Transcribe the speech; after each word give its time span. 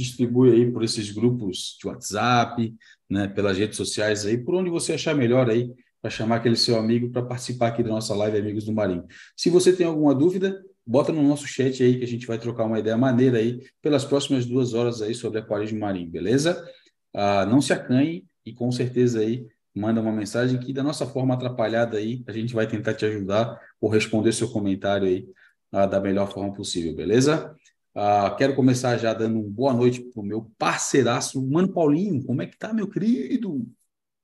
distribui 0.00 0.52
aí 0.52 0.70
por 0.70 0.82
esses 0.82 1.10
grupos 1.10 1.76
de 1.80 1.86
WhatsApp, 1.86 2.74
né, 3.08 3.28
pelas 3.28 3.58
redes 3.58 3.76
sociais 3.76 4.24
aí, 4.24 4.38
por 4.38 4.54
onde 4.54 4.70
você 4.70 4.94
achar 4.94 5.14
melhor 5.14 5.48
aí, 5.48 5.70
para 6.00 6.10
chamar 6.10 6.36
aquele 6.36 6.56
seu 6.56 6.76
amigo 6.78 7.10
para 7.10 7.22
participar 7.22 7.68
aqui 7.68 7.82
da 7.82 7.90
nossa 7.90 8.14
live 8.14 8.38
Amigos 8.38 8.64
do 8.64 8.72
Marinho. 8.72 9.04
Se 9.36 9.50
você 9.50 9.72
tem 9.72 9.86
alguma 9.86 10.14
dúvida, 10.14 10.62
bota 10.86 11.12
no 11.12 11.22
nosso 11.22 11.46
chat 11.46 11.82
aí 11.82 11.98
que 11.98 12.04
a 12.04 12.08
gente 12.08 12.26
vai 12.26 12.38
trocar 12.38 12.64
uma 12.64 12.78
ideia 12.78 12.96
maneira 12.96 13.38
aí 13.38 13.60
pelas 13.82 14.04
próximas 14.04 14.46
duas 14.46 14.72
horas 14.72 15.02
aí 15.02 15.14
sobre 15.14 15.38
aquarismo 15.38 15.78
marinho, 15.78 16.10
beleza? 16.10 16.66
Ah, 17.14 17.44
não 17.44 17.60
se 17.60 17.72
acanhe 17.72 18.24
e 18.46 18.52
com 18.52 18.72
certeza 18.72 19.20
aí 19.20 19.46
manda 19.74 20.00
uma 20.00 20.12
mensagem 20.12 20.58
que 20.58 20.72
da 20.72 20.82
nossa 20.82 21.06
forma 21.06 21.34
atrapalhada 21.34 21.98
aí 21.98 22.24
a 22.26 22.32
gente 22.32 22.54
vai 22.54 22.66
tentar 22.66 22.94
te 22.94 23.04
ajudar 23.04 23.60
ou 23.80 23.90
responder 23.90 24.32
seu 24.32 24.48
comentário 24.48 25.06
aí 25.06 25.28
ah, 25.70 25.86
da 25.86 26.00
melhor 26.00 26.32
forma 26.32 26.52
possível, 26.52 26.94
beleza? 26.94 27.54
Ah, 27.94 28.34
quero 28.38 28.54
começar 28.54 28.96
já 28.96 29.12
dando 29.12 29.40
uma 29.40 29.50
boa 29.50 29.72
noite 29.72 30.00
para 30.00 30.20
o 30.20 30.24
meu 30.24 30.50
parceiraço, 30.56 31.44
Mano 31.44 31.72
Paulinho. 31.72 32.24
Como 32.24 32.40
é 32.40 32.46
que 32.46 32.56
tá, 32.56 32.72
meu 32.72 32.88
querido? 32.88 33.66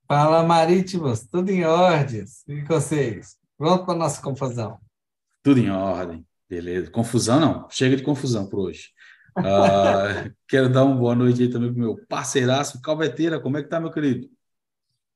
Fala, 0.07 0.45
Marítimos, 0.45 1.27
tudo 1.27 1.51
em 1.51 1.65
ordem. 1.65 2.25
E 2.47 2.63
com 2.63 2.75
vocês? 2.75 3.37
Pronto 3.59 3.85
para 3.85 3.99
nossa 3.99 4.23
confusão? 4.23 4.79
Tudo 5.43 5.59
em 5.59 5.71
ordem, 5.71 6.25
beleza. 6.49 6.91
Confusão 6.91 7.41
não, 7.41 7.69
chega 7.69 7.97
de 7.97 8.03
confusão 8.05 8.49
por 8.49 8.61
hoje. 8.61 8.91
Uh, 9.37 10.33
quero 10.47 10.69
dar 10.69 10.85
uma 10.85 10.95
boa 10.95 11.15
noite 11.15 11.43
aí 11.43 11.51
também 11.51 11.73
para 11.73 11.79
o 11.79 11.81
meu 11.81 12.07
parceiraço, 12.09 12.81
Calveteira. 12.81 13.41
Como 13.41 13.57
é 13.57 13.63
que 13.63 13.69
tá, 13.69 13.81
meu 13.81 13.91
querido? 13.91 14.29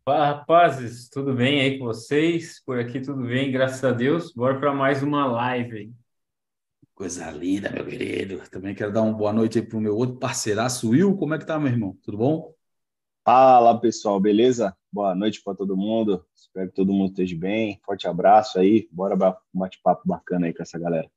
Fala, 0.04 0.26
rapazes, 0.26 1.08
tudo 1.08 1.34
bem 1.34 1.60
aí 1.60 1.78
com 1.78 1.84
vocês? 1.84 2.60
Por 2.64 2.80
aqui 2.80 3.00
tudo 3.00 3.22
bem, 3.22 3.52
graças 3.52 3.84
a 3.84 3.92
Deus. 3.92 4.32
Bora 4.32 4.58
para 4.58 4.74
mais 4.74 5.04
uma 5.04 5.24
live. 5.26 5.94
Coisa 7.00 7.30
linda, 7.30 7.70
meu 7.70 7.86
querido. 7.86 8.42
Também 8.50 8.74
quero 8.74 8.92
dar 8.92 9.00
uma 9.00 9.14
boa 9.14 9.32
noite 9.32 9.58
aí 9.58 9.64
para 9.64 9.78
o 9.78 9.80
meu 9.80 9.96
outro 9.96 10.18
parceiraço, 10.18 10.90
Will. 10.90 11.16
Como 11.16 11.32
é 11.32 11.38
que 11.38 11.46
tá, 11.46 11.58
meu 11.58 11.72
irmão? 11.72 11.96
Tudo 12.02 12.18
bom? 12.18 12.54
Fala, 13.24 13.80
pessoal, 13.80 14.20
beleza? 14.20 14.76
Boa 14.92 15.14
noite 15.14 15.42
para 15.42 15.54
todo 15.54 15.74
mundo. 15.78 16.22
Espero 16.36 16.68
que 16.68 16.74
todo 16.74 16.92
mundo 16.92 17.08
esteja 17.08 17.34
bem. 17.38 17.80
Forte 17.86 18.06
abraço 18.06 18.58
aí. 18.58 18.86
Bora 18.92 19.14
um 19.54 19.58
bate-papo 19.58 20.06
bacana 20.06 20.44
aí 20.44 20.52
com 20.52 20.62
essa 20.62 20.78
galera. 20.78 21.10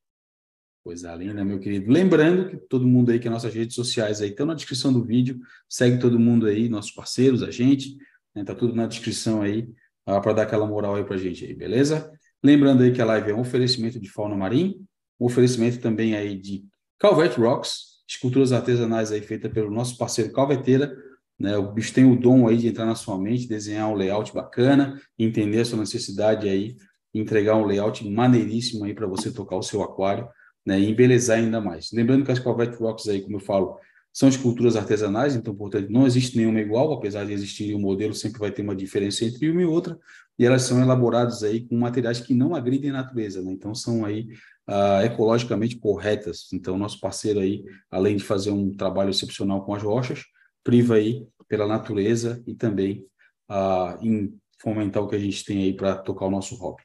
Coisa 0.85 1.13
linda, 1.15 1.43
meu 1.43 1.59
querido. 1.59 1.91
Lembrando 1.91 2.47
que 2.47 2.55
todo 2.55 2.87
mundo 2.87 3.11
aí 3.11 3.19
que 3.19 3.27
é 3.27 3.29
nossas 3.29 3.53
redes 3.53 3.75
sociais 3.75 4.21
aí 4.21 4.29
estão 4.29 4.45
na 4.45 4.53
descrição 4.53 4.93
do 4.93 5.03
vídeo. 5.03 5.37
Segue 5.67 5.99
todo 5.99 6.17
mundo 6.17 6.45
aí, 6.45 6.69
nossos 6.69 6.91
parceiros, 6.91 7.43
a 7.43 7.51
gente. 7.51 7.97
Né? 8.33 8.45
Tá 8.45 8.55
tudo 8.55 8.73
na 8.73 8.87
descrição 8.87 9.41
aí 9.41 9.63
uh, 10.07 10.21
para 10.21 10.31
dar 10.31 10.43
aquela 10.43 10.65
moral 10.65 10.95
aí 10.95 11.03
para 11.03 11.17
gente 11.17 11.43
aí, 11.43 11.53
beleza? 11.53 12.09
Lembrando 12.41 12.83
aí 12.83 12.93
que 12.93 13.01
a 13.01 13.05
live 13.05 13.31
é 13.31 13.35
um 13.35 13.41
oferecimento 13.41 13.99
de 13.99 14.09
fauna 14.09 14.33
marinha, 14.33 14.75
um 15.23 15.25
oferecimento 15.25 15.79
também 15.79 16.15
aí 16.15 16.37
de 16.37 16.65
Calvet 16.99 17.39
Rocks, 17.39 18.03
esculturas 18.07 18.51
artesanais 18.51 19.11
aí 19.11 19.21
feitas 19.21 19.51
pelo 19.51 19.71
nosso 19.71 19.97
parceiro 19.97 20.33
Calveteira, 20.33 20.93
né? 21.39 21.57
O 21.57 21.71
bicho 21.71 21.93
tem 21.93 22.05
o 22.05 22.19
dom 22.19 22.47
aí 22.47 22.57
de 22.57 22.67
entrar 22.67 22.85
na 22.85 22.95
sua 22.95 23.17
mente, 23.17 23.47
desenhar 23.47 23.89
um 23.89 23.95
layout 23.95 24.33
bacana, 24.33 25.01
entender 25.17 25.61
a 25.61 25.65
sua 25.65 25.79
necessidade 25.79 26.47
aí, 26.47 26.75
entregar 27.13 27.55
um 27.55 27.65
layout 27.65 28.07
maneiríssimo 28.07 28.83
aí 28.83 28.93
para 28.93 29.07
você 29.07 29.31
tocar 29.31 29.55
o 29.55 29.63
seu 29.63 29.81
aquário, 29.81 30.27
né? 30.65 30.79
E 30.79 30.89
embelezar 30.89 31.37
ainda 31.37 31.61
mais. 31.61 31.91
Lembrando 31.93 32.25
que 32.25 32.31
as 32.31 32.39
Calvet 32.39 32.75
Rocks 32.75 33.07
aí, 33.07 33.21
como 33.21 33.37
eu 33.37 33.41
falo, 33.41 33.77
são 34.11 34.29
esculturas 34.29 34.75
artesanais, 34.75 35.35
então, 35.35 35.55
portanto, 35.55 35.89
não 35.89 36.05
existe 36.05 36.37
nenhuma 36.37 36.59
igual, 36.59 36.93
apesar 36.93 37.25
de 37.25 37.33
existir 37.33 37.73
um 37.73 37.79
modelo, 37.79 38.13
sempre 38.13 38.39
vai 38.39 38.51
ter 38.51 38.61
uma 38.61 38.75
diferença 38.75 39.25
entre 39.25 39.49
uma 39.49 39.61
e 39.61 39.65
outra, 39.65 39.97
e 40.37 40.45
elas 40.45 40.61
são 40.63 40.79
elaboradas 40.81 41.41
aí 41.43 41.67
com 41.67 41.75
materiais 41.77 42.19
que 42.19 42.33
não 42.33 42.53
agridem 42.53 42.91
a 42.91 42.93
natureza, 42.93 43.41
né? 43.41 43.51
Então, 43.51 43.73
são 43.73 44.05
aí 44.05 44.27
uh, 44.69 45.03
ecologicamente 45.03 45.77
corretas. 45.77 46.47
Então, 46.53 46.77
nosso 46.77 46.99
parceiro 46.99 47.39
aí, 47.39 47.63
além 47.89 48.15
de 48.15 48.23
fazer 48.23 48.51
um 48.51 48.75
trabalho 48.75 49.09
excepcional 49.09 49.63
com 49.65 49.73
as 49.73 49.83
rochas, 49.83 50.23
priva 50.63 50.95
aí 50.95 51.25
pela 51.47 51.67
natureza 51.67 52.41
e 52.47 52.55
também 52.55 53.05
uh, 53.49 53.97
em 54.01 54.33
fomentar 54.59 55.03
o 55.03 55.07
que 55.07 55.15
a 55.15 55.19
gente 55.19 55.43
tem 55.43 55.63
aí 55.63 55.73
para 55.73 55.95
tocar 55.95 56.25
o 56.25 56.31
nosso 56.31 56.55
hobby. 56.55 56.83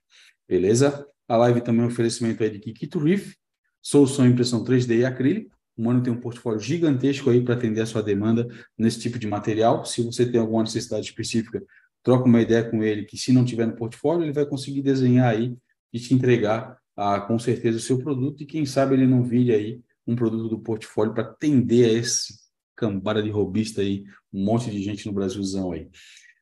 Beleza? 0.48 1.06
A 1.28 1.36
live 1.36 1.60
também 1.60 1.82
é 1.82 1.84
um 1.84 1.88
oferecimento 1.88 2.42
aí 2.42 2.50
de 2.50 2.58
Kikito 2.58 2.98
Reef, 2.98 3.34
solução 3.82 4.26
impressão 4.26 4.64
3D 4.64 4.98
e 4.98 5.04
acrílico. 5.04 5.56
O 5.76 5.84
Mano 5.84 6.02
tem 6.02 6.12
um 6.12 6.20
portfólio 6.20 6.58
gigantesco 6.58 7.30
aí 7.30 7.40
para 7.40 7.54
atender 7.54 7.82
a 7.82 7.86
sua 7.86 8.02
demanda 8.02 8.48
nesse 8.76 8.98
tipo 8.98 9.18
de 9.18 9.28
material. 9.28 9.84
Se 9.84 10.02
você 10.02 10.28
tem 10.28 10.40
alguma 10.40 10.64
necessidade 10.64 11.06
específica, 11.06 11.62
troca 12.02 12.24
uma 12.24 12.40
ideia 12.40 12.68
com 12.68 12.82
ele, 12.82 13.04
que 13.04 13.16
se 13.16 13.32
não 13.32 13.44
tiver 13.44 13.66
no 13.66 13.76
portfólio, 13.76 14.24
ele 14.24 14.32
vai 14.32 14.44
conseguir 14.44 14.82
desenhar 14.82 15.28
aí 15.28 15.56
e 15.92 16.00
te 16.00 16.14
entregar 16.14 16.76
ah, 16.98 17.20
com 17.20 17.38
certeza 17.38 17.78
o 17.78 17.80
seu 17.80 17.96
produto 18.00 18.42
e 18.42 18.46
quem 18.46 18.66
sabe 18.66 18.94
ele 18.94 19.06
não 19.06 19.22
vire 19.22 19.54
aí 19.54 19.80
um 20.04 20.16
produto 20.16 20.48
do 20.48 20.58
portfólio 20.58 21.14
para 21.14 21.22
atender 21.22 21.84
a 21.84 21.92
esse 21.92 22.34
cambada 22.74 23.22
de 23.22 23.30
robista 23.30 23.82
aí, 23.82 24.02
um 24.32 24.44
monte 24.44 24.68
de 24.68 24.82
gente 24.82 25.06
no 25.06 25.12
Brasilzão 25.12 25.70
aí. 25.70 25.88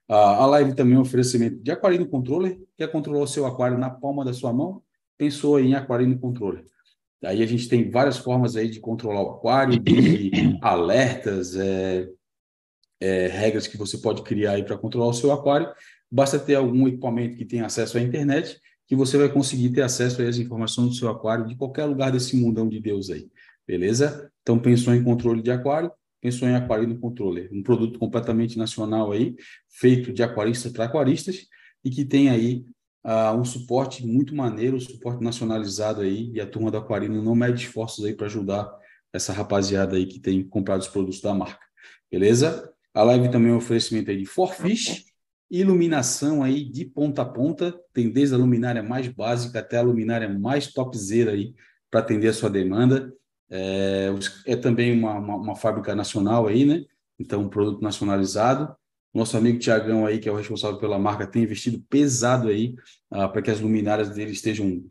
Ah, 0.08 0.36
a 0.36 0.46
live 0.46 0.74
também 0.74 0.94
é 0.94 0.98
um 0.98 1.02
oferecimento 1.02 1.62
de 1.62 1.70
Aquarino 1.70 2.08
Controller, 2.08 2.58
quer 2.74 2.90
controlar 2.90 3.24
o 3.24 3.26
seu 3.26 3.44
aquário 3.44 3.76
na 3.76 3.90
palma 3.90 4.24
da 4.24 4.32
sua 4.32 4.50
mão? 4.50 4.82
Pensou 5.18 5.60
em 5.60 5.74
Aquarino 5.74 6.18
Controller. 6.18 6.64
Aí 7.22 7.42
a 7.42 7.46
gente 7.46 7.68
tem 7.68 7.90
várias 7.90 8.16
formas 8.16 8.56
aí 8.56 8.70
de 8.70 8.80
controlar 8.80 9.22
o 9.22 9.30
aquário, 9.32 9.78
de 9.78 10.30
alertas, 10.62 11.54
é, 11.54 12.08
é, 12.98 13.26
regras 13.26 13.66
que 13.66 13.76
você 13.76 13.98
pode 13.98 14.22
criar 14.22 14.52
aí 14.52 14.64
para 14.64 14.78
controlar 14.78 15.08
o 15.08 15.14
seu 15.14 15.30
aquário. 15.32 15.70
Basta 16.10 16.38
ter 16.38 16.54
algum 16.54 16.88
equipamento 16.88 17.36
que 17.36 17.44
tenha 17.44 17.66
acesso 17.66 17.98
à 17.98 18.00
internet, 18.00 18.58
que 18.86 18.96
você 18.96 19.18
vai 19.18 19.28
conseguir 19.28 19.70
ter 19.70 19.82
acesso 19.82 20.22
às 20.22 20.38
informações 20.38 20.88
do 20.88 20.94
seu 20.94 21.08
aquário 21.08 21.46
de 21.46 21.56
qualquer 21.56 21.84
lugar 21.84 22.12
desse 22.12 22.36
mundão 22.36 22.68
de 22.68 22.80
Deus 22.80 23.10
aí, 23.10 23.28
beleza? 23.66 24.30
Então, 24.42 24.58
pensou 24.58 24.94
em 24.94 25.02
controle 25.02 25.42
de 25.42 25.50
aquário? 25.50 25.90
pensou 26.26 26.48
em 26.48 26.56
Aquarino 26.56 26.98
Controller, 26.98 27.48
um 27.52 27.62
produto 27.62 28.00
completamente 28.00 28.58
nacional 28.58 29.12
aí, 29.12 29.36
feito 29.68 30.12
de 30.12 30.24
aquaristas 30.24 30.72
para 30.72 30.86
aquaristas 30.86 31.46
e 31.84 31.90
que 31.90 32.04
tem 32.04 32.28
aí 32.28 32.64
uh, 33.04 33.38
um 33.38 33.44
suporte 33.44 34.04
muito 34.04 34.34
maneiro, 34.34 34.76
um 34.76 34.80
suporte 34.80 35.22
nacionalizado 35.22 36.00
aí 36.00 36.32
e 36.32 36.40
a 36.40 36.46
turma 36.46 36.68
do 36.68 36.78
Aquarino 36.78 37.22
não 37.22 37.36
mede 37.36 37.62
esforços 37.62 38.04
aí 38.04 38.12
para 38.12 38.26
ajudar 38.26 38.68
essa 39.12 39.32
rapaziada 39.32 39.94
aí 39.94 40.04
que 40.04 40.18
tem 40.18 40.42
comprado 40.42 40.80
os 40.80 40.88
produtos 40.88 41.20
da 41.20 41.32
marca, 41.32 41.64
beleza? 42.10 42.72
A 42.92 43.04
live 43.04 43.30
também 43.30 43.52
é 43.52 43.54
um 43.54 43.58
oferecimento 43.58 44.10
aí 44.10 44.16
de 44.16 44.26
Forfish, 44.26 45.04
iluminação 45.50 46.42
aí 46.42 46.64
de 46.64 46.84
ponta 46.84 47.22
a 47.22 47.24
ponta, 47.24 47.78
tem 47.92 48.10
desde 48.10 48.34
a 48.34 48.38
luminária 48.38 48.82
mais 48.82 49.08
básica 49.08 49.60
até 49.60 49.78
a 49.78 49.82
luminária 49.82 50.28
mais 50.28 50.72
topzera 50.72 51.32
aí 51.32 51.54
para 51.90 52.00
atender 52.00 52.28
a 52.28 52.32
sua 52.32 52.50
demanda. 52.50 53.12
É, 53.48 54.08
é 54.44 54.56
também 54.56 54.92
uma, 54.98 55.14
uma, 55.14 55.36
uma, 55.36 55.56
fábrica 55.56 55.94
nacional 55.94 56.46
aí, 56.46 56.64
né? 56.64 56.84
Então, 57.18 57.42
um 57.42 57.48
produto 57.48 57.80
nacionalizado. 57.80 58.74
Nosso 59.14 59.36
amigo 59.36 59.58
Tiagão 59.58 60.04
aí, 60.04 60.18
que 60.18 60.28
é 60.28 60.32
o 60.32 60.36
responsável 60.36 60.78
pela 60.78 60.98
marca, 60.98 61.26
tem 61.26 61.44
investido 61.44 61.82
pesado 61.88 62.48
aí 62.48 62.74
ah, 63.10 63.28
para 63.28 63.40
que 63.40 63.50
as 63.50 63.60
luminárias 63.60 64.10
dele 64.10 64.32
estejam 64.32 64.84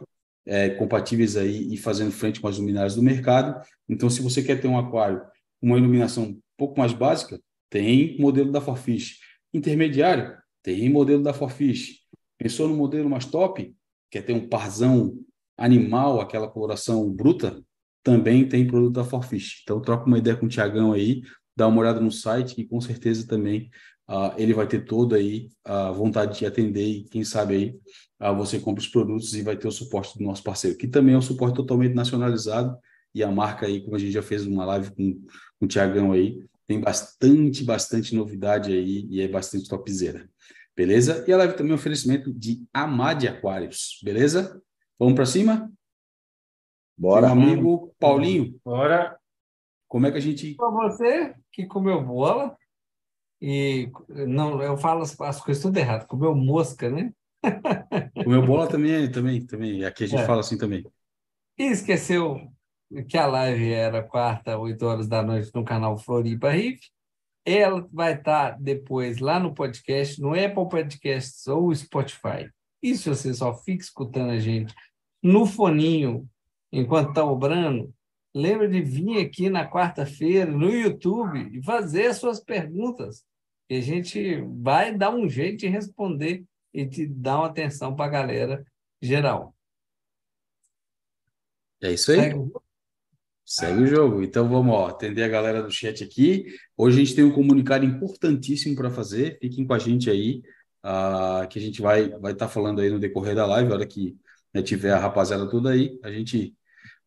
é, 0.46 0.70
compatíveis 0.70 1.36
aí 1.38 1.74
e 1.74 1.78
fazendo 1.78 2.12
frente 2.12 2.40
com 2.40 2.48
as 2.48 2.58
luminárias 2.58 2.96
do 2.96 3.04
mercado. 3.04 3.62
Então, 3.88 4.10
se 4.10 4.22
você 4.22 4.42
quer 4.42 4.60
ter 4.60 4.68
um 4.68 4.80
aquário 4.80 5.22
uma 5.62 5.78
iluminação 5.78 6.24
um 6.26 6.42
pouco 6.58 6.78
mais 6.80 6.94
básica, 6.94 7.40
tem 7.70 8.18
modelo 8.20 8.52
da 8.52 8.62
Forfish. 8.62 9.20
Intermediário, 9.54 10.38
tem 10.66 10.90
modelo 10.90 11.24
da 11.24 11.34
Forfish. 11.34 12.00
Pensou 12.38 12.68
no 12.68 12.76
modelo 12.76 13.10
mais 13.10 13.26
top? 13.26 13.74
Quer 14.10 14.24
ter 14.24 14.34
um 14.34 14.50
parzão 14.50 15.18
animal, 15.58 16.20
aquela 16.20 16.50
coloração 16.50 17.10
bruta? 17.10 17.64
também 18.06 18.48
tem 18.48 18.68
produto 18.68 18.94
da 18.94 19.04
Forfish. 19.04 19.62
Então, 19.64 19.82
troca 19.82 20.06
uma 20.06 20.20
ideia 20.20 20.38
com 20.38 20.46
o 20.46 20.50
Tiagão 20.50 20.94
aí, 20.94 21.24
dá 21.58 21.68
uma 21.68 21.82
olhada 21.82 22.00
no 22.00 22.12
site, 22.12 22.54
que 22.54 22.64
com 22.64 22.80
certeza 22.80 23.28
também 23.28 23.72
uh, 24.08 24.32
ele 24.38 24.54
vai 24.54 24.68
ter 24.68 24.86
toda 24.86 25.16
aí 25.16 25.50
a 25.66 25.90
vontade 25.90 26.38
de 26.38 26.46
atender 26.46 26.86
e 26.86 27.04
quem 27.06 27.24
sabe 27.24 27.56
aí 27.56 28.30
uh, 28.30 28.36
você 28.36 28.60
compra 28.60 28.80
os 28.80 28.88
produtos 28.88 29.34
e 29.34 29.42
vai 29.42 29.58
ter 29.58 29.68
o 29.68 29.72
suporte 29.72 30.20
do 30.20 30.24
nosso 30.24 30.44
parceiro, 30.44 30.78
que 30.78 30.88
também 30.88 31.16
é 31.16 31.18
um 31.18 31.22
suporte 31.22 31.56
totalmente 31.56 31.96
nacionalizado 31.96 32.78
e 33.12 33.24
a 33.24 33.32
marca 33.32 33.66
aí, 33.66 33.82
como 33.82 33.96
a 33.96 34.00
gente 34.00 34.12
já 34.12 34.22
fez 34.22 34.46
uma 34.46 34.66
live 34.66 34.92
com, 34.92 35.14
com 35.60 35.66
o 35.66 35.68
Tiagão 35.68 36.12
aí, 36.12 36.46
tem 36.68 36.80
bastante, 36.80 37.64
bastante 37.64 38.14
novidade 38.14 38.72
aí 38.72 39.08
e 39.10 39.20
é 39.20 39.28
bastante 39.28 39.68
topzera. 39.68 40.30
Beleza? 40.76 41.24
E 41.28 41.32
a 41.32 41.38
live 41.38 41.56
também 41.56 41.72
é 41.72 41.76
um 41.76 41.78
oferecimento 41.78 42.34
de 42.34 42.68
Amade 42.74 43.28
Aquários. 43.28 44.00
Beleza? 44.04 44.62
Vamos 45.00 45.16
para 45.16 45.26
cima? 45.26 45.72
Bora. 46.98 47.34
Meu 47.34 47.44
amigo 47.44 47.96
Paulinho. 48.00 48.60
Bora. 48.64 49.18
Como 49.88 50.08
é 50.08 50.12
que 50.12 50.18
a 50.18 50.22
gente. 50.22 50.56
Para 50.56 50.70
você 50.70 51.36
que 51.52 51.66
comeu 51.66 52.04
bola 52.04 52.58
e 53.42 53.92
não, 54.10 54.62
eu 54.62 54.78
falo 54.78 55.02
as, 55.02 55.20
as 55.22 55.42
coisas 55.42 55.62
tudo 55.62 55.78
errado. 55.78 56.08
Comeu 56.08 56.36
mosca, 56.36 56.90
né? 56.90 57.14
Comeu 58.24 58.46
bola 58.46 58.68
também, 58.68 59.10
também, 59.12 59.46
também. 59.46 59.86
Aqui 59.86 60.06
a 60.06 60.08
gente 60.08 60.22
é. 60.22 60.26
fala 60.26 60.40
assim 60.40 60.58
também. 60.58 60.86
E 61.58 61.64
esqueceu 61.64 62.52
que 63.08 63.18
a 63.18 63.26
live 63.28 63.72
era 63.72 64.04
quarta, 64.04 64.58
8 64.58 64.86
horas 64.86 65.08
da 65.08 65.22
noite, 65.22 65.52
no 65.54 65.64
canal 65.64 65.98
Floripa 65.98 66.50
Riff. 66.52 66.80
Ela 67.46 67.88
vai 67.94 68.16
estar 68.16 68.60
depois 68.60 69.20
lá 69.20 69.40
no 69.40 69.54
podcast, 69.54 70.20
no 70.20 70.34
Apple 70.34 70.68
Podcasts 70.68 71.46
ou 71.48 71.74
Spotify. 71.74 72.50
E 72.82 72.96
se 72.96 73.08
você 73.08 73.34
só 73.34 73.54
fica 73.54 73.84
escutando 73.84 74.32
a 74.32 74.40
gente 74.40 74.74
no 75.22 75.46
foninho 75.46 76.28
enquanto 76.72 77.10
está 77.10 77.24
obrando, 77.24 77.94
lembra 78.34 78.68
de 78.68 78.82
vir 78.82 79.20
aqui 79.20 79.50
na 79.50 79.70
quarta-feira 79.70 80.52
no 80.52 80.70
YouTube 80.70 81.50
e 81.54 81.64
fazer 81.64 82.08
as 82.08 82.18
suas 82.18 82.40
perguntas. 82.40 83.24
E 83.70 83.78
a 83.78 83.82
gente 83.82 84.42
vai 84.62 84.96
dar 84.96 85.12
um 85.12 85.30
jeito 85.30 85.60
de 85.60 85.68
responder 85.68 86.44
e 86.74 86.86
de 86.86 87.08
dar 87.08 87.38
uma 87.38 87.48
atenção 87.48 87.96
para 87.96 88.06
a 88.06 88.10
galera 88.10 88.66
geral. 89.02 89.56
É 91.82 91.92
isso 91.94 92.12
aí. 92.12 92.18
Segue. 92.18 92.52
Segue 93.46 93.84
o 93.84 93.88
jogo. 93.88 94.24
Então 94.24 94.50
vamos 94.50 94.74
ó, 94.74 94.88
atender 94.88 95.24
a 95.24 95.28
galera 95.28 95.62
do 95.62 95.72
chat 95.72 96.04
aqui. 96.04 96.48
Hoje 96.76 96.98
a 96.98 97.06
gente 97.06 97.16
tem 97.16 97.24
um 97.24 97.32
comunicado 97.32 97.86
importantíssimo 97.86 98.76
para 98.76 98.90
fazer. 98.90 99.38
Fiquem 99.40 99.66
com 99.66 99.74
a 99.74 99.80
gente 99.80 100.10
aí, 100.10 100.42
uh, 100.84 101.48
que 101.48 101.60
a 101.60 101.62
gente 101.62 101.82
vai 101.82 102.10
vai 102.20 102.34
estar 102.34 102.48
tá 102.48 102.52
falando 102.52 102.82
aí 102.82 102.90
no 102.90 103.00
decorrer 103.00 103.36
da 103.36 103.46
live. 103.46 103.72
A 103.72 103.76
hora 103.76 103.86
que 103.86 104.18
né, 104.54 104.64
tiver 104.64 104.92
a 104.92 105.00
rapaziada 105.00 105.48
toda 105.50 105.70
aí, 105.72 106.00
a 106.04 106.12
gente 106.12 106.56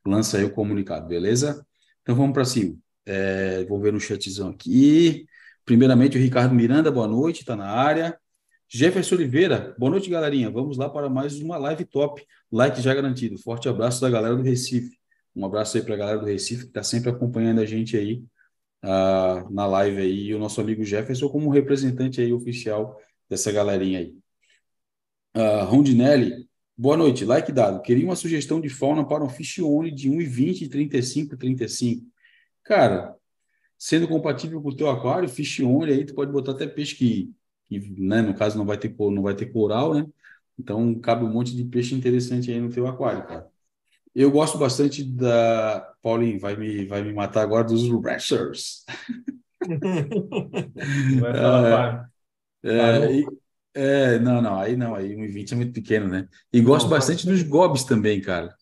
lança 0.06 0.38
aí 0.38 0.44
o 0.44 0.52
comunicado, 0.52 1.08
beleza? 1.08 1.66
Então 2.02 2.14
vamos 2.14 2.34
para 2.34 2.44
cima. 2.44 2.76
É, 3.04 3.64
vou 3.64 3.80
ver 3.80 3.92
no 3.92 4.00
chatzão 4.00 4.50
aqui. 4.50 5.26
Primeiramente, 5.64 6.16
o 6.16 6.20
Ricardo 6.20 6.54
Miranda, 6.54 6.90
boa 6.90 7.08
noite, 7.08 7.40
está 7.40 7.56
na 7.56 7.68
área. 7.68 8.18
Jefferson 8.68 9.16
Oliveira, 9.16 9.74
boa 9.78 9.90
noite, 9.90 10.10
galerinha. 10.10 10.50
Vamos 10.50 10.76
lá 10.78 10.88
para 10.88 11.08
mais 11.08 11.40
uma 11.40 11.58
live 11.58 11.84
top. 11.84 12.24
Like 12.52 12.80
já 12.80 12.94
garantido. 12.94 13.38
Forte 13.38 13.68
abraço 13.68 14.00
da 14.00 14.10
galera 14.10 14.36
do 14.36 14.42
Recife. 14.42 14.97
Um 15.38 15.44
abraço 15.44 15.76
aí 15.76 15.84
para 15.84 15.94
a 15.94 15.96
galera 15.96 16.18
do 16.18 16.26
Recife 16.26 16.64
que 16.64 16.70
está 16.70 16.82
sempre 16.82 17.10
acompanhando 17.10 17.60
a 17.60 17.64
gente 17.64 17.96
aí 17.96 18.24
uh, 18.82 19.48
na 19.52 19.66
live 19.66 20.00
aí. 20.00 20.26
E 20.26 20.34
o 20.34 20.38
nosso 20.38 20.60
amigo 20.60 20.82
Jefferson 20.82 21.28
como 21.28 21.48
representante 21.48 22.20
aí 22.20 22.32
oficial 22.32 23.00
dessa 23.30 23.52
galerinha 23.52 24.00
aí. 24.00 24.16
Uh, 25.36 25.64
Rondinelli, 25.66 26.48
boa 26.76 26.96
noite. 26.96 27.24
Like 27.24 27.52
dado. 27.52 27.80
Queria 27.82 28.04
uma 28.04 28.16
sugestão 28.16 28.60
de 28.60 28.68
fauna 28.68 29.06
para 29.06 29.22
um 29.22 29.28
fish 29.28 29.60
only 29.60 29.92
de 29.92 30.10
1,20, 30.10 30.68
35, 30.68 31.36
35. 31.36 32.04
Cara, 32.64 33.14
sendo 33.78 34.08
compatível 34.08 34.60
com 34.60 34.70
o 34.70 34.76
teu 34.76 34.90
aquário, 34.90 35.28
fish 35.28 35.60
only 35.60 35.92
aí, 35.92 36.04
tu 36.04 36.14
pode 36.14 36.32
botar 36.32 36.52
até 36.52 36.66
peixe 36.66 36.96
que 36.96 37.32
que 37.68 37.78
né, 38.00 38.22
no 38.22 38.34
caso 38.34 38.56
não 38.58 38.64
vai 38.64 38.78
ter 38.78 38.94
não 38.98 39.22
vai 39.22 39.36
ter 39.36 39.46
coral, 39.52 39.94
né? 39.94 40.06
Então 40.58 40.98
cabe 40.98 41.24
um 41.24 41.30
monte 41.32 41.54
de 41.54 41.64
peixe 41.64 41.94
interessante 41.94 42.50
aí 42.50 42.60
no 42.60 42.70
teu 42.70 42.88
aquário, 42.88 43.26
cara. 43.26 43.48
Eu 44.18 44.32
gosto 44.32 44.58
bastante 44.58 45.04
da 45.04 45.94
Paulinho, 46.02 46.40
vai 46.40 46.56
me 46.56 46.84
vai 46.86 47.04
me 47.04 47.12
matar 47.12 47.42
agora 47.42 47.62
dos 47.62 47.88
Rashers. 48.04 48.84
Vai 51.20 51.34
falar, 51.34 52.10
é, 52.64 53.20
é, 53.74 54.14
é, 54.14 54.18
não, 54.18 54.42
não, 54.42 54.58
aí 54.58 54.76
não, 54.76 54.94
aí 54.94 55.14
1,20 55.14 55.52
é 55.52 55.54
muito 55.54 55.72
pequeno, 55.72 56.08
né? 56.08 56.28
E 56.52 56.60
gosto 56.60 56.84
não, 56.84 56.90
bastante 56.90 57.26
dos 57.26 57.42
gobs 57.42 57.84
também, 57.84 58.20
cara. 58.20 58.56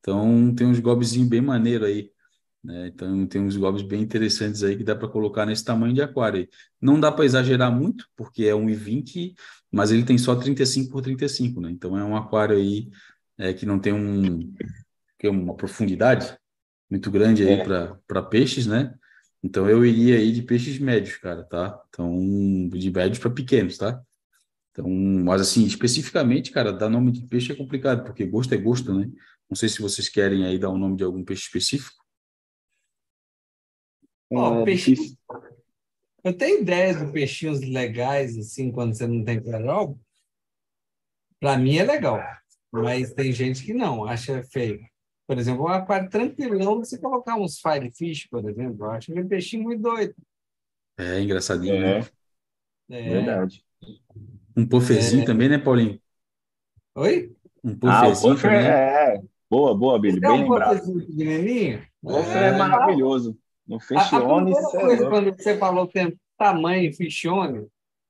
Então 0.00 0.54
tem 0.54 0.66
uns 0.66 0.78
gobzinhos 0.78 1.28
bem 1.28 1.40
maneiro 1.40 1.86
aí. 1.86 2.10
Né? 2.62 2.88
Então, 2.88 3.26
tem 3.26 3.40
uns 3.40 3.56
golpes 3.56 3.82
bem 3.82 4.02
interessantes 4.02 4.62
aí 4.62 4.76
que 4.76 4.84
dá 4.84 4.94
para 4.94 5.08
colocar 5.08 5.46
nesse 5.46 5.64
tamanho 5.64 5.94
de 5.94 6.02
aquário. 6.02 6.46
Não 6.80 7.00
dá 7.00 7.10
para 7.10 7.24
exagerar 7.24 7.72
muito, 7.72 8.06
porque 8.14 8.44
é 8.44 8.52
1,20, 8.52 9.34
mas 9.72 9.90
ele 9.90 10.04
tem 10.04 10.18
só 10.18 10.34
35 10.34 10.90
por 10.90 11.00
35, 11.00 11.60
né? 11.60 11.70
Então, 11.70 11.96
é 11.96 12.04
um 12.04 12.16
aquário 12.16 12.56
aí 12.56 12.90
é, 13.38 13.54
que 13.54 13.64
não 13.64 13.78
tem 13.78 13.92
um, 13.92 14.52
que 15.18 15.26
é 15.26 15.30
uma 15.30 15.54
profundidade 15.54 16.36
muito 16.90 17.10
grande 17.10 17.46
aí 17.46 17.60
é. 17.60 17.64
para 18.06 18.22
peixes, 18.22 18.66
né? 18.66 18.94
Então, 19.42 19.68
eu 19.68 19.84
iria 19.84 20.16
aí 20.16 20.32
de 20.32 20.42
peixes 20.42 20.78
médios, 20.78 21.16
cara, 21.16 21.44
tá? 21.44 21.80
Então, 21.88 22.68
de 22.70 22.90
médios 22.90 23.18
para 23.18 23.30
pequenos, 23.30 23.76
tá? 23.78 24.02
Então, 24.72 24.88
mas 24.88 25.40
assim, 25.40 25.64
especificamente, 25.64 26.50
cara, 26.50 26.72
dar 26.72 26.88
nome 26.88 27.12
de 27.12 27.26
peixe 27.26 27.52
é 27.52 27.54
complicado, 27.54 28.04
porque 28.04 28.24
gosto 28.24 28.54
é 28.54 28.56
gosto, 28.56 28.94
né? 28.94 29.10
Não 29.48 29.56
sei 29.56 29.68
se 29.68 29.80
vocês 29.80 30.08
querem 30.08 30.44
aí 30.44 30.58
dar 30.58 30.70
o 30.70 30.74
um 30.74 30.78
nome 30.78 30.96
de 30.96 31.04
algum 31.04 31.24
peixe 31.24 31.42
específico. 31.42 32.04
Oh, 34.30 34.64
peixe... 34.64 34.94
Eu 36.22 36.36
tenho 36.36 36.60
ideias 36.60 36.98
de 36.98 37.10
peixinhos 37.12 37.60
legais, 37.60 38.36
assim, 38.36 38.70
quando 38.70 38.94
você 38.94 39.06
não 39.06 39.24
tem 39.24 39.40
coral. 39.40 39.98
Para 41.40 41.56
mim 41.56 41.76
é 41.76 41.84
legal, 41.84 42.20
mas 42.70 43.14
tem 43.14 43.32
gente 43.32 43.64
que 43.64 43.72
não, 43.72 44.04
acha 44.04 44.42
feio. 44.42 44.80
Por 45.28 45.38
exemplo, 45.38 45.64
um 45.64 45.68
aquário 45.68 46.08
tranquilão, 46.08 46.78
você 46.78 46.96
colocar 46.96 47.36
uns 47.36 47.60
firefish, 47.60 48.26
por 48.30 48.48
exemplo, 48.48 48.86
eu 48.86 48.90
acho 48.92 49.12
que 49.12 49.18
é 49.18 49.22
um 49.22 49.28
peixinho 49.28 49.64
muito 49.64 49.82
doido. 49.82 50.14
É, 50.96 51.20
engraçadinho, 51.20 51.74
é. 51.74 52.00
né? 52.00 52.06
É. 52.88 53.10
Verdade. 53.10 53.62
Um 54.56 54.66
pufferzinho 54.66 55.24
é. 55.24 55.26
também, 55.26 55.50
né, 55.50 55.58
Paulinho? 55.58 56.00
Oi? 56.94 57.36
Um 57.62 57.76
pufferzinho 57.76 58.32
ah, 58.32 58.34
puffer 58.34 58.50
também. 58.50 58.66
É, 58.66 59.22
boa, 59.50 59.76
boa, 59.76 60.00
Billy, 60.00 60.18
bem 60.18 60.30
um 60.30 60.42
lembrado. 60.44 60.78
O 62.02 62.14
puffer 62.14 62.42
é, 62.42 62.48
é 62.48 62.56
maravilhoso. 62.56 63.38
No 63.66 63.78
Fichione, 63.78 64.56
a, 64.56 64.60
a 64.60 64.80
coisa, 64.80 65.04
é 65.04 65.10
quando 65.10 65.36
você 65.36 65.58
falou 65.58 65.86
que 65.86 65.92
tem 65.92 66.18
tamanho 66.38 66.94
Fichione, 66.94 67.66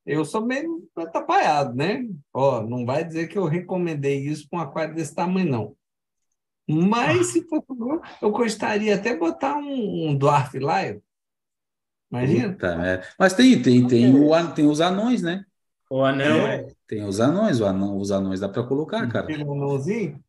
eu 0.07 0.25
sou 0.25 0.47
meio 0.47 0.89
atrapalhado, 0.95 1.75
né? 1.75 2.09
Ó, 2.33 2.63
não 2.63 2.87
vai 2.87 3.03
dizer 3.03 3.27
que 3.27 3.37
eu 3.37 3.45
recomendei 3.45 4.21
isso 4.21 4.49
para 4.49 4.61
um 4.61 4.63
aquário 4.63 4.95
desse 4.95 5.13
tamanho, 5.13 5.51
não. 5.51 5.78
Mas, 6.69 7.29
se 7.29 7.43
for 7.49 7.65
eu 8.21 8.31
gostaria 8.31 8.95
até 8.95 9.17
botar 9.17 9.57
um, 9.57 10.11
um 10.11 10.17
Dwarf 10.17 10.59
Lion. 10.59 11.01
Imagina. 12.11 12.53
Puta, 12.53 12.87
é. 12.87 13.03
Mas 13.19 13.33
tem, 13.33 13.61
tem, 13.63 13.87
tem, 13.87 14.15
o, 14.15 14.55
tem 14.55 14.67
os 14.67 14.81
anões, 14.81 15.23
né? 15.23 15.45
O 15.91 16.05
anão, 16.05 16.47
é. 16.47 16.67
Tem 16.87 17.05
os 17.05 17.21
anões, 17.21 17.61
o 17.61 17.65
anão, 17.65 17.97
os 17.97 18.11
anões 18.11 18.41
dá 18.41 18.49
para 18.49 18.63
colocar, 18.63 19.07
cara. 19.09 19.27
Tem 19.27 19.43
um 19.43 19.53
anãozinho? 19.53 20.23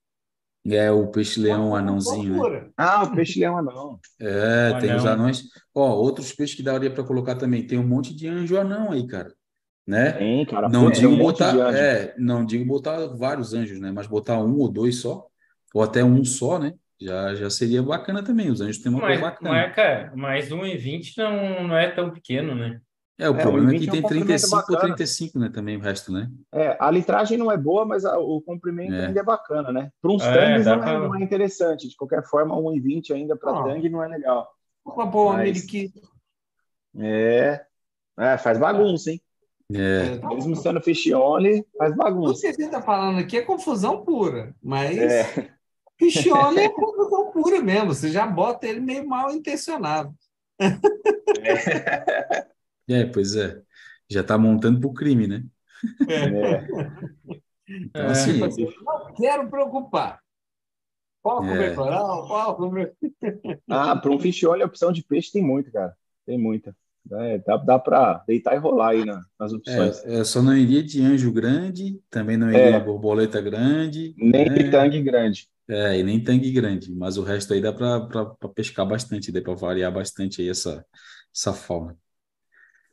É 0.65 0.91
o 0.91 1.07
peixe-leão 1.07 1.73
anãozinho, 1.73 2.49
né? 2.49 2.69
Ah, 2.77 3.03
o 3.03 3.15
peixe-leão 3.15 3.57
anão. 3.57 3.99
É, 4.19 4.73
o 4.75 4.79
tem 4.79 4.89
anão. 4.89 4.97
os 4.97 5.05
anões. 5.05 5.43
Ó, 5.73 5.95
outros 5.95 6.33
peixes 6.33 6.55
que 6.55 6.63
daria 6.63 6.91
para 6.91 7.03
colocar 7.03 7.35
também. 7.35 7.65
Tem 7.65 7.77
um 7.77 7.87
monte 7.87 8.13
de 8.13 8.27
anjo 8.27 8.57
anão 8.57 8.91
aí, 8.91 9.07
cara. 9.07 9.33
Né? 9.87 10.11
Tem, 10.11 10.45
cara. 10.45 10.69
Não 10.69 10.91
digo 10.91 11.13
um 11.13 11.17
botar, 11.17 11.55
é, 11.73 12.13
não 12.17 12.45
digo 12.45 12.63
botar 12.65 13.07
vários 13.07 13.53
anjos, 13.53 13.79
né? 13.79 13.91
Mas 13.91 14.05
botar 14.05 14.37
um 14.37 14.57
ou 14.59 14.69
dois 14.69 14.97
só, 14.97 15.28
ou 15.73 15.83
até 15.83 16.03
um 16.03 16.23
só, 16.23 16.59
né? 16.59 16.73
Já, 17.01 17.33
já 17.33 17.49
seria 17.49 17.81
bacana 17.81 18.21
também. 18.21 18.49
Os 18.49 18.59
anjos 18.59 18.79
têm 18.79 18.91
uma 18.91 19.01
mas, 19.01 19.19
coisa 19.19 19.21
bacana. 19.21 19.51
Mas, 19.51 19.75
cara, 19.75 20.11
mas 20.15 20.49
1,20 20.49 21.17
não, 21.17 21.67
não 21.69 21.77
é 21.77 21.89
tão 21.89 22.09
pequeno, 22.11 22.53
né? 22.53 22.81
É, 23.17 23.29
o 23.29 23.35
é, 23.35 23.41
problema 23.41 23.75
é 23.75 23.79
que 23.79 23.87
tem 23.87 24.01
é 24.01 24.05
um 24.05 24.07
35 24.07 24.73
ou 24.73 24.79
35, 24.79 25.39
né? 25.39 25.49
Também 25.49 25.75
o 25.75 25.81
resto, 25.81 26.09
né? 26.11 26.29
É, 26.53 26.77
a 26.79 26.89
litragem 26.89 27.37
não 27.37 27.51
é 27.51 27.57
boa, 27.57 27.85
mas 27.85 28.05
a, 28.05 28.17
o 28.17 28.41
comprimento 28.41 28.93
é. 28.93 29.07
ainda 29.07 29.19
é 29.19 29.23
bacana, 29.23 29.73
né? 29.73 29.91
Para 30.01 30.11
uns 30.11 30.23
é, 30.23 30.33
tangues 30.33 30.65
não, 30.65 30.79
pra... 30.79 30.99
não, 30.99 31.15
é, 31.15 31.21
interessante. 31.21 31.89
De 31.89 31.97
qualquer 31.97 32.23
forma, 32.23 32.55
1,20 32.55 33.11
ainda 33.11 33.35
para 33.35 33.59
ah. 33.59 33.63
tangue 33.63 33.89
não 33.89 34.01
é 34.01 34.07
legal. 34.07 34.49
Uma 34.85 35.05
boa 35.05 35.33
mas... 35.33 35.65
que 35.65 35.91
É. 36.97 37.61
é, 38.17 38.37
faz 38.37 38.57
bagunça, 38.57 39.11
hein? 39.11 39.21
É. 39.73 40.17
Mesmo 40.33 40.55
sendo 40.55 40.81
fichione, 40.81 41.63
faz 41.77 41.95
bagunça. 41.95 42.31
O 42.31 42.33
que 42.49 42.53
você 42.53 42.63
está 42.63 42.81
falando 42.81 43.19
aqui 43.19 43.37
é 43.37 43.41
confusão 43.41 44.03
pura, 44.03 44.55
mas 44.63 44.97
é. 44.97 45.51
Fichione 45.99 46.59
é 46.61 46.69
confusão 46.69 47.31
pura 47.31 47.61
mesmo. 47.61 47.93
Você 47.93 48.09
já 48.09 48.25
bota 48.25 48.67
ele 48.67 48.79
meio 48.79 49.07
mal 49.07 49.31
intencionado. 49.31 50.13
É. 50.59 52.47
É, 52.89 53.05
pois 53.05 53.35
é. 53.35 53.61
Já 54.09 54.21
está 54.21 54.35
montando 54.37 54.79
para 54.79 54.89
o 54.89 54.93
crime, 54.93 55.27
né? 55.27 55.43
É. 56.09 56.67
então, 57.69 58.01
é. 58.01 58.07
assim, 58.07 58.39
não 58.39 59.13
quero 59.13 59.47
preocupar. 59.47 60.19
Qual 61.21 61.45
é. 61.45 61.75
coral? 61.75 62.27
Qual 62.27 62.57
Ah, 63.69 63.95
para 63.95 64.11
um 64.11 64.19
fish 64.19 64.43
a 64.43 64.65
opção 64.65 64.91
de 64.91 65.03
peixe 65.03 65.31
tem 65.31 65.43
muito, 65.43 65.71
cara. 65.71 65.95
Tem 66.25 66.37
muita. 66.37 66.75
É, 67.11 67.39
dá 67.39 67.57
dá 67.57 67.79
para 67.79 68.23
deitar 68.27 68.55
e 68.55 68.59
rolar 68.59 68.89
aí 68.89 69.05
na, 69.05 69.23
nas 69.39 69.51
opções. 69.51 70.03
É, 70.05 70.23
só 70.23 70.41
não 70.41 70.55
iria 70.55 70.83
de 70.83 71.01
anjo 71.01 71.31
grande, 71.31 71.99
também 72.09 72.37
não 72.37 72.49
iria 72.49 72.75
é. 72.75 72.79
borboleta 72.79 73.41
grande. 73.41 74.13
Nem 74.17 74.49
né? 74.49 74.55
de 74.55 74.71
tangue 74.71 75.01
grande. 75.01 75.47
É, 75.69 75.99
e 75.99 76.03
nem 76.03 76.23
tangue 76.23 76.51
grande, 76.51 76.91
mas 76.95 77.17
o 77.17 77.23
resto 77.23 77.53
aí 77.53 77.61
dá 77.61 77.71
para 77.71 78.35
pescar 78.55 78.87
bastante, 78.87 79.31
dá 79.31 79.39
para 79.39 79.53
variar 79.53 79.93
bastante 79.93 80.41
aí 80.41 80.49
essa, 80.49 80.83
essa 81.31 81.53
fauna 81.53 81.95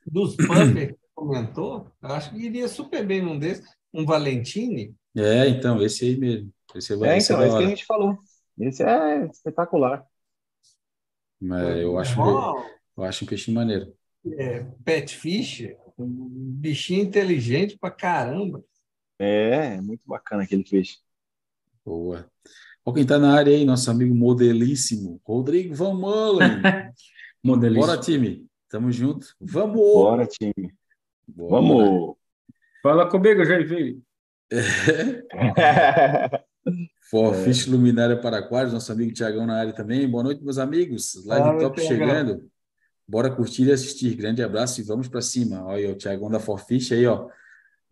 dos 0.07 0.37
Pumper 0.37 0.95
que 0.95 0.99
comentou, 1.15 1.91
eu 2.03 2.09
acho 2.11 2.31
que 2.31 2.39
iria 2.39 2.69
super 2.69 3.05
bem 3.05 3.21
num 3.21 3.39
desses, 3.39 3.67
um 3.93 4.05
Valentini. 4.05 4.95
É, 5.17 5.49
então, 5.49 5.83
esse 5.83 6.05
aí 6.05 6.17
mesmo. 6.17 6.53
Esse 6.75 6.93
é, 6.93 6.97
é 6.97 6.99
então, 6.99 7.17
esse 7.17 7.57
que 7.57 7.65
a 7.65 7.69
gente 7.69 7.85
falou. 7.85 8.17
Esse 8.59 8.83
é 8.83 9.27
espetacular. 9.27 10.05
Mas 11.41 11.79
eu 11.79 11.99
acho, 11.99 12.21
oh, 12.21 12.63
eu 12.97 13.05
acho 13.05 13.25
um 13.25 13.29
peixe 13.29 13.51
maneiro. 13.51 13.95
É, 14.39 14.61
pet 14.85 15.15
fish, 15.17 15.69
um 15.99 16.29
bichinho 16.29 17.03
inteligente 17.03 17.77
pra 17.79 17.91
caramba. 17.91 18.65
É, 19.19 19.77
é 19.77 19.81
muito 19.81 20.03
bacana 20.07 20.43
aquele 20.43 20.65
peixe. 20.65 20.99
Boa. 21.85 22.31
Olha 22.87 22.95
quem 22.95 23.05
tá 23.05 23.19
na 23.19 23.35
área 23.35 23.53
aí, 23.53 23.65
nosso 23.65 23.91
amigo 23.91 24.15
modelíssimo, 24.15 25.21
Rodrigo 25.25 25.75
Van 25.75 25.93
Mullen. 25.93 26.63
modelíssimo. 27.43 27.85
Bora, 27.85 28.01
time. 28.01 28.47
Tamo 28.69 28.93
junto. 28.93 29.27
Vamos! 29.41 29.75
Bora, 29.75 30.25
time. 30.25 30.73
Bora. 31.27 31.51
Vamos! 31.51 32.15
Fala 32.81 33.11
comigo, 33.11 33.45
Jair. 33.45 33.99
É. 34.53 34.63
Forfish 37.11 37.67
é. 37.67 37.71
Luminária 37.73 38.21
para 38.21 38.39
Aquários, 38.39 38.73
nosso 38.73 38.93
amigo 38.93 39.13
Tiagão 39.13 39.47
na 39.47 39.59
área 39.59 39.73
também. 39.73 40.09
Boa 40.09 40.23
noite, 40.23 40.45
meus 40.45 40.59
amigos. 40.59 41.25
Live 41.27 41.49
Olá, 41.49 41.59
top 41.59 41.81
chegando. 41.81 42.49
Bora 43.09 43.35
curtir 43.35 43.65
e 43.65 43.73
assistir. 43.73 44.15
Grande 44.15 44.45
abraço 44.45 44.81
e 44.81 44.85
vamos 44.85 45.09
para 45.09 45.21
cima. 45.21 45.65
Olha 45.65 45.91
o 45.91 45.97
Tiagão 45.97 46.31
da 46.31 46.39
Forfish 46.39 46.93
aí, 46.93 47.05
ó. 47.05 47.29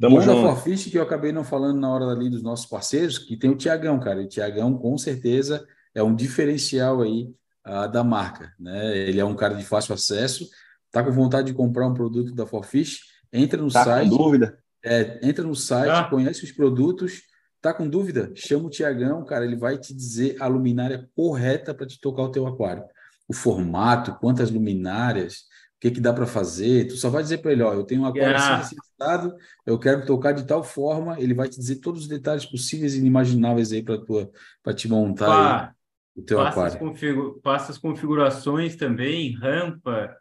Tamo 0.00 0.18
Bom 0.18 0.26
da 0.26 0.34
Forfish 0.34 0.90
que 0.90 0.98
eu 0.98 1.02
acabei 1.02 1.32
não 1.32 1.44
falando 1.44 1.78
na 1.78 1.92
hora 1.92 2.06
ali 2.06 2.28
dos 2.28 2.42
nossos 2.42 2.66
parceiros, 2.66 3.18
que 3.18 3.36
tem 3.36 3.50
o 3.50 3.56
Tiagão, 3.56 3.98
cara. 4.00 4.20
E 4.20 4.24
o 4.24 4.28
Tiagão, 4.28 4.76
com 4.76 4.98
certeza, 4.98 5.64
é 5.94 6.02
um 6.02 6.14
diferencial 6.14 7.00
aí 7.00 7.32
uh, 7.66 7.90
da 7.90 8.02
marca, 8.02 8.52
né? 8.58 8.96
Ele 8.96 9.20
é 9.20 9.24
um 9.24 9.36
cara 9.36 9.54
de 9.54 9.64
fácil 9.64 9.94
acesso, 9.94 10.48
tá 10.90 11.02
com 11.02 11.12
vontade 11.12 11.46
de 11.48 11.54
comprar 11.54 11.86
um 11.86 11.94
produto 11.94 12.34
da 12.34 12.46
Forfish, 12.46 13.00
entra 13.32 13.60
no 13.60 13.70
tá 13.70 13.84
site. 13.84 14.10
Com 14.10 14.16
dúvida? 14.16 14.58
É, 14.84 15.20
entra 15.22 15.44
no 15.44 15.54
site, 15.54 15.90
ah. 15.90 16.04
conhece 16.04 16.44
os 16.44 16.52
produtos, 16.52 17.22
tá 17.62 17.72
com 17.72 17.88
dúvida? 17.88 18.32
Chama 18.34 18.66
o 18.66 18.70
Tiagão, 18.70 19.24
cara, 19.24 19.44
ele 19.44 19.56
vai 19.56 19.78
te 19.78 19.94
dizer 19.94 20.36
a 20.40 20.46
luminária 20.46 21.08
correta 21.14 21.72
para 21.72 21.86
te 21.86 22.00
tocar 22.00 22.22
o 22.22 22.30
teu 22.30 22.46
aquário. 22.46 22.84
O 23.26 23.32
formato, 23.32 24.18
quantas 24.20 24.50
luminárias, 24.50 25.44
que, 25.84 25.90
que 25.90 26.00
dá 26.00 26.14
para 26.14 26.26
fazer. 26.26 26.86
Tu 26.86 26.96
só 26.96 27.10
vai 27.10 27.22
dizer 27.22 27.38
para 27.38 27.52
ele, 27.52 27.62
ó, 27.62 27.74
eu 27.74 27.84
tenho 27.84 28.02
um 28.02 28.06
aquário 28.06 28.36
assim, 28.36 28.76
assim 28.76 29.36
eu 29.66 29.78
quero 29.78 30.06
tocar 30.06 30.32
de 30.32 30.46
tal 30.46 30.64
forma, 30.64 31.20
ele 31.20 31.34
vai 31.34 31.46
te 31.46 31.58
dizer 31.58 31.76
todos 31.76 32.02
os 32.02 32.08
detalhes 32.08 32.46
possíveis 32.46 32.94
e 32.94 32.98
inimagináveis 32.98 33.70
aí 33.70 33.82
para 33.82 33.98
tua 33.98 34.30
para 34.62 34.72
te 34.72 34.88
montar 34.88 35.28
ah, 35.28 35.74
o 36.16 36.22
teu 36.22 36.38
passa 36.38 36.78
aquário. 36.78 37.40
Passa 37.42 37.72
as 37.72 37.76
configurações 37.76 38.76
também, 38.76 39.34
rampa, 39.34 40.16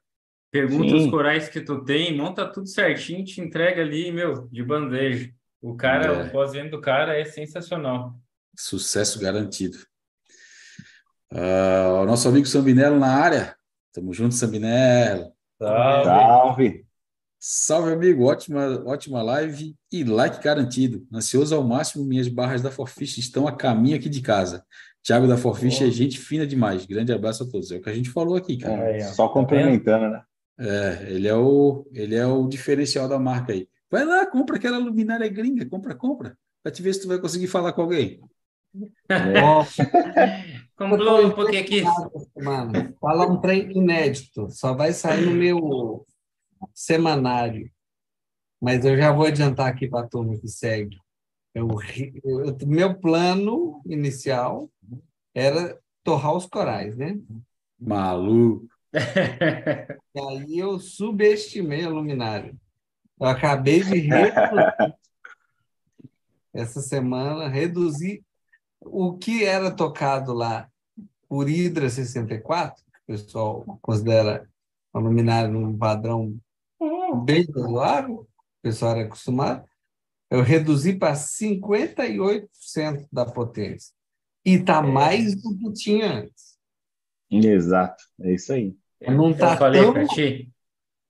pergunta 0.52 0.90
Sim. 0.90 1.06
os 1.06 1.10
corais 1.10 1.48
que 1.48 1.62
tu 1.62 1.82
tem, 1.86 2.18
monta 2.18 2.46
tudo 2.46 2.68
certinho, 2.68 3.24
te 3.24 3.40
entrega 3.40 3.82
ali, 3.82 4.12
meu, 4.12 4.50
de 4.50 4.62
bandeja. 4.62 5.32
O 5.62 5.78
cara, 5.78 6.08
é. 6.08 6.28
o 6.28 6.32
pós-venda 6.32 6.72
do 6.72 6.82
cara 6.82 7.18
é 7.18 7.24
sensacional. 7.24 8.20
Sucesso 8.54 9.18
garantido. 9.18 9.78
Uh, 11.32 12.02
o 12.02 12.06
nosso 12.06 12.28
amigo 12.28 12.46
Sambinello 12.46 13.00
na 13.00 13.16
área. 13.16 13.56
Tamo 13.94 14.14
junto, 14.14 14.36
Sambinello. 14.36 15.33
Salve. 15.68 16.06
Salve. 16.06 16.86
Salve, 17.40 17.92
amigo. 17.92 18.26
Ótima, 18.26 18.84
ótima 18.86 19.22
live 19.22 19.76
e 19.92 20.04
like 20.04 20.42
garantido. 20.42 21.06
Ansioso 21.14 21.56
ao 21.56 21.64
máximo, 21.64 22.06
minhas 22.06 22.28
barras 22.28 22.62
da 22.62 22.72
Forfish 22.72 23.18
estão 23.18 23.48
a 23.48 23.52
caminho 23.52 23.98
aqui 23.98 24.08
de 24.08 24.22
casa. 24.22 24.66
Thiago 25.04 25.28
da 25.28 25.36
Forfish 25.36 25.82
é 25.82 25.92
gente 25.92 26.18
fina 26.18 26.48
demais. 26.48 26.86
Grande 26.86 27.12
abraço 27.12 27.44
a 27.44 27.50
todos. 27.50 27.70
É 27.72 27.76
o 27.76 27.82
que 27.82 27.90
a 27.90 27.94
gente 27.94 28.10
falou 28.10 28.38
aqui, 28.38 28.58
cara. 28.58 28.96
É, 28.96 29.02
só 29.02 29.28
complementando, 29.28 30.10
né? 30.10 30.22
É, 30.58 31.08
ele 31.10 31.28
é 31.28 31.36
o 31.36 31.86
ele 31.94 32.16
é 32.16 32.26
o 32.26 32.48
diferencial 32.48 33.10
da 33.10 33.20
marca 33.20 33.52
aí. 33.52 33.68
Vai 33.92 34.06
lá, 34.06 34.26
compra 34.26 34.56
aquela 34.56 34.78
luminária 34.78 35.28
gringa, 35.28 35.66
compra, 35.66 35.94
compra. 35.94 36.38
Vai 36.64 36.72
te 36.72 36.82
ver 36.82 36.94
se 36.94 37.02
tu 37.02 37.08
vai 37.10 37.20
conseguir 37.20 37.48
falar 37.48 37.74
com 37.74 37.82
alguém. 37.82 38.22
Comprou 39.08 39.68
um 40.86 41.32
pouquinho 41.32 41.62
aqui. 41.62 41.84
Mano, 42.36 42.96
fala 43.00 43.28
um 43.28 43.40
trem 43.40 43.72
inédito. 43.72 44.50
Só 44.50 44.74
vai 44.74 44.94
sair 44.94 45.26
no 45.26 45.32
meu 45.32 46.06
semanário. 46.74 47.70
Mas 48.62 48.86
eu 48.86 48.96
já 48.98 49.12
vou 49.12 49.26
adiantar 49.26 49.68
aqui 49.68 49.88
para 49.88 50.06
a 50.06 50.08
turma 50.08 50.38
que 50.38 50.48
segue. 50.48 50.98
Eu, 51.54 51.68
eu, 52.24 52.58
meu 52.66 52.96
plano 53.00 53.82
inicial 53.86 54.70
era 55.36 55.78
torrar 56.04 56.36
os 56.36 56.46
corais, 56.46 56.98
né? 56.98 57.20
Maluco. 57.80 58.68
e 58.94 60.20
aí 60.20 60.60
eu 60.60 60.80
subestimei 60.80 61.84
a 61.84 61.90
luminária. 61.90 62.56
Eu 63.20 63.28
acabei 63.28 63.84
de 63.84 64.00
reduzir 64.00 64.96
essa 66.54 66.82
semana, 66.82 67.48
reduzir 67.48 68.24
o 68.80 69.18
que 69.18 69.44
era 69.44 69.72
tocado 69.72 70.34
lá 70.34 70.70
por 71.34 71.50
Hidra 71.50 71.90
64, 71.90 72.84
que 72.86 72.92
o 73.12 73.18
pessoal 73.18 73.80
considera 73.82 74.48
uma 74.94 75.02
luminária 75.02 75.50
num 75.50 75.76
padrão 75.76 76.38
bem 77.26 77.44
razoável, 77.52 78.20
o 78.20 78.28
pessoal 78.62 78.92
era 78.92 79.06
acostumado, 79.08 79.68
eu 80.30 80.44
reduzi 80.44 80.94
para 80.94 81.16
58% 81.16 83.08
da 83.12 83.26
potência. 83.26 83.96
E 84.46 84.52
está 84.58 84.80
mais 84.84 85.34
do 85.42 85.58
que 85.58 85.74
tinha 85.74 86.20
antes. 86.20 86.56
Exato, 87.32 88.04
é 88.22 88.36
isso 88.36 88.54
aí. 88.54 88.76
Não 89.02 89.32
está 89.32 89.58
tão... 89.58 89.92
para 89.92 90.06
ti. 90.10 90.52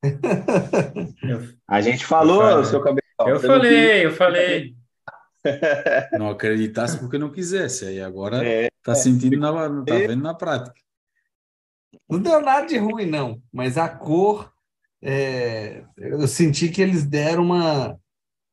A 1.68 1.82
gente 1.82 2.06
falou, 2.06 2.50
eu 2.50 2.64
seu 2.64 2.82
cabelo. 2.82 3.02
Eu 3.28 3.42
falei, 3.42 4.06
eu 4.06 4.12
falei. 4.14 4.74
Não 6.18 6.30
acreditasse 6.30 6.98
porque 6.98 7.18
não 7.18 7.32
quisesse. 7.32 7.86
Aí 7.86 8.02
agora 8.02 8.46
é, 8.46 8.70
tá 8.82 8.96
sentindo, 8.96 9.38
na, 9.38 9.52
tá 9.84 9.96
vendo 9.96 10.24
na 10.24 10.34
prática. 10.34 10.76
Não 12.10 12.20
deu 12.20 12.42
nada 12.42 12.66
de 12.66 12.78
ruim, 12.78 13.06
não. 13.06 13.42
Mas 13.52 13.78
a 13.78 13.90
cor, 13.90 14.52
é, 15.02 15.84
eu 15.98 16.28
senti 16.28 16.70
que 16.70 16.82
eles 16.82 17.06
deram 17.06 17.44
uma. 17.44 18.00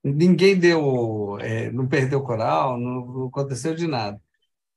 Ninguém 0.02 0.58
deu, 0.58 1.38
é, 1.40 1.70
não 1.70 1.86
perdeu 1.86 2.22
coral, 2.22 2.78
não, 2.78 3.06
não, 3.06 3.26
aconteceu 3.26 3.74
de 3.74 3.86
nada. 3.86 4.20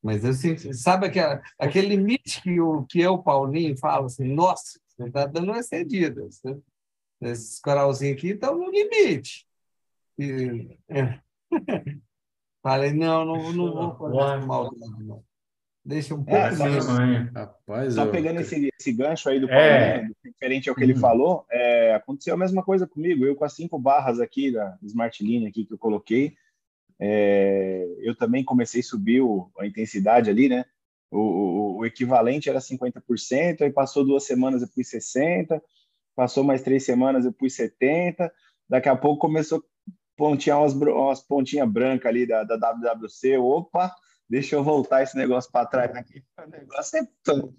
Mas 0.02 0.26
eu 0.26 0.34
senti, 0.34 0.74
sabe 0.74 1.08
aquela, 1.08 1.42
aquele 1.58 1.96
limite 1.96 2.42
que 2.42 2.60
o 2.60 2.84
que 2.84 3.00
eu, 3.00 3.18
Paulinho, 3.18 3.78
falo 3.78 4.08
assim, 4.08 4.34
nossa, 4.34 4.78
você 4.90 5.08
está 5.08 5.26
dando 5.26 5.52
uma 5.52 5.64
cedida. 5.64 6.28
Esses 7.22 7.60
coralzinhos 7.62 8.18
aqui 8.18 8.30
estão 8.32 8.58
no 8.58 8.70
limite. 8.70 9.48
E, 10.20 10.78
é. 10.90 11.23
Falei, 12.64 12.94
não, 12.94 13.26
não, 13.26 13.52
não 13.52 13.74
vou 13.74 13.96
fazer 13.98 14.46
maldade, 14.46 15.04
não. 15.04 15.24
Deixa 15.86 16.16
um 16.16 16.24
pouco 16.24 16.40
é, 16.40 16.70
mesmo. 16.70 16.94
Rapaz, 17.36 17.96
só 17.96 18.06
eu... 18.06 18.12
pegando 18.12 18.40
esse, 18.40 18.70
esse 18.80 18.94
gancho 18.94 19.28
aí 19.28 19.38
do 19.38 19.50
é. 19.50 19.96
Paulinho, 19.98 20.16
diferente 20.24 20.70
ao 20.70 20.76
que 20.76 20.84
ele 20.84 20.94
uhum. 20.94 21.00
falou, 21.00 21.46
é, 21.52 21.94
aconteceu 21.94 22.34
a 22.36 22.38
mesma 22.38 22.64
coisa 22.64 22.88
comigo. 22.88 23.26
Eu 23.26 23.36
com 23.36 23.44
as 23.44 23.54
cinco 23.54 23.78
barras 23.78 24.22
aqui 24.22 24.50
da 24.50 24.78
Smart 24.82 25.22
Line 25.22 25.48
aqui 25.48 25.66
que 25.66 25.74
eu 25.74 25.78
coloquei, 25.78 26.36
é, 26.98 27.86
eu 28.00 28.16
também 28.16 28.46
comecei 28.46 28.80
a 28.80 28.84
subir 28.84 29.20
o, 29.20 29.52
a 29.60 29.68
intensidade 29.68 30.30
ali, 30.30 30.48
né? 30.48 30.64
O, 31.12 31.20
o, 31.20 31.78
o, 31.80 31.86
equivalente 31.86 32.50
era 32.50 32.60
50%, 32.60 33.62
aí 33.62 33.72
passou 33.72 34.06
duas 34.06 34.24
semanas 34.24 34.62
eu 34.62 34.70
pus 34.70 34.88
60%, 34.88 35.62
passou 36.16 36.46
mais 36.46 36.62
três 36.62 36.86
semanas 36.86 37.26
eu 37.26 37.34
pus 37.34 37.58
70%, 37.58 38.32
daqui 38.70 38.88
a 38.88 38.96
pouco 38.96 39.20
começou 39.20 39.62
pontinha, 40.16 40.58
umas, 40.58 40.74
umas 40.74 41.22
pontinhas 41.22 41.70
brancas 41.70 42.08
ali 42.08 42.26
da, 42.26 42.44
da 42.44 42.56
WWC, 42.56 43.38
opa, 43.38 43.94
deixa 44.30 44.56
eu 44.56 44.64
voltar 44.64 45.04
esse 45.04 45.18
negócio 45.18 45.52
para 45.52 45.66
trás 45.66 45.96
aqui. 45.96 46.24
O 46.38 46.50
negócio 46.50 47.00
é 47.00 47.08
todo. 47.24 47.56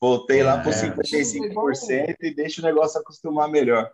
Voltei 0.00 0.42
lá 0.42 0.58
para 0.60 0.72
55% 0.72 2.16
e 2.22 2.34
deixa 2.34 2.60
o 2.60 2.64
negócio 2.64 3.00
acostumar 3.00 3.48
melhor. 3.48 3.90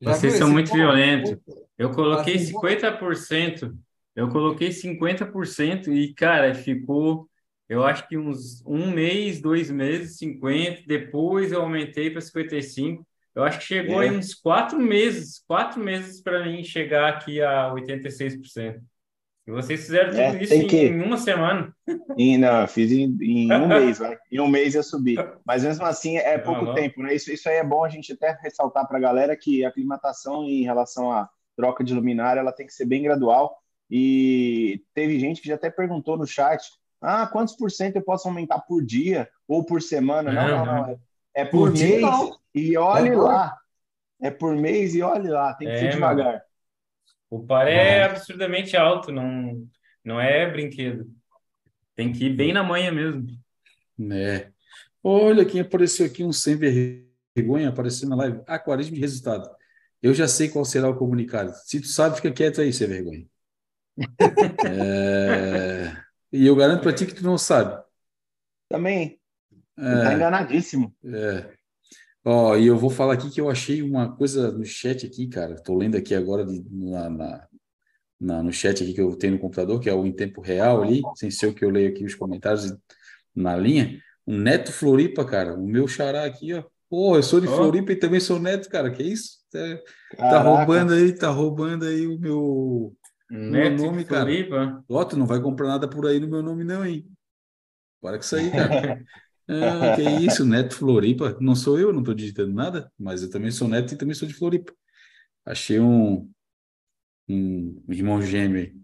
Vocês 0.00 0.34
são 0.34 0.50
muito 0.50 0.72
violentos. 0.72 1.36
Eu 1.76 1.90
coloquei 1.90 2.36
50%, 2.36 3.74
eu 4.14 4.28
coloquei 4.28 4.70
50% 4.70 5.88
e, 5.88 6.14
cara, 6.14 6.54
ficou, 6.54 7.28
eu 7.68 7.84
acho 7.84 8.08
que 8.08 8.16
uns 8.16 8.64
um 8.66 8.90
mês, 8.90 9.40
dois 9.40 9.70
meses, 9.70 10.18
50%, 10.18 10.84
depois 10.86 11.52
eu 11.52 11.62
aumentei 11.62 12.10
para 12.10 12.20
55%. 12.20 13.00
Eu 13.38 13.44
acho 13.44 13.60
que 13.60 13.66
chegou 13.66 14.02
é. 14.02 14.08
aí 14.08 14.16
uns 14.16 14.34
quatro 14.34 14.80
meses, 14.80 15.44
quatro 15.46 15.80
meses 15.80 16.20
para 16.20 16.44
mim 16.44 16.64
chegar 16.64 17.08
aqui 17.08 17.40
a 17.40 17.72
86%. 17.72 18.80
E 19.46 19.50
vocês 19.52 19.82
fizeram 19.82 20.10
tudo 20.10 20.20
é, 20.20 20.42
isso 20.42 20.54
em, 20.54 20.66
que... 20.66 20.76
em, 20.88 21.00
uma 21.00 21.16
semana. 21.16 21.72
E, 22.18 22.36
não, 22.36 22.62
eu 22.62 22.66
fiz 22.66 22.90
em, 22.90 23.16
em 23.20 23.52
um 23.52 23.68
mês, 23.68 23.98
vai. 23.98 24.18
Em 24.32 24.40
um 24.40 24.48
mês 24.48 24.74
eu 24.74 24.82
subi. 24.82 25.14
Mas 25.46 25.62
mesmo 25.62 25.86
assim 25.86 26.16
é 26.16 26.36
pouco 26.36 26.64
não, 26.64 26.74
tempo, 26.74 27.00
né? 27.00 27.14
Isso, 27.14 27.30
isso 27.30 27.48
aí 27.48 27.58
é 27.58 27.64
bom 27.64 27.84
a 27.84 27.88
gente 27.88 28.12
até 28.12 28.36
ressaltar 28.42 28.88
para 28.88 28.98
a 28.98 29.00
galera 29.00 29.36
que 29.36 29.64
a 29.64 29.68
aclimatação 29.68 30.42
em 30.42 30.64
relação 30.64 31.12
à 31.12 31.30
troca 31.56 31.84
de 31.84 31.94
luminária 31.94 32.40
ela 32.40 32.52
tem 32.52 32.66
que 32.66 32.74
ser 32.74 32.86
bem 32.86 33.04
gradual. 33.04 33.56
E 33.88 34.82
teve 34.92 35.20
gente 35.20 35.40
que 35.40 35.46
já 35.46 35.54
até 35.54 35.70
perguntou 35.70 36.18
no 36.18 36.26
chat: 36.26 36.60
ah, 37.00 37.24
quantos 37.28 37.54
por 37.54 37.70
cento 37.70 37.94
eu 37.94 38.02
posso 38.02 38.26
aumentar 38.26 38.58
por 38.62 38.84
dia 38.84 39.28
ou 39.46 39.64
por 39.64 39.80
semana? 39.80 40.32
Não, 40.32 40.48
não, 40.48 40.66
não. 40.66 40.86
não. 40.88 41.07
É 41.38 41.44
por, 41.44 41.70
por 41.70 41.78
mês 41.78 42.02
e 42.52 42.76
olhe 42.76 43.10
é 43.10 43.16
lá. 43.16 43.56
É 44.20 44.28
por 44.28 44.56
mês 44.56 44.92
e 44.96 45.02
olhe 45.02 45.28
lá. 45.28 45.54
Tem 45.54 45.68
que 45.68 45.74
é, 45.74 45.78
ser 45.78 45.90
devagar. 45.90 46.42
O 47.30 47.46
par 47.46 47.68
é 47.68 48.02
absurdamente 48.02 48.76
alto, 48.76 49.12
não, 49.12 49.64
não 50.04 50.20
é 50.20 50.50
brinquedo. 50.50 51.08
Tem 51.94 52.12
que 52.12 52.24
ir 52.24 52.30
bem 52.34 52.52
na 52.52 52.64
manhã 52.64 52.90
mesmo. 52.90 53.28
É. 54.12 54.50
Olha 55.00 55.44
quem 55.44 55.60
apareceu 55.60 56.06
aqui, 56.06 56.24
um 56.24 56.32
sem 56.32 56.56
vergonha, 56.56 57.68
apareceu 57.68 58.08
na 58.08 58.16
live. 58.16 58.40
Aquarismo 58.44 58.96
de 58.96 59.00
resultado. 59.00 59.48
Eu 60.02 60.12
já 60.12 60.26
sei 60.26 60.48
qual 60.48 60.64
será 60.64 60.90
o 60.90 60.96
comunicado. 60.96 61.52
Se 61.54 61.80
tu 61.80 61.86
sabe, 61.86 62.16
fica 62.16 62.32
quieto 62.32 62.60
aí, 62.60 62.72
sem 62.72 62.88
vergonha. 62.88 63.26
é... 64.68 65.96
E 66.32 66.44
eu 66.44 66.56
garanto 66.56 66.82
para 66.82 66.92
ti 66.92 67.06
que 67.06 67.14
tu 67.14 67.22
não 67.22 67.38
sabe. 67.38 67.80
Também. 68.68 69.20
É... 69.78 70.02
Tá 70.02 70.14
enganadíssimo. 70.14 70.94
É. 71.04 71.58
Ó, 72.24 72.56
e 72.56 72.66
eu 72.66 72.76
vou 72.76 72.90
falar 72.90 73.14
aqui 73.14 73.30
que 73.30 73.40
eu 73.40 73.48
achei 73.48 73.80
uma 73.80 74.14
coisa 74.14 74.52
no 74.52 74.64
chat 74.64 75.06
aqui, 75.06 75.28
cara. 75.28 75.54
Estou 75.54 75.76
lendo 75.76 75.96
aqui 75.96 76.14
agora 76.14 76.44
de, 76.44 76.62
na, 76.70 77.08
na, 77.08 77.48
na, 78.20 78.42
no 78.42 78.52
chat 78.52 78.82
aqui 78.82 78.92
que 78.92 79.00
eu 79.00 79.16
tenho 79.16 79.34
no 79.34 79.38
computador, 79.38 79.80
que 79.80 79.88
é 79.88 79.94
o 79.94 80.04
em 80.04 80.12
tempo 80.12 80.40
real 80.40 80.82
ali, 80.82 81.00
sem 81.14 81.30
ser 81.30 81.46
o 81.46 81.54
que 81.54 81.64
eu 81.64 81.70
leio 81.70 81.88
aqui 81.88 82.04
os 82.04 82.14
comentários 82.14 82.74
na 83.34 83.56
linha. 83.56 84.02
Um 84.26 84.36
Neto 84.36 84.72
Floripa, 84.72 85.24
cara, 85.24 85.54
o 85.54 85.66
meu 85.66 85.88
xará 85.88 86.24
aqui, 86.24 86.52
ó. 86.52 86.64
Pô, 86.90 87.16
eu 87.16 87.22
sou 87.22 87.40
de 87.40 87.46
oh. 87.46 87.54
Floripa 87.54 87.92
e 87.92 87.96
também 87.96 88.18
sou 88.18 88.38
neto, 88.38 88.68
cara. 88.68 88.90
Que 88.90 89.02
isso? 89.02 89.38
Tá, 89.50 89.60
tá 90.16 90.40
roubando 90.40 90.94
aí, 90.94 91.12
tá 91.14 91.28
roubando 91.28 91.84
aí 91.84 92.06
o 92.06 92.18
meu, 92.18 92.96
meu 93.30 93.70
nome, 93.70 94.04
cara. 94.04 94.24
Floripa. 94.24 94.84
Ó, 94.88 95.04
tu 95.04 95.16
não 95.16 95.26
vai 95.26 95.40
comprar 95.40 95.68
nada 95.68 95.88
por 95.88 96.06
aí 96.06 96.18
no 96.18 96.28
meu 96.28 96.42
nome, 96.42 96.64
não, 96.64 96.84
hein? 96.84 97.06
Para 98.00 98.16
com 98.16 98.24
isso 98.24 98.36
aí, 98.36 98.50
cara. 98.50 99.02
ah, 99.48 99.96
que 99.96 100.02
isso, 100.02 100.44
Neto 100.44 100.74
Floripa. 100.74 101.36
Não 101.40 101.54
sou 101.54 101.78
eu, 101.78 101.92
não 101.92 102.02
tô 102.02 102.12
digitando 102.12 102.52
nada, 102.52 102.92
mas 102.98 103.22
eu 103.22 103.30
também 103.30 103.50
sou 103.50 103.66
neto 103.66 103.94
e 103.94 103.96
também 103.96 104.14
sou 104.14 104.28
de 104.28 104.34
Floripa. 104.34 104.72
Achei 105.44 105.80
um, 105.80 106.30
um 107.26 107.82
irmão 107.88 108.20
gêmeo 108.20 108.60
aí. 108.60 108.78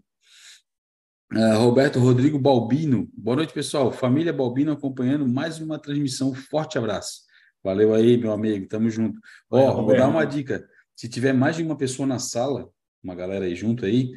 Uh, 1.31 1.57
Roberto 1.59 1.99
Rodrigo 1.99 2.39
Balbino. 2.39 3.09
Boa 3.13 3.37
noite, 3.37 3.53
pessoal. 3.53 3.91
Família 3.91 4.33
Balbino 4.33 4.71
acompanhando 4.71 5.27
mais 5.27 5.59
uma 5.59 5.77
transmissão. 5.77 6.33
Forte 6.33 6.77
abraço. 6.77 7.21
Valeu 7.63 7.93
aí, 7.93 8.17
meu 8.17 8.31
amigo. 8.31 8.67
Tamo 8.67 8.89
junto. 8.89 9.19
Ó, 9.49 9.71
oh, 9.71 9.85
vou 9.85 9.95
dar 9.95 10.07
uma 10.07 10.25
dica. 10.25 10.67
Se 10.95 11.07
tiver 11.07 11.33
mais 11.33 11.55
de 11.55 11.63
uma 11.63 11.77
pessoa 11.77 12.07
na 12.07 12.19
sala, 12.19 12.69
uma 13.03 13.13
galera 13.13 13.45
aí 13.45 13.55
junto 13.55 13.85
aí, 13.85 14.13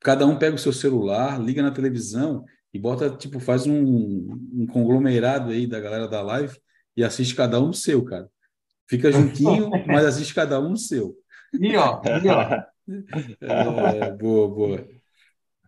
cada 0.00 0.26
um 0.26 0.38
pega 0.38 0.56
o 0.56 0.58
seu 0.58 0.72
celular, 0.72 1.40
liga 1.40 1.62
na 1.62 1.70
televisão 1.70 2.44
e 2.72 2.78
bota, 2.78 3.10
tipo, 3.10 3.40
faz 3.40 3.66
um, 3.66 4.30
um 4.52 4.66
conglomerado 4.66 5.50
aí 5.50 5.66
da 5.66 5.80
galera 5.80 6.06
da 6.06 6.20
live 6.22 6.56
e 6.96 7.04
assiste 7.04 7.34
cada 7.34 7.60
um 7.60 7.68
no 7.68 7.74
seu, 7.74 8.04
cara. 8.04 8.28
Fica 8.88 9.12
juntinho, 9.12 9.70
mas 9.86 10.04
assiste 10.04 10.34
cada 10.34 10.60
um 10.60 10.70
no 10.70 10.76
seu. 10.76 11.16
E 11.52 11.76
ó, 11.76 12.00
e 12.22 12.28
ó. 12.28 12.62
É, 13.42 14.10
boa, 14.12 14.48
boa. 14.48 14.88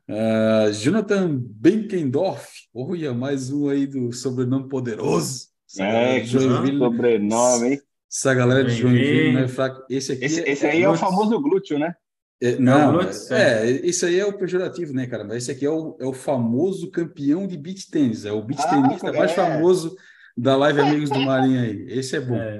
Uh, 0.09 0.73
Jonathan 0.73 1.39
Benkendorf, 1.39 2.49
olha, 2.75 3.13
mais 3.13 3.51
um 3.53 3.69
aí 3.69 3.87
do 3.87 4.11
sobrenome 4.11 4.71
poderoso. 4.71 5.49
É, 5.79 6.21
que 6.21 6.29
sobrenome, 6.29 7.69
hein? 7.69 7.81
Essa 8.11 8.35
galera 8.35 8.65
de 8.65 8.75
Joinville 8.75 9.37
é 9.37 9.47
fraco. 9.47 9.85
Esse 9.89 10.13
aqui 10.13 10.25
esse, 10.25 10.41
é, 10.41 10.51
esse 10.51 10.67
aí 10.67 10.81
é, 10.81 10.85
é 10.85 10.89
o 10.89 10.97
famoso 10.97 11.39
glúteo, 11.41 11.79
né? 11.79 11.95
É, 12.43 12.57
não, 12.59 13.01
é, 13.03 13.11
é, 13.33 13.71
isso 13.87 14.07
aí 14.07 14.19
é 14.19 14.25
o 14.25 14.37
pejorativo, 14.37 14.95
né, 14.95 15.07
cara? 15.07 15.25
Mas 15.25 15.39
esse 15.39 15.51
aqui 15.51 15.67
é 15.67 15.71
o, 15.71 15.97
é 16.01 16.07
o 16.07 16.13
famoso 16.15 16.91
campeão 16.91 17.47
de 17.47 17.57
beach 17.57 17.91
tênis, 17.91 18.25
é 18.25 18.33
o 18.33 18.43
beach 18.43 18.63
ah, 18.65 18.71
tenista 18.71 19.13
mais 19.13 19.33
famoso 19.33 19.95
da 20.35 20.57
live 20.57 20.81
Amigos 20.81 21.11
do 21.11 21.21
Marinho 21.21 21.61
aí. 21.61 21.85
Esse 21.89 22.17
é 22.17 22.21
bom. 22.21 22.37
É. 22.37 22.59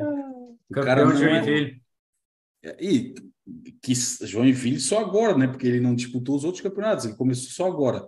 O 0.69 0.75
cara 0.75 1.03
campeão 1.03 1.19
de 1.19 1.25
Joinville. 1.25 1.83
E 2.79 3.15
que 3.83 3.95
Joinville 3.95 4.79
só 4.79 5.01
agora, 5.01 5.37
né? 5.37 5.47
Porque 5.47 5.67
ele 5.67 5.81
não 5.81 5.95
disputou 5.95 6.37
os 6.37 6.45
outros 6.45 6.63
campeonatos, 6.63 7.07
ele 7.07 7.15
começou 7.15 7.51
só 7.51 7.67
agora. 7.67 8.07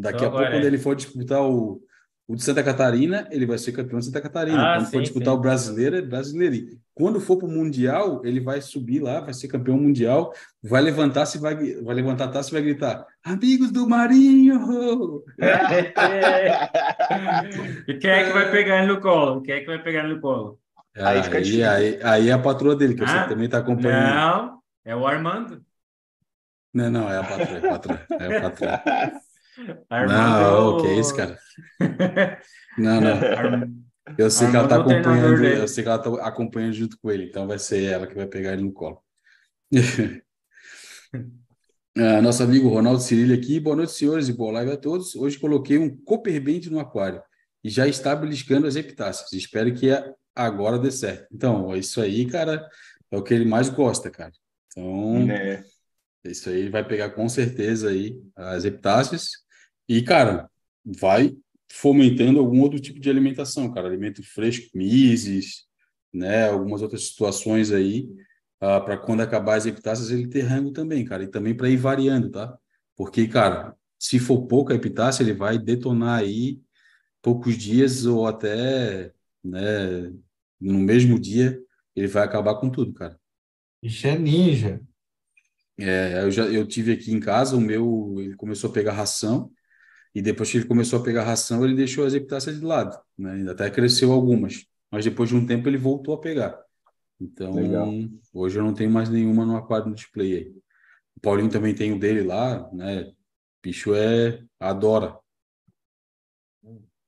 Daqui 0.00 0.18
só 0.18 0.26
a 0.26 0.30
pouco, 0.30 0.50
quando 0.50 0.64
ele 0.64 0.78
for 0.78 0.94
disputar 0.94 1.42
o, 1.42 1.82
o 2.26 2.36
de 2.36 2.42
Santa 2.42 2.62
Catarina, 2.62 3.26
ele 3.30 3.44
vai 3.44 3.58
ser 3.58 3.72
campeão 3.72 3.98
de 3.98 4.06
Santa 4.06 4.20
Catarina. 4.20 4.62
Ah, 4.62 4.76
Quando 4.76 4.86
sim, 4.86 4.92
for 4.92 5.02
disputar 5.02 5.34
sim. 5.34 5.38
o 5.38 5.40
brasileiro, 5.40 5.96
é 5.96 6.02
brasileiro. 6.02 6.78
Quando 6.94 7.20
for 7.20 7.36
para 7.36 7.48
o 7.48 7.50
Mundial, 7.50 8.24
ele 8.24 8.40
vai 8.40 8.60
subir 8.60 9.00
lá, 9.00 9.20
vai 9.20 9.34
ser 9.34 9.48
campeão 9.48 9.76
mundial, 9.76 10.32
vai 10.62 10.80
levantar 10.80 11.26
se 11.26 11.38
vai, 11.38 11.56
vai 11.82 11.94
levantar 11.94 12.26
a 12.26 12.28
taça 12.28 12.50
e 12.50 12.52
vai 12.52 12.62
gritar: 12.62 13.04
Amigos 13.24 13.72
do 13.72 13.88
Marinho! 13.88 15.24
e 17.88 17.94
quem 17.94 18.10
é 18.10 18.24
que 18.24 18.32
vai 18.32 18.50
pegar 18.50 18.78
ele 18.78 18.92
no 18.92 19.00
colo? 19.00 19.42
Quem 19.42 19.54
é 19.54 19.60
que 19.60 19.66
vai 19.66 19.82
pegar 19.82 20.04
ele 20.04 20.14
no 20.14 20.20
colo? 20.20 20.58
aí, 20.94 21.20
aí, 21.20 21.64
aí, 21.64 21.98
aí, 22.02 22.28
é 22.28 22.32
a 22.32 22.38
patroa 22.38 22.76
dele, 22.76 22.94
que 22.94 23.02
ah, 23.02 23.06
você 23.06 23.28
também 23.28 23.46
está 23.46 23.58
acompanhando. 23.58 24.14
Não, 24.14 24.58
é 24.84 24.94
o 24.94 25.06
Armando. 25.06 25.62
Não, 26.72 26.90
não, 26.90 27.10
é 27.10 27.18
a 27.18 27.24
patroa, 27.24 27.58
é 27.58 27.58
a 27.58 27.70
patroa. 27.70 28.00
É 28.10 28.36
a 28.36 28.40
patroa. 28.40 28.82
Não, 29.88 30.68
o 30.68 30.82
que 30.82 30.86
é 30.88 30.98
isso, 30.98 31.14
cara? 31.14 31.38
Não, 32.78 33.02
não. 33.02 33.20
Eu 34.16 34.30
sei 34.30 34.50
que 34.50 34.56
ela 34.56 34.66
tá 34.66 34.76
acompanhando, 34.76 35.44
eu 35.44 35.68
sei 35.68 35.84
que 35.84 35.88
ela 35.90 35.98
tá 35.98 36.26
acompanhando 36.26 36.72
junto 36.72 36.98
com 36.98 37.10
ele, 37.10 37.24
então 37.24 37.46
vai 37.46 37.58
ser 37.58 37.84
ela 37.84 38.06
que 38.06 38.14
vai 38.14 38.26
pegar 38.26 38.54
ele 38.54 38.62
no 38.62 38.72
colo. 38.72 38.98
ah, 41.96 42.22
nosso 42.22 42.42
amigo 42.42 42.68
Ronaldo 42.68 43.00
Cirilli 43.00 43.34
aqui, 43.34 43.60
boa 43.60 43.76
noite, 43.76 43.92
senhores, 43.92 44.28
e 44.28 44.32
boa 44.32 44.52
live 44.52 44.72
a 44.72 44.76
todos. 44.76 45.14
Hoje 45.14 45.38
coloquei 45.38 45.78
um 45.78 45.94
Copperbend 46.02 46.70
no 46.70 46.80
aquário 46.80 47.22
e 47.62 47.70
já 47.70 47.86
está 47.86 48.16
beliscando 48.16 48.66
as 48.66 48.74
epitácias. 48.74 49.32
Espero 49.32 49.72
que 49.74 49.88
agora 50.34 50.78
dê 50.78 50.90
certo. 50.90 51.26
Então, 51.32 51.76
isso 51.76 52.00
aí, 52.00 52.26
cara, 52.26 52.66
é 53.10 53.16
o 53.16 53.22
que 53.22 53.34
ele 53.34 53.44
mais 53.44 53.68
gosta, 53.68 54.10
cara. 54.10 54.32
Então, 54.70 55.30
é. 55.30 55.62
Isso 56.24 56.48
aí 56.48 56.68
vai 56.68 56.86
pegar 56.86 57.10
com 57.10 57.28
certeza 57.28 57.90
aí 57.90 58.16
as 58.36 58.64
epitácias 58.64 59.30
e, 59.88 60.02
cara, 60.02 60.48
vai 60.84 61.36
fomentando 61.70 62.38
algum 62.38 62.60
outro 62.60 62.78
tipo 62.78 63.00
de 63.00 63.10
alimentação, 63.10 63.72
cara, 63.72 63.88
alimento 63.88 64.22
fresco, 64.22 64.76
mises, 64.76 65.64
né, 66.12 66.48
algumas 66.48 66.82
outras 66.82 67.08
situações 67.08 67.72
aí, 67.72 68.02
uh, 68.62 68.66
ah, 68.66 68.80
para 68.80 68.98
quando 68.98 69.22
acabar 69.22 69.56
as 69.56 69.66
epitácias 69.66 70.10
ele 70.10 70.28
ter 70.28 70.42
rango 70.42 70.70
também, 70.70 71.04
cara, 71.04 71.24
e 71.24 71.28
também 71.28 71.56
para 71.56 71.70
ir 71.70 71.78
variando, 71.78 72.30
tá? 72.30 72.56
Porque, 72.94 73.26
cara, 73.26 73.74
se 73.98 74.18
for 74.18 74.46
pouca 74.46 74.74
epitácia, 74.74 75.22
ele 75.22 75.32
vai 75.32 75.58
detonar 75.58 76.20
aí 76.20 76.60
poucos 77.22 77.56
dias 77.56 78.04
ou 78.04 78.26
até, 78.26 79.12
né, 79.42 80.12
no 80.60 80.78
mesmo 80.78 81.18
dia, 81.18 81.58
ele 81.96 82.06
vai 82.06 82.24
acabar 82.24 82.56
com 82.56 82.70
tudo, 82.70 82.92
cara. 82.92 83.18
Isso 83.82 84.06
é 84.06 84.16
ninja. 84.18 84.80
É, 85.82 86.22
eu 86.22 86.30
já 86.30 86.44
eu 86.44 86.66
tive 86.66 86.92
aqui 86.92 87.12
em 87.12 87.18
casa, 87.18 87.56
o 87.56 87.60
meu, 87.60 88.14
ele 88.18 88.36
começou 88.36 88.70
a 88.70 88.72
pegar 88.72 88.92
ração, 88.92 89.50
e 90.14 90.22
depois 90.22 90.50
que 90.50 90.58
ele 90.58 90.66
começou 90.66 91.00
a 91.00 91.02
pegar 91.02 91.24
ração, 91.24 91.64
ele 91.64 91.74
deixou 91.74 92.04
as 92.04 92.14
epitácias 92.14 92.58
de 92.60 92.64
lado, 92.64 92.98
né? 93.18 93.50
Até 93.50 93.70
cresceu 93.70 94.12
algumas, 94.12 94.64
mas 94.90 95.04
depois 95.04 95.28
de 95.28 95.36
um 95.36 95.46
tempo 95.46 95.68
ele 95.68 95.78
voltou 95.78 96.14
a 96.14 96.20
pegar. 96.20 96.60
Então, 97.20 97.54
Legal. 97.54 97.88
hoje 98.32 98.58
eu 98.58 98.64
não 98.64 98.74
tenho 98.74 98.90
mais 98.90 99.08
nenhuma 99.08 99.44
no 99.44 99.56
aquário 99.56 99.88
no 99.88 99.94
display 99.94 100.34
aí. 100.34 100.54
O 101.16 101.20
Paulinho 101.20 101.50
também 101.50 101.74
tem 101.74 101.92
o 101.92 101.98
dele 101.98 102.22
lá, 102.22 102.70
né? 102.72 103.02
O 103.02 103.14
bicho 103.62 103.94
é 103.94 104.42
adora. 104.60 105.18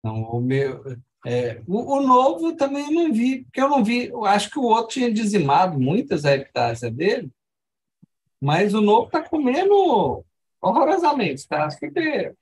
Não, 0.03 0.23
o 0.23 0.41
meu 0.41 0.83
é, 1.27 1.63
o, 1.67 1.97
o, 1.97 2.03
novo 2.03 2.55
também 2.55 2.85
eu 2.85 2.91
não 2.93 3.13
vi, 3.13 3.45
porque 3.45 3.61
eu 3.61 3.69
não 3.69 3.83
vi, 3.83 4.09
eu 4.09 4.27
acho 4.27 4.51
que 4.51 4.59
o 4.59 4.65
outro 4.65 4.93
tinha 4.93 5.11
dizimado 5.11 5.81
muitas 5.81 6.25
hectares 6.25 6.81
dele, 6.93 7.31
mas 8.45 8.75
o 8.75 8.81
novo 8.83 9.07
está 9.07 9.27
comendo 9.27 10.23
horrorosamente, 10.61 11.49
tá? 11.49 11.65
Acho 11.65 11.79
que 11.79 12.35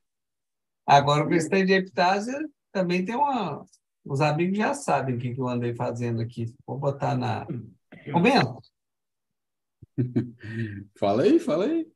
Agora, 0.84 1.24
o 1.24 1.28
questão 1.28 1.64
de 1.64 1.72
epitásia 1.72 2.36
também 2.72 3.04
tem 3.04 3.14
uma. 3.14 3.64
Os 4.04 4.20
amigos 4.20 4.58
já 4.58 4.74
sabem 4.74 5.14
o 5.14 5.18
que, 5.18 5.32
eu 5.38 5.46
andei 5.46 5.76
fazendo 5.76 6.20
aqui. 6.20 6.52
Vou 6.66 6.76
botar 6.76 7.16
na. 7.16 7.46
Comenta. 8.12 8.56
fala 10.98 11.22
aí, 11.22 11.38
fala 11.38 11.66
aí. 11.66 11.88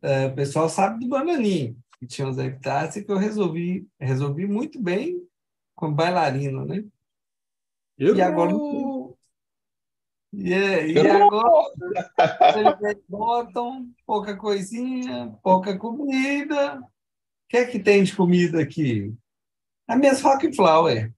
É, 0.00 0.26
o 0.28 0.34
pessoal 0.34 0.70
sabe 0.70 1.00
do 1.00 1.08
bananinho, 1.10 1.76
que 1.98 2.06
tinha 2.06 2.26
uns 2.26 2.38
epitácias 2.38 3.04
que 3.04 3.12
eu 3.12 3.18
resolvi, 3.18 3.86
resolvi 3.98 4.46
muito 4.46 4.80
bem 4.80 5.22
com 5.74 5.92
bailarino, 5.92 6.64
né? 6.64 6.82
Eu... 7.98 8.16
E 8.16 8.22
agora. 8.22 8.52
E, 10.32 10.52
e 10.52 10.98
agora 10.98 11.72
eles 12.82 13.02
botam 13.08 13.90
pouca 14.06 14.36
coisinha, 14.36 15.36
pouca 15.42 15.76
comida. 15.76 16.78
O 16.78 16.84
que 17.48 17.56
é 17.56 17.66
que 17.66 17.80
tem 17.80 18.04
de 18.04 18.14
comida 18.14 18.62
aqui? 18.62 19.12
A 19.88 19.96
minhas 19.96 20.20
rock 20.20 20.54
flower. 20.54 21.12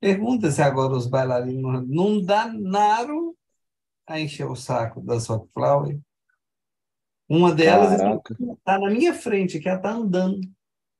Pergunta 0.00 0.50
se 0.50 0.62
agora 0.62 0.94
os 0.94 1.06
bailarinos 1.06 1.86
não 1.88 2.20
danaram 2.20 3.34
a 4.06 4.18
encher 4.20 4.46
o 4.46 4.56
saco 4.56 5.00
das 5.00 5.26
rock 5.26 5.48
flower. 5.52 5.98
Uma 7.28 7.52
delas 7.52 8.00
está 8.56 8.78
na 8.78 8.88
minha 8.88 9.12
frente, 9.12 9.58
que 9.58 9.68
ela 9.68 9.78
está 9.78 9.90
andando. 9.90 10.40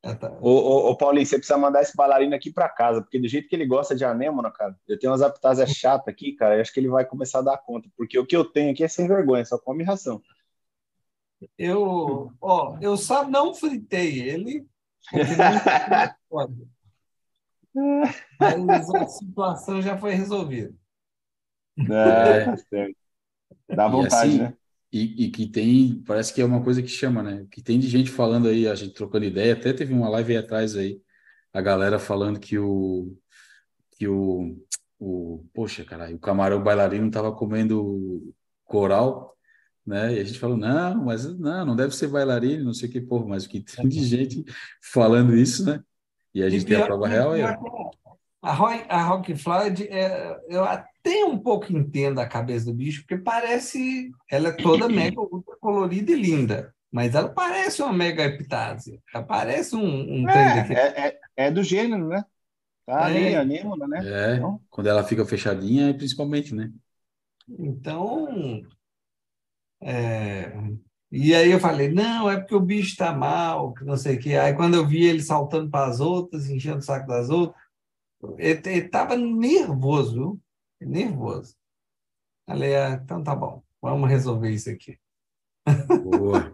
Ah, 0.07 0.15
tá. 0.15 0.31
Ô, 0.41 0.51
ô, 0.51 0.91
ô, 0.91 0.97
Paulinho, 0.97 1.27
você 1.27 1.37
precisa 1.37 1.59
mandar 1.59 1.83
esse 1.83 1.97
bailarino 1.97 2.35
aqui 2.35 2.53
para 2.53 2.69
casa, 2.69 3.03
porque 3.03 3.19
do 3.19 3.27
jeito 3.27 3.49
que 3.49 3.57
ele 3.57 3.67
gosta 3.67 3.95
de 3.95 4.05
anêmona, 4.05 4.53
cara, 4.53 4.79
eu 4.87 4.97
tenho 4.97 5.13
umas 5.13 5.21
aptásias 5.23 5.71
chatas 5.71 6.07
aqui, 6.07 6.33
cara, 6.33 6.57
eu 6.57 6.61
acho 6.61 6.73
que 6.73 6.79
ele 6.79 6.89
vai 6.89 7.05
começar 7.05 7.41
a 7.41 7.43
dar 7.43 7.59
conta, 7.59 7.89
porque 7.97 8.17
o 8.17 8.25
que 8.25 8.37
eu 8.37 8.45
tenho 8.45 8.71
aqui 8.73 8.85
é 8.85 8.89
sem 8.89 9.09
vergonha, 9.09 9.45
só 9.45 9.59
come 9.59 9.83
ração. 9.83 10.23
Eu, 11.59 12.33
ó, 12.41 12.79
eu 12.81 12.97
só 12.97 13.29
não 13.29 13.53
fritei 13.53 14.21
ele, 14.21 14.65
mas 18.41 18.91
a 18.95 19.09
situação 19.09 19.83
já 19.83 19.99
foi 19.99 20.13
resolvida. 20.13 20.73
É, 21.91 22.47
dá 23.75 23.89
vontade, 23.89 24.31
assim, 24.31 24.39
né? 24.39 24.57
E, 24.93 25.25
e, 25.25 25.31
que 25.31 25.49
tem, 25.49 26.03
parece 26.07 26.33
que 26.33 26.41
é 26.41 26.45
uma 26.45 26.63
coisa 26.63 26.81
que 26.81 26.89
chama, 26.89 27.23
né? 27.23 27.47
Que 27.51 27.63
tem 27.63 27.79
de 27.79 27.89
gente 27.89 28.11
falando 28.11 28.49
aí, 28.49 28.69
a 28.69 28.75
gente 28.75 28.95
trocando 28.95 29.25
ideia, 29.25 29.53
até 29.53 29.73
teve 29.73 29.93
uma 29.93 30.09
live 30.09 30.33
aí 30.33 30.39
atrás 30.39 30.77
aí, 30.77 31.01
a 31.53 31.61
galera 31.61 31.99
falando 31.99 32.39
que 32.41 32.59
o 32.59 33.17
que 33.93 34.07
o, 34.07 34.57
o 34.99 35.45
poxa, 35.55 35.85
cara, 35.85 36.15
o 36.15 36.19
camarão 36.19 36.63
bailarino 36.63 37.11
tava 37.11 37.33
comendo 37.33 38.35
coral 38.65 39.37
né? 39.87 40.15
E 40.15 40.21
a 40.21 40.25
gente 40.25 40.39
falou, 40.39 40.57
não, 40.57 41.05
mas 41.05 41.25
não, 41.39 41.65
não 41.65 41.77
deve 41.77 41.95
ser 41.95 42.09
bailarino, 42.09 42.65
não 42.65 42.75
sei 42.75 42.89
o 42.89 42.93
que, 42.93 43.01
porra, 43.01 43.27
mas 43.27 43.47
que 43.47 43.61
tem 43.61 43.89
de 43.89 44.05
gente 44.05 44.45
falando 44.83 45.37
isso, 45.37 45.65
né? 45.65 45.81
E 46.35 46.43
a 46.43 46.51
gente 46.51 46.63
e 46.63 46.67
tem 46.67 46.77
a 46.77 46.87
prova 46.87 47.07
real 47.07 47.33
aí. 47.33 47.43
A, 48.43 48.53
Roy, 48.53 48.85
a 48.89 49.03
Rock 49.05 49.35
Floyd, 49.37 49.85
é, 49.89 50.37
eu 50.49 50.65
até 51.07 51.25
um 51.25 51.39
pouco 51.39 51.73
entendo 51.73 52.19
a 52.19 52.27
cabeça 52.27 52.67
do 52.67 52.75
bicho, 52.75 53.03
porque 53.03 53.17
parece, 53.17 54.11
ela 54.29 54.49
é 54.49 54.53
toda 54.53 54.89
mega 54.91 55.21
ultra 55.21 55.57
colorida 55.61 56.11
e 56.11 56.21
linda, 56.21 56.75
mas 56.91 57.15
ela 57.15 57.29
parece 57.29 57.81
uma 57.81 57.93
mega 57.93 58.25
epitase, 58.25 59.01
ela 59.15 59.25
parece 59.25 59.77
um, 59.77 60.23
um 60.23 60.29
é, 60.29 60.69
é, 60.69 61.07
é, 61.07 61.21
é, 61.37 61.51
do 61.51 61.63
gênero, 61.63 62.09
né? 62.09 62.25
Tá 62.85 63.07
ali, 63.07 63.19
é. 63.19 63.37
anêmona, 63.37 63.87
né? 63.87 64.01
É, 64.05 64.37
então... 64.37 64.61
quando 64.69 64.89
ela 64.89 65.05
fica 65.05 65.25
fechadinha, 65.25 65.95
principalmente, 65.95 66.55
né? 66.55 66.71
Então, 67.49 68.63
é... 69.81 70.53
E 71.11 71.35
aí 71.35 71.53
eu 71.53 71.61
falei, 71.61 71.89
não, 71.89 72.29
é 72.29 72.37
porque 72.37 72.55
o 72.55 72.61
bicho 72.61 72.91
está 72.91 73.13
mal, 73.13 73.73
que 73.73 73.85
não 73.85 73.97
sei 73.97 74.17
o 74.17 74.19
quê. 74.19 74.35
Aí 74.35 74.53
quando 74.55 74.75
eu 74.75 74.85
vi 74.85 75.05
ele 75.05 75.23
saltando 75.23 75.71
para 75.71 75.87
as 75.87 76.01
outras, 76.01 76.51
enchendo 76.51 76.79
o 76.79 76.83
saco 76.83 77.07
das 77.07 77.31
outras, 77.31 77.57
ele 78.39 78.79
estava 78.79 79.17
nervoso, 79.17 80.15
viu? 80.15 80.41
Nervoso. 80.81 81.55
Falei, 82.47 82.77
ah, 82.77 83.01
então 83.03 83.23
tá 83.23 83.35
bom, 83.35 83.63
vamos 83.83 84.09
resolver 84.09 84.51
isso 84.51 84.71
aqui. 84.71 84.99
Boa. 86.05 86.53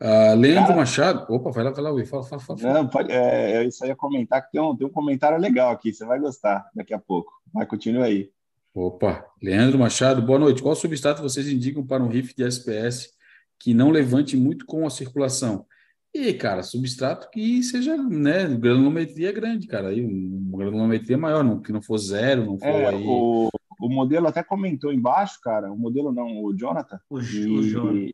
Uh, 0.00 0.34
Leandro 0.38 0.68
Cara, 0.68 0.76
Machado. 0.76 1.34
Opa, 1.34 1.50
vai 1.50 1.64
lá, 1.64 1.70
vai 1.70 1.84
lá, 1.84 1.90
Will. 1.90 2.06
Fala, 2.06 2.22
fala, 2.22 2.40
fala. 2.40 2.58
Não, 2.60 2.88
pode, 2.88 3.12
é, 3.12 3.64
eu 3.64 3.70
só 3.70 3.84
ia 3.86 3.94
comentar 3.94 4.42
que 4.42 4.52
tem 4.52 4.60
um, 4.60 4.76
tem 4.76 4.86
um 4.86 4.90
comentário 4.90 5.38
legal 5.38 5.70
aqui, 5.72 5.92
você 5.92 6.04
vai 6.06 6.18
gostar 6.18 6.68
daqui 6.74 6.94
a 6.94 6.98
pouco. 6.98 7.32
Vai, 7.52 7.66
continua 7.66 8.06
aí. 8.06 8.30
Opa, 8.74 9.26
Leandro 9.42 9.78
Machado, 9.78 10.22
boa 10.22 10.38
noite. 10.38 10.62
Qual 10.62 10.74
substrato 10.74 11.20
vocês 11.20 11.46
indicam 11.46 11.86
para 11.86 12.02
um 12.02 12.08
riff 12.08 12.34
de 12.34 12.44
SPS 12.44 13.10
que 13.58 13.74
não 13.74 13.90
levante 13.90 14.34
muito 14.34 14.64
com 14.64 14.86
a 14.86 14.90
circulação? 14.90 15.66
E, 16.14 16.34
cara, 16.34 16.62
substrato 16.62 17.30
que 17.30 17.62
seja, 17.62 17.96
né, 17.96 18.46
granulometria 18.46 19.32
grande, 19.32 19.66
cara, 19.66 19.88
aí 19.88 20.04
uma 20.04 20.58
granulometria 20.58 21.16
maior, 21.16 21.42
não, 21.42 21.60
que 21.60 21.72
não 21.72 21.80
for 21.80 21.96
zero, 21.96 22.44
não 22.44 22.58
for 22.58 22.66
é, 22.66 22.86
aí... 22.88 23.04
O, 23.06 23.48
o 23.80 23.88
modelo 23.88 24.28
até 24.28 24.42
comentou 24.42 24.92
embaixo, 24.92 25.40
cara, 25.42 25.72
o 25.72 25.76
modelo 25.76 26.12
não, 26.12 26.42
o 26.44 26.54
Jonathan, 26.54 27.00
o, 27.08 27.18
e, 27.18 27.48
o, 27.48 27.62
Jonathan. 27.62 28.10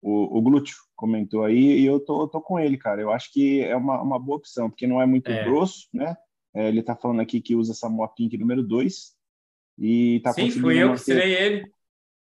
o, 0.00 0.38
o 0.38 0.42
Glúteo 0.42 0.76
comentou 0.96 1.44
aí, 1.44 1.80
e 1.80 1.84
eu 1.84 2.00
tô, 2.00 2.26
tô 2.26 2.40
com 2.40 2.58
ele, 2.58 2.78
cara, 2.78 3.02
eu 3.02 3.12
acho 3.12 3.30
que 3.30 3.60
é 3.60 3.76
uma, 3.76 4.00
uma 4.00 4.18
boa 4.18 4.38
opção, 4.38 4.70
porque 4.70 4.86
não 4.86 5.02
é 5.02 5.04
muito 5.04 5.30
é. 5.30 5.44
grosso, 5.44 5.86
né, 5.92 6.16
é, 6.54 6.68
ele 6.68 6.82
tá 6.82 6.96
falando 6.96 7.20
aqui 7.20 7.42
que 7.42 7.54
usa 7.54 7.72
essa 7.72 7.90
Moa 7.90 8.08
Pink 8.08 8.38
número 8.38 8.62
2, 8.62 9.14
e 9.78 10.20
tá 10.20 10.32
Sim, 10.32 10.50
fui 10.50 10.82
eu 10.82 10.88
manter... 10.88 11.04
que 11.04 11.10
ensinei 11.10 11.34
ele. 11.34 11.72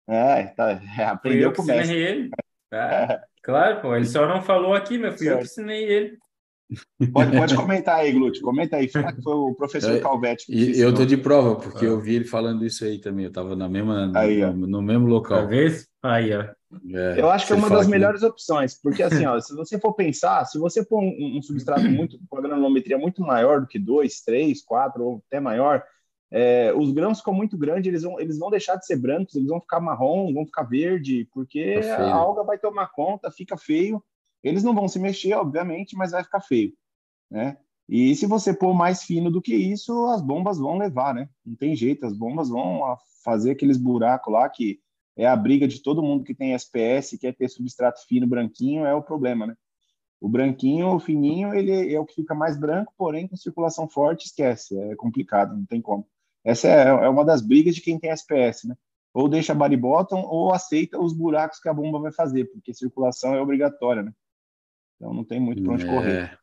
É, 0.08 0.46
tá, 0.46 0.80
é, 0.98 1.04
aprendeu 1.04 1.52
com 1.52 1.62
o 1.62 1.66
mestre. 1.66 1.96
ele. 1.96 2.30
É, 2.72 3.22
claro, 3.46 3.80
pô, 3.80 3.96
ele 3.96 4.04
só 4.04 4.28
não 4.28 4.42
falou 4.42 4.74
aqui, 4.74 4.98
fui 4.98 5.10
certo. 5.10 5.22
eu 5.22 5.38
que 5.38 5.44
ensinei 5.44 5.84
ele. 5.84 6.18
Pode, 7.12 7.30
pode 7.30 7.54
comentar 7.54 8.00
aí, 8.00 8.12
Glúcio, 8.12 8.42
comenta 8.42 8.76
aí. 8.76 8.88
Fala 8.88 9.12
que 9.12 9.22
foi 9.22 9.34
o 9.34 9.54
professor 9.54 9.94
é, 9.94 10.00
Calvete. 10.00 10.44
E 10.48 10.80
eu 10.80 10.92
tô 10.92 11.06
de 11.06 11.16
prova, 11.16 11.54
porque 11.54 11.86
ah. 11.86 11.88
eu 11.88 12.00
vi 12.00 12.16
ele 12.16 12.24
falando 12.24 12.66
isso 12.66 12.84
aí 12.84 12.98
também. 12.98 13.24
Eu 13.24 13.28
estava 13.28 13.54
na 13.54 13.68
mesma, 13.68 14.10
aí, 14.16 14.40
no, 14.40 14.66
no, 14.66 14.82
mesmo 14.82 15.06
local. 15.06 15.38
Talvez? 15.38 15.86
Aí, 16.02 16.34
ó. 16.34 16.44
É, 16.92 17.20
eu 17.20 17.30
acho 17.30 17.46
que 17.46 17.52
é 17.52 17.56
uma 17.56 17.70
das 17.70 17.86
melhores 17.86 18.24
opções, 18.24 18.74
porque 18.74 19.02
assim, 19.02 19.24
ó, 19.24 19.38
se 19.40 19.54
você 19.54 19.78
for 19.78 19.94
pensar, 19.94 20.44
se 20.44 20.58
você 20.58 20.84
for 20.84 21.00
um, 21.00 21.38
um 21.38 21.40
substrato 21.40 21.88
muito 21.88 22.18
com 22.28 22.38
a 22.38 22.42
granulometria 22.42 22.98
muito 22.98 23.22
maior 23.22 23.60
do 23.60 23.68
que 23.68 23.78
2, 23.78 24.20
3, 24.22 24.64
4 24.64 25.04
ou 25.04 25.22
até 25.28 25.38
maior, 25.38 25.84
é, 26.30 26.72
os 26.74 26.92
grãos 26.92 27.18
ficam 27.18 27.32
muito 27.32 27.56
grandes, 27.56 27.86
eles 27.86 28.02
vão, 28.02 28.18
eles 28.20 28.38
vão 28.38 28.50
deixar 28.50 28.76
de 28.76 28.86
ser 28.86 28.96
brancos, 28.96 29.34
eles 29.34 29.48
vão 29.48 29.60
ficar 29.60 29.80
marrom, 29.80 30.32
vão 30.32 30.44
ficar 30.44 30.64
verde, 30.64 31.28
porque 31.32 31.80
tá 31.80 31.98
a 31.98 32.14
alga 32.14 32.42
vai 32.42 32.58
tomar 32.58 32.88
conta, 32.88 33.30
fica 33.30 33.56
feio. 33.56 34.02
Eles 34.42 34.62
não 34.62 34.74
vão 34.74 34.88
se 34.88 34.98
mexer, 34.98 35.34
obviamente, 35.34 35.96
mas 35.96 36.12
vai 36.12 36.22
ficar 36.22 36.40
feio, 36.40 36.72
né? 37.30 37.56
E 37.88 38.14
se 38.16 38.26
você 38.26 38.52
pôr 38.52 38.74
mais 38.74 39.04
fino 39.04 39.30
do 39.30 39.40
que 39.40 39.54
isso, 39.54 40.06
as 40.06 40.20
bombas 40.20 40.58
vão 40.58 40.76
levar, 40.76 41.14
né? 41.14 41.28
Não 41.44 41.54
tem 41.54 41.76
jeito, 41.76 42.04
as 42.04 42.16
bombas 42.16 42.48
vão 42.48 42.96
fazer 43.24 43.52
aqueles 43.52 43.76
buracos 43.76 44.32
lá 44.32 44.48
que 44.48 44.80
é 45.16 45.26
a 45.26 45.36
briga 45.36 45.66
de 45.66 45.80
todo 45.80 46.02
mundo 46.02 46.24
que 46.24 46.34
tem 46.34 46.52
SPS, 46.54 47.16
quer 47.18 47.34
ter 47.34 47.48
substrato 47.48 48.04
fino, 48.06 48.26
branquinho, 48.26 48.84
é 48.84 48.94
o 48.94 49.02
problema, 49.02 49.46
né? 49.46 49.56
O 50.20 50.28
branquinho, 50.28 50.94
o 50.94 51.00
fininho, 51.00 51.54
ele 51.54 51.94
é 51.94 52.00
o 52.00 52.04
que 52.04 52.14
fica 52.14 52.34
mais 52.34 52.58
branco, 52.58 52.92
porém 52.96 53.28
com 53.28 53.36
circulação 53.36 53.88
forte, 53.88 54.26
esquece, 54.26 54.76
é 54.78 54.96
complicado, 54.96 55.56
não 55.56 55.64
tem 55.64 55.80
como. 55.80 56.06
Essa 56.46 56.68
é, 56.68 56.88
é 56.88 57.08
uma 57.08 57.24
das 57.24 57.42
brigas 57.42 57.74
de 57.74 57.80
quem 57.80 57.98
tem 57.98 58.10
SPS, 58.10 58.68
né? 58.68 58.76
Ou 59.12 59.28
deixa 59.28 59.52
body 59.52 59.76
bottom 59.76 60.20
ou 60.20 60.54
aceita 60.54 61.00
os 61.00 61.12
buracos 61.12 61.58
que 61.58 61.68
a 61.68 61.74
bomba 61.74 61.98
vai 61.98 62.12
fazer, 62.12 62.44
porque 62.44 62.72
circulação 62.72 63.34
é 63.34 63.40
obrigatória, 63.40 64.02
né? 64.02 64.12
Então 64.94 65.12
não 65.12 65.24
tem 65.24 65.40
muito 65.40 65.62
para 65.62 65.72
onde 65.72 65.86
é. 65.86 65.90
correr. 65.90 66.38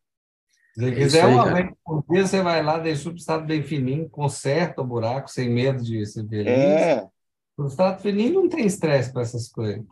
Se 0.74 0.86
é 0.86 0.92
quiser 0.92 1.26
aí, 1.26 1.34
uma 1.34 1.54
vez 1.54 1.70
por 1.86 2.04
dia, 2.10 2.28
você 2.28 2.42
vai 2.42 2.62
lá, 2.62 2.80
deixa 2.80 3.02
o 3.02 3.04
substrato 3.04 3.46
bem 3.46 3.64
fininho, 3.64 4.10
conserta 4.10 4.82
o 4.82 4.86
buraco 4.86 5.30
sem 5.30 5.50
medo 5.50 5.82
de 5.82 6.06
se 6.06 6.22
ver. 6.22 6.48
É. 6.48 7.04
O 7.56 7.64
substrato 7.64 8.02
fininho 8.02 8.34
não 8.34 8.50
tem 8.50 8.66
estresse 8.66 9.14
para 9.14 9.22
essas 9.22 9.48
coisas. 9.48 9.86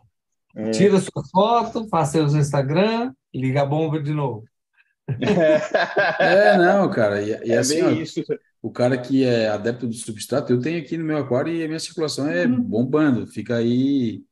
É. 0.54 0.70
Tira 0.72 1.00
sua 1.00 1.24
foto, 1.30 1.88
faz 1.88 2.08
seus 2.08 2.34
Instagram, 2.34 3.14
liga 3.32 3.62
a 3.62 3.66
bomba 3.66 3.98
de 4.02 4.12
novo. 4.12 4.44
É, 6.18 6.56
não, 6.56 6.88
cara. 6.90 7.22
E, 7.22 7.30
e 7.48 7.52
é 7.52 7.58
assim, 7.58 7.82
ó, 7.82 7.90
o 8.62 8.70
cara 8.70 8.96
que 8.96 9.24
é 9.24 9.48
adepto 9.48 9.88
do 9.88 9.92
substrato, 9.92 10.52
eu 10.52 10.60
tenho 10.60 10.80
aqui 10.80 10.96
no 10.96 11.04
meu 11.04 11.18
aquário 11.18 11.52
e 11.52 11.64
a 11.64 11.66
minha 11.66 11.80
circulação 11.80 12.28
é 12.28 12.46
uhum. 12.46 12.62
bombando, 12.62 13.26
fica 13.26 13.56
aí, 13.56 14.22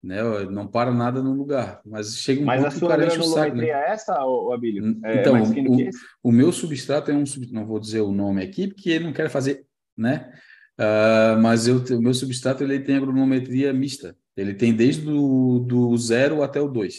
né? 0.00 0.22
Não 0.48 0.68
para 0.68 0.94
nada 0.94 1.20
no 1.20 1.32
lugar. 1.32 1.80
Mas 1.84 2.16
chega 2.16 2.40
um 2.40 2.44
mas 2.44 2.62
ponto 2.62 2.78
que 2.78 2.84
o 2.84 2.88
cara 2.88 3.06
enche 3.06 3.18
o 3.18 3.24
saco. 3.24 3.56
Né? 3.56 3.66
é 3.66 3.90
essa, 3.90 4.16
Abílio? 4.54 4.96
É 5.04 5.20
então, 5.20 5.42
o, 5.42 6.28
o, 6.28 6.32
meu 6.32 6.52
substrato 6.52 7.10
é 7.10 7.14
um, 7.14 7.24
não 7.50 7.66
vou 7.66 7.80
dizer 7.80 8.02
o 8.02 8.12
nome 8.12 8.40
aqui, 8.40 8.68
porque 8.68 8.88
ele 8.88 9.04
não 9.04 9.12
quer 9.12 9.28
fazer, 9.28 9.66
né? 9.98 10.32
Uh, 10.78 11.40
mas 11.42 11.66
eu, 11.66 11.78
o 11.78 12.02
meu 12.02 12.14
substrato 12.14 12.62
ele 12.62 12.78
tem 12.78 12.96
agronometria 12.96 13.72
mista. 13.72 14.16
Ele 14.36 14.54
tem 14.54 14.72
desde 14.72 15.02
do, 15.02 15.58
do 15.60 15.96
zero 15.96 16.42
até 16.42 16.60
o 16.60 16.68
2. 16.68 16.94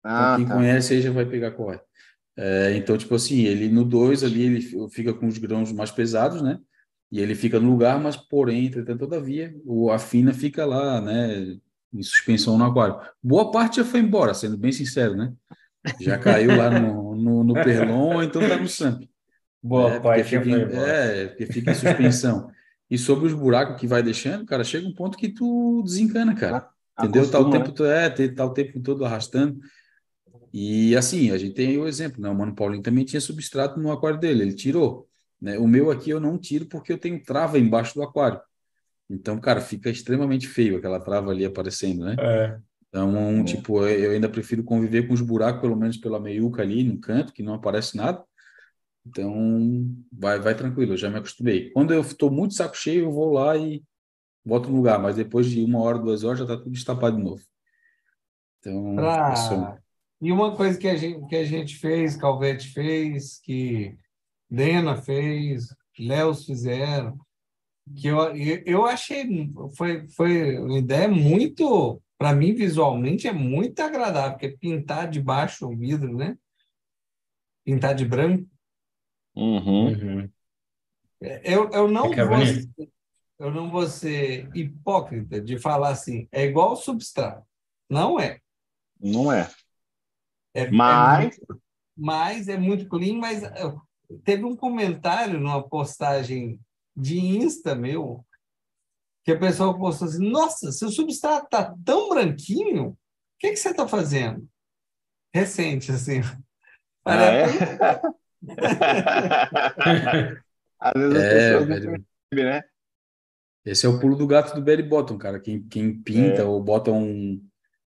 Então, 0.00 0.16
ah, 0.16 0.32
então, 0.32 0.36
quem 0.36 0.46
tá. 0.46 0.54
conhece 0.54 0.94
aí 0.94 1.02
já 1.02 1.12
vai 1.12 1.26
pegar 1.26 1.52
qual 1.52 1.72
é. 2.40 2.76
Então, 2.76 2.96
tipo 2.96 3.14
assim, 3.14 3.42
ele 3.42 3.68
no 3.68 3.84
2 3.84 4.24
ali, 4.24 4.42
ele 4.42 4.88
fica 4.90 5.12
com 5.12 5.26
os 5.26 5.38
grãos 5.38 5.72
mais 5.72 5.90
pesados, 5.90 6.40
né? 6.40 6.58
E 7.12 7.20
ele 7.20 7.34
fica 7.34 7.58
no 7.58 7.70
lugar, 7.70 8.00
mas 8.00 8.16
porém, 8.16 8.66
entretanto, 8.66 9.00
todavia, 9.00 9.54
o, 9.64 9.90
a 9.90 9.98
fina 9.98 10.32
fica 10.32 10.64
lá, 10.64 11.00
né? 11.00 11.58
Em 11.92 12.02
suspensão 12.02 12.56
no 12.56 12.64
aquário. 12.64 13.00
Boa 13.22 13.50
parte 13.50 13.78
já 13.78 13.84
foi 13.84 14.00
embora, 14.00 14.32
sendo 14.32 14.56
bem 14.56 14.72
sincero, 14.72 15.16
né? 15.16 15.32
Já 16.00 16.16
caiu 16.18 16.56
lá 16.56 16.70
no, 16.70 17.16
no, 17.16 17.44
no 17.44 17.54
Perlon, 17.54 18.22
então 18.22 18.46
tá 18.46 18.56
no 18.56 18.68
SAMP. 18.68 19.08
Boa 19.62 19.94
é, 19.94 20.00
parte 20.00 20.24
fica, 20.24 20.42
foi 20.42 20.52
embora. 20.52 20.88
É, 20.88 21.26
porque 21.26 21.46
fica 21.46 21.70
em 21.72 21.74
suspensão. 21.74 22.50
e 22.90 22.96
sobre 22.96 23.26
os 23.26 23.34
buracos 23.34 23.78
que 23.80 23.86
vai 23.86 24.02
deixando, 24.02 24.44
cara, 24.46 24.62
chega 24.64 24.86
um 24.86 24.94
ponto 24.94 25.18
que 25.18 25.28
tu 25.28 25.82
desencana, 25.82 26.34
cara. 26.34 26.68
Entendeu? 26.98 27.30
Tá 27.30 27.40
o 27.40 27.50
tempo, 27.50 27.82
né? 27.82 28.06
é, 28.06 28.28
tá 28.28 28.44
o 28.44 28.52
tempo 28.52 28.80
todo 28.80 29.04
arrastando. 29.04 29.58
E 30.52 30.96
assim, 30.96 31.30
a 31.30 31.38
gente 31.38 31.54
tem 31.54 31.78
o 31.78 31.86
exemplo, 31.86 32.20
né? 32.20 32.28
O 32.28 32.34
Mano 32.34 32.54
Paulinho 32.54 32.82
também 32.82 33.04
tinha 33.04 33.20
substrato 33.20 33.78
no 33.78 33.92
aquário 33.92 34.18
dele, 34.18 34.42
ele 34.42 34.54
tirou. 34.54 35.08
Né? 35.40 35.58
O 35.58 35.66
meu 35.66 35.90
aqui 35.90 36.10
eu 36.10 36.20
não 36.20 36.36
tiro 36.36 36.66
porque 36.66 36.92
eu 36.92 36.98
tenho 36.98 37.22
trava 37.22 37.58
embaixo 37.58 37.94
do 37.94 38.02
aquário. 38.02 38.40
Então, 39.08 39.40
cara, 39.40 39.60
fica 39.60 39.90
extremamente 39.90 40.46
feio 40.46 40.76
aquela 40.76 41.00
trava 41.00 41.30
ali 41.30 41.44
aparecendo, 41.44 42.04
né? 42.04 42.16
É. 42.18 42.58
Então, 42.88 43.40
é. 43.40 43.44
tipo, 43.44 43.86
eu 43.86 44.10
ainda 44.12 44.28
prefiro 44.28 44.62
conviver 44.64 45.06
com 45.06 45.14
os 45.14 45.20
buracos, 45.20 45.60
pelo 45.60 45.76
menos 45.76 45.96
pela 45.96 46.20
meiuca 46.20 46.62
ali 46.62 46.84
no 46.84 47.00
canto, 47.00 47.32
que 47.32 47.42
não 47.42 47.54
aparece 47.54 47.96
nada. 47.96 48.22
Então, 49.06 49.88
vai, 50.12 50.38
vai 50.38 50.54
tranquilo, 50.54 50.92
eu 50.92 50.96
já 50.96 51.08
me 51.08 51.18
acostumei. 51.18 51.70
Quando 51.70 51.92
eu 51.92 52.00
estou 52.00 52.30
muito 52.30 52.54
saco 52.54 52.76
cheio, 52.76 53.06
eu 53.06 53.12
vou 53.12 53.32
lá 53.32 53.56
e 53.56 53.82
boto 54.44 54.68
no 54.68 54.76
lugar, 54.76 54.98
mas 54.98 55.16
depois 55.16 55.46
de 55.46 55.64
uma 55.64 55.80
hora, 55.80 55.98
duas 55.98 56.22
horas, 56.22 56.38
já 56.38 56.44
está 56.44 56.56
tudo 56.56 56.70
destapado 56.70 57.16
de 57.16 57.22
novo. 57.22 57.42
Então, 58.58 58.94
pra, 58.96 59.80
e 60.20 60.30
uma 60.30 60.54
coisa 60.54 60.78
que 60.78 60.86
a 60.86 60.96
gente, 60.96 61.26
que 61.26 61.36
a 61.36 61.44
gente 61.44 61.76
fez, 61.76 62.16
Calvete 62.16 62.68
fez, 62.68 63.38
que 63.40 63.96
Dena 64.50 64.96
fez, 64.96 65.74
Léos 65.98 66.44
fizeram, 66.44 67.18
que 67.96 68.08
eu, 68.08 68.36
eu 68.66 68.84
achei, 68.84 69.50
foi, 69.76 70.06
foi 70.08 70.58
uma 70.58 70.78
ideia 70.78 71.08
muito, 71.08 72.00
para 72.18 72.34
mim, 72.34 72.54
visualmente, 72.54 73.26
é 73.26 73.32
muito 73.32 73.80
agradável, 73.80 74.32
porque 74.32 74.56
pintar 74.58 75.08
de 75.08 75.20
baixo 75.20 75.66
o 75.66 75.76
vidro, 75.76 76.16
né? 76.16 76.36
Pintar 77.64 77.94
de 77.94 78.04
branco. 78.04 78.46
Uhum. 79.34 79.88
uhum. 79.88 80.30
Eu, 81.44 81.68
eu, 81.70 81.88
não 81.88 82.12
é 82.12 82.24
vou, 82.24 82.46
ser, 82.46 82.70
eu 83.38 83.50
não 83.50 83.70
vou 83.70 83.86
ser 83.86 84.48
hipócrita 84.54 85.38
de 85.38 85.58
falar 85.58 85.90
assim, 85.90 86.26
é 86.32 86.44
igual 86.44 86.74
substrato. 86.76 87.46
Não 87.88 88.18
é. 88.18 88.40
Não 88.98 89.30
é. 89.30 89.50
É, 90.54 90.62
é 90.62 90.70
mas... 90.70 91.18
É 91.18 91.22
muito, 91.22 91.62
mas 91.96 92.48
é 92.48 92.56
muito 92.56 92.88
clean, 92.88 93.18
mas 93.18 93.42
eh, 93.42 93.74
teve 94.24 94.44
um 94.44 94.56
comentário 94.56 95.38
numa 95.38 95.62
postagem 95.62 96.58
de 96.96 97.18
Insta 97.18 97.74
meu, 97.74 98.24
que 99.24 99.32
a 99.32 99.38
pessoa 99.38 99.78
postou 99.78 100.08
assim, 100.08 100.28
nossa, 100.28 100.72
seu 100.72 100.90
substrato 100.90 101.44
está 101.44 101.74
tão 101.84 102.08
branquinho, 102.08 102.88
o 102.88 102.96
que, 103.38 103.50
que 103.50 103.56
você 103.56 103.70
está 103.70 103.86
fazendo? 103.86 104.48
Recente, 105.34 105.92
assim. 105.92 106.20
Ah, 107.02 107.24
é? 107.24 107.46
Às 110.78 110.92
vezes 110.94 111.16
as 111.16 111.22
é, 111.22 111.30
pessoas 111.30 111.60
não 111.60 111.76
percebem, 111.76 112.04
né? 112.32 112.62
Esse 113.64 113.86
é 113.86 113.88
o 113.88 113.98
pulo 113.98 114.16
do 114.16 114.26
gato 114.26 114.54
do 114.54 114.60
Belly 114.60 114.82
Bottom, 114.82 115.16
cara. 115.16 115.40
Quem, 115.40 115.62
quem 115.62 115.98
pinta 115.98 116.42
é. 116.42 116.44
ou 116.44 116.62
bota 116.62 116.90
um, 116.90 117.42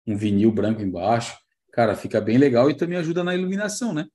um 0.05 0.15
vinil 0.15 0.51
branco 0.51 0.83
embaixo, 0.83 1.35
cara, 1.71 1.95
fica 1.95 2.19
bem 2.19 2.37
legal 2.37 2.69
e 2.69 2.77
também 2.77 2.97
ajuda 2.97 3.23
na 3.23 3.35
iluminação, 3.35 3.93
né? 3.93 4.07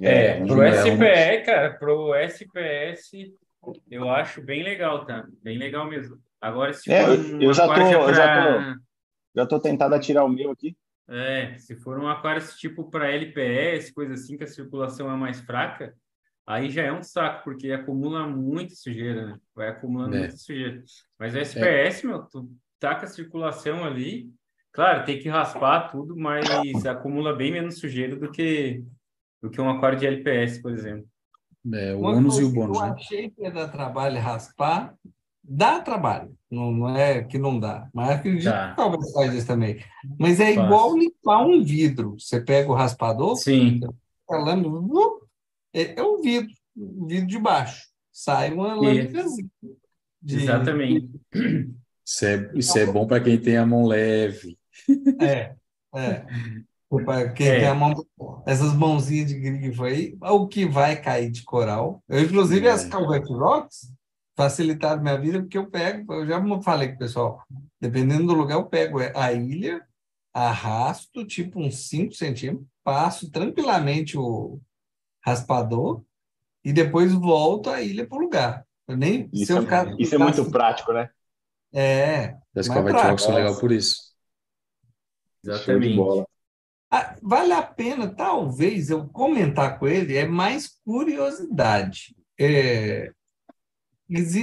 É, 0.00 0.38
é 0.38 0.46
pro 0.46 0.62
SPE, 0.66 1.44
cara, 1.44 1.74
pro 1.78 2.14
SPS, 2.14 3.10
eu 3.90 4.08
acho 4.10 4.42
bem 4.42 4.62
legal, 4.62 5.04
tá? 5.04 5.26
Bem 5.42 5.58
legal 5.58 5.88
mesmo. 5.88 6.18
Agora, 6.40 6.72
se 6.72 6.90
é, 6.90 7.04
for 7.04 7.42
eu 7.42 7.54
já 7.54 7.66
tô, 7.66 7.74
pra... 7.74 7.92
eu 7.92 8.14
já 8.14 8.42
tô, 8.42 8.80
já 9.36 9.46
tô 9.46 9.60
tentando 9.60 9.94
atirar 9.94 10.24
o 10.24 10.28
meu 10.28 10.50
aqui. 10.50 10.76
É, 11.08 11.56
se 11.58 11.76
for 11.76 11.98
um 11.98 12.08
aquário 12.08 12.42
tipo 12.56 12.90
para 12.90 13.12
LPS, 13.12 13.92
coisa 13.92 14.14
assim, 14.14 14.36
que 14.36 14.44
a 14.44 14.48
circulação 14.48 15.10
é 15.10 15.16
mais 15.16 15.40
fraca, 15.40 15.94
aí 16.46 16.70
já 16.70 16.82
é 16.82 16.92
um 16.92 17.02
saco, 17.02 17.44
porque 17.44 17.70
acumula 17.70 18.26
muita 18.26 18.74
sujeira, 18.74 19.26
né? 19.26 19.38
Vai 19.54 19.68
acumulando 19.68 20.16
é. 20.16 20.20
muita 20.20 20.36
sujeira. 20.36 20.82
Mas 21.18 21.34
o 21.34 21.38
SPS, 21.38 22.02
é. 22.02 22.06
meu, 22.06 22.22
tu 22.22 22.50
taca 22.80 23.04
a 23.04 23.08
circulação 23.08 23.84
ali, 23.84 24.32
claro, 24.72 25.04
tem 25.04 25.18
que 25.18 25.28
raspar 25.28 25.90
tudo, 25.90 26.16
mas 26.16 26.46
acumula 26.86 27.34
bem 27.34 27.52
menos 27.52 27.78
sujeira 27.78 28.16
do 28.16 28.30
que, 28.30 28.82
do 29.40 29.50
que 29.50 29.60
um 29.60 29.70
aquário 29.70 29.98
de 29.98 30.06
LPS, 30.06 30.60
por 30.60 30.72
exemplo. 30.72 31.06
É, 31.72 31.94
o 31.94 32.02
ônus 32.02 32.38
e 32.38 32.44
o 32.44 32.50
bônus. 32.50 32.78
Eu 32.78 32.86
né? 32.86 32.94
achei 32.96 33.30
que 33.30 33.42
ia 33.42 33.50
dar 33.50 33.68
trabalho 33.68 34.20
raspar, 34.20 34.94
dá 35.44 35.80
trabalho, 35.80 36.34
não, 36.50 36.72
não 36.72 36.96
é 36.96 37.22
que 37.22 37.38
não 37.38 37.58
dá, 37.58 37.88
mas 37.94 38.10
acredito 38.10 38.50
tá. 38.50 38.70
que 38.70 38.76
talvez 38.76 39.12
faz 39.12 39.32
isso 39.34 39.46
também. 39.46 39.82
Mas 40.18 40.40
é 40.40 40.52
igual 40.52 40.96
limpar 40.96 41.46
um 41.46 41.62
vidro. 41.62 42.16
Você 42.18 42.40
pega 42.40 42.70
o 42.70 42.74
raspador, 42.74 43.36
Sim. 43.36 43.80
lâmina, 44.28 44.68
é, 45.72 46.00
é 46.00 46.02
um 46.02 46.20
vidro, 46.20 46.52
um 46.76 47.06
vidro 47.06 47.26
de 47.26 47.38
baixo. 47.38 47.86
Sai 48.10 48.52
uma 48.52 48.74
lâmina. 48.74 49.24
De... 50.20 50.36
Exatamente. 50.36 51.10
Isso 52.04 52.26
é, 52.26 52.50
isso 52.54 52.78
é 52.78 52.86
bom 52.86 53.06
para 53.06 53.20
quem 53.20 53.38
tem 53.38 53.56
a 53.56 53.64
mão 53.64 53.86
leve. 53.86 54.58
É, 55.20 55.54
é. 55.94 56.26
Para 57.06 57.32
quem 57.32 57.48
é. 57.48 57.60
tem 57.60 57.68
a 57.68 57.74
mão, 57.74 57.94
essas 58.46 58.74
mãozinhas 58.74 59.28
de 59.28 59.40
grifo 59.40 59.82
aí, 59.82 60.14
o 60.20 60.46
que 60.46 60.66
vai 60.66 61.00
cair 61.00 61.30
de 61.30 61.42
coral. 61.42 62.02
Eu, 62.06 62.20
inclusive, 62.20 62.66
é. 62.66 62.70
as 62.70 62.84
Calvet 62.84 63.26
Rocks 63.32 63.90
facilitaram 64.36 65.00
minha 65.00 65.18
vida, 65.18 65.40
porque 65.40 65.56
eu 65.56 65.70
pego, 65.70 66.12
eu 66.12 66.26
já 66.26 66.60
falei 66.60 66.88
com 66.88 66.96
o 66.96 66.98
pessoal, 66.98 67.42
dependendo 67.80 68.26
do 68.26 68.34
lugar, 68.34 68.56
eu 68.56 68.66
pego 68.66 68.98
a 69.14 69.32
ilha, 69.32 69.82
arrasto, 70.34 71.24
tipo 71.24 71.60
uns 71.60 71.88
5 71.88 72.12
centímetros, 72.12 72.66
passo 72.84 73.30
tranquilamente 73.30 74.18
o, 74.18 74.60
raspador 75.24 76.02
e 76.64 76.72
depois 76.72 77.12
volto 77.12 77.70
a 77.70 77.80
ilha 77.80 78.06
para 78.06 78.18
o 78.18 78.20
lugar. 78.20 78.66
Eu 78.86 78.96
nem, 78.96 79.30
isso, 79.32 79.56
é, 79.56 79.64
caso, 79.64 79.96
isso 79.98 80.14
é 80.14 80.18
muito 80.18 80.50
prático, 80.50 80.92
né? 80.92 81.08
É. 81.72 82.36
As 82.54 82.68
Covet 82.68 83.20
são 83.20 83.34
legal 83.34 83.58
por 83.58 83.72
isso. 83.72 84.11
Exatamente. 85.44 86.26
Ah, 86.90 87.16
vale 87.22 87.52
a 87.52 87.62
pena, 87.62 88.06
talvez, 88.14 88.90
eu 88.90 89.08
comentar 89.08 89.78
com 89.78 89.88
ele, 89.88 90.16
é 90.16 90.26
mais 90.26 90.68
curiosidade. 90.84 92.14
É, 92.38 93.12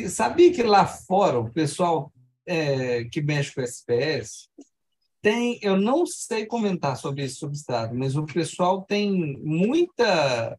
sabia 0.09 0.51
que 0.51 0.63
lá 0.63 0.85
fora 0.85 1.39
o 1.39 1.51
pessoal 1.51 2.11
é, 2.45 3.03
que 3.05 3.21
mexe 3.21 3.53
com 3.53 3.61
SPS 3.61 4.49
tem, 5.21 5.59
eu 5.61 5.77
não 5.77 6.05
sei 6.05 6.45
comentar 6.45 6.95
sobre 6.95 7.23
esse 7.23 7.35
substrato, 7.35 7.93
mas 7.93 8.15
o 8.15 8.25
pessoal 8.25 8.83
tem 8.83 9.37
muita 9.43 10.57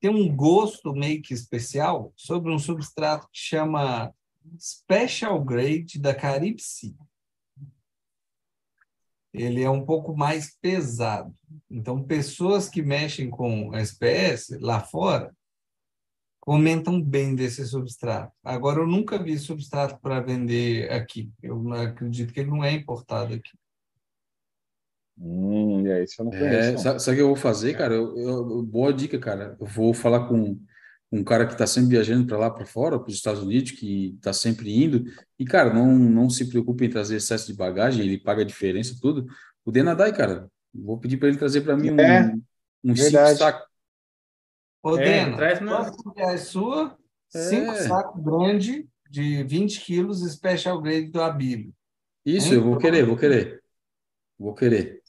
tem 0.00 0.10
um 0.10 0.34
gosto 0.34 0.92
meio 0.92 1.22
que 1.22 1.32
especial 1.32 2.12
sobre 2.14 2.52
um 2.52 2.58
substrato 2.58 3.26
que 3.32 3.38
chama 3.38 4.12
Special 4.58 5.42
Grade 5.42 5.98
da 5.98 6.14
Caribe 6.14 6.60
Sea. 6.60 6.94
Ele 9.34 9.62
é 9.62 9.68
um 9.68 9.84
pouco 9.84 10.16
mais 10.16 10.56
pesado. 10.60 11.34
Então, 11.68 12.02
pessoas 12.02 12.68
que 12.68 12.80
mexem 12.80 13.28
com 13.28 13.74
SPS 13.74 14.56
lá 14.60 14.78
fora 14.80 15.34
comentam 16.40 17.02
bem 17.02 17.34
desse 17.34 17.66
substrato. 17.66 18.32
Agora, 18.44 18.78
eu 18.78 18.86
nunca 18.86 19.20
vi 19.20 19.36
substrato 19.38 19.98
para 20.00 20.20
vender 20.20 20.88
aqui. 20.92 21.32
Eu 21.42 21.72
acredito 21.72 22.32
que 22.32 22.40
ele 22.40 22.50
não 22.50 22.62
é 22.62 22.72
importado 22.72 23.34
aqui. 23.34 23.50
Hum, 25.18 25.86
é 25.86 26.04
isso 26.04 26.20
eu 26.20 26.24
não 26.26 26.32
conheço. 26.32 26.74
É, 26.74 26.76
sabe, 26.76 27.02
sabe 27.02 27.14
o 27.14 27.16
que 27.16 27.22
eu 27.22 27.28
vou 27.28 27.36
fazer, 27.36 27.76
cara? 27.76 27.94
Eu, 27.94 28.16
eu, 28.16 28.62
boa 28.62 28.92
dica, 28.92 29.18
cara. 29.18 29.56
Eu 29.58 29.66
vou 29.66 29.92
falar 29.94 30.28
com 30.28 30.60
um 31.14 31.22
cara 31.22 31.46
que 31.46 31.52
está 31.52 31.64
sempre 31.64 31.90
viajando 31.90 32.26
para 32.26 32.36
lá 32.36 32.50
para 32.50 32.66
fora, 32.66 32.98
para 32.98 33.08
os 33.08 33.14
Estados 33.14 33.40
Unidos, 33.40 33.70
que 33.70 34.14
está 34.16 34.32
sempre 34.32 34.84
indo. 34.84 35.04
E, 35.38 35.44
cara, 35.44 35.72
não, 35.72 35.96
não 35.96 36.28
se 36.28 36.48
preocupe 36.48 36.84
em 36.84 36.90
trazer 36.90 37.16
excesso 37.16 37.46
de 37.46 37.56
bagagem, 37.56 38.04
ele 38.04 38.18
paga 38.18 38.42
a 38.42 38.44
diferença, 38.44 38.98
tudo. 39.00 39.24
O 39.64 39.70
Denadai, 39.70 40.12
cara, 40.12 40.50
vou 40.74 40.98
pedir 40.98 41.16
para 41.16 41.28
ele 41.28 41.38
trazer 41.38 41.60
para 41.60 41.76
mim 41.76 41.92
um, 41.92 42.00
é, 42.00 42.34
um 42.82 42.96
cinco 42.96 43.28
saco. 43.36 43.64
Ô, 44.82 44.98
é, 44.98 45.04
Dena, 45.04 45.36
traz 45.36 45.60
uma... 45.60 45.92
é 46.16 46.36
sua, 46.36 46.98
é. 47.32 47.38
cinco 47.38 47.72
sacos 47.76 48.20
grande 48.20 48.88
de 49.08 49.44
20 49.44 49.80
quilos, 49.82 50.28
special 50.32 50.82
grade 50.82 51.10
do 51.10 51.22
Abílio. 51.22 51.72
Isso, 52.26 52.48
hein? 52.48 52.54
eu 52.54 52.64
vou 52.64 52.76
querer, 52.76 53.06
vou 53.06 53.16
querer. 53.16 53.62
Vou 54.36 54.52
querer. 54.52 55.00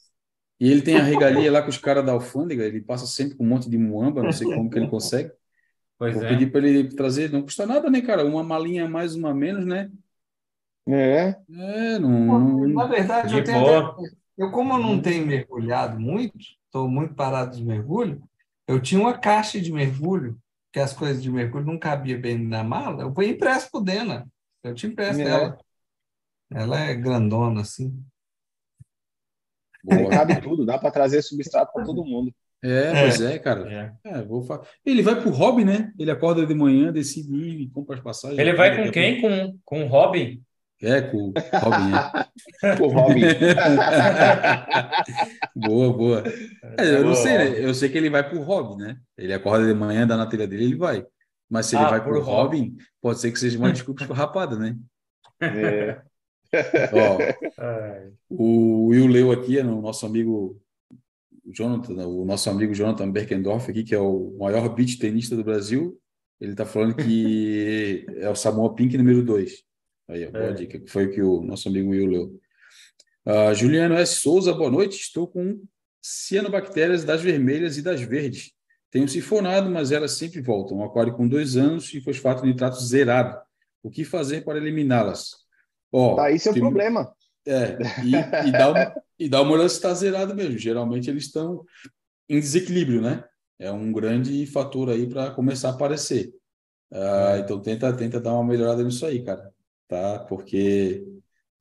E 0.60 0.70
ele 0.70 0.82
tem 0.82 0.96
a 0.96 1.02
regalia 1.02 1.50
lá 1.50 1.62
com 1.62 1.68
os 1.68 1.78
caras 1.78 2.06
da 2.06 2.12
alfândega, 2.12 2.64
ele 2.64 2.80
passa 2.80 3.06
sempre 3.06 3.36
com 3.36 3.44
um 3.44 3.48
monte 3.48 3.68
de 3.68 3.76
muamba, 3.76 4.22
não 4.22 4.32
sei 4.32 4.46
como 4.46 4.70
que 4.70 4.78
ele 4.78 4.86
consegue. 4.88 5.32
Pois 5.98 6.14
Vou 6.14 6.24
é. 6.24 6.28
pedir 6.28 6.50
para 6.50 6.66
ele 6.66 6.94
trazer, 6.94 7.30
não 7.32 7.42
custa 7.42 7.66
nada, 7.66 7.88
né, 7.90 8.00
cara? 8.02 8.24
Uma 8.24 8.42
malinha 8.42 8.88
mais, 8.88 9.14
uma 9.14 9.32
menos, 9.34 9.64
né? 9.64 9.90
É. 10.88 11.36
É, 11.50 11.98
não. 11.98 12.68
Na 12.68 12.86
verdade, 12.86 13.34
eu, 13.34 13.42
tenho 13.42 13.58
até, 13.58 14.02
eu, 14.36 14.50
como 14.50 14.74
eu 14.74 14.78
não 14.78 15.00
tenho 15.00 15.26
mergulhado 15.26 15.98
muito, 15.98 16.38
estou 16.38 16.88
muito 16.88 17.14
parado 17.14 17.56
de 17.56 17.64
mergulho, 17.64 18.22
eu 18.68 18.80
tinha 18.80 19.00
uma 19.00 19.16
caixa 19.16 19.60
de 19.60 19.72
mergulho, 19.72 20.38
que 20.72 20.78
as 20.78 20.92
coisas 20.92 21.22
de 21.22 21.30
mergulho 21.30 21.64
não 21.64 21.78
cabiam 21.78 22.20
bem 22.20 22.38
na 22.38 22.62
mala, 22.62 23.02
eu 23.02 23.14
fui 23.14 23.28
impresso 23.28 23.70
pro 23.70 23.80
Dena. 23.80 24.26
Eu 24.62 24.74
te 24.74 24.86
empresto 24.86 25.22
é. 25.22 25.28
ela. 25.28 25.58
Ela 26.50 26.80
é 26.80 26.94
grandona, 26.94 27.62
assim. 27.62 28.04
Boa. 29.82 30.10
Cabe 30.10 30.40
tudo, 30.40 30.66
dá 30.66 30.78
para 30.78 30.90
trazer 30.90 31.22
substrato 31.22 31.72
para 31.72 31.84
todo 31.84 32.04
mundo. 32.04 32.32
É, 32.62 33.02
pois 33.02 33.20
é, 33.20 33.38
cara. 33.38 33.70
É. 33.70 33.92
É, 34.10 34.22
vou 34.22 34.42
fa... 34.42 34.62
Ele 34.84 35.02
vai 35.02 35.20
pro 35.20 35.30
hobby, 35.30 35.64
né? 35.64 35.92
Ele 35.98 36.10
acorda 36.10 36.44
de 36.46 36.54
manhã, 36.54 36.92
decide 36.92 37.34
ir 37.34 37.60
e 37.60 37.68
compra 37.68 37.96
as 37.96 38.02
passagens. 38.02 38.38
Ele 38.38 38.54
vai 38.54 38.76
com 38.76 38.90
quem? 38.90 39.20
Com, 39.20 39.58
com 39.64 39.84
o 39.84 39.88
Robin? 39.88 40.42
É, 40.82 41.00
com 41.00 41.28
o 41.28 41.32
Robin. 41.32 41.92
É. 42.62 42.76
com 42.76 42.84
o 42.84 42.88
Robin. 42.88 43.22
boa, 45.56 45.92
boa. 45.92 46.24
É, 46.78 46.96
eu 46.96 47.04
não 47.04 47.14
sei, 47.14 47.38
né? 47.38 47.64
Eu 47.64 47.74
sei 47.74 47.88
que 47.88 47.96
ele 47.96 48.10
vai 48.10 48.28
pro 48.28 48.42
Robin, 48.42 48.82
né? 48.82 48.96
Ele 49.16 49.32
acorda 49.32 49.66
de 49.66 49.74
manhã, 49.74 50.06
dá 50.06 50.16
na 50.16 50.26
telha 50.26 50.46
dele, 50.46 50.64
ele 50.64 50.76
vai. 50.76 51.04
Mas 51.48 51.66
se 51.66 51.76
ele 51.76 51.84
ah, 51.84 51.90
vai 51.90 52.02
pro 52.02 52.20
Robin, 52.20 52.58
Robin, 52.58 52.76
pode 53.00 53.20
ser 53.20 53.30
que 53.30 53.38
seja 53.38 53.58
uma 53.58 53.72
desculpa 53.72 54.02
esfarrapada, 54.02 54.58
né? 54.58 54.76
É. 55.40 56.00
Ó, 56.92 57.18
o 58.28 58.88
Will 58.88 59.06
leu 59.06 59.32
aqui, 59.32 59.58
é 59.58 59.64
o 59.64 59.80
nosso 59.80 60.04
amigo 60.04 60.60
Jonathan, 61.52 62.06
o 62.06 62.24
nosso 62.24 62.50
amigo 62.50 62.74
Jonathan 62.74 63.10
Berkendorf 63.10 63.70
aqui, 63.70 63.84
que 63.84 63.94
é 63.94 63.98
o 63.98 64.36
maior 64.38 64.68
beach 64.74 64.98
tenista 64.98 65.36
do 65.36 65.44
Brasil, 65.44 65.98
ele 66.40 66.52
está 66.52 66.66
falando 66.66 66.94
que 66.96 68.04
é 68.18 68.28
o 68.28 68.34
Samoa 68.34 68.74
Pink 68.74 68.96
número 68.96 69.22
2. 69.22 69.64
Aí, 70.08 70.26
boa 70.30 70.44
é. 70.44 70.52
dica, 70.52 70.78
que 70.78 70.90
foi 70.90 71.06
o 71.06 71.10
que 71.10 71.22
o 71.22 71.42
nosso 71.42 71.68
amigo 71.68 71.90
Will 71.90 72.06
leu. 72.06 72.40
Uh, 73.26 73.54
Juliano 73.54 73.96
S. 73.96 74.16
Souza, 74.16 74.52
boa 74.52 74.70
noite. 74.70 75.00
Estou 75.00 75.26
com 75.26 75.60
cianobactérias 76.00 77.02
das 77.04 77.22
vermelhas 77.22 77.76
e 77.76 77.82
das 77.82 78.00
verdes. 78.00 78.52
Tenho 78.90 79.08
sifonado, 79.08 79.68
mas 79.68 79.90
elas 79.90 80.12
sempre 80.12 80.40
voltam. 80.40 80.78
Um 80.78 80.84
aquário 80.84 81.14
com 81.14 81.26
dois 81.26 81.56
anos 81.56 81.92
e 81.92 82.00
fosfato 82.00 82.46
nitrato 82.46 82.80
zerado. 82.80 83.36
O 83.82 83.90
que 83.90 84.04
fazer 84.04 84.44
para 84.44 84.58
eliminá-las? 84.58 85.30
Ó, 85.90 86.14
tá, 86.14 86.30
isso 86.30 86.48
é 86.48 86.52
o 86.52 86.54
problema. 86.54 87.12
É, 87.46 87.78
e, 88.04 88.48
e, 88.48 88.52
dá 88.52 88.70
uma, 88.70 88.94
e 89.18 89.28
dá 89.28 89.42
uma 89.42 89.52
olhada 89.52 89.68
se 89.68 89.76
está 89.76 89.94
zerado 89.94 90.34
mesmo. 90.34 90.58
Geralmente 90.58 91.08
eles 91.08 91.24
estão 91.24 91.64
em 92.28 92.40
desequilíbrio, 92.40 93.00
né? 93.00 93.24
É 93.58 93.70
um 93.70 93.92
grande 93.92 94.44
fator 94.46 94.90
aí 94.90 95.06
para 95.06 95.30
começar 95.30 95.70
a 95.70 95.72
aparecer. 95.72 96.34
Ah, 96.92 97.38
então 97.38 97.60
tenta, 97.60 97.92
tenta 97.96 98.20
dar 98.20 98.34
uma 98.34 98.44
melhorada 98.44 98.82
nisso 98.82 99.06
aí, 99.06 99.22
cara. 99.22 99.52
Tá? 99.88 100.20
Porque 100.20 101.06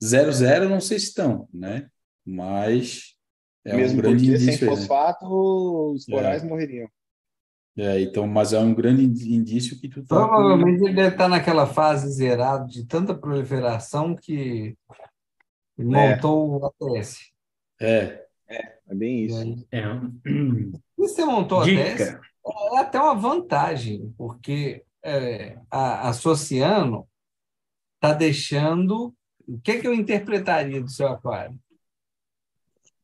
0-0 0.03 0.67
não 0.67 0.81
sei 0.81 0.99
se 0.99 1.07
estão, 1.07 1.47
né? 1.53 1.87
Mas 2.25 3.15
é 3.63 3.75
Mesmo 3.75 3.99
um 3.99 4.01
grande 4.01 4.31
porque 4.31 4.39
sem 4.39 4.67
fosfato, 4.67 5.25
né? 5.25 5.93
os 5.95 6.05
corais 6.05 6.43
é. 6.43 6.47
morreriam. 6.47 6.89
É, 7.77 7.99
então, 8.01 8.25
mas 8.25 8.53
é 8.53 8.59
um 8.59 8.73
grande 8.73 9.03
indício 9.03 9.77
que 9.79 9.89
tu 9.89 10.01
tá 10.05 10.15
Provavelmente 10.15 10.79
com... 10.79 10.85
ele 10.87 10.95
deve 10.95 11.09
estar 11.09 11.27
naquela 11.27 11.65
fase 11.65 12.09
zerada 12.09 12.65
de 12.65 12.85
tanta 12.85 13.13
proliferação 13.13 14.15
que 14.15 14.77
montou 15.83 16.71
é. 16.79 16.85
o 16.85 16.97
ATS. 16.97 17.31
É. 17.79 18.25
É, 18.47 18.77
é 18.87 18.95
bem 18.95 19.25
isso. 19.25 19.67
É. 19.71 19.81
E 20.97 21.07
você 21.07 21.25
montou 21.25 21.59
o 21.59 21.61
ATS, 21.61 22.17
é 22.73 22.79
até 22.79 22.99
uma 22.99 23.13
vantagem, 23.13 24.13
porque 24.17 24.83
é, 25.03 25.59
a, 25.69 26.09
a 26.09 26.13
Sociano 26.13 27.07
está 27.95 28.13
deixando. 28.13 29.13
O 29.47 29.59
que, 29.59 29.79
que 29.79 29.87
eu 29.87 29.93
interpretaria 29.93 30.81
do 30.81 30.89
seu 30.89 31.07
aquário? 31.07 31.59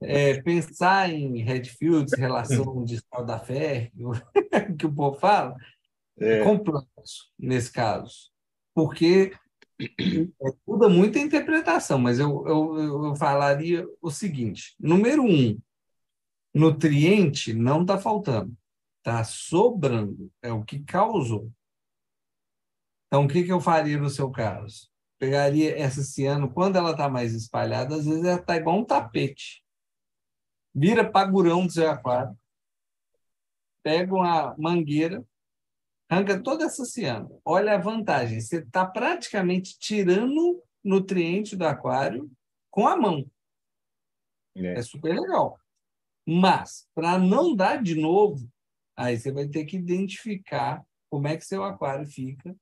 É, 0.02 0.42
pensar 0.42 1.12
em 1.12 1.44
Redfields, 1.44 2.18
relação 2.18 2.82
de 2.86 3.00
da 3.26 3.40
fé, 3.40 3.92
que 4.80 4.86
o 4.88 4.94
povo 4.94 5.20
fala, 5.20 5.56
é, 6.20 6.40
é 6.40 6.44
complexo 6.44 7.32
nesse 7.38 7.72
caso, 7.72 8.32
porque 8.74 9.32
muda 10.68 10.90
muito 10.90 11.18
a 11.18 11.22
interpretação, 11.22 12.00
mas 12.00 12.20
eu, 12.20 12.46
eu, 12.48 13.06
eu 13.06 13.16
falaria 13.16 13.88
o 14.02 14.10
seguinte: 14.10 14.76
número 14.80 15.24
um, 15.24 15.60
nutriente 16.54 17.54
não 17.54 17.82
está 17.82 17.98
faltando, 17.98 18.56
está 19.00 19.24
sobrando, 19.24 20.32
é 20.42 20.52
o 20.52 20.64
que 20.64 20.80
causou. 20.84 21.52
Então, 23.08 23.26
o 23.26 23.28
que, 23.28 23.44
que 23.44 23.52
eu 23.52 23.60
faria 23.60 23.98
no 23.98 24.10
seu 24.10 24.32
caso? 24.32 24.90
Pegaria 25.20 25.78
essa 25.78 26.02
ciano, 26.02 26.52
quando 26.52 26.78
ela 26.78 26.92
está 26.92 27.10
mais 27.10 27.34
espalhada, 27.34 27.96
às 27.96 28.06
vezes 28.06 28.24
ela 28.24 28.40
está 28.40 28.56
igual 28.56 28.80
um 28.80 28.86
tapete 28.86 29.62
vira 30.74 31.10
pagurão 31.10 31.66
do 31.66 31.72
seu 31.72 31.90
aquário, 31.90 32.38
pega 33.84 34.14
uma 34.14 34.56
mangueira, 34.58 35.24
arranca 36.12 36.44
toda 36.44 36.66
essa 36.66 36.84
ciana. 36.84 37.30
Olha 37.46 37.76
a 37.76 37.78
vantagem, 37.78 38.42
você 38.42 38.58
está 38.58 38.86
praticamente 38.86 39.80
tirando 39.80 40.62
nutriente 40.84 41.56
do 41.56 41.66
aquário 41.66 42.30
com 42.70 42.86
a 42.86 42.98
mão. 42.98 43.26
É, 44.56 44.74
é 44.74 44.82
super 44.82 45.18
legal. 45.18 45.58
Mas, 46.28 46.86
para 46.94 47.18
não 47.18 47.56
dar 47.56 47.82
de 47.82 47.96
novo, 47.96 48.46
aí 48.96 49.18
você 49.18 49.32
vai 49.32 49.48
ter 49.48 49.64
que 49.64 49.78
identificar 49.78 50.86
como 51.10 51.28
é 51.30 51.38
que 51.38 51.46
seu 51.46 51.64
aquário 51.64 52.06
fica 52.06 52.54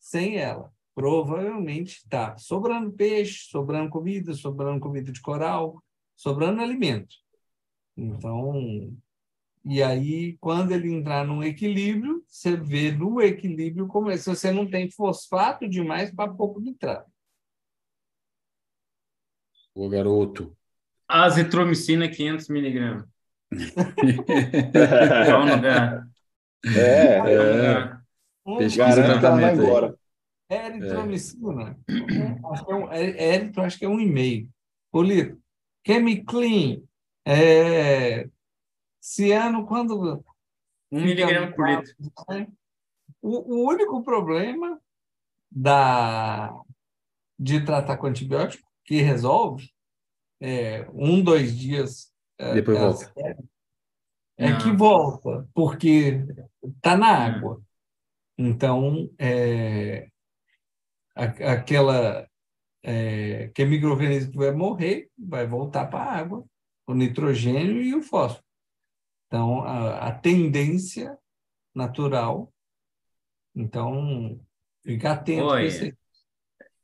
sem 0.00 0.36
ela. 0.36 0.72
Provavelmente 0.92 1.98
está 1.98 2.36
sobrando 2.36 2.92
peixe, 2.92 3.48
sobrando 3.48 3.90
comida, 3.90 4.34
sobrando 4.34 4.80
comida 4.80 5.12
de 5.12 5.20
coral, 5.22 5.80
sobrando 6.16 6.60
alimento. 6.60 7.14
Então, 7.96 8.92
e 9.64 9.82
aí, 9.82 10.36
quando 10.38 10.72
ele 10.72 10.92
entrar 10.92 11.26
num 11.26 11.42
equilíbrio, 11.42 12.24
você 12.26 12.56
vê 12.56 12.90
no 12.92 13.20
equilíbrio 13.20 13.86
como 13.86 14.10
é, 14.10 14.16
se 14.16 14.28
você 14.28 14.50
não 14.50 14.68
tem 14.68 14.90
fosfato 14.90 15.68
demais 15.68 16.10
para 16.14 16.32
pouco 16.32 16.60
nitrato. 16.60 17.10
O 19.74 19.88
garoto. 19.88 20.56
Azitromicina 21.06 22.08
500 22.08 22.48
miligramas. 22.48 23.08
Qual 25.26 25.46
lugar? 25.46 26.08
É, 26.66 27.18
é. 27.34 27.98
Pesquisa 28.58 29.02
que 29.02 29.10
ela 29.10 29.40
vai 29.40 29.54
embora. 29.54 29.98
Eritromicina, 30.50 31.78
é. 31.88 32.46
acho 32.52 32.64
que 32.64 32.72
é 32.72 32.74
um, 32.74 32.92
é, 32.92 33.52
acho 33.58 33.78
que 33.78 33.84
é 33.84 33.88
um 33.88 34.00
e-mail. 34.00 34.48
Polito, 34.90 35.38
Chemiclean, 35.86 36.80
é, 37.26 38.28
ciano, 39.08 39.66
quando. 39.66 40.24
Um 40.90 41.02
miligrama 41.02 41.52
por 41.54 41.68
litro. 41.68 41.94
Né? 42.28 42.46
O, 43.20 43.56
o, 43.56 43.68
único 43.68 44.02
problema 44.02 44.80
da, 45.50 46.54
de 47.38 47.64
tratar 47.64 47.96
com 47.96 48.06
antibiótico 48.06 48.66
que 48.84 49.00
resolve 49.00 49.70
é, 50.40 50.88
um, 50.92 51.22
dois 51.22 51.56
dias. 51.56 52.12
É, 52.38 52.54
Depois 52.54 52.78
volta. 52.78 53.12
É, 54.36 54.56
que 54.56 54.70
volta, 54.70 55.48
porque 55.52 56.24
está 56.62 56.96
na 56.96 57.08
água. 57.08 57.60
Então, 58.38 59.10
é, 59.18 60.08
aquela 61.14 62.28
é, 62.84 63.48
que 63.48 63.64
microorganismo 63.64 64.32
vai 64.34 64.52
morrer, 64.52 65.10
vai 65.18 65.44
voltar 65.44 65.86
para 65.86 66.04
a 66.04 66.16
água 66.16 66.44
o 66.86 66.94
nitrogênio 66.94 67.82
e 67.82 67.94
o 67.94 68.02
fósforo. 68.02 68.47
Então, 69.28 69.62
a, 69.62 70.08
a 70.08 70.12
tendência 70.12 71.16
natural. 71.74 72.52
Então, 73.54 74.40
ficar 74.82 75.12
atento 75.12 75.44
Olha, 75.44 75.96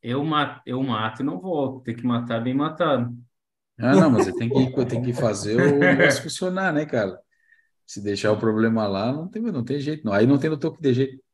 Eu 0.03 0.23
mato, 0.23 0.63
eu 0.67 0.83
mato 0.83 1.23
e 1.23 1.25
não 1.25 1.41
volto. 1.41 1.83
Tem 1.83 1.97
que 1.97 2.07
matar 2.07 2.43
bem 2.43 2.55
matado. 2.55 3.17
Ah, 3.79 3.97
não, 3.97 4.11
mas 4.11 4.33
tem 4.33 4.49
que, 4.49 4.87
tem 4.87 5.03
que 5.03 5.13
fazer 5.13 5.57
o 5.57 5.79
negócio 5.79 6.23
funcionar, 6.23 6.73
né, 6.73 6.85
cara? 6.87 7.19
Se 7.87 8.03
deixar 8.03 8.31
o 8.33 8.39
problema 8.39 8.87
lá, 8.87 9.13
não 9.13 9.29
tem, 9.29 9.43
não 9.43 9.65
tem 9.65 9.81
jeito. 9.81 10.05
Não. 10.05 10.13
Aí 10.13 10.27
não 10.27 10.39
tem 10.39 10.51
no 10.51 10.59
toque 10.59 10.81
de 10.81 10.93
jeito. 10.93 11.25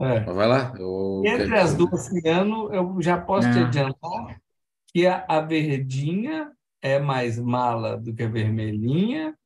É. 0.00 0.20
Vai 0.20 0.46
lá. 0.46 0.72
Eu... 0.78 1.22
Entre 1.24 1.58
as 1.58 1.74
duas 1.74 2.06
esse 2.06 2.28
ano, 2.28 2.72
eu 2.72 3.00
já 3.00 3.18
posso 3.20 3.48
é. 3.48 3.52
te 3.52 3.58
adiantar 3.58 4.40
que 4.92 5.06
a, 5.06 5.24
a 5.28 5.40
verdinha 5.40 6.52
é 6.80 6.98
mais 6.98 7.38
mala 7.38 7.96
do 7.96 8.14
que 8.14 8.22
a 8.22 8.28
vermelhinha, 8.28 9.36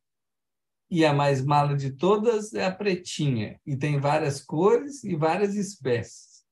e 0.90 1.04
a 1.04 1.12
mais 1.12 1.42
mala 1.42 1.74
de 1.74 1.90
todas 1.90 2.52
é 2.52 2.64
a 2.64 2.70
pretinha, 2.70 3.58
e 3.64 3.76
tem 3.76 3.98
várias 3.98 4.42
cores 4.42 5.02
e 5.04 5.16
várias 5.16 5.54
espécies. 5.54 6.42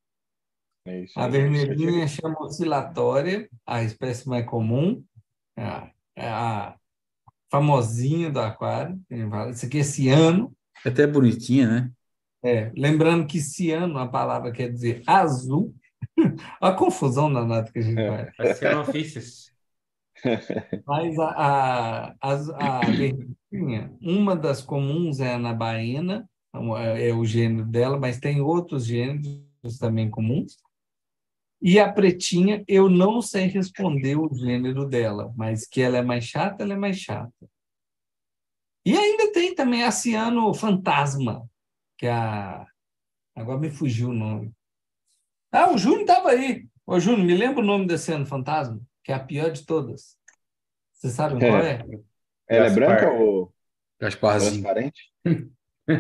É 0.87 1.01
isso, 1.03 1.21
a 1.21 1.29
vermelhinha 1.29 2.09
chama 2.09 2.43
oscilatória, 2.43 3.49
a 3.67 3.83
espécie 3.83 4.29
mais 4.29 4.47
comum, 4.47 5.05
é 5.57 5.63
a, 5.63 5.91
é 6.17 6.29
a 6.29 6.77
famosinha 7.51 8.31
do 8.31 8.41
aquário, 8.41 8.99
isso 9.51 9.67
aqui 9.67 9.81
é 9.81 9.83
ciano. 9.83 10.57
É 10.85 10.89
até 10.89 11.07
bonitinha, 11.07 11.69
né? 11.69 11.93
É, 12.43 12.73
lembrando 12.75 13.27
que 13.27 13.41
ciano, 13.41 13.99
a 13.99 14.09
palavra 14.09 14.51
quer 14.51 14.73
dizer 14.73 15.03
azul, 15.07 15.75
a 16.61 16.73
confusão 16.73 17.31
danada 17.31 17.71
que 17.71 17.79
a 17.79 17.83
gente 17.83 18.09
vai. 18.09 18.31
Vai 18.39 18.55
ser 18.55 18.77
ofícios. 18.77 19.50
Mas 20.87 21.19
a, 21.19 21.31
a, 21.31 22.15
a, 22.21 22.79
a 22.79 22.81
verdinha, 22.91 23.93
uma 24.01 24.37
das 24.37 24.63
comuns 24.63 25.21
é 25.21 25.33
a 25.33 25.37
anabaena, 25.37 26.29
é, 26.79 27.09
é 27.09 27.15
o 27.15 27.25
gênero 27.25 27.67
dela, 27.67 27.99
mas 27.99 28.19
tem 28.19 28.41
outros 28.41 28.87
gêneros 28.87 29.79
também 29.79 30.11
comuns. 30.11 30.57
E 31.63 31.79
a 31.79 31.93
pretinha, 31.93 32.65
eu 32.67 32.89
não 32.89 33.21
sei 33.21 33.47
responder 33.47 34.17
o 34.17 34.33
gênero 34.35 34.87
dela, 34.87 35.33
mas 35.37 35.67
que 35.67 35.83
ela 35.83 35.99
é 35.99 36.03
mais 36.03 36.25
chata, 36.25 36.63
ela 36.63 36.73
é 36.73 36.77
mais 36.77 36.97
chata. 36.97 37.51
E 38.85 38.97
ainda 38.97 39.31
tem 39.33 39.55
também 39.55 39.85
a 39.85 39.91
ciano 39.91 40.53
fantasma, 40.55 41.47
que 41.99 42.07
é 42.07 42.13
a. 42.13 42.67
Agora 43.37 43.59
me 43.59 43.71
fugiu 43.71 44.09
o 44.09 44.15
nome. 44.15 44.53
Ah, 45.53 45.71
o 45.71 45.77
Júnior 45.77 46.03
estava 46.03 46.31
aí. 46.31 46.67
Ô, 46.87 46.99
Júnior, 46.99 47.27
me 47.27 47.37
lembra 47.37 47.61
o 47.61 47.67
nome 47.67 47.87
desse 47.87 48.13
ano 48.13 48.25
fantasma, 48.25 48.81
que 49.05 49.13
é 49.13 49.15
a 49.15 49.21
pior 49.21 49.51
de 49.51 49.65
todas. 49.65 50.17
Você 50.93 51.09
sabe 51.09 51.39
qual 51.39 51.59
é? 51.59 51.81
Ela 52.49 52.67
é 52.67 52.71
branca 52.71 53.11
ou 53.11 53.53
Gasparzinho. 54.01 54.63
transparente? 54.63 55.13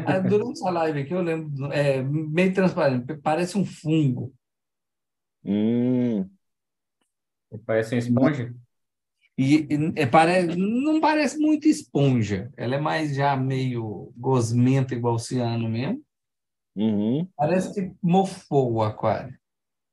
Ah, 0.06 0.18
durante 0.18 0.64
a 0.64 0.70
live 0.70 1.00
aqui 1.00 1.12
eu 1.12 1.22
lembro, 1.22 1.72
é 1.72 2.02
meio 2.02 2.54
transparente, 2.54 3.16
parece 3.16 3.58
um 3.58 3.64
fungo. 3.64 4.32
Hum. 5.44 6.28
Parece 7.66 7.94
uma 7.94 7.98
esponja? 7.98 8.54
E, 9.36 9.66
e 9.70 9.92
é, 9.96 10.06
pare, 10.06 10.54
não 10.54 11.00
parece 11.00 11.38
muito 11.38 11.66
esponja, 11.66 12.52
ela 12.56 12.76
é 12.76 12.80
mais 12.80 13.14
já 13.14 13.34
meio 13.36 14.12
gosmenta, 14.16 14.94
igual 14.94 15.14
o 15.14 15.18
ciano 15.18 15.68
mesmo. 15.68 16.04
Uhum. 16.76 17.26
Parece 17.36 17.74
que 17.74 17.92
mofou 18.02 18.74
o 18.74 18.82
aquário. 18.82 19.36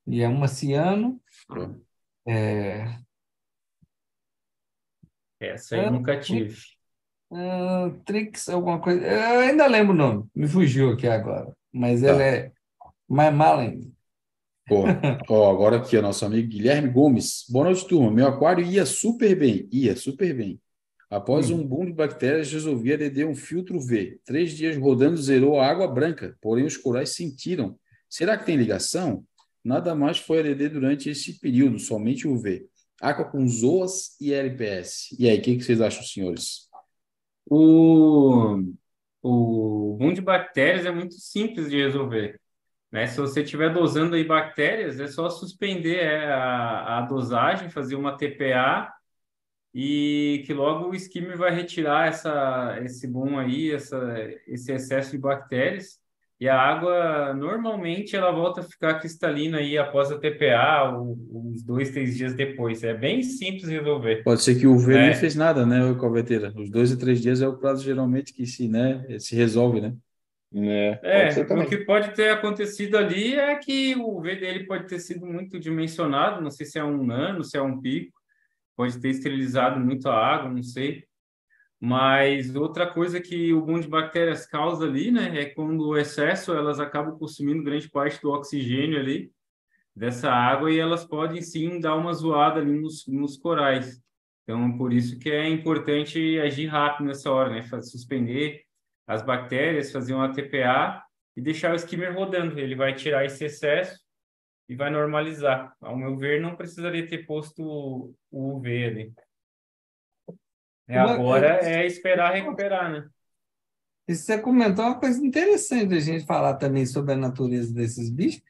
E 0.05 0.21
é 0.21 0.27
uma 0.27 0.47
ciano. 0.47 1.19
É... 2.27 2.99
Essa 5.39 5.77
eu 5.77 5.83
é, 5.83 5.89
nunca 5.89 6.19
tive. 6.19 6.57
Uh, 7.29 7.91
Trix, 8.05 8.49
alguma 8.49 8.79
coisa. 8.79 9.05
Eu 9.05 9.39
ainda 9.39 9.67
lembro 9.67 9.93
o 9.93 9.97
nome, 9.97 10.25
me 10.35 10.47
fugiu 10.47 10.91
aqui 10.91 11.07
agora. 11.07 11.55
Mas 11.71 12.01
tá. 12.01 12.07
ela 12.07 12.23
é 12.23 12.51
mais 13.07 13.33
mal 13.33 13.59
ainda. 13.59 13.87
Pô, 14.67 14.83
ó, 15.29 15.49
agora 15.49 15.77
aqui, 15.77 15.95
o 15.95 16.01
nosso 16.01 16.25
amigo 16.25 16.49
Guilherme 16.49 16.89
Gomes. 16.89 17.45
Boa 17.49 17.65
noite, 17.65 17.87
turma. 17.87 18.11
Meu 18.11 18.27
aquário 18.27 18.65
ia 18.65 18.85
super 18.85 19.33
bem, 19.37 19.67
ia 19.71 19.95
super 19.95 20.35
bem. 20.35 20.59
Após 21.09 21.49
hum. 21.49 21.61
um 21.61 21.65
boom 21.65 21.85
de 21.85 21.93
bactérias, 21.93 22.51
resolvi 22.51 22.93
adeder 22.93 23.25
um 23.25 23.35
filtro 23.35 23.79
V. 23.79 24.19
Três 24.25 24.51
dias 24.51 24.75
rodando, 24.75 25.15
zerou 25.15 25.59
a 25.59 25.67
água 25.67 25.87
branca, 25.87 26.35
porém 26.41 26.65
os 26.65 26.75
corais 26.75 27.15
sentiram. 27.15 27.79
Será 28.09 28.37
que 28.37 28.45
tem 28.45 28.57
ligação? 28.57 29.23
Nada 29.67 29.93
mais 29.93 30.17
foi 30.17 30.39
ADD 30.39 30.69
durante 30.69 31.09
esse 31.09 31.41
período, 31.41 31.77
somente 31.77 32.25
o 32.25 32.37
V. 32.37 32.69
Aqua 33.01 33.25
com 33.25 33.45
zoas 33.45 34.15
e 34.21 34.31
LPS. 34.31 35.13
E 35.19 35.29
aí, 35.29 35.37
o 35.37 35.41
que, 35.41 35.57
que 35.57 35.61
vocês 35.61 35.81
acham, 35.81 36.01
senhores? 36.03 36.69
O, 37.45 38.63
o 39.21 39.97
de 40.13 40.21
bactérias 40.21 40.85
é 40.85 40.91
muito 40.91 41.15
simples 41.15 41.69
de 41.69 41.75
resolver. 41.75 42.39
Né? 42.89 43.07
Se 43.07 43.19
você 43.19 43.41
estiver 43.41 43.73
dosando 43.73 44.15
aí 44.15 44.23
bactérias, 44.23 45.01
é 45.01 45.07
só 45.07 45.29
suspender 45.29 45.97
é, 45.97 46.31
a, 46.31 46.99
a 46.99 47.01
dosagem, 47.01 47.69
fazer 47.69 47.95
uma 47.97 48.15
TPA 48.17 48.89
e 49.73 50.43
que 50.45 50.53
logo 50.53 50.91
o 50.91 50.95
skimmer 50.95 51.37
vai 51.37 51.53
retirar 51.53 52.07
essa, 52.07 52.79
esse 52.85 53.05
boom 53.05 53.37
aí, 53.37 53.73
essa, 53.73 53.99
esse 54.47 54.71
excesso 54.71 55.11
de 55.11 55.17
bactérias 55.17 55.99
e 56.39 56.47
a 56.47 56.59
água 56.59 57.33
normalmente 57.33 58.15
ela 58.15 58.31
volta 58.31 58.61
a 58.61 58.63
ficar 58.63 58.99
cristalina 58.99 59.57
aí 59.57 59.77
após 59.77 60.11
a 60.11 60.19
TPA, 60.19 60.95
uns 60.95 61.63
dois, 61.63 61.89
três 61.89 62.15
dias 62.15 62.33
depois. 62.35 62.83
É 62.83 62.93
bem 62.93 63.23
simples 63.23 63.67
resolver. 63.67 64.23
Pode 64.23 64.43
ser 64.43 64.59
que 64.59 64.67
o 64.67 64.77
V 64.77 64.93
é. 64.93 65.01
nem 65.07 65.13
fez 65.15 65.35
nada, 65.35 65.65
né, 65.65 65.79
Calveteira? 65.99 66.53
Os 66.55 66.69
dois 66.69 66.91
e 66.91 66.97
três 66.97 67.21
dias 67.21 67.41
é 67.41 67.47
o 67.47 67.57
prazo 67.57 67.83
geralmente 67.83 68.33
que 68.33 68.45
se, 68.45 68.67
né, 68.67 69.03
se 69.19 69.35
resolve, 69.35 69.81
né? 69.81 69.95
É, 71.03 71.29
é 71.29 71.41
o 71.41 71.67
que 71.67 71.77
pode 71.79 72.15
ter 72.15 72.29
acontecido 72.29 72.97
ali 72.97 73.35
é 73.35 73.53
que 73.55 73.95
o 73.95 74.21
V 74.21 74.35
dele 74.35 74.65
pode 74.65 74.87
ter 74.87 74.99
sido 74.99 75.25
muito 75.25 75.59
dimensionado, 75.59 76.41
não 76.41 76.49
sei 76.49 76.65
se 76.65 76.79
é 76.79 76.83
um 76.83 77.03
nano, 77.03 77.43
se 77.43 77.57
é 77.57 77.61
um 77.61 77.81
pico, 77.81 78.13
pode 78.75 78.97
ter 78.99 79.09
esterilizado 79.09 79.79
muito 79.79 80.07
a 80.07 80.15
água, 80.15 80.49
não 80.49 80.63
sei. 80.63 81.03
Mas 81.79 82.55
outra 82.55 82.87
coisa 82.87 83.21
que 83.21 83.53
o 83.53 83.61
boom 83.61 83.79
de 83.79 83.87
bactérias 83.87 84.45
causa 84.45 84.85
ali, 84.85 85.11
né, 85.11 85.41
é 85.41 85.45
quando 85.45 85.87
o 85.87 85.97
excesso 85.97 86.53
elas 86.53 86.79
acabam 86.79 87.17
consumindo 87.17 87.63
grande 87.63 87.89
parte 87.89 88.19
do 88.21 88.31
oxigênio 88.31 88.99
ali 88.99 89.31
dessa 89.95 90.31
água 90.31 90.71
e 90.71 90.79
elas 90.79 91.05
podem 91.05 91.41
sim 91.41 91.79
dar 91.79 91.95
uma 91.95 92.13
zoada 92.13 92.59
ali 92.59 92.79
nos, 92.79 93.05
nos 93.07 93.37
corais. 93.37 94.01
Então, 94.43 94.77
por 94.77 94.93
isso 94.93 95.19
que 95.19 95.29
é 95.29 95.47
importante 95.47 96.39
agir 96.39 96.67
rápido 96.67 97.07
nessa 97.07 97.31
hora, 97.31 97.49
né, 97.49 97.61
suspender 97.81 98.63
as 99.05 99.21
bactérias, 99.21 99.91
fazer 99.91 100.13
uma 100.13 100.31
TPA 100.31 101.03
e 101.35 101.41
deixar 101.41 101.73
o 101.73 101.75
skimmer 101.75 102.13
rodando. 102.13 102.59
Ele 102.59 102.75
vai 102.75 102.93
tirar 102.93 103.25
esse 103.25 103.45
excesso 103.45 103.99
e 104.67 104.75
vai 104.75 104.89
normalizar. 104.89 105.73
Ao 105.79 105.95
meu 105.95 106.17
ver, 106.17 106.41
não 106.41 106.55
precisaria 106.55 107.07
ter 107.07 107.25
posto 107.25 108.15
o 108.31 108.57
UV 108.57 108.85
ali. 108.85 109.13
É, 110.87 110.97
agora 110.97 111.59
é 111.63 111.85
esperar 111.85 112.33
recuperar, 112.33 112.91
né? 112.91 113.09
E 114.07 114.15
você 114.15 114.37
comentou 114.37 114.85
uma 114.85 114.99
coisa 114.99 115.23
interessante 115.25 115.93
a 115.93 115.99
gente 115.99 116.25
falar 116.25 116.53
também 116.53 116.85
sobre 116.85 117.13
a 117.13 117.17
natureza 117.17 117.73
desses 117.73 118.09
bichos, 118.09 118.41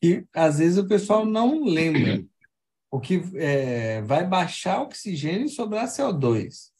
que 0.00 0.24
às 0.34 0.58
vezes 0.58 0.76
o 0.76 0.88
pessoal 0.88 1.24
não 1.24 1.64
lembra. 1.64 2.24
O 2.90 2.98
que 2.98 3.22
é, 3.34 4.00
vai 4.02 4.26
baixar 4.26 4.80
oxigênio 4.80 5.44
e 5.44 5.50
sobrar 5.50 5.86
CO2, 5.86 6.70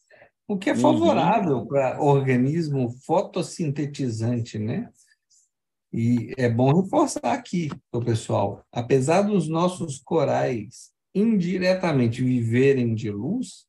o 0.49 0.57
que 0.57 0.70
é 0.70 0.72
uhum. 0.72 0.80
favorável 0.80 1.59
uhum. 1.59 1.66
para 1.66 2.01
organismo 2.01 2.90
fotossintetizante, 3.05 4.59
né? 4.59 4.88
E 5.92 6.32
é 6.36 6.49
bom 6.49 6.80
reforçar 6.80 7.32
aqui, 7.32 7.70
o 7.92 8.01
pessoal, 8.01 8.64
apesar 8.72 9.22
dos 9.22 9.49
nossos 9.49 9.99
corais 9.99 10.90
indiretamente 11.14 12.22
viverem 12.22 12.94
de 12.94 13.11
luz, 13.11 13.68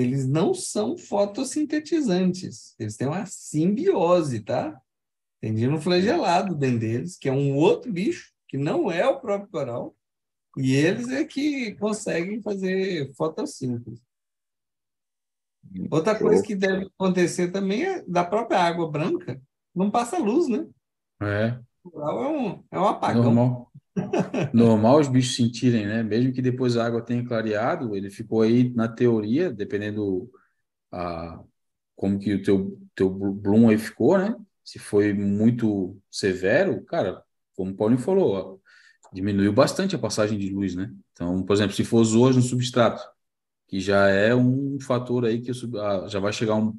eles 0.00 0.26
não 0.26 0.52
são 0.52 0.96
fotossintetizantes. 0.96 2.74
Eles 2.78 2.96
têm 2.96 3.08
uma 3.08 3.24
simbiose, 3.24 4.40
tá? 4.40 4.78
Tem 5.40 5.54
dino 5.54 5.80
flagelado 5.80 6.54
dentro 6.54 6.80
deles, 6.80 7.16
que 7.16 7.28
é 7.28 7.32
um 7.32 7.54
outro 7.54 7.92
bicho, 7.92 8.32
que 8.48 8.58
não 8.58 8.90
é 8.90 9.06
o 9.06 9.20
próprio 9.20 9.50
coral, 9.50 9.96
e 10.56 10.74
eles 10.74 11.08
é 11.10 11.24
que 11.24 11.74
conseguem 11.76 12.40
fazer 12.42 13.12
fotossíntese. 13.14 14.02
Outra 15.90 16.18
coisa 16.18 16.42
que 16.42 16.54
deve 16.54 16.86
acontecer 16.86 17.50
também 17.50 17.84
é 17.84 18.02
da 18.02 18.24
própria 18.24 18.60
água 18.60 18.90
branca, 18.90 19.40
não 19.74 19.90
passa 19.90 20.18
luz, 20.18 20.48
né? 20.48 20.66
É. 21.20 21.58
O 21.84 21.90
coral 21.90 22.24
é 22.24 22.28
um, 22.28 22.64
é 22.70 22.80
um 22.80 22.86
apagão. 22.86 23.24
Normal. 23.24 23.65
Normal 24.52 25.00
os 25.00 25.08
bichos 25.08 25.36
sentirem, 25.36 25.86
né? 25.86 26.02
Mesmo 26.02 26.32
que 26.32 26.42
depois 26.42 26.76
a 26.76 26.86
água 26.86 27.02
tenha 27.02 27.24
clareado, 27.26 27.96
ele 27.96 28.10
ficou 28.10 28.42
aí 28.42 28.72
na 28.74 28.88
teoria, 28.88 29.50
dependendo 29.52 30.30
a 30.92 31.42
como 31.94 32.18
que 32.18 32.34
o 32.34 32.42
teu 32.42 32.78
teu 32.94 33.10
bloom 33.10 33.68
aí 33.68 33.78
ficou, 33.78 34.18
né? 34.18 34.36
Se 34.64 34.78
foi 34.78 35.12
muito 35.12 35.98
severo, 36.10 36.84
cara, 36.84 37.22
como 37.54 37.72
o 37.72 37.76
Paulinho 37.76 38.00
falou, 38.00 38.34
ó, 38.34 38.58
diminuiu 39.12 39.52
bastante 39.52 39.94
a 39.96 39.98
passagem 39.98 40.38
de 40.38 40.50
luz, 40.50 40.74
né? 40.74 40.92
Então, 41.12 41.42
por 41.42 41.54
exemplo, 41.54 41.74
se 41.74 41.84
for 41.84 42.02
zoas 42.04 42.36
no 42.36 42.42
substrato, 42.42 43.02
que 43.68 43.80
já 43.80 44.08
é 44.08 44.34
um 44.34 44.78
fator 44.80 45.24
aí 45.24 45.40
que 45.40 45.52
já 46.08 46.20
vai 46.20 46.32
chegar 46.32 46.54
um, 46.56 46.78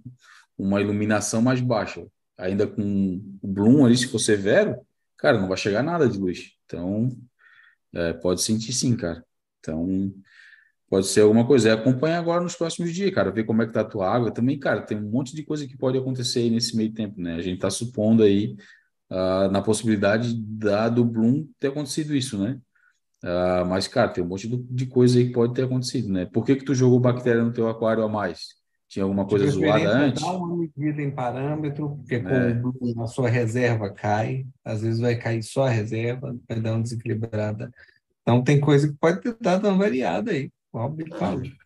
uma 0.57 0.81
iluminação 0.81 1.41
mais 1.41 1.61
baixa, 1.61 2.05
ainda 2.37 2.67
com 2.67 3.21
o 3.41 3.47
bloom 3.47 3.85
ali, 3.85 3.97
se 3.97 4.07
for 4.07 4.19
severo, 4.19 4.77
cara, 5.17 5.39
não 5.39 5.47
vai 5.47 5.57
chegar 5.57 5.83
nada 5.83 6.07
de 6.07 6.17
luz. 6.17 6.51
Então, 6.65 7.09
é, 7.93 8.13
pode 8.13 8.41
sentir 8.41 8.73
sim, 8.73 8.95
cara. 8.95 9.23
Então, 9.59 10.13
pode 10.89 11.07
ser 11.07 11.21
alguma 11.21 11.45
coisa. 11.45 11.69
É 11.69 11.71
acompanha 11.73 12.19
agora 12.19 12.43
nos 12.43 12.55
próximos 12.55 12.93
dias, 12.93 13.13
cara, 13.13 13.31
ver 13.31 13.43
como 13.45 13.61
é 13.61 13.67
que 13.67 13.73
tá 13.73 13.81
a 13.81 13.85
tua 13.85 14.09
água. 14.09 14.31
Também, 14.31 14.59
cara, 14.59 14.81
tem 14.81 14.97
um 14.97 15.09
monte 15.09 15.35
de 15.35 15.43
coisa 15.43 15.67
que 15.67 15.77
pode 15.77 15.97
acontecer 15.97 16.39
aí 16.39 16.49
nesse 16.49 16.75
meio 16.75 16.93
tempo, 16.93 17.21
né? 17.21 17.35
A 17.35 17.41
gente 17.41 17.59
tá 17.59 17.69
supondo 17.69 18.23
aí 18.23 18.55
uh, 19.11 19.51
na 19.51 19.61
possibilidade 19.61 20.33
da, 20.35 20.89
do 20.89 21.03
Bloom 21.05 21.47
ter 21.59 21.67
acontecido 21.69 22.15
isso, 22.15 22.37
né? 22.37 22.59
Uh, 23.23 23.65
mas, 23.65 23.87
cara, 23.87 24.09
tem 24.09 24.23
um 24.23 24.27
monte 24.27 24.47
de 24.47 24.85
coisa 24.85 25.17
aí 25.17 25.27
que 25.27 25.33
pode 25.33 25.53
ter 25.53 25.63
acontecido, 25.63 26.09
né? 26.09 26.25
Por 26.25 26.45
que 26.45 26.55
que 26.55 26.65
tu 26.65 26.75
jogou 26.75 26.99
bactéria 26.99 27.43
no 27.43 27.51
teu 27.51 27.67
aquário 27.67 28.03
a 28.03 28.09
mais? 28.09 28.57
Tinha 28.87 29.03
alguma 29.03 29.25
coisa 29.25 29.47
zoada 29.47 29.89
antes? 29.89 30.23
Dá 30.23 30.31
uma 30.31 30.55
medida 30.55 31.01
em 31.01 31.11
parâmetro, 31.11 31.97
porque 31.97 32.15
é. 32.15 32.61
com 32.61 33.03
a 33.03 33.07
sua 33.07 33.29
reserva 33.29 33.89
cai, 33.89 34.45
às 34.63 34.81
vezes 34.81 34.99
vai 34.99 35.15
cair 35.15 35.43
só 35.43 35.65
a 35.65 35.69
reserva, 35.69 36.35
vai 36.47 36.61
dar 36.61 36.73
uma 36.73 36.83
desequilibrada. 36.83 37.69
Então 38.21 38.43
tem 38.43 38.59
coisa 38.59 38.87
que 38.87 38.97
pode 38.97 39.21
ter 39.21 39.35
dado 39.41 39.67
uma 39.67 39.77
variada 39.77 40.31
aí, 40.31 40.49
óbvio 40.71 41.05
que 41.05 41.57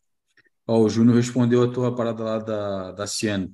Ó, 0.68 0.80
o 0.80 0.90
Júnior 0.90 1.16
respondeu 1.16 1.64
a 1.64 1.72
tua 1.72 1.96
parada 1.96 2.24
lá 2.24 2.40
da, 2.40 2.92
da 2.92 3.08
Ciano. 3.08 3.54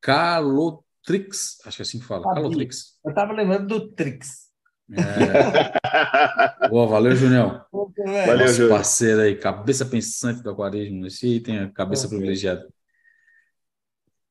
Calotrix, 0.00 1.58
acho 1.64 1.76
que 1.76 1.82
é 1.82 1.84
assim 1.84 1.98
que 1.98 2.04
fala. 2.04 2.24
Sabia. 2.24 2.42
Calotrix. 2.42 2.98
Eu 3.04 3.10
estava 3.10 3.32
lembrando 3.32 3.66
do 3.66 3.88
Trix. 3.88 4.48
É. 4.90 6.68
Boa, 6.68 6.86
valeu, 6.86 7.14
Junião. 7.14 7.64
Valeu, 7.72 8.46
Nosso 8.46 8.68
parceiro 8.68 9.20
aí, 9.20 9.36
cabeça 9.36 9.84
pensante 9.84 10.42
do 10.42 10.50
aquarismo. 10.50 11.06
Esse 11.06 11.26
aí 11.26 11.40
tem 11.40 11.58
a 11.58 11.70
cabeça 11.70 12.08
privilegiada. 12.08 12.66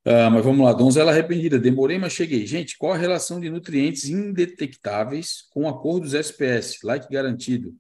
Uh, 0.08 0.32
mas 0.32 0.45
vamos 0.45 0.66
lá, 0.66 0.72
donzela 0.72 1.12
arrependida. 1.12 1.60
Demorei, 1.60 1.97
mas 1.97 2.14
cheguei. 2.14 2.47
Gente, 2.47 2.78
qual 2.78 2.93
a 2.93 2.97
relação 2.97 3.41
de 3.41 3.49
nutrientes 3.49 4.05
indetectáveis 4.05 5.41
com 5.49 5.68
a 5.68 5.78
cor 5.78 5.99
dos 5.99 6.14
SPS? 6.14 6.82
Like 6.82 7.12
garantido. 7.12 7.76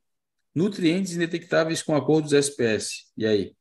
Nutrientes 0.53 1.13
indetectáveis 1.13 1.81
com 1.81 1.95
a 1.95 2.05
cor 2.05 2.21
dos 2.21 2.33
SPS. 2.33 3.09
E 3.15 3.25
aí? 3.25 3.55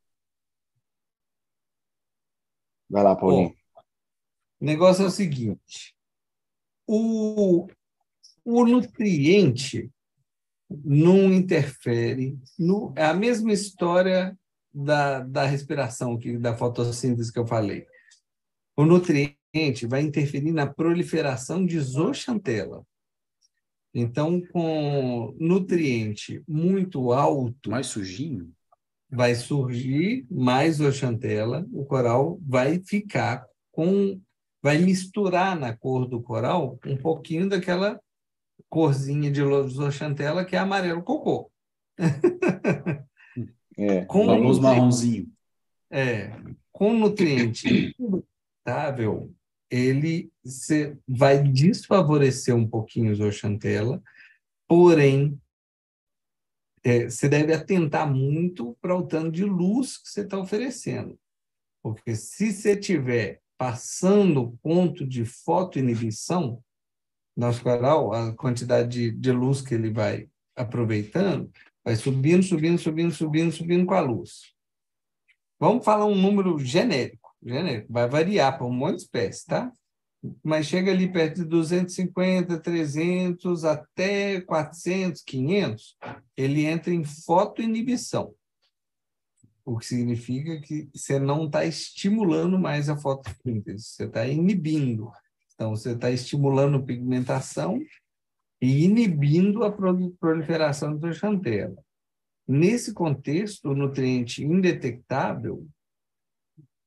Vai 2.90 3.04
lá, 3.04 3.14
Paulinho. 3.14 3.50
Bom, 3.50 3.82
o 4.60 4.64
negócio 4.64 5.04
é 5.04 5.06
o 5.06 5.10
seguinte: 5.10 5.94
o, 6.88 7.68
o 8.44 8.66
nutriente 8.66 9.92
não 10.68 11.32
interfere. 11.32 12.36
No, 12.58 12.92
é 12.96 13.04
a 13.04 13.14
mesma 13.14 13.52
história 13.52 14.36
da, 14.74 15.20
da 15.20 15.44
respiração, 15.44 16.18
que, 16.18 16.36
da 16.36 16.56
fotossíntese 16.56 17.32
que 17.32 17.38
eu 17.38 17.46
falei 17.46 17.86
o 18.76 18.84
nutriente 18.84 19.86
vai 19.86 20.02
interferir 20.02 20.52
na 20.52 20.66
proliferação 20.66 21.64
de 21.64 21.80
zooxantela. 21.80 22.84
Então, 23.94 24.42
com 24.52 25.34
nutriente 25.40 26.42
muito 26.46 27.12
alto. 27.12 27.70
Mais 27.70 27.86
sujinho? 27.86 28.52
Vai 29.08 29.34
surgir 29.34 30.26
mais 30.30 30.76
zooxantela, 30.76 31.66
o 31.72 31.86
coral 31.86 32.38
vai 32.46 32.78
ficar 32.80 33.46
com. 33.72 34.20
vai 34.62 34.78
misturar 34.78 35.58
na 35.58 35.74
cor 35.74 36.06
do 36.06 36.20
coral 36.20 36.78
um 36.84 36.96
pouquinho 36.96 37.48
daquela 37.48 37.98
corzinha 38.68 39.30
de 39.30 39.40
zooxantela 39.40 40.44
que 40.44 40.54
é 40.54 40.58
amarelo 40.58 41.02
cocô. 41.02 41.50
É, 43.78 44.06
com 44.06 44.24
famoso 44.24 44.62
marronzinho. 44.62 45.30
É, 45.90 46.32
com 46.72 46.94
nutriente 46.94 47.94
adaptável, 48.66 49.32
ele 49.70 50.30
vai 51.06 51.42
desfavorecer 51.42 52.54
um 52.54 52.68
pouquinho 52.68 53.12
o 53.12 53.14
Zoxantela, 53.14 54.02
porém, 54.68 55.40
é, 56.84 57.08
você 57.08 57.28
deve 57.28 57.52
atentar 57.52 58.12
muito 58.12 58.76
para 58.80 58.96
o 58.96 59.06
tanto 59.06 59.30
de 59.30 59.44
luz 59.44 59.98
que 59.98 60.08
você 60.08 60.20
está 60.22 60.38
oferecendo. 60.38 61.18
Porque 61.82 62.14
se 62.14 62.52
você 62.52 62.76
tiver 62.76 63.40
passando 63.56 64.42
o 64.42 64.56
ponto 64.58 65.06
de 65.06 65.24
fotoinibição, 65.24 66.62
nosso 67.36 67.62
coral, 67.62 68.12
a 68.12 68.34
quantidade 68.34 68.88
de, 68.88 69.10
de 69.10 69.32
luz 69.32 69.60
que 69.60 69.74
ele 69.74 69.90
vai 69.90 70.28
aproveitando, 70.54 71.50
vai 71.84 71.96
subindo, 71.96 72.42
subindo, 72.42 72.78
subindo, 72.78 73.12
subindo, 73.12 73.52
subindo 73.52 73.86
com 73.86 73.94
a 73.94 74.00
luz. 74.00 74.54
Vamos 75.58 75.84
falar 75.84 76.06
um 76.06 76.14
número 76.14 76.58
genérico. 76.58 77.25
Né? 77.42 77.84
Vai 77.88 78.08
variar 78.08 78.56
para 78.56 78.66
um 78.66 78.72
monte 78.72 78.96
de 78.96 79.02
espécies, 79.02 79.44
tá? 79.44 79.72
Mas 80.42 80.66
chega 80.66 80.90
ali 80.90 81.10
perto 81.10 81.36
de 81.36 81.44
250, 81.44 82.58
300, 82.58 83.64
até 83.64 84.40
400, 84.40 85.22
500, 85.22 85.96
ele 86.36 86.64
entra 86.64 86.92
em 86.92 87.04
fotoinibição. 87.04 88.34
O 89.64 89.78
que 89.78 89.86
significa 89.86 90.60
que 90.60 90.88
você 90.94 91.18
não 91.18 91.46
está 91.46 91.64
estimulando 91.64 92.58
mais 92.58 92.88
a 92.88 92.96
fotossíntese, 92.96 93.84
você 93.84 94.04
está 94.04 94.26
inibindo. 94.26 95.10
Então, 95.54 95.70
você 95.70 95.92
está 95.92 96.10
estimulando 96.10 96.84
pigmentação 96.84 97.80
e 98.60 98.84
inibindo 98.84 99.64
a 99.64 99.72
proliferação 99.72 100.96
do 100.96 101.12
xantela. 101.12 101.76
Nesse 102.46 102.92
contexto, 102.94 103.70
o 103.70 103.74
nutriente 103.74 104.44
indetectável, 104.44 105.66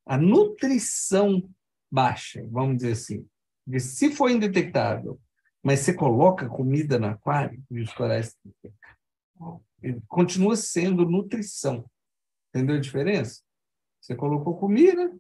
a 0.10 0.18
nutrição 0.18 1.48
baixa, 1.92 2.44
vamos 2.50 2.78
dizer 2.78 2.94
assim. 2.94 3.28
Se 3.80 4.10
for 4.10 4.32
indetectável, 4.32 5.22
mas 5.64 5.82
você 5.82 5.94
coloca 5.94 6.50
comida 6.50 6.98
no 6.98 7.06
aquário, 7.06 7.62
e 7.70 7.80
os 7.80 7.94
corais 7.94 8.36
continua 10.08 10.56
sendo 10.56 11.06
nutrição. 11.06 11.86
Entendeu 12.50 12.78
a 12.78 12.80
diferença? 12.80 13.44
Você 14.02 14.16
colocou 14.16 14.58
comida 14.58 15.16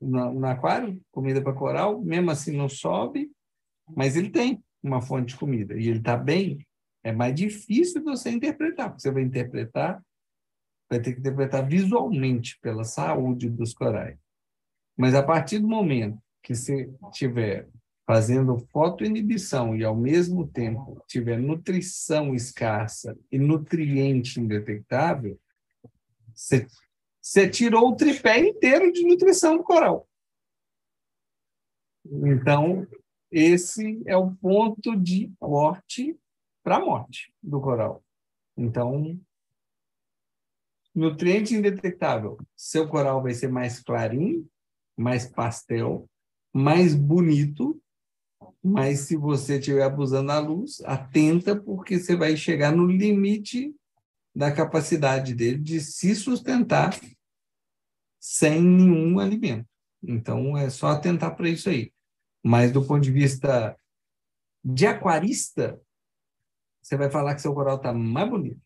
no, 0.00 0.34
no 0.34 0.46
aquário, 0.46 1.02
comida 1.10 1.42
para 1.42 1.52
coral, 1.52 2.00
mesmo 2.00 2.30
assim 2.30 2.56
não 2.56 2.68
sobe, 2.68 3.28
mas 3.88 4.14
ele 4.14 4.30
tem 4.30 4.62
uma 4.80 5.02
fonte 5.02 5.30
de 5.30 5.36
comida 5.36 5.74
e 5.74 5.88
ele 5.88 5.98
está 5.98 6.16
bem, 6.16 6.64
é 7.02 7.10
mais 7.10 7.34
difícil 7.34 8.04
você 8.04 8.30
interpretar, 8.30 8.90
porque 8.90 9.02
você 9.02 9.10
vai 9.10 9.24
interpretar, 9.24 10.00
vai 10.88 11.00
ter 11.00 11.12
que 11.12 11.20
interpretar 11.20 11.66
visualmente 11.66 12.58
pela 12.60 12.84
saúde 12.84 13.48
dos 13.48 13.74
corais. 13.74 14.18
Mas 14.96 15.14
a 15.14 15.22
partir 15.22 15.58
do 15.58 15.68
momento 15.68 16.18
que 16.42 16.54
você 16.54 16.90
tiver 17.12 17.68
fazendo 18.06 18.58
fotoinibição 18.70 19.74
e 19.74 19.84
ao 19.84 19.96
mesmo 19.96 20.46
tempo 20.46 21.02
tiver 21.08 21.38
nutrição 21.38 22.34
escassa 22.34 23.18
e 23.32 23.38
nutriente 23.38 24.40
indetectável, 24.40 25.38
você, 26.32 26.66
você 27.20 27.48
tirou 27.48 27.90
o 27.90 27.96
tripé 27.96 28.38
inteiro 28.38 28.92
de 28.92 29.04
nutrição 29.04 29.56
do 29.56 29.64
coral. 29.64 30.08
Então, 32.04 32.86
esse 33.30 34.00
é 34.06 34.16
o 34.16 34.32
ponto 34.36 34.94
de 34.96 35.32
corte 35.40 36.16
para 36.62 36.76
a 36.76 36.84
morte 36.84 37.34
do 37.42 37.60
coral. 37.60 38.04
Então, 38.56 39.18
nutriente 40.96 41.54
indetectável, 41.54 42.38
seu 42.56 42.88
coral 42.88 43.22
vai 43.22 43.34
ser 43.34 43.48
mais 43.48 43.78
clarinho, 43.78 44.48
mais 44.96 45.28
pastel, 45.28 46.08
mais 46.54 46.94
bonito, 46.94 47.78
mas 48.64 49.00
se 49.00 49.14
você 49.14 49.58
estiver 49.58 49.82
abusando 49.82 50.28
da 50.28 50.38
luz, 50.38 50.80
atenta, 50.86 51.54
porque 51.54 51.98
você 51.98 52.16
vai 52.16 52.34
chegar 52.34 52.74
no 52.74 52.86
limite 52.86 53.76
da 54.34 54.50
capacidade 54.50 55.34
dele 55.34 55.58
de 55.58 55.80
se 55.80 56.14
sustentar 56.14 56.98
sem 58.18 58.62
nenhum 58.62 59.18
alimento. 59.18 59.68
Então, 60.02 60.56
é 60.56 60.70
só 60.70 60.88
atentar 60.88 61.36
para 61.36 61.48
isso 61.48 61.68
aí. 61.68 61.92
Mas, 62.42 62.72
do 62.72 62.84
ponto 62.84 63.02
de 63.02 63.12
vista 63.12 63.76
de 64.64 64.86
aquarista, 64.86 65.80
você 66.82 66.96
vai 66.96 67.10
falar 67.10 67.34
que 67.34 67.42
seu 67.42 67.52
coral 67.52 67.76
está 67.76 67.92
mais 67.92 68.28
bonito. 68.28 68.65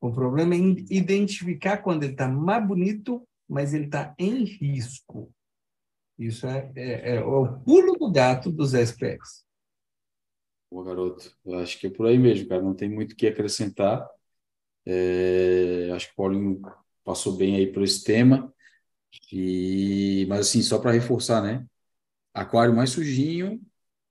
O 0.00 0.12
problema 0.12 0.54
é 0.54 0.58
identificar 0.58 1.78
quando 1.78 2.04
ele 2.04 2.12
está 2.12 2.28
mais 2.28 2.66
bonito 2.66 3.26
mas 3.48 3.72
ele 3.72 3.86
está 3.86 4.14
em 4.18 4.44
risco. 4.44 5.32
Isso 6.18 6.46
é, 6.46 6.70
é, 6.76 7.16
é, 7.16 7.20
o 7.24 7.60
pulo 7.60 7.94
do 7.94 8.10
gato 8.10 8.52
dos 8.52 8.74
SPX. 8.74 9.44
Boa, 10.70 10.84
garoto. 10.84 11.34
Eu 11.44 11.58
acho 11.58 11.78
que 11.78 11.86
é 11.86 11.90
por 11.90 12.06
aí 12.06 12.18
mesmo, 12.18 12.48
cara. 12.48 12.60
Não 12.60 12.74
tem 12.74 12.90
muito 12.90 13.12
o 13.12 13.16
que 13.16 13.26
acrescentar. 13.26 14.06
É, 14.84 15.90
acho 15.94 16.08
que 16.08 16.12
o 16.12 16.16
Paulinho 16.16 16.60
passou 17.02 17.36
bem 17.36 17.56
aí 17.56 17.72
por 17.72 17.82
esse 17.82 18.04
tema. 18.04 18.52
E, 19.32 20.26
mas 20.28 20.40
assim, 20.40 20.60
só 20.60 20.78
para 20.78 20.90
reforçar, 20.90 21.42
né? 21.42 21.64
Aquário 22.34 22.74
mais 22.74 22.90
sujinho, 22.90 23.60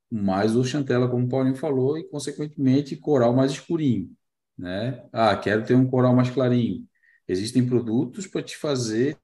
mais 0.10 0.56
o 0.56 0.64
chantela, 0.64 1.10
como 1.10 1.26
o 1.26 1.30
Paulinho 1.30 1.56
falou, 1.56 1.98
e 1.98 2.04
consequentemente 2.10 2.96
coral 2.96 3.36
mais 3.36 3.52
escurinho, 3.52 4.12
né? 4.58 5.04
Ah, 5.12 5.36
quero 5.36 5.66
ter 5.66 5.76
um 5.76 5.88
coral 5.88 6.16
mais 6.16 6.30
clarinho. 6.30 6.86
Existem 7.28 7.66
produtos 7.66 8.28
para 8.28 8.42
te 8.42 8.58
fazer 8.58 9.18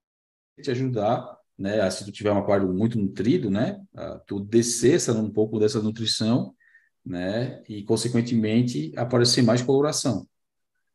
te 0.61 0.71
ajudar, 0.71 1.38
né, 1.57 1.89
se 1.89 2.05
tu 2.05 2.11
tiver 2.11 2.31
um 2.31 2.38
aquário 2.38 2.71
muito 2.71 2.99
nutrido, 2.99 3.49
né, 3.49 3.81
a 3.95 4.19
tu 4.19 4.39
descer 4.39 4.95
essa, 4.95 5.13
um 5.13 5.31
pouco 5.31 5.59
dessa 5.59 5.81
nutrição, 5.81 6.53
né, 7.05 7.63
e 7.67 7.84
consequentemente 7.84 8.93
aparecer 8.95 9.41
mais 9.41 9.61
coloração. 9.61 10.27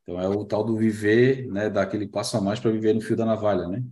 Então 0.02 0.20
é 0.20 0.28
o 0.28 0.44
tal 0.44 0.64
do 0.64 0.76
viver, 0.76 1.46
né, 1.48 1.68
dar 1.68 1.82
aquele 1.82 2.06
passo 2.06 2.36
a 2.36 2.40
mais 2.40 2.60
para 2.60 2.70
viver 2.70 2.94
no 2.94 3.00
fio 3.00 3.16
da 3.16 3.24
navalha, 3.26 3.68
né? 3.68 3.82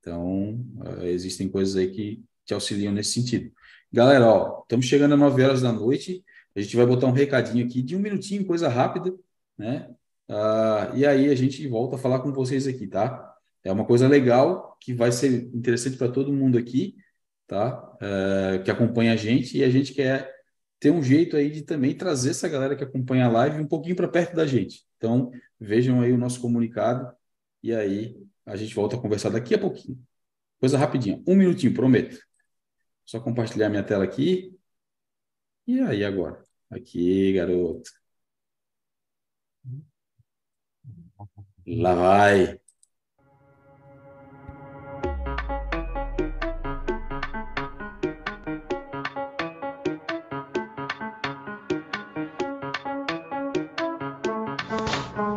Então, 0.00 0.54
uh, 0.78 1.04
existem 1.04 1.48
coisas 1.48 1.76
aí 1.76 1.88
que 1.88 2.24
te 2.44 2.52
auxiliam 2.52 2.92
nesse 2.92 3.12
sentido. 3.12 3.52
Galera, 3.92 4.26
ó, 4.26 4.62
estamos 4.62 4.86
chegando 4.86 5.14
a 5.14 5.16
9 5.16 5.44
horas 5.44 5.62
da 5.62 5.72
noite. 5.72 6.24
A 6.56 6.60
gente 6.60 6.76
vai 6.76 6.84
botar 6.84 7.06
um 7.06 7.12
recadinho 7.12 7.64
aqui 7.64 7.80
de 7.80 7.94
um 7.94 8.00
minutinho, 8.00 8.44
coisa 8.44 8.68
rápida, 8.68 9.14
né? 9.62 9.88
Uh, 10.28 10.96
e 10.96 11.06
aí 11.06 11.30
a 11.30 11.34
gente 11.34 11.66
volta 11.68 11.96
a 11.96 11.98
falar 11.98 12.20
com 12.20 12.32
vocês 12.32 12.66
aqui, 12.66 12.86
tá? 12.86 13.32
É 13.62 13.70
uma 13.70 13.84
coisa 13.84 14.08
legal 14.08 14.76
que 14.80 14.92
vai 14.92 15.12
ser 15.12 15.54
interessante 15.54 15.96
para 15.96 16.10
todo 16.10 16.32
mundo 16.32 16.58
aqui, 16.58 16.96
tá? 17.46 17.96
É, 18.00 18.58
que 18.58 18.70
acompanha 18.70 19.12
a 19.12 19.16
gente 19.16 19.56
e 19.58 19.62
a 19.62 19.70
gente 19.70 19.94
quer 19.94 20.32
ter 20.80 20.90
um 20.90 21.02
jeito 21.02 21.36
aí 21.36 21.50
de 21.50 21.62
também 21.62 21.96
trazer 21.96 22.30
essa 22.30 22.48
galera 22.48 22.74
que 22.74 22.82
acompanha 22.82 23.26
a 23.26 23.30
live 23.30 23.60
um 23.60 23.68
pouquinho 23.68 23.94
para 23.94 24.08
perto 24.08 24.34
da 24.34 24.44
gente. 24.46 24.84
Então, 24.96 25.30
vejam 25.60 26.00
aí 26.00 26.12
o 26.12 26.18
nosso 26.18 26.40
comunicado 26.40 27.14
e 27.62 27.72
aí 27.72 28.16
a 28.44 28.56
gente 28.56 28.74
volta 28.74 28.96
a 28.96 29.00
conversar 29.00 29.30
daqui 29.30 29.54
a 29.54 29.58
pouquinho. 29.58 29.96
Coisa 30.58 30.76
rapidinha, 30.76 31.22
um 31.26 31.36
minutinho, 31.36 31.74
prometo. 31.74 32.18
Só 33.04 33.20
compartilhar 33.20 33.68
minha 33.68 33.82
tela 33.84 34.04
aqui. 34.04 34.56
E 35.66 35.80
aí 35.80 36.04
agora? 36.04 36.42
Aqui, 36.70 37.32
garoto. 37.34 38.01
Lá 41.66 41.94
vai. 41.94 42.58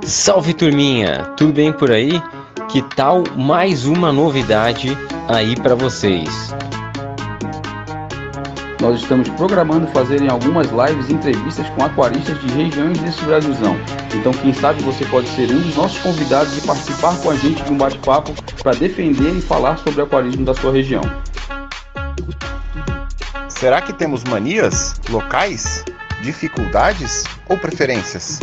Salve 0.04 0.54
turminha, 0.54 1.26
tudo 1.38 1.54
bem 1.54 1.72
por 1.72 1.92
aí? 1.92 2.14
Que 2.72 2.82
tal 2.96 3.24
mais 3.38 3.86
uma 3.86 4.12
novidade 4.12 4.98
aí 5.28 5.56
para 5.56 5.76
vocês? 5.76 6.30
Nós 8.82 9.02
estamos 9.02 9.30
programando 9.30 9.88
fazer 9.88 10.22
em 10.22 10.30
algumas 10.30 10.68
lives 10.72 11.10
entrevistas 11.10 11.70
com 11.70 11.84
aquaristas 11.84 12.40
de 12.42 12.48
regiões 12.48 12.98
desse 13.00 13.24
Brasilzão. 13.26 13.76
Então, 14.16 14.32
quem 14.32 14.54
sabe 14.54 14.82
você 14.82 15.06
pode 15.06 15.28
ser 15.30 15.52
um 15.52 15.62
dos 15.62 15.76
nossos 15.76 16.00
convidados 16.00 16.58
e 16.58 16.62
participar 16.62 17.16
com 17.20 17.30
a 17.30 17.36
gente 17.36 17.62
de 17.64 17.72
um 17.72 17.78
bate-papo 17.78 18.34
para 18.64 18.74
defender 18.74 19.36
e 19.36 19.42
falar 19.42 19.78
sobre 19.78 20.02
o 20.02 20.06
aquarismo 20.06 20.46
da 20.46 20.54
sua 20.54 20.72
região. 20.72 21.02
Será 23.50 23.82
que 23.82 23.94
temos 23.94 24.24
manias 24.24 24.96
locais, 25.10 25.84
dificuldades 26.22 27.24
ou 27.48 27.58
preferências? 27.58 28.40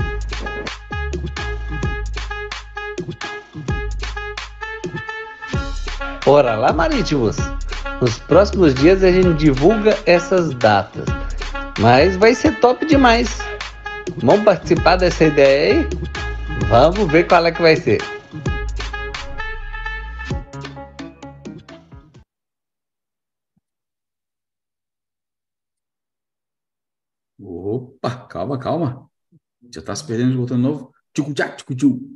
Ora 6.24 6.54
lá, 6.54 6.72
Marítimos! 6.72 7.36
Nos 8.00 8.18
próximos 8.18 8.74
dias 8.74 9.02
a 9.02 9.10
gente 9.10 9.34
divulga 9.34 9.98
essas 10.06 10.50
datas. 10.54 11.04
Mas 11.78 12.16
vai 12.16 12.34
ser 12.34 12.58
top 12.60 12.86
demais. 12.86 13.38
Vamos 14.18 14.44
participar 14.44 14.96
dessa 14.96 15.24
ideia 15.24 15.82
aí? 15.82 15.88
Vamos 16.68 17.10
ver 17.10 17.26
qual 17.26 17.46
é 17.46 17.52
que 17.52 17.62
vai 17.62 17.76
ser. 17.76 18.00
Opa, 27.40 28.26
calma, 28.28 28.58
calma. 28.58 29.10
Já 29.72 29.80
está 29.80 29.94
se 29.94 30.06
perdendo, 30.06 30.36
voltando 30.36 30.62
de 30.62 30.68
novo. 30.68 30.94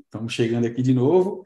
Estamos 0.05 0.33
chegando 0.33 0.67
aqui 0.67 0.83
de 0.83 0.93
novo. 0.93 1.45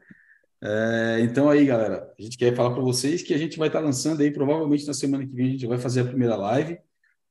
É, 0.63 1.19
então 1.21 1.49
aí, 1.49 1.65
galera, 1.65 2.13
a 2.17 2.21
gente 2.21 2.37
quer 2.37 2.55
falar 2.55 2.71
para 2.71 2.83
vocês 2.83 3.23
que 3.23 3.33
a 3.33 3.37
gente 3.37 3.57
vai 3.57 3.67
estar 3.67 3.79
tá 3.79 3.85
lançando 3.85 4.21
aí, 4.21 4.31
provavelmente 4.31 4.85
na 4.85 4.93
semana 4.93 5.25
que 5.25 5.33
vem, 5.33 5.47
a 5.47 5.51
gente 5.51 5.65
vai 5.65 5.79
fazer 5.79 6.01
a 6.01 6.05
primeira 6.05 6.35
live, 6.35 6.77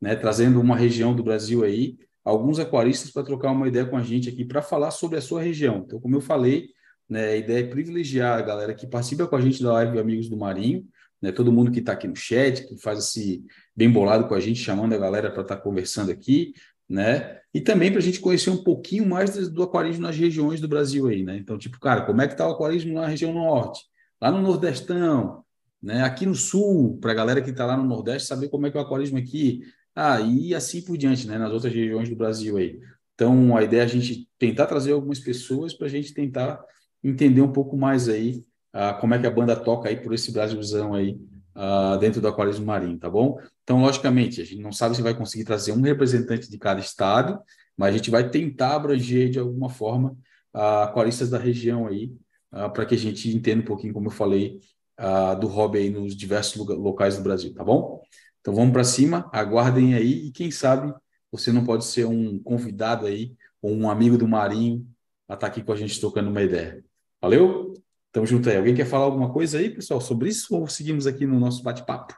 né, 0.01 0.17
trazendo 0.17 0.61
uma 0.61 0.77
região 0.77 1.15
do 1.15 1.23
Brasil 1.23 1.63
aí, 1.63 1.97
alguns 2.25 2.59
aquaristas 2.59 3.11
para 3.11 3.23
trocar 3.23 3.51
uma 3.51 3.69
ideia 3.69 3.87
com 3.87 3.97
a 3.97 4.03
gente 4.03 4.29
aqui 4.29 4.45
para 4.45 4.63
falar 4.63 4.91
sobre 4.91 5.19
a 5.19 5.21
sua 5.21 5.43
região. 5.43 5.83
Então, 5.87 6.01
como 6.01 6.17
eu 6.17 6.21
falei, 6.21 6.71
né, 7.09 7.31
a 7.31 7.37
ideia 7.37 7.61
é 7.61 7.67
privilegiar 7.67 8.39
a 8.39 8.43
galera 8.43 8.75
que 8.75 8.87
participa 8.87 9.27
com 9.27 9.37
a 9.37 9.41
gente 9.41 9.63
da 9.63 9.73
live 9.73 9.99
Amigos 9.99 10.29
do 10.29 10.37
Marinho, 10.37 10.87
né? 11.21 11.33
Todo 11.33 11.53
mundo 11.53 11.71
que 11.71 11.81
está 11.81 11.93
aqui 11.93 12.09
no 12.09 12.17
chat, 12.17 12.67
que 12.67 12.79
faz 12.79 12.99
esse 12.99 13.45
bem 13.77 13.91
bolado 13.91 14.27
com 14.27 14.35
a 14.35 14.41
gente, 14.41 14.61
chamando 14.61 14.95
a 14.95 14.99
galera 14.99 15.31
para 15.31 15.43
estar 15.43 15.57
tá 15.57 15.63
conversando 15.63 16.11
aqui, 16.11 16.55
né? 16.89 17.39
E 17.53 17.61
também 17.61 17.91
para 17.91 17.99
a 17.99 18.03
gente 18.03 18.21
conhecer 18.21 18.51
um 18.51 18.63
pouquinho 18.63 19.07
mais 19.07 19.49
do 19.49 19.63
aquarismo 19.63 20.03
nas 20.03 20.17
regiões 20.17 20.61
do 20.61 20.69
Brasil 20.69 21.09
aí, 21.09 21.23
né? 21.23 21.37
Então, 21.37 21.59
tipo, 21.59 21.79
cara, 21.79 22.03
como 22.07 22.23
é 22.23 22.27
que 22.27 22.35
está 22.35 22.49
o 22.49 22.53
aquarismo 22.53 22.95
na 22.95 23.07
região 23.07 23.33
norte, 23.33 23.83
lá 24.21 24.31
no 24.31 24.41
Nordestão, 24.41 25.45
né? 25.83 26.03
Aqui 26.03 26.27
no 26.27 26.35
sul, 26.35 26.99
para 27.01 27.13
a 27.13 27.15
galera 27.15 27.43
que 27.43 27.51
está 27.51 27.67
lá 27.67 27.77
no 27.77 27.85
Nordeste 27.85 28.29
saber 28.29 28.49
como 28.49 28.67
é 28.67 28.71
que 28.71 28.79
é 28.79 28.81
o 28.81 28.85
aquarismo 28.85 29.19
aqui, 29.19 29.63
ah, 29.95 30.21
e 30.21 30.55
assim 30.55 30.83
por 30.83 30.97
diante, 30.97 31.27
né? 31.27 31.39
Nas 31.39 31.53
outras 31.53 31.73
regiões 31.73 32.09
do 32.09 32.17
Brasil 32.17 32.57
aí. 32.57 32.81
Então, 33.15 33.57
a 33.57 33.63
ideia 33.63 33.83
é 33.83 33.85
a 33.85 33.89
gente 33.89 34.29
tentar 34.39 34.67
trazer 34.67 34.93
algumas 34.93 35.19
pessoas 35.19 35.75
para 35.75 35.87
a 35.87 35.91
gente 35.91 36.15
tentar 36.15 36.63
entender 37.03 37.41
um 37.43 37.53
pouco 37.53 37.77
mais 37.77 38.09
aí 38.09 38.45
uh, 38.75 38.99
como 39.01 39.15
é 39.15 39.19
que 39.19 39.27
a 39.27 39.31
banda 39.31 39.57
toca 39.57 39.89
aí 39.89 39.97
por 39.97 40.15
esse 40.15 40.33
Brasilzão 40.33 40.95
aí 40.95 41.21
uh, 41.57 41.99
dentro 41.99 42.21
do 42.21 42.29
aquarismo 42.29 42.67
marinho, 42.67 42.99
tá 42.99 43.11
bom? 43.11 43.39
Então, 43.63 43.83
logicamente, 43.83 44.41
a 44.41 44.45
gente 44.45 44.63
não 44.63 44.73
sabe 44.73 44.97
se 44.97 45.03
vai 45.03 45.15
conseguir 45.15 45.45
trazer 45.45 45.73
um 45.73 45.81
representante 45.81 46.51
de 46.51 46.59
cada 46.59 46.81
estado, 46.81 47.39
mas 47.77 47.95
a 47.95 47.97
gente 47.97 48.11
vai 48.11 48.29
tentar 48.29 48.77
abranger 48.77 49.31
de 49.31 49.39
alguma 49.39 49.69
forma 49.69 50.17
uh, 50.55 50.85
aquaristas 50.85 51.31
da 51.31 51.39
região 51.39 51.87
aí, 51.87 52.13
uh, 52.53 52.71
para 52.73 52.87
que 52.87 52.95
a 52.95 52.99
gente 52.99 53.35
entenda 53.35 53.63
um 53.63 53.67
pouquinho, 53.67 53.93
como 53.93 54.07
eu 54.09 54.13
falei, 54.13 54.61
uh, 54.99 55.39
do 55.39 55.47
hobby 55.47 55.79
aí 55.79 55.91
nos 55.91 56.17
diversos 56.17 56.57
locais 56.67 57.17
do 57.17 57.23
Brasil, 57.23 57.55
tá 57.55 57.65
bom? 57.65 58.01
Então 58.41 58.55
vamos 58.55 58.73
para 58.73 58.85
cima, 58.85 59.29
aguardem 59.33 59.95
aí 59.95 60.27
e 60.27 60.33
quem 60.33 60.51
sabe 60.51 60.95
você 61.31 61.53
não 61.53 61.65
pode 61.65 61.85
ser 61.85 62.07
um 62.07 62.39
convidado 62.43 63.07
aí 63.07 63.37
ou 63.63 63.73
um 63.73 63.89
amigo 63.89 64.19
do 64.19 64.27
Marinho 64.27 64.87
a 65.29 65.35
estar 65.35 65.47
tá 65.47 65.53
aqui 65.53 65.63
com 65.63 65.73
a 65.73 65.77
gente 65.77 66.01
trocando 66.01 66.31
uma 66.31 66.43
ideia. 66.43 66.85
Valeu? 67.21 67.75
Tamo 68.11 68.27
junto 68.27 68.49
aí. 68.49 68.57
Alguém 68.57 68.75
quer 68.75 68.87
falar 68.87 69.05
alguma 69.05 69.33
coisa 69.33 69.59
aí, 69.59 69.71
pessoal, 69.71 70.01
sobre 70.01 70.29
isso 70.29 70.55
ou 70.55 70.67
seguimos 70.67 71.07
aqui 71.07 71.27
no 71.27 71.39
nosso 71.39 71.63
bate-papo? 71.63 72.15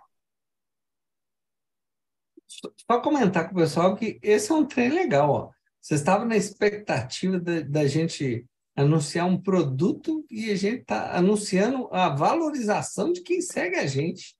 Só 2.47 3.01
comentar 3.01 3.49
com 3.49 3.55
o 3.55 3.59
pessoal 3.59 3.97
que 3.97 4.19
esse 4.23 4.51
é 4.51 4.55
um 4.55 4.65
trem 4.65 4.91
legal, 4.91 5.31
ó. 5.31 5.51
Você 5.81 5.95
estava 5.95 6.25
na 6.25 6.37
expectativa 6.37 7.41
da 7.41 7.87
gente 7.87 8.47
anunciar 8.77 9.27
um 9.27 9.41
produto 9.41 10.25
e 10.31 10.51
a 10.51 10.57
gente 10.57 10.83
está 10.83 11.17
anunciando 11.17 11.89
a 11.93 12.09
valorização 12.09 13.13
de 13.13 13.21
quem 13.21 13.41
segue 13.41 13.77
a 13.77 13.87
gente. 13.87 14.37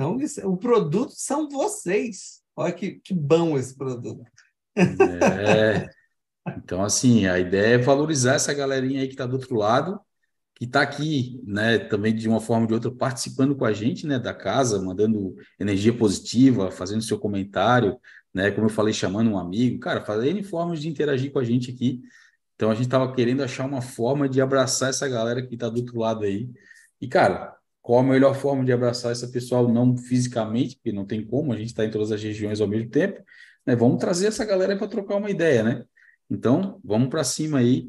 Então, 0.00 0.18
isso, 0.18 0.40
o 0.48 0.56
produto 0.56 1.12
são 1.14 1.46
vocês. 1.46 2.40
Olha 2.56 2.72
que, 2.72 2.92
que 2.92 3.12
bom 3.12 3.58
esse 3.58 3.76
produto. 3.76 4.24
É. 4.74 5.90
Então, 6.56 6.82
assim, 6.82 7.26
a 7.26 7.38
ideia 7.38 7.74
é 7.74 7.78
valorizar 7.78 8.32
essa 8.32 8.54
galerinha 8.54 9.02
aí 9.02 9.06
que 9.06 9.12
está 9.12 9.26
do 9.26 9.34
outro 9.34 9.54
lado 9.56 10.00
que 10.54 10.64
está 10.64 10.80
aqui, 10.80 11.38
né, 11.46 11.78
também 11.78 12.14
de 12.14 12.28
uma 12.28 12.40
forma 12.40 12.62
ou 12.62 12.66
de 12.68 12.74
outra, 12.74 12.90
participando 12.90 13.54
com 13.54 13.64
a 13.64 13.72
gente, 13.72 14.06
né, 14.06 14.18
da 14.18 14.32
casa, 14.32 14.80
mandando 14.80 15.34
energia 15.58 15.92
positiva, 15.92 16.70
fazendo 16.70 17.02
seu 17.02 17.18
comentário, 17.18 17.98
né, 18.32 18.50
como 18.50 18.66
eu 18.66 18.70
falei, 18.70 18.92
chamando 18.92 19.30
um 19.30 19.38
amigo, 19.38 19.78
cara, 19.80 20.02
fazendo 20.02 20.42
formas 20.42 20.80
de 20.80 20.88
interagir 20.88 21.30
com 21.30 21.38
a 21.38 21.44
gente 21.44 21.70
aqui. 21.70 22.00
Então 22.56 22.70
a 22.70 22.74
gente 22.74 22.86
estava 22.86 23.14
querendo 23.14 23.42
achar 23.42 23.66
uma 23.66 23.82
forma 23.82 24.28
de 24.28 24.40
abraçar 24.40 24.90
essa 24.90 25.06
galera 25.08 25.46
que 25.46 25.54
está 25.54 25.68
do 25.68 25.78
outro 25.78 25.98
lado 25.98 26.24
aí. 26.24 26.48
E, 27.00 27.08
cara, 27.08 27.59
qual 27.90 28.02
a 28.02 28.04
melhor 28.04 28.36
forma 28.36 28.64
de 28.64 28.72
abraçar 28.72 29.10
essa 29.10 29.26
pessoal, 29.26 29.66
não 29.66 29.96
fisicamente, 29.96 30.76
porque 30.76 30.92
não 30.92 31.04
tem 31.04 31.26
como, 31.26 31.52
a 31.52 31.56
gente 31.56 31.70
está 31.70 31.84
em 31.84 31.90
todas 31.90 32.12
as 32.12 32.22
regiões 32.22 32.60
ao 32.60 32.68
mesmo 32.68 32.88
tempo, 32.88 33.20
né? 33.66 33.74
Vamos 33.74 33.98
trazer 33.98 34.28
essa 34.28 34.44
galera 34.44 34.78
para 34.78 34.86
trocar 34.86 35.16
uma 35.16 35.28
ideia, 35.28 35.64
né? 35.64 35.84
Então, 36.30 36.80
vamos 36.84 37.08
para 37.08 37.24
cima 37.24 37.58
aí. 37.58 37.88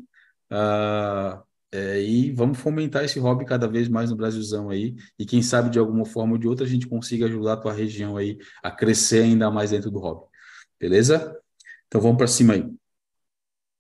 Uh, 0.51 1.39
é, 1.71 2.01
e 2.01 2.31
vamos 2.31 2.57
fomentar 2.57 3.03
esse 3.03 3.19
hobby 3.19 3.45
cada 3.45 3.67
vez 3.67 3.87
mais 3.87 4.09
no 4.09 4.15
Brasilzão 4.15 4.71
aí. 4.71 4.95
E 5.19 5.23
quem 5.23 5.43
sabe 5.43 5.69
de 5.69 5.77
alguma 5.77 6.03
forma 6.03 6.33
ou 6.33 6.39
de 6.39 6.47
outra 6.47 6.65
a 6.65 6.69
gente 6.69 6.87
consiga 6.87 7.27
ajudar 7.27 7.53
a 7.53 7.57
tua 7.57 7.71
região 7.71 8.17
aí 8.17 8.39
a 8.63 8.71
crescer 8.71 9.21
ainda 9.21 9.51
mais 9.51 9.69
dentro 9.69 9.91
do 9.91 9.99
hobby. 9.99 10.25
Beleza? 10.79 11.39
Então 11.87 12.01
vamos 12.01 12.17
para 12.17 12.25
cima 12.25 12.53
aí. 12.53 12.61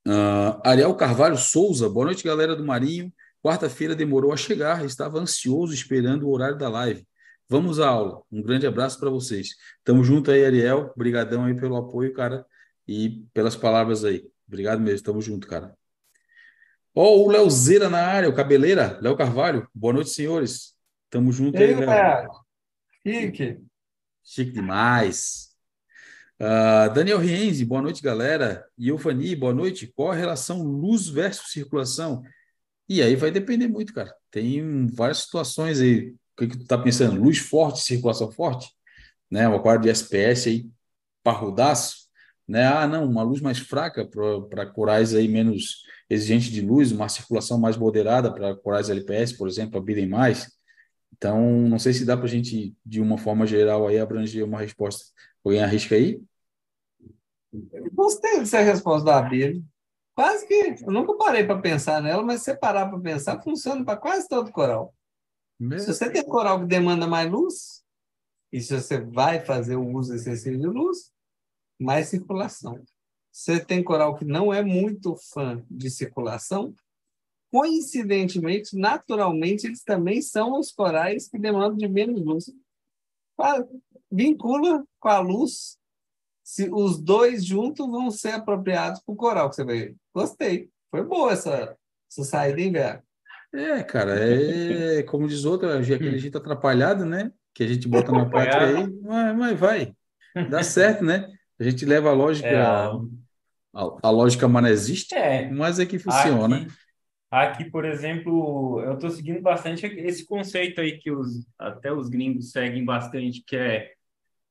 Uh, 0.07 0.61
Ariel 0.63 0.93
Carvalho 0.93 1.35
Souza, 1.35 1.89
boa 1.89 2.05
noite, 2.05 2.23
galera 2.23 2.55
do 2.55 2.63
Marinho. 2.63 3.11
Quarta-feira 3.43 3.95
demorou 3.95 4.31
a 4.31 4.37
chegar, 4.37 4.85
estava 4.85 5.19
ansioso 5.19 5.73
esperando 5.73 6.27
o 6.27 6.31
horário 6.31 6.57
da 6.57 6.69
live. 6.69 7.05
Vamos 7.49 7.79
à 7.79 7.87
aula. 7.87 8.21
Um 8.31 8.41
grande 8.41 8.67
abraço 8.67 8.99
para 8.99 9.09
vocês. 9.09 9.55
Tamo 9.83 10.03
junto 10.03 10.31
aí, 10.31 10.45
Ariel. 10.45 10.91
Obrigadão 10.95 11.45
aí 11.45 11.55
pelo 11.55 11.75
apoio, 11.75 12.13
cara, 12.13 12.45
e 12.87 13.25
pelas 13.33 13.55
palavras 13.55 14.05
aí. 14.05 14.25
Obrigado 14.47 14.79
mesmo. 14.79 15.05
Tamo 15.05 15.21
junto, 15.21 15.47
cara. 15.47 15.75
Ó, 16.93 17.03
oh, 17.03 17.25
o 17.25 17.31
Leozeira 17.31 17.89
na 17.89 18.05
área, 18.05 18.29
o 18.29 18.35
Cabeleira, 18.35 18.99
Léo 19.01 19.17
Carvalho. 19.17 19.67
Boa 19.73 19.93
noite, 19.93 20.11
senhores. 20.11 20.75
Tamo 21.09 21.31
junto 21.31 21.57
aí, 21.57 21.73
Léo. 21.73 22.29
Chique. 23.05 23.59
Chique 24.23 24.51
demais. 24.51 25.49
Uh, 26.39 26.93
Daniel 26.93 27.19
Rienzi, 27.19 27.65
boa 27.65 27.81
noite, 27.81 28.01
galera. 28.01 28.65
Iofani, 28.77 29.35
boa 29.35 29.53
noite. 29.53 29.87
Qual 29.87 30.11
a 30.11 30.15
relação 30.15 30.63
luz 30.63 31.07
versus 31.07 31.51
circulação? 31.51 32.23
E 32.91 33.01
aí 33.01 33.15
vai 33.15 33.31
depender 33.31 33.69
muito, 33.69 33.93
cara. 33.93 34.13
Tem 34.29 34.85
várias 34.87 35.19
situações 35.19 35.79
aí. 35.79 36.09
O 36.09 36.15
que, 36.37 36.47
que 36.49 36.57
tu 36.57 36.65
tá 36.65 36.77
pensando? 36.77 37.21
Luz 37.21 37.37
forte, 37.37 37.79
circulação 37.79 38.29
forte? 38.29 38.67
Né? 39.29 39.47
O 39.47 39.55
aquário 39.55 39.81
de 39.81 39.89
SPS 39.89 40.49
aí, 40.49 40.69
parrudaço? 41.23 42.09
Né? 42.45 42.65
Ah, 42.67 42.85
não, 42.85 43.09
uma 43.09 43.23
luz 43.23 43.39
mais 43.39 43.59
fraca 43.59 44.05
para 44.05 44.65
corais 44.65 45.15
aí 45.15 45.29
menos 45.29 45.83
exigente 46.09 46.51
de 46.51 46.59
luz, 46.59 46.91
uma 46.91 47.07
circulação 47.07 47.57
mais 47.57 47.77
moderada 47.77 48.29
para 48.33 48.57
corais 48.57 48.89
LPS, 48.89 49.37
por 49.37 49.47
exemplo, 49.47 49.77
abrirem 49.77 50.09
mais. 50.09 50.51
Então, 51.13 51.39
não 51.69 51.79
sei 51.79 51.93
se 51.93 52.03
dá 52.03 52.17
para 52.17 52.25
a 52.25 52.29
gente, 52.29 52.75
de 52.85 52.99
uma 52.99 53.17
forma 53.17 53.47
geral, 53.47 53.87
aí 53.87 53.99
abranger 53.99 54.43
uma 54.43 54.59
resposta. 54.59 55.05
Alguém 55.45 55.63
arrisca 55.63 55.95
aí? 55.95 56.21
Gostei 57.93 58.39
dessa 58.39 58.59
resposta 58.59 59.05
da 59.05 59.21
Bíblia. 59.21 59.63
Quase 60.21 60.45
que, 60.45 60.75
eu 60.85 60.91
nunca 60.91 61.15
parei 61.15 61.43
para 61.43 61.59
pensar 61.59 61.99
nela, 61.99 62.21
mas 62.21 62.41
se 62.41 62.45
você 62.45 62.55
parar 62.55 62.87
para 62.87 62.99
pensar, 62.99 63.41
funciona 63.41 63.83
para 63.83 63.97
quase 63.97 64.29
todo 64.29 64.51
coral. 64.51 64.93
Mesmo? 65.59 65.79
Se 65.79 65.97
você 65.97 66.11
tem 66.11 66.23
coral 66.23 66.59
que 66.59 66.67
demanda 66.67 67.07
mais 67.07 67.31
luz, 67.31 67.83
e 68.53 68.61
se 68.61 68.79
você 68.79 69.01
vai 69.01 69.39
fazer 69.43 69.77
o 69.77 69.95
uso 69.95 70.13
excessivo 70.13 70.59
de 70.59 70.67
luz, 70.67 71.11
mais 71.79 72.09
circulação. 72.09 72.79
Você 73.31 73.65
tem 73.65 73.83
coral 73.83 74.15
que 74.15 74.23
não 74.23 74.53
é 74.53 74.61
muito 74.61 75.15
fã 75.15 75.65
de 75.67 75.89
circulação, 75.89 76.75
coincidentemente, 77.51 78.77
naturalmente, 78.77 79.65
eles 79.65 79.81
também 79.81 80.21
são 80.21 80.59
os 80.59 80.71
corais 80.71 81.27
que 81.27 81.39
demandam 81.39 81.77
de 81.77 81.87
menos 81.87 82.23
luz. 82.23 82.45
Vincula 84.11 84.85
com 84.99 85.09
a 85.09 85.19
luz, 85.19 85.79
se 86.51 86.69
os 86.69 87.01
dois 87.01 87.45
juntos 87.45 87.89
vão 87.89 88.11
ser 88.11 88.31
apropriados 88.31 89.01
para 89.01 89.13
o 89.13 89.15
coral 89.15 89.49
que 89.49 89.55
você 89.55 89.63
vai. 89.63 89.95
Gostei. 90.13 90.69
Foi 90.89 91.01
boa 91.01 91.31
essa, 91.31 91.77
essa 92.11 92.25
saída, 92.25 92.59
hein, 92.59 92.73
velho? 92.73 93.01
É, 93.53 93.83
cara, 93.83 94.19
é 94.19 95.01
como 95.07 95.29
diz 95.29 95.45
outro, 95.45 95.71
aquele 95.71 96.19
jeito 96.19 96.37
atrapalhado, 96.37 97.05
né? 97.05 97.31
Que 97.53 97.63
a 97.63 97.67
gente 97.67 97.87
bota 97.87 98.11
na 98.11 98.25
prática 98.25 98.65
aí, 98.65 98.85
mas, 99.01 99.37
mas 99.37 99.59
vai, 99.59 99.93
dá 100.49 100.61
certo, 100.63 101.05
né? 101.05 101.25
A 101.57 101.63
gente 101.63 101.85
leva 101.85 102.09
a 102.09 102.13
lógica, 102.13 102.49
é, 102.49 102.61
a, 102.61 102.99
a, 103.73 104.09
lógica 104.09 104.45
manezista, 104.45 105.15
é, 105.15 105.49
mas 105.49 105.79
é 105.79 105.85
que 105.85 105.99
funciona. 105.99 106.67
Aqui, 107.31 107.63
aqui 107.63 107.71
por 107.71 107.85
exemplo, 107.85 108.81
eu 108.83 108.95
estou 108.95 109.09
seguindo 109.09 109.41
bastante 109.41 109.85
esse 109.85 110.25
conceito 110.25 110.81
aí 110.81 110.97
que 110.97 111.11
os, 111.11 111.47
até 111.57 111.93
os 111.93 112.09
gringos 112.09 112.51
seguem 112.51 112.83
bastante, 112.83 113.41
que 113.47 113.55
é, 113.55 113.93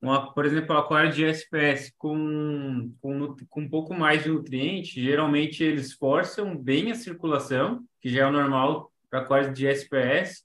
uma, 0.00 0.32
por 0.32 0.46
exemplo, 0.46 0.74
o 0.74 0.78
aquário 0.78 1.12
de 1.12 1.24
SPS 1.24 1.92
com, 1.98 2.92
com, 3.00 3.36
com 3.48 3.60
um 3.60 3.68
pouco 3.68 3.94
mais 3.94 4.22
de 4.22 4.30
nutriente, 4.30 5.02
geralmente 5.02 5.62
eles 5.62 5.92
forçam 5.92 6.56
bem 6.56 6.90
a 6.90 6.94
circulação, 6.94 7.84
que 8.00 8.08
já 8.08 8.22
é 8.22 8.26
o 8.26 8.32
normal 8.32 8.90
para 9.10 9.20
aquários 9.20 9.52
de 9.56 9.66
SPS, 9.66 10.44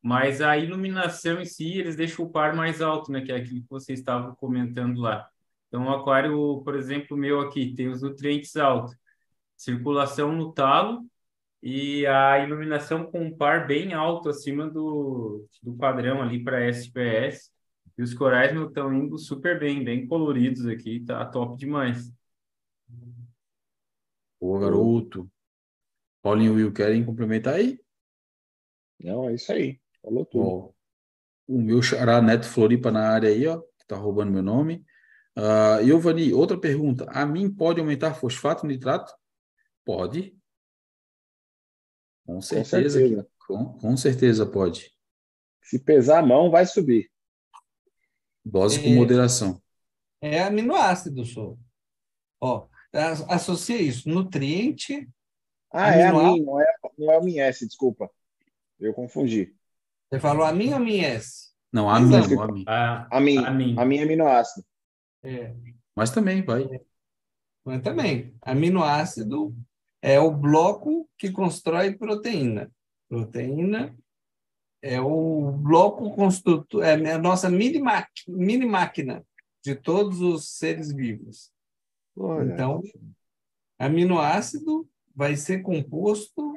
mas 0.00 0.40
a 0.40 0.56
iluminação 0.58 1.40
em 1.40 1.44
si, 1.44 1.78
eles 1.78 1.96
deixam 1.96 2.24
o 2.24 2.30
par 2.30 2.54
mais 2.54 2.80
alto, 2.82 3.10
né, 3.10 3.22
que 3.22 3.32
é 3.32 3.36
aquilo 3.36 3.62
que 3.62 3.70
você 3.70 3.94
estava 3.94 4.34
comentando 4.36 5.00
lá. 5.00 5.28
Então, 5.68 5.86
o 5.86 5.90
aquário, 5.90 6.62
por 6.62 6.76
exemplo, 6.76 7.16
meu 7.16 7.40
aqui, 7.40 7.74
tem 7.74 7.88
os 7.88 8.02
nutrientes 8.02 8.56
altos, 8.56 8.94
circulação 9.56 10.32
no 10.32 10.52
talo 10.52 11.04
e 11.62 12.06
a 12.06 12.38
iluminação 12.40 13.04
com 13.06 13.24
um 13.24 13.36
par 13.36 13.66
bem 13.66 13.94
alto 13.94 14.28
acima 14.28 14.68
do, 14.68 15.48
do 15.62 15.74
padrão 15.74 16.22
ali 16.22 16.44
para 16.44 16.68
SPS. 16.68 17.53
E 17.96 18.02
os 18.02 18.12
corais 18.12 18.54
estão 18.56 18.92
indo 18.92 19.18
super 19.18 19.58
bem, 19.58 19.84
bem 19.84 20.06
coloridos 20.06 20.66
aqui, 20.66 21.00
tá 21.04 21.24
top 21.26 21.56
demais. 21.56 22.12
Boa, 24.40 24.60
garoto. 24.60 25.30
Paulinho 26.20 26.58
e 26.58 26.64
Will, 26.64 26.72
querem 26.72 27.04
complementar 27.04 27.54
aí? 27.54 27.80
Não, 29.00 29.28
é 29.28 29.34
isso 29.34 29.52
aí. 29.52 29.80
Falou 30.02 30.24
tudo. 30.24 30.44
Ó, 30.44 30.72
o 31.46 31.60
meu 31.60 31.82
xará 31.82 32.20
Neto 32.20 32.46
Floripa 32.46 32.90
na 32.90 33.08
área 33.08 33.28
aí, 33.28 33.46
ó, 33.46 33.60
que 33.60 33.86
tá 33.86 33.96
roubando 33.96 34.32
meu 34.32 34.42
nome. 34.42 34.84
Uh, 35.36 35.84
Giovanni, 35.84 36.32
outra 36.32 36.58
pergunta. 36.58 37.04
A 37.10 37.26
mim 37.26 37.52
pode 37.52 37.80
aumentar 37.80 38.14
fosfato 38.14 38.66
nitrato? 38.66 39.12
Pode. 39.84 40.36
Com 42.26 42.40
certeza. 42.40 42.98
Com 42.98 42.98
certeza, 42.98 43.28
com, 43.46 43.78
com 43.78 43.96
certeza 43.96 44.46
pode. 44.46 44.90
Se 45.62 45.78
pesar 45.78 46.20
a 46.20 46.26
mão, 46.26 46.50
vai 46.50 46.64
subir. 46.66 47.10
Dose 48.44 48.78
é, 48.78 48.82
com 48.82 48.90
moderação. 48.90 49.60
É 50.20 50.42
aminoácido, 50.42 51.24
só. 51.24 51.56
Ó, 52.40 52.66
associa 53.28 53.80
isso, 53.80 54.08
nutriente. 54.08 55.08
Ah, 55.72 55.94
é 55.94 56.06
a 56.06 56.12
mim, 56.12 56.42
não 56.42 56.60
é, 56.60 56.66
não 56.98 57.12
é 57.12 57.18
o 57.18 57.24
MIS, 57.24 57.60
desculpa. 57.60 58.10
Eu 58.78 58.92
confundi. 58.94 59.54
Você 60.08 60.20
falou 60.20 60.44
a 60.44 60.52
mim 60.52 60.72
ou 60.72 60.78
MIS? 60.78 61.52
Não, 61.72 61.90
a 61.90 61.98
mim. 61.98 62.14
A 62.14 62.46
mim. 62.52 62.64
A, 62.66 63.20
mim. 63.20 63.38
A 63.38 63.50
mim. 63.50 63.74
A 63.78 63.84
mim 63.84 63.98
é 63.98 64.02
aminoácido. 64.02 64.64
É. 65.24 65.54
Mas 65.96 66.10
também, 66.10 66.42
vai. 66.42 66.68
Mas 67.64 67.82
também. 67.82 68.36
Aminoácido 68.42 69.56
é 70.00 70.20
o 70.20 70.30
bloco 70.30 71.08
que 71.16 71.32
constrói 71.32 71.96
proteína. 71.96 72.70
Proteína 73.08 73.96
é 74.84 75.00
o 75.00 75.50
bloco 75.50 76.14
construtor, 76.14 76.84
é 76.84 77.12
a 77.12 77.18
nossa 77.18 77.48
mini, 77.48 77.80
mini 78.28 78.66
máquina 78.66 79.24
de 79.64 79.74
todos 79.74 80.20
os 80.20 80.58
seres 80.58 80.92
vivos. 80.92 81.50
Olha. 82.14 82.52
Então, 82.52 82.82
aminoácido 83.78 84.86
vai 85.16 85.36
ser 85.36 85.62
composto 85.62 86.54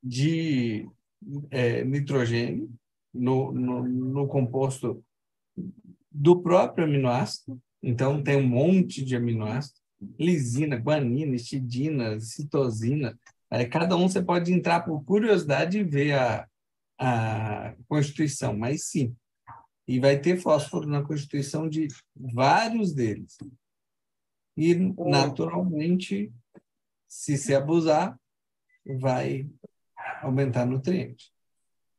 de 0.00 0.88
é, 1.50 1.84
nitrogênio 1.84 2.70
no, 3.12 3.50
no, 3.50 3.82
no 3.82 4.28
composto 4.28 5.04
do 6.08 6.40
próprio 6.40 6.84
aminoácido. 6.84 7.60
Então, 7.82 8.22
tem 8.22 8.36
um 8.36 8.46
monte 8.46 9.04
de 9.04 9.16
aminoácidos. 9.16 9.82
Lisina, 10.16 10.76
guanina, 10.76 11.34
histidina, 11.34 12.20
citosina. 12.20 13.18
Cada 13.72 13.96
um 13.96 14.08
você 14.08 14.22
pode 14.22 14.52
entrar 14.52 14.84
por 14.84 15.04
curiosidade 15.04 15.80
e 15.80 15.82
ver 15.82 16.12
a, 16.12 16.48
a 17.00 17.74
constituição, 17.88 18.56
mas 18.56 18.84
sim. 18.84 19.16
E 19.88 19.98
vai 19.98 20.20
ter 20.20 20.36
fósforo 20.38 20.86
na 20.86 21.02
constituição 21.02 21.68
de 21.68 21.88
vários 22.14 22.92
deles. 22.92 23.38
E, 24.56 24.74
naturalmente, 24.74 26.32
se 27.08 27.38
se 27.38 27.54
abusar, 27.54 28.16
vai 29.00 29.48
aumentar 30.22 30.66
nutrientes. 30.66 31.32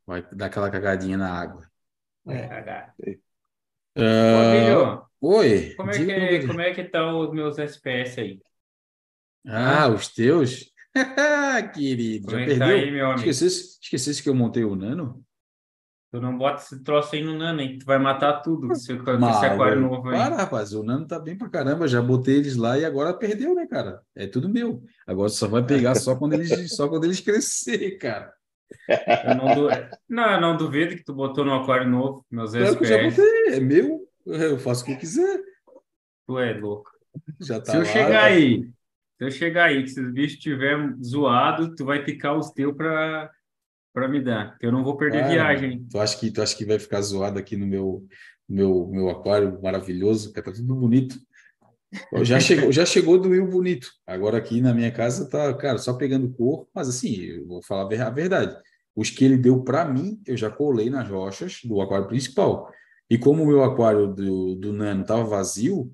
Vai 0.06 0.22
dar 0.32 0.46
aquela 0.46 0.70
cagadinha 0.70 1.18
na 1.18 1.34
água. 1.34 1.70
É. 2.28 2.90
Uh... 3.98 5.06
Oi. 5.20 5.74
Como 5.76 5.90
é, 5.90 5.94
que, 5.94 6.48
como 6.48 6.62
é 6.62 6.74
que 6.74 6.82
estão 6.82 7.20
os 7.20 7.32
meus 7.32 7.58
SPS 7.58 8.20
aí? 8.20 8.42
Ah, 9.46 9.88
os 9.88 10.08
teus? 10.08 10.71
Querido, 11.74 12.32
já 12.32 12.38
perdeu? 12.38 12.68
Aí, 12.68 12.92
meu 12.92 13.06
amigo? 13.08 13.20
Esquecesse, 13.20 13.80
esquecesse 13.82 14.22
que 14.22 14.30
eu 14.30 14.36
montei 14.36 14.64
o 14.64 14.76
Nano? 14.76 15.24
Tu 16.12 16.20
não 16.20 16.38
bota 16.38 16.62
esse 16.62 16.84
troço 16.84 17.16
aí 17.16 17.24
no 17.24 17.38
Nano, 17.38 17.62
hein? 17.62 17.78
Tu 17.80 17.86
vai 17.86 17.98
matar 17.98 18.42
tudo 18.42 18.70
esse, 18.74 18.92
esse 18.92 19.46
aquário 19.46 19.80
novo 19.80 20.10
aí. 20.10 20.18
Para, 20.18 20.36
rapaz, 20.36 20.74
o 20.74 20.84
Nano 20.84 21.08
tá 21.08 21.18
bem 21.18 21.38
pra 21.38 21.48
caramba. 21.48 21.88
Já 21.88 22.02
botei 22.02 22.36
eles 22.36 22.58
lá 22.58 22.78
e 22.78 22.84
agora 22.84 23.14
perdeu, 23.14 23.56
né, 23.56 23.66
cara? 23.66 24.02
É 24.14 24.28
tudo 24.28 24.50
meu. 24.50 24.84
Agora 25.08 25.30
só 25.30 25.48
vai 25.48 25.66
pegar 25.66 25.96
só 25.96 26.14
quando 26.18 26.34
eles, 26.34 26.50
só 26.76 26.90
quando 26.90 27.06
eles 27.06 27.22
crescer, 27.22 27.98
cara. 27.98 28.34
Eu 29.26 29.36
não, 29.36 29.56
du... 29.56 29.68
não, 30.10 30.32
eu 30.32 30.42
não 30.42 30.58
duvido 30.58 30.96
que 30.96 31.04
tu 31.04 31.14
botou 31.14 31.46
no 31.46 31.54
aquário 31.54 31.90
novo, 31.90 32.26
meus 32.30 32.52
claro 32.52 32.66
SPS. 32.66 32.90
já 32.90 33.04
botei, 33.04 33.54
é 33.54 33.60
meu. 33.62 34.02
Eu 34.26 34.60
faço 34.60 34.84
o 34.84 34.86
que 34.86 34.92
eu 34.94 34.98
quiser. 34.98 35.42
Tu 36.28 36.40
é 36.40 36.54
louco. 36.54 36.92
Já 37.40 37.60
tá 37.62 37.72
Se 37.72 37.78
eu 37.78 37.82
lá, 37.82 37.86
chegar 37.86 38.24
aí 38.26 38.70
se 39.22 39.26
eu 39.26 39.32
chegar 39.32 39.66
aí, 39.66 39.84
que 39.84 39.90
se 39.90 40.02
os 40.02 40.12
bichos 40.12 40.34
estiver 40.34 40.96
zoado, 41.04 41.76
tu 41.76 41.86
vai 41.86 42.04
picar 42.04 42.36
os 42.36 42.50
teus 42.50 42.76
para 42.76 43.30
para 43.94 44.08
me 44.08 44.22
dar. 44.22 44.58
Eu 44.62 44.72
não 44.72 44.84
vou 44.84 44.98
perder 44.98 45.26
ah, 45.26 45.28
viagem. 45.28 45.86
Tu 45.92 46.00
acha 46.00 46.18
que 46.18 46.32
tu 46.32 46.42
acha 46.42 46.56
que 46.58 46.66
vai 46.66 46.80
ficar 46.80 47.02
zoado 47.02 47.38
aqui 47.38 47.56
no 47.56 47.68
meu 47.68 48.04
meu 48.50 48.88
meu 48.88 49.10
aquário 49.10 49.62
maravilhoso, 49.62 50.34
que 50.34 50.42
tá 50.42 50.52
tudo 50.52 50.74
bonito. 50.74 51.16
Já 52.24 52.40
chegou, 52.40 52.72
já 52.72 52.86
chegou 52.86 53.20
do 53.20 53.30
Will 53.30 53.48
bonito. 53.48 53.92
Agora 54.08 54.38
aqui 54.38 54.60
na 54.60 54.74
minha 54.74 54.92
casa 54.92 55.30
tá, 55.30 55.54
cara, 55.54 55.78
só 55.78 55.94
pegando 55.94 56.32
cor, 56.34 56.68
mas 56.74 56.88
assim, 56.88 57.22
eu 57.22 57.46
vou 57.46 57.62
falar 57.62 57.84
a 57.84 58.10
verdade. 58.10 58.58
Os 58.96 59.10
que 59.10 59.26
ele 59.26 59.38
deu 59.38 59.62
para 59.62 59.86
mim, 59.86 60.20
eu 60.26 60.38
já 60.38 60.50
colei 60.50 60.90
nas 60.90 61.08
rochas 61.08 61.60
do 61.64 61.80
aquário 61.80 62.08
principal. 62.08 62.72
E 63.10 63.18
como 63.18 63.44
o 63.44 63.48
meu 63.48 63.62
aquário 63.62 64.08
do, 64.08 64.56
do 64.56 64.74
Nano 64.74 65.04
tava 65.04 65.24
vazio, 65.26 65.94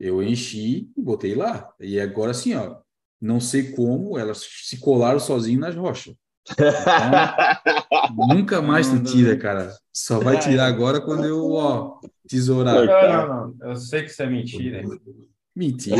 eu 0.00 0.22
enchi 0.22 0.90
e 0.96 1.00
botei 1.00 1.34
lá. 1.34 1.70
E 1.78 2.00
agora 2.00 2.30
assim, 2.30 2.54
ó, 2.54 2.78
não 3.20 3.38
sei 3.38 3.72
como 3.72 4.18
elas 4.18 4.46
se 4.64 4.78
colaram 4.80 5.20
sozinhas 5.20 5.60
nas 5.60 5.76
rochas. 5.76 6.14
Então, 6.50 8.26
nunca 8.28 8.62
mais 8.62 8.88
tu 8.88 9.02
tira, 9.02 9.36
cara. 9.36 9.72
Só 9.92 10.18
vai 10.18 10.38
tirar 10.38 10.66
agora 10.66 11.00
quando 11.00 11.26
eu, 11.26 11.52
ó, 11.52 12.00
tesourar. 12.26 12.74
Não, 12.74 12.86
não, 12.86 13.54
não. 13.58 13.68
Eu 13.68 13.76
sei 13.76 14.02
que 14.02 14.10
isso 14.10 14.22
é 14.22 14.26
mentira. 14.26 14.82
Mentira. 15.54 15.98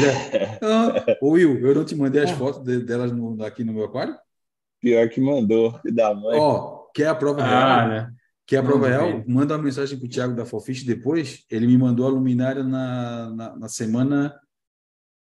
Ah, 0.62 1.16
Will, 1.22 1.58
eu 1.58 1.74
não 1.74 1.84
te 1.84 1.94
mandei 1.94 2.22
as 2.22 2.30
fotos 2.30 2.62
de, 2.62 2.78
delas 2.78 3.12
no, 3.12 3.44
aqui 3.44 3.64
no 3.64 3.72
meu 3.72 3.84
aquário? 3.84 4.16
Pior 4.80 5.08
que 5.08 5.20
mandou, 5.20 5.78
da 5.84 6.14
mãe. 6.14 6.38
Ó, 6.38 6.86
quer 6.94 7.08
a 7.08 7.14
prova 7.14 7.42
ah, 7.42 7.84
real? 7.84 7.88
Né? 7.88 8.12
Que 8.50 8.56
a 8.56 8.64
prova 8.64 8.88
real, 8.88 9.22
manda 9.28 9.54
uma 9.54 9.62
mensagem 9.62 9.96
para 9.96 10.06
o 10.06 10.08
Thiago 10.08 10.34
da 10.34 10.44
Fofish 10.44 10.82
depois. 10.82 11.44
Ele 11.48 11.68
me 11.68 11.78
mandou 11.78 12.04
a 12.04 12.10
luminária 12.10 12.64
na, 12.64 13.30
na, 13.30 13.56
na, 13.56 13.68
semana, 13.68 14.36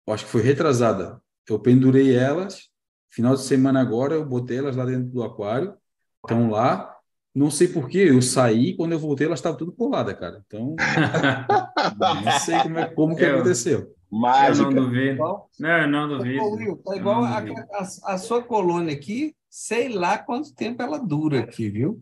acho 0.07 0.23
que 0.23 0.32
foi 0.32 0.41
retrasada. 0.41 1.21
Eu 1.45 1.59
pendurei 1.59 2.15
elas, 2.15 2.69
final 3.09 3.36
de 3.36 3.41
semana 3.41 3.82
agora, 3.82 4.13
eu 4.13 4.25
botei 4.25 4.59
elas 4.59 4.78
lá 4.78 4.86
dentro 4.86 5.09
do 5.09 5.23
aquário, 5.23 5.75
estão 6.23 6.49
lá. 6.49 6.95
Não 7.36 7.51
sei 7.51 7.67
porquê, 7.67 7.97
eu 7.97 8.21
saí, 8.21 8.73
quando 8.78 8.93
eu 8.93 8.99
voltei, 8.99 9.28
elas 9.28 9.39
estavam 9.39 9.57
tudo 9.57 9.73
coladas, 9.73 10.17
cara. 10.17 10.41
Então, 10.47 10.78
não 12.23 12.39
sei 12.39 12.59
como, 12.63 12.80
é, 12.80 12.86
como 12.86 13.13
que 13.17 13.25
aconteceu. 13.25 13.93
Mágica. 14.09 14.69
Eu 14.69 14.71
não 14.71 14.84
duvido. 14.86 15.23
Não, 15.59 15.69
eu 15.69 15.88
não 15.89 16.07
duvido. 16.07 16.78
Tá 16.78 16.95
igual 16.95 17.25
a, 17.25 17.39
a, 17.39 18.13
a 18.13 18.17
sua 18.17 18.41
colônia 18.41 18.93
aqui, 18.93 19.36
sei 19.49 19.89
lá 19.89 20.17
quanto 20.17 20.55
tempo 20.55 20.82
ela 20.82 20.97
dura 20.97 21.41
aqui, 21.41 21.69
viu? 21.69 22.01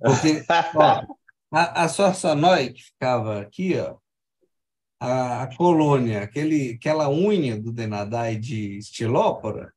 Porque, 0.00 0.44
ó, 0.76 1.16
a, 1.50 1.84
a 1.84 1.88
Sorsonói, 1.88 2.72
que 2.72 2.82
ficava 2.82 3.40
aqui, 3.40 3.78
ó, 3.78 3.96
a, 5.00 5.42
a, 5.42 5.56
colônia, 5.56 6.22
aquele, 6.22 6.72
aquela 6.72 7.08
unha 7.08 7.60
do 7.60 7.72
Denadai 7.72 8.36
de 8.36 8.78
estilópora, 8.78 9.72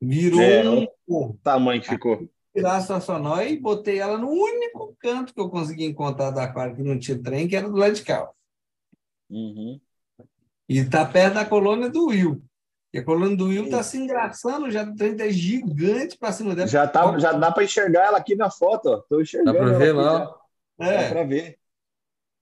virou 0.00 0.40
é, 0.40 0.68
um... 0.68 0.86
O 1.06 1.38
tamanho 1.42 1.80
que 1.80 1.88
ficou. 1.88 2.28
Tirar 2.54 2.76
a 2.76 2.80
Sorsonói 2.80 3.52
e 3.52 3.60
botei 3.60 3.98
ela 3.98 4.18
no 4.18 4.28
único 4.28 4.96
canto 5.00 5.34
que 5.34 5.40
eu 5.40 5.50
consegui 5.50 5.84
encontrar 5.84 6.30
da 6.30 6.44
aquário 6.44 6.76
que 6.76 6.82
não 6.82 6.98
tinha 6.98 7.20
trem, 7.22 7.46
que 7.46 7.56
era 7.56 7.68
do 7.68 7.76
lado 7.76 7.94
de 7.94 8.02
cá. 8.02 8.28
Uhum. 9.30 9.80
E 10.68 10.78
está 10.78 11.04
perto 11.04 11.34
da 11.34 11.44
colônia 11.44 11.88
do 11.88 12.06
Will. 12.06 12.42
E 12.92 12.98
a 12.98 13.04
coluna 13.04 13.36
do 13.36 13.46
Will 13.46 13.64
está 13.64 13.82
se 13.82 13.98
engraçando, 13.98 14.70
já 14.70 14.80
é 14.80 15.30
gigante 15.30 16.16
para 16.16 16.32
cima 16.32 16.54
dela. 16.54 16.68
Já, 16.68 16.86
tá, 16.86 17.18
já 17.18 17.32
dá 17.32 17.52
para 17.52 17.64
enxergar 17.64 18.06
ela 18.06 18.18
aqui 18.18 18.34
na 18.34 18.50
foto, 18.50 18.94
Estou 18.94 19.20
enxergando. 19.20 19.58
Dá 19.58 19.64
para 19.64 19.78
ver 19.78 19.92
lá. 19.92 20.34
É. 20.78 21.02
Dá 21.02 21.08
para 21.10 21.24
ver. 21.24 21.58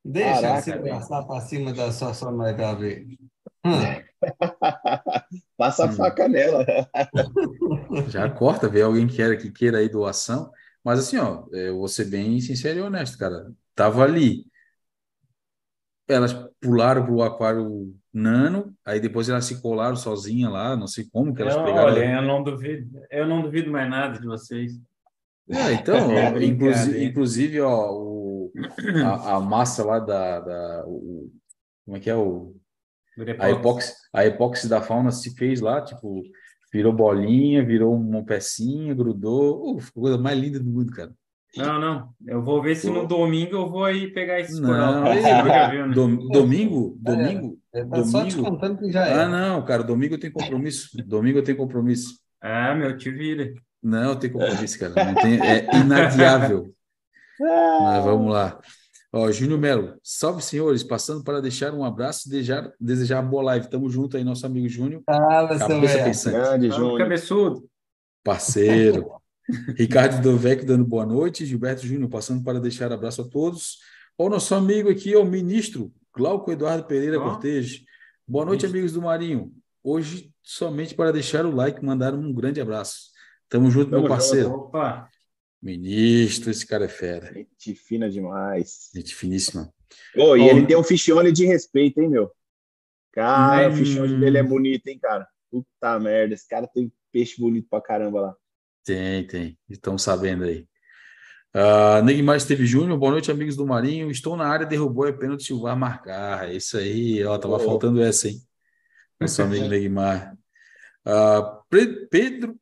Deixa 0.05 0.41
Caraca, 0.41 0.63
se 0.63 0.71
engraçar 0.71 1.27
para 1.27 1.41
cima 1.41 1.73
da 1.73 1.91
sua 1.91 2.15
sonora 2.15 2.75
ver. 2.77 3.07
Hum. 3.65 4.07
Passa 5.57 5.85
a 5.85 5.89
hum. 5.89 5.93
faca 5.93 6.29
nela. 6.29 6.65
já 8.09 8.31
corta, 8.31 8.69
vê 8.69 8.83
alguém 8.83 9.09
que 9.09 9.17
queira, 9.17 9.37
que 9.37 9.51
queira 9.51 9.79
aí 9.79 9.89
doação. 9.89 10.53
Mas 10.85 11.01
assim, 11.01 11.19
ó, 11.19 11.45
eu 11.51 11.77
vou 11.79 11.89
ser 11.89 12.05
bem 12.05 12.41
sincero 12.41 12.79
e 12.79 12.83
honesto, 12.83 13.19
cara. 13.19 13.53
Tava 13.75 14.05
ali. 14.05 14.47
Elas 16.07 16.33
pularam 16.61 17.05
pro 17.05 17.23
aquário 17.23 17.93
nano, 18.17 18.75
aí 18.83 18.99
depois 18.99 19.29
elas 19.29 19.45
se 19.45 19.61
colaram 19.61 19.95
sozinha 19.95 20.49
lá, 20.49 20.75
não 20.75 20.87
sei 20.87 21.07
como 21.13 21.35
que 21.35 21.43
elas 21.43 21.55
não, 21.55 21.65
pegaram. 21.65 21.93
Olha, 21.93 22.15
eu 22.15 22.23
não 22.23 22.43
duvido, 22.43 23.01
eu 23.11 23.27
não 23.27 23.43
duvido 23.43 23.71
mais 23.71 23.91
nada 23.91 24.19
de 24.19 24.27
vocês. 24.27 24.73
É, 25.51 25.75
então, 25.75 25.97
é 26.11 26.43
inclusive, 26.43 27.05
inclusive, 27.05 27.61
ó, 27.61 27.93
o, 27.93 28.53
a, 29.05 29.35
a, 29.35 29.41
massa 29.41 29.85
lá 29.85 29.99
da, 29.99 30.41
da 30.41 30.85
o, 30.87 31.31
como 31.85 31.99
é 31.99 32.01
que 32.01 32.09
é 32.09 32.17
o 32.17 32.57
a 33.39 33.51
epóxi, 33.51 33.95
a 34.15 34.25
epóxi 34.25 34.69
da 34.69 34.81
fauna 34.81 35.11
se 35.11 35.35
fez 35.37 35.61
lá, 35.61 35.83
tipo, 35.83 36.23
virou 36.73 36.93
bolinha, 36.93 37.65
virou 37.65 37.95
uma 37.95 38.25
pecinha, 38.25 38.95
grudou, 38.95 39.77
uh, 39.77 39.81
ficou 39.81 40.03
a 40.03 40.05
coisa 40.05 40.19
mais 40.19 40.39
linda 40.39 40.59
do 40.59 40.71
mundo, 40.71 40.91
cara. 40.91 41.15
Não, 41.57 41.81
não. 41.81 42.09
Eu 42.27 42.43
vou 42.43 42.63
ver 42.63 42.77
se 42.77 42.91
no 42.91 43.07
domingo 43.07 43.57
eu 43.57 43.71
vou 43.71 43.85
aí 43.85 44.09
pegar 44.13 44.41
esse 44.41 44.61
coral. 44.61 44.93
Não, 44.93 45.07
é, 45.07 45.89
domingo, 45.89 46.29
domingo, 46.29 46.99
domingo. 47.01 47.59
É, 47.73 47.81
tá 47.81 47.97
domingo. 47.97 48.09
só 48.09 48.25
te 48.25 48.37
contando 48.37 48.79
que 48.79 48.91
já 48.91 49.07
é. 49.07 49.15
Ah, 49.15 49.29
não, 49.29 49.65
cara, 49.65 49.83
domingo 49.83 50.15
eu 50.15 50.21
tenho 50.21 50.33
compromisso. 50.33 50.91
Domingo 51.07 51.39
eu 51.39 51.45
tenho 51.45 51.59
compromisso. 51.59 52.19
Ah, 52.41 52.75
meu, 52.75 52.97
te 52.97 53.11
vira. 53.11 53.53
Não, 53.83 54.11
eu 54.11 54.17
tenho 54.17 54.33
compromisso, 54.33 54.79
cara. 54.79 55.05
Não 55.05 55.15
tem, 55.15 55.41
é 55.41 55.69
inadiável. 55.77 56.73
Mas 57.39 58.05
vamos 58.05 58.33
lá. 58.33 58.59
Ó, 59.13 59.31
Júnior 59.31 59.59
Melo, 59.59 59.99
salve 60.03 60.43
senhores, 60.43 60.83
passando 60.83 61.25
para 61.25 61.41
deixar 61.41 61.73
um 61.73 61.85
abraço 61.85 62.29
e 62.29 62.31
desejar, 62.31 62.71
desejar 62.79 63.23
boa 63.23 63.43
live. 63.45 63.69
Tamo 63.69 63.89
junto 63.89 64.17
aí, 64.17 64.25
nosso 64.25 64.45
amigo 64.45 64.69
Júnior. 64.69 65.03
Fala, 65.07 65.59
Cabeça 65.59 66.05
pensante. 66.05 66.35
Grande, 66.37 66.71
Júnior. 66.71 66.99
Cabeçudo. 66.99 67.65
Parceiro. 68.23 69.11
Ricardo 69.77 70.23
Dovec 70.23 70.65
dando 70.65 70.85
boa 70.85 71.07
noite. 71.07 71.47
Gilberto 71.47 71.87
Júnior 71.87 72.11
passando 72.11 72.43
para 72.43 72.61
deixar 72.61 72.93
abraço 72.93 73.23
a 73.23 73.29
todos. 73.29 73.79
O 74.19 74.29
nosso 74.29 74.55
amigo 74.55 74.91
aqui 74.91 75.13
é 75.13 75.19
o 75.19 75.25
ministro 75.25 75.93
Glauco 76.15 76.51
Eduardo 76.51 76.85
Pereira 76.85 77.19
oh. 77.19 77.23
Cortes. 77.23 77.85
Boa 78.27 78.45
noite, 78.45 78.67
amigos 78.67 78.93
do 78.93 79.03
Marinho. 79.03 79.53
Hoje, 79.85 80.33
somente 80.43 80.95
para 80.95 81.13
deixar 81.13 81.47
o 81.47 81.55
like, 81.55 81.85
mandar 81.85 82.15
um 82.15 82.33
grande 82.33 82.61
abraço. 82.61 83.11
Tamo 83.49 83.71
junto, 83.71 83.91
Tamo 83.91 84.03
meu 84.03 84.09
parceiro. 84.09 84.49
Junto. 84.49 84.65
Opa! 84.65 85.09
Ministro, 85.63 86.51
esse 86.51 86.67
cara 86.67 86.87
é 86.87 86.89
fera. 86.89 87.33
Gente 87.33 87.75
fina 87.75 88.11
demais. 88.11 88.91
Gente 88.95 89.15
finíssima. 89.15 89.73
Oh, 90.17 90.37
e 90.37 90.41
oh, 90.41 90.51
ele 90.51 90.67
tem 90.67 90.77
um 90.77 90.83
fichione 90.83 91.31
de 91.31 91.47
respeito, 91.47 92.01
hein, 92.01 92.09
meu? 92.09 92.33
Cara, 93.13 93.69
hum... 93.69 93.73
o 93.73 93.77
fichione 93.77 94.19
dele 94.19 94.39
é 94.39 94.43
bonito, 94.43 94.87
hein, 94.89 94.99
cara? 94.99 95.27
Puta 95.51 95.99
merda, 96.01 96.35
esse 96.35 96.49
cara 96.49 96.67
tem 96.67 96.93
peixe 97.13 97.41
bonito 97.41 97.69
pra 97.71 97.81
caramba 97.81 98.21
lá. 98.21 98.37
Tem, 98.87 99.27
tem. 99.27 99.59
Estão 99.69 99.99
sabendo 99.99 100.45
aí. 100.45 100.65
Uh, 101.53 102.05
Neymar 102.05 102.37
Esteve 102.37 102.65
Júnior, 102.65 102.97
boa 102.97 103.11
noite, 103.11 103.33
amigos 103.33 103.57
do 103.57 103.67
Marinho. 103.67 104.09
Estou 104.13 104.37
na 104.37 104.47
área, 104.47 104.65
derrubou, 104.65 105.09
é 105.09 105.13
pênalti 105.13 105.43
Silvar 105.43 105.77
marcar. 105.77 106.55
Isso 106.55 106.79
aí, 106.79 107.25
ó, 107.25 107.37
tava 107.37 107.57
oh. 107.57 107.59
faltando 107.59 108.01
essa, 108.01 108.29
hein? 108.29 108.41
Nosso 109.19 109.43
amigo 109.43 109.67
Neymar. 109.69 110.39
Uh, 111.05 111.65
Pedro, 112.09 112.57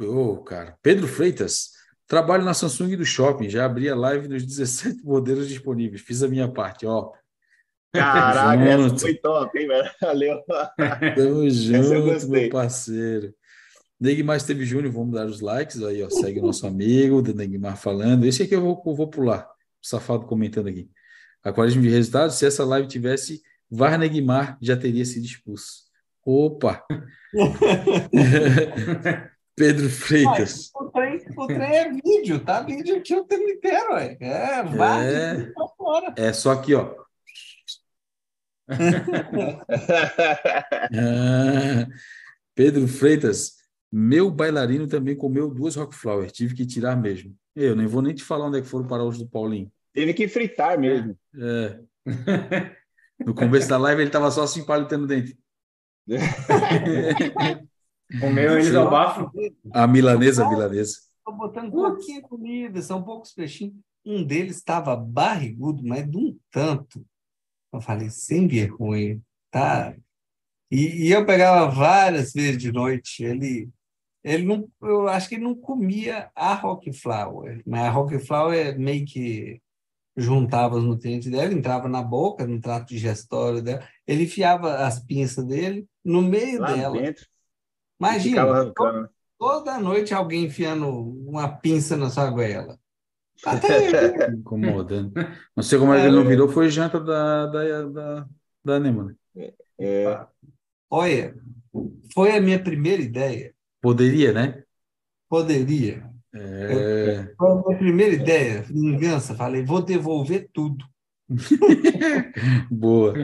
oh, 0.00 0.36
cara, 0.38 0.78
Pedro 0.80 1.08
Freitas, 1.08 1.70
trabalho 2.06 2.44
na 2.44 2.54
Samsung 2.54 2.94
do 2.94 3.04
Shopping, 3.04 3.48
já 3.48 3.64
abri 3.64 3.88
a 3.88 3.96
live 3.96 4.28
dos 4.28 4.46
17 4.46 5.04
modelos 5.04 5.48
disponíveis, 5.48 6.00
fiz 6.00 6.22
a 6.22 6.28
minha 6.28 6.46
parte, 6.46 6.86
ó. 6.86 7.10
Caraca, 7.92 8.62
essa 8.62 8.98
foi 8.98 9.14
top, 9.14 9.58
hein, 9.58 9.66
velho? 9.66 9.90
Valeu. 10.00 10.44
Tamo 11.16 11.50
junto, 11.50 12.28
meu 12.28 12.50
parceiro. 12.50 13.34
Neguimar 13.98 14.36
Esteve 14.36 14.64
Júnior, 14.64 14.92
vamos 14.92 15.14
dar 15.14 15.26
os 15.26 15.40
likes 15.40 15.82
aí, 15.82 16.02
ó. 16.02 16.10
Segue 16.10 16.40
o 16.40 16.42
nosso 16.42 16.66
amigo, 16.66 17.22
do 17.22 17.34
Neguimar 17.34 17.76
falando. 17.76 18.26
Esse 18.26 18.42
aqui 18.42 18.54
eu 18.54 18.60
vou, 18.60 18.82
eu 18.84 18.94
vou 18.94 19.08
pular. 19.08 19.48
O 19.82 19.86
safado 19.86 20.26
comentando 20.26 20.68
aqui. 20.68 20.90
Aquarismo 21.42 21.82
de 21.82 21.88
resultados, 21.88 22.36
se 22.36 22.44
essa 22.44 22.64
live 22.64 22.88
tivesse 22.88 23.42
VAR 23.70 23.98
Neguimar, 23.98 24.58
já 24.60 24.76
teria 24.76 25.04
sido 25.04 25.24
expulso. 25.24 25.86
Opa! 26.24 26.84
Pedro 29.56 29.88
Freitas. 29.88 30.70
o, 30.74 30.90
trem, 30.90 31.24
o 31.34 31.46
trem 31.46 31.76
é 31.76 31.90
vídeo, 31.90 32.44
tá? 32.44 32.60
Vídeo 32.60 32.96
aqui 32.96 33.14
o 33.14 33.24
tempo 33.24 33.48
inteiro, 33.48 33.94
ué. 33.94 34.18
É, 34.20 34.62
VAR 34.62 35.02
é, 35.02 35.50
fora. 35.78 36.14
É 36.16 36.32
só 36.34 36.52
aqui, 36.52 36.74
ó. 36.74 36.94
ah, 40.98 41.86
Pedro 42.54 42.86
Freitas, 42.88 43.56
meu 43.90 44.30
bailarino 44.30 44.86
também 44.86 45.16
comeu 45.16 45.48
duas 45.48 45.76
Rockflower, 45.76 46.30
tive 46.30 46.54
que 46.54 46.66
tirar 46.66 46.96
mesmo. 46.96 47.34
Eu 47.54 47.74
nem 47.74 47.86
vou 47.86 48.02
nem 48.02 48.14
te 48.14 48.22
falar 48.22 48.46
onde 48.46 48.58
é 48.58 48.60
que 48.60 48.68
foram 48.68 48.86
parar 48.86 49.04
os 49.04 49.18
do 49.18 49.26
Paulinho. 49.26 49.70
Teve 49.92 50.12
que 50.12 50.28
fritar 50.28 50.78
mesmo. 50.78 51.16
É. 51.34 51.80
No 53.18 53.34
começo 53.34 53.66
da 53.66 53.78
live 53.78 54.02
ele 54.02 54.08
estava 54.10 54.30
só 54.30 54.42
assim 54.42 54.62
palitando 54.62 55.04
o 55.04 55.06
dente. 55.06 55.38
Comeu 58.20 58.58
eles 58.58 58.74
ao 58.74 58.90
bafo. 58.90 59.30
A 59.72 59.86
milanesa, 59.86 60.44
a 60.44 60.50
milanesa. 60.50 60.98
Estou 61.18 61.34
botando 61.34 61.72
pouquinha 61.72 62.20
comida, 62.22 62.80
são 62.82 63.02
poucos 63.02 63.32
peixinhos. 63.32 63.74
Um 64.04 64.22
deles 64.22 64.56
estava 64.56 64.94
barrigudo, 64.94 65.82
mas 65.84 66.08
de 66.08 66.16
um 66.16 66.38
tanto. 66.50 67.04
Eu 67.72 67.80
falei, 67.80 68.10
sem 68.10 68.46
vergonha, 68.46 69.20
tá? 69.50 69.96
E, 70.70 71.06
e, 71.06 71.12
eu 71.12 71.24
pegava 71.24 71.70
várias 71.70 72.32
vezes 72.32 72.58
de 72.58 72.72
noite. 72.72 73.24
Ele 73.24 73.70
ele 74.26 74.42
não, 74.44 74.68
eu 74.82 75.06
acho 75.06 75.28
que 75.28 75.36
ele 75.36 75.44
não 75.44 75.54
comia 75.54 76.28
a 76.34 76.52
rock 76.52 76.92
flower, 76.92 77.62
mas 77.64 77.84
a 77.84 77.90
rock 77.90 78.18
flower 78.18 78.76
meio 78.76 79.06
que 79.06 79.62
juntava 80.16 80.74
os 80.74 80.82
nutrientes 80.82 81.30
dela, 81.30 81.52
entrava 81.52 81.88
na 81.88 82.02
boca, 82.02 82.44
no 82.44 82.60
trato 82.60 82.88
digestório 82.88 83.62
dela, 83.62 83.86
ele 84.04 84.24
enfiava 84.24 84.78
as 84.78 84.98
pinças 84.98 85.44
dele 85.44 85.86
no 86.04 86.22
meio 86.22 86.60
Lá 86.60 86.74
dela. 86.74 87.00
Dentro. 87.00 87.24
Imagina, 88.00 88.72
toda, 88.74 89.10
toda 89.38 89.78
noite 89.78 90.12
alguém 90.12 90.46
enfiando 90.46 90.88
uma 90.88 91.48
pinça 91.48 91.96
na 91.96 92.10
sua 92.10 92.28
goela. 92.28 92.76
Até 93.44 94.26
incomodando. 94.32 95.12
Não 95.54 95.62
sei 95.62 95.78
como 95.78 95.94
é, 95.94 96.04
ele 96.04 96.16
não 96.16 96.22
é. 96.22 96.28
virou, 96.28 96.48
foi 96.48 96.68
janta 96.68 96.98
da, 96.98 97.46
da, 97.46 97.82
da, 97.84 98.28
da 98.64 98.80
Nema. 98.80 99.16
Né? 99.34 99.52
É. 99.78 100.26
Olha, 100.90 101.34
foi 102.14 102.36
a 102.36 102.40
minha 102.40 102.62
primeira 102.62 103.02
ideia 103.02 103.56
Poderia, 103.86 104.32
né? 104.32 104.64
Poderia. 105.28 106.10
É... 106.34 107.32
Foi 107.38 107.50
a 107.52 107.54
minha 107.54 107.78
primeira 107.78 108.14
ideia, 108.16 108.62
vingança. 108.62 109.32
Falei, 109.36 109.62
vou 109.62 109.80
devolver 109.80 110.50
tudo. 110.52 110.84
Boa. 112.68 113.14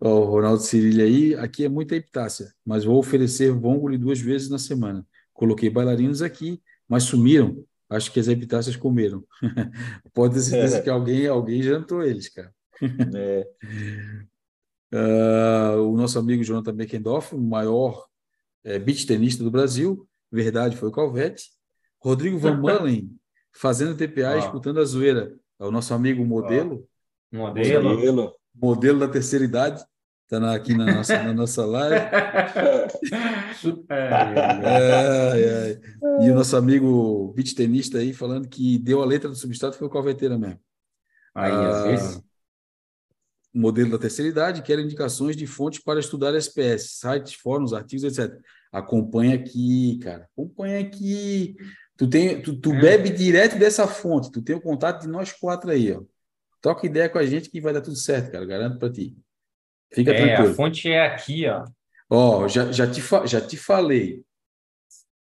Ó, 0.00 0.22
o 0.22 0.24
Ronaldo 0.24 0.60
Cirilha 0.60 1.04
aí, 1.04 1.36
aqui 1.36 1.64
é 1.64 1.68
muita 1.68 1.94
epitácia, 1.94 2.52
mas 2.64 2.84
vou 2.84 2.98
oferecer 2.98 3.52
vongole 3.52 3.96
duas 3.96 4.20
vezes 4.20 4.50
na 4.50 4.58
semana. 4.58 5.06
Coloquei 5.32 5.70
bailarinos 5.70 6.20
aqui, 6.20 6.60
mas 6.88 7.04
sumiram. 7.04 7.64
Acho 7.88 8.12
que 8.12 8.18
as 8.18 8.26
epitácias 8.26 8.74
comeram. 8.74 9.22
Pode 10.12 10.34
ter 10.34 10.40
certeza 10.40 10.78
é. 10.78 10.82
que 10.82 10.90
alguém, 10.90 11.28
alguém 11.28 11.62
jantou 11.62 12.02
eles, 12.02 12.28
cara. 12.28 12.52
É. 13.14 13.46
Uh, 14.96 15.82
o 15.92 15.96
nosso 15.96 16.18
amigo 16.18 16.42
Jonathan 16.42 16.74
Beckendorf, 16.74 17.34
o 17.34 17.38
maior 17.38 18.06
é, 18.64 18.78
beat 18.78 19.04
tenista 19.04 19.44
do 19.44 19.50
Brasil, 19.50 20.08
verdade 20.32 20.76
foi 20.76 20.88
o 20.88 20.92
Calvete. 20.92 21.50
Rodrigo 22.00 22.38
Van 22.38 22.56
Mullen 22.56 23.10
fazendo 23.52 23.94
TPA, 23.96 24.36
oh. 24.36 24.38
escutando 24.38 24.80
a 24.80 24.84
zoeira. 24.84 25.34
É 25.60 25.64
o 25.64 25.70
nosso 25.70 25.92
amigo 25.92 26.24
modelo. 26.24 26.88
Oh. 27.32 27.36
Modelo. 27.36 27.90
modelo. 27.90 28.34
Modelo 28.54 29.00
da 29.00 29.08
terceira 29.08 29.44
idade. 29.44 29.84
Está 30.24 30.54
aqui 30.54 30.74
na 30.74 30.86
nossa, 30.86 31.22
na 31.22 31.32
nossa 31.32 31.64
live. 31.64 31.94
é, 33.88 34.10
é, 34.64 35.70
é. 35.72 35.80
E 36.24 36.30
o 36.30 36.34
nosso 36.34 36.56
amigo 36.56 37.32
beat 37.36 37.54
tenista 37.54 37.98
aí 37.98 38.12
falando 38.12 38.48
que 38.48 38.76
deu 38.78 39.02
a 39.02 39.06
letra 39.06 39.28
do 39.28 39.36
substrato 39.36 39.76
foi 39.76 39.86
o 39.86 39.90
Calveteira 39.90 40.36
mesmo. 40.36 40.58
Aí, 41.32 41.52
às 41.52 42.16
ah, 42.16 42.22
modelo 43.56 43.90
da 43.90 43.98
terceira 43.98 44.30
idade, 44.30 44.62
quer 44.62 44.78
indicações 44.78 45.36
de 45.36 45.46
fontes 45.46 45.82
para 45.82 46.00
estudar 46.00 46.34
SPS, 46.34 46.98
sites, 47.00 47.34
fóruns, 47.34 47.72
artigos, 47.72 48.04
etc. 48.04 48.38
Acompanha 48.70 49.34
aqui, 49.34 49.98
cara. 50.02 50.28
Acompanha 50.32 50.80
aqui. 50.80 51.56
Tu, 51.96 52.08
tem, 52.08 52.42
tu, 52.42 52.54
tu 52.60 52.72
é. 52.72 52.80
bebe 52.80 53.10
direto 53.10 53.58
dessa 53.58 53.86
fonte, 53.86 54.30
tu 54.30 54.42
tem 54.42 54.54
o 54.54 54.60
contato 54.60 55.02
de 55.02 55.08
nós 55.08 55.32
quatro 55.32 55.70
aí, 55.70 55.92
ó. 55.92 56.02
Toca 56.60 56.86
ideia 56.86 57.08
com 57.08 57.18
a 57.18 57.24
gente 57.24 57.48
que 57.48 57.60
vai 57.60 57.72
dar 57.72 57.80
tudo 57.80 57.96
certo, 57.96 58.32
cara. 58.32 58.44
Garanto 58.44 58.78
para 58.78 58.92
ti. 58.92 59.16
Fica 59.92 60.10
é, 60.10 60.16
tranquilo. 60.16 60.52
A 60.52 60.54
fonte 60.54 60.90
é 60.90 61.06
aqui, 61.06 61.46
ó. 61.48 61.64
Ó, 62.10 62.48
já, 62.48 62.70
já, 62.70 62.90
te, 62.90 63.00
já 63.26 63.40
te 63.40 63.56
falei. 63.56 64.22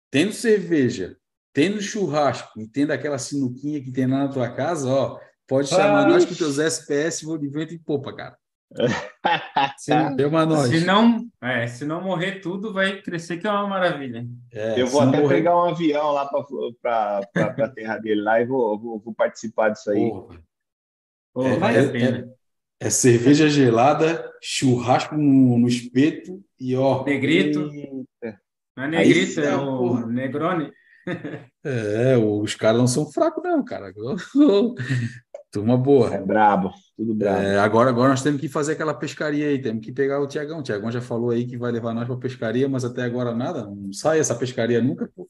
Tendo 0.09 0.31
cerveja, 0.31 1.17
tendo 1.51 1.81
churrasco 1.81 2.59
e 2.59 2.67
tendo 2.67 2.91
aquela 2.91 3.17
sinuquinha 3.17 3.81
que 3.81 3.91
tem 3.91 4.07
lá 4.07 4.19
na 4.19 4.27
tua 4.27 4.49
casa, 4.49 4.87
ó, 4.87 5.19
Pode 5.47 5.69
chamar 5.69 6.07
nós 6.07 6.25
que 6.25 6.35
teus 6.35 6.57
SPS 6.57 7.23
vão 7.23 7.37
de 7.37 7.47
vento 7.47 7.73
e 7.73 7.79
popa, 7.79 8.15
cara. 8.15 8.37
se, 9.77 9.91
Deu 10.15 10.29
uma 10.29 10.45
nós. 10.45 10.69
Se 10.69 10.85
não, 10.85 11.27
é, 11.41 11.67
se 11.67 11.85
não 11.85 12.01
morrer 12.01 12.39
tudo, 12.39 12.73
vai 12.73 13.01
crescer 13.01 13.37
que 13.37 13.47
é 13.47 13.51
uma 13.51 13.67
maravilha. 13.67 14.25
É, 14.51 14.81
eu 14.81 14.87
vou 14.87 15.01
até 15.01 15.19
morrer... 15.19 15.35
pegar 15.35 15.55
um 15.55 15.69
avião 15.69 16.11
lá 16.11 16.29
para 16.81 17.21
a 17.45 17.69
terra 17.69 17.97
dele 17.97 18.21
lá 18.21 18.41
e 18.41 18.45
vou, 18.45 18.79
vou, 18.79 18.99
vou 18.99 19.13
participar 19.13 19.69
disso 19.69 19.91
aí. 19.91 20.11
Pô, 21.33 21.45
é, 21.45 21.57
vale 21.57 21.77
é, 21.77 21.81
a 21.81 21.91
pena. 21.91 22.33
É, 22.79 22.87
é, 22.87 22.89
cerveja 22.89 23.49
gelada, 23.49 24.31
churrasco 24.41 25.15
no, 25.15 25.57
no 25.57 25.67
espeto 25.67 26.43
e 26.59 26.75
ó. 26.75 27.03
Negrito. 27.03 27.69
Não 28.75 28.85
é 28.85 28.87
negrito, 28.87 29.39
aí, 29.39 29.45
é 29.45 29.55
o 29.55 29.77
porra. 29.77 30.07
Negrone. 30.07 30.71
É, 31.63 32.17
os 32.17 32.55
caras 32.55 32.79
não 32.79 32.87
são 32.87 33.11
fracos, 33.11 33.43
não, 33.43 33.63
cara. 33.63 33.93
Turma 35.53 35.77
boa. 35.77 36.11
É 36.11 36.19
brabo, 36.19 36.73
tudo 36.97 37.13
brabo. 37.13 37.39
É, 37.39 37.59
agora, 37.59 37.91
agora 37.91 38.09
nós 38.09 38.23
temos 38.23 38.41
que 38.41 38.49
fazer 38.49 38.71
aquela 38.71 38.91
pescaria 38.91 39.49
aí, 39.49 39.61
temos 39.61 39.85
que 39.85 39.91
pegar 39.91 40.19
o 40.19 40.25
Tiagão. 40.25 40.57
O 40.57 40.63
Tiagão 40.63 40.91
já 40.91 40.99
falou 40.99 41.29
aí 41.29 41.45
que 41.45 41.55
vai 41.55 41.71
levar 41.71 41.93
nós 41.93 42.07
para 42.07 42.17
pescaria, 42.17 42.67
mas 42.67 42.83
até 42.83 43.03
agora 43.03 43.35
nada, 43.35 43.67
não 43.67 43.93
sai 43.93 44.19
essa 44.19 44.33
pescaria 44.33 44.81
nunca, 44.81 45.07
pô. 45.15 45.29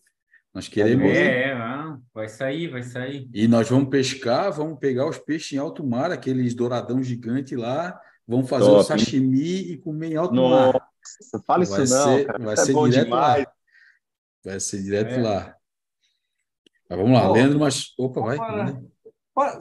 Nós 0.54 0.70
queremos. 0.70 1.04
É, 1.04 1.50
é 1.50 1.56
não, 1.56 2.02
vai 2.14 2.30
sair, 2.30 2.70
vai 2.70 2.84
sair. 2.84 3.30
E 3.34 3.50
nós 3.50 3.70
vamos 3.70 3.90
pescar, 3.90 4.50
vamos 4.54 4.80
pegar 4.80 5.10
os 5.10 5.18
peixes 5.18 5.52
em 5.52 5.58
alto 5.58 5.86
mar, 5.86 6.10
aqueles 6.10 6.56
douradão 6.56 7.04
gigante 7.04 7.54
lá, 7.58 8.00
vamos 8.26 8.48
fazer 8.48 8.68
Top. 8.68 8.80
o 8.80 8.84
sashimi 8.84 9.74
e 9.74 9.78
comer 9.78 10.14
em 10.14 10.16
alto 10.16 10.34
Nossa, 10.34 10.72
mar. 10.72 10.88
Fala 11.46 11.64
isso 11.64 11.78
não, 11.78 11.86
ser, 11.86 12.26
cara. 12.28 12.40
Vai 12.46 12.54
isso 12.54 12.64
é 12.64 12.66
ser 12.66 12.72
é 12.72 12.84
direto 12.84 13.04
demais. 13.04 13.44
lá. 13.44 13.54
Vai 14.46 14.60
ser 14.62 14.84
direto 14.84 15.14
é. 15.16 15.22
lá. 15.22 15.56
Mas 16.90 16.98
vamos 16.98 17.14
lá, 17.14 17.30
Leandro, 17.30 17.60
mas. 17.60 17.94
Opa, 17.98 18.22
vai. 18.22 18.38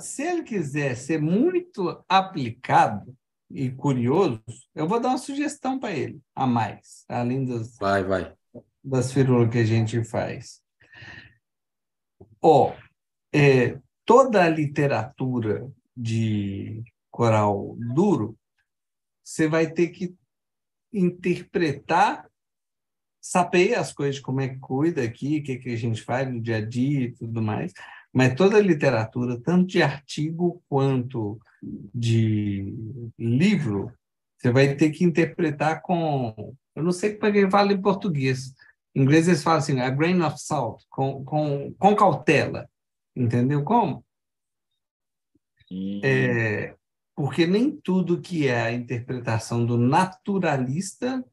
Se 0.01 0.23
ele 0.23 0.43
quiser 0.43 0.97
ser 0.97 1.21
muito 1.21 2.05
aplicado 2.09 3.17
e 3.51 3.71
curioso, 3.71 4.43
eu 4.75 4.87
vou 4.87 5.01
dar 5.01 5.11
uma 5.11 5.19
sugestão 5.19 5.79
para 5.79 5.93
ele, 5.93 6.21
a 6.35 6.47
mais, 6.47 7.05
além 7.09 7.45
das, 7.45 7.77
vai, 7.77 8.05
vai. 8.05 8.35
das 8.83 9.13
firulas 9.13 9.51
que 9.51 9.59
a 9.59 9.65
gente 9.65 10.03
faz. 10.05 10.63
Ó, 12.41 12.75
é, 13.33 13.79
toda 14.05 14.45
a 14.45 14.49
literatura 14.49 15.71
de 15.97 16.83
coral 17.11 17.77
duro, 17.95 18.37
você 19.23 19.47
vai 19.47 19.71
ter 19.71 19.89
que 19.89 20.15
interpretar, 20.93 22.29
saber 23.21 23.75
as 23.75 23.93
coisas, 23.93 24.21
como 24.21 24.41
é 24.41 24.49
que 24.49 24.59
cuida 24.59 25.03
aqui, 25.03 25.39
o 25.39 25.43
que, 25.43 25.57
que 25.59 25.71
a 25.71 25.77
gente 25.77 26.03
faz 26.03 26.29
no 26.29 26.41
dia 26.41 26.57
a 26.57 26.67
dia 26.67 27.03
e 27.03 27.13
tudo 27.13 27.41
mais, 27.41 27.73
mas 28.13 28.35
toda 28.35 28.59
a 28.59 28.63
literatura, 28.63 29.41
tanto 29.41 29.67
de 29.67 29.83
artigo 29.83 30.63
quanto 30.69 31.41
de 31.63 32.75
livro, 33.19 33.93
você 34.37 34.51
vai 34.51 34.75
ter 34.75 34.91
que 34.91 35.05
interpretar 35.05 35.81
com. 35.83 36.55
Eu 36.75 36.83
não 36.83 36.93
sei 36.93 37.15
como 37.15 37.27
é 37.27 37.33
que 37.33 37.51
fala 37.51 37.73
em 37.73 37.81
português. 37.81 38.53
Em 38.95 39.03
inglês 39.03 39.29
eles 39.29 39.43
falam 39.43 39.61
assim, 39.61 39.81
a 39.81 39.89
grain 39.89 40.21
of 40.21 40.39
salt, 40.41 40.83
com, 40.91 41.25
com, 41.25 41.73
com 41.79 41.95
cautela. 41.95 42.69
Entendeu 43.15 43.63
como? 43.63 44.05
É, 46.03 46.75
porque 47.15 47.47
nem 47.47 47.71
tudo 47.71 48.21
que 48.21 48.49
é 48.49 48.63
a 48.63 48.73
interpretação 48.73 49.65
do 49.65 49.79
naturalista 49.79 51.25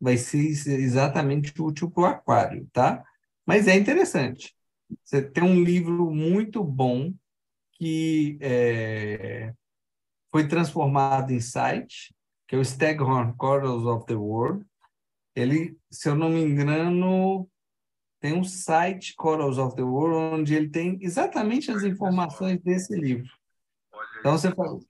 vai 0.00 0.16
ser 0.16 0.48
exatamente 0.48 1.54
útil 1.60 1.90
para 1.90 2.02
o 2.02 2.06
aquário, 2.06 2.68
tá? 2.72 3.04
Mas 3.46 3.68
é 3.68 3.76
interessante. 3.76 4.55
Você 5.04 5.22
tem 5.22 5.42
um 5.42 5.62
livro 5.62 6.10
muito 6.10 6.62
bom 6.62 7.12
que 7.72 8.38
é, 8.40 9.52
foi 10.30 10.48
transformado 10.48 11.32
em 11.32 11.40
site, 11.40 12.14
que 12.46 12.54
é 12.54 12.58
o 12.58 12.62
Staghorn 12.62 13.34
Corals 13.36 13.84
of 13.84 14.06
the 14.06 14.14
World. 14.14 14.64
Ele, 15.34 15.76
se 15.90 16.08
eu 16.08 16.14
não 16.14 16.30
me 16.30 16.40
engano, 16.40 17.48
tem 18.20 18.32
um 18.32 18.44
site 18.44 19.14
Corals 19.14 19.58
of 19.58 19.76
the 19.76 19.82
World 19.82 20.40
onde 20.40 20.54
ele 20.54 20.68
tem 20.68 20.98
exatamente 21.00 21.70
as 21.70 21.82
informações 21.82 22.60
desse 22.62 22.94
livro. 22.94 23.30
Então 24.20 24.32
você 24.32 24.50
fala, 24.50 24.80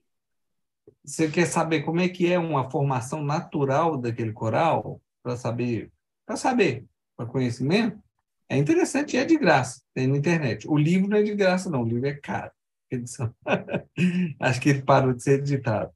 você 1.04 1.30
quer 1.30 1.46
saber 1.46 1.82
como 1.82 2.00
é 2.00 2.08
que 2.08 2.32
é 2.32 2.38
uma 2.38 2.70
formação 2.70 3.22
natural 3.22 3.96
daquele 3.96 4.32
coral 4.32 5.00
para 5.22 5.36
saber, 5.36 5.92
para 6.24 6.36
saber, 6.36 6.86
para 7.16 7.26
conhecimento? 7.26 8.05
É 8.48 8.56
interessante 8.56 9.16
é 9.16 9.24
de 9.24 9.36
graça, 9.36 9.82
tem 9.92 10.06
na 10.06 10.16
internet. 10.16 10.68
O 10.68 10.76
livro 10.76 11.08
não 11.08 11.16
é 11.16 11.22
de 11.22 11.34
graça, 11.34 11.68
não, 11.68 11.82
o 11.82 11.88
livro 11.88 12.06
é 12.06 12.14
caro. 12.14 12.52
Edição. 12.90 13.34
Acho 14.38 14.60
que 14.60 14.68
ele 14.68 14.82
parou 14.82 15.12
de 15.12 15.22
ser 15.22 15.40
editado. 15.40 15.92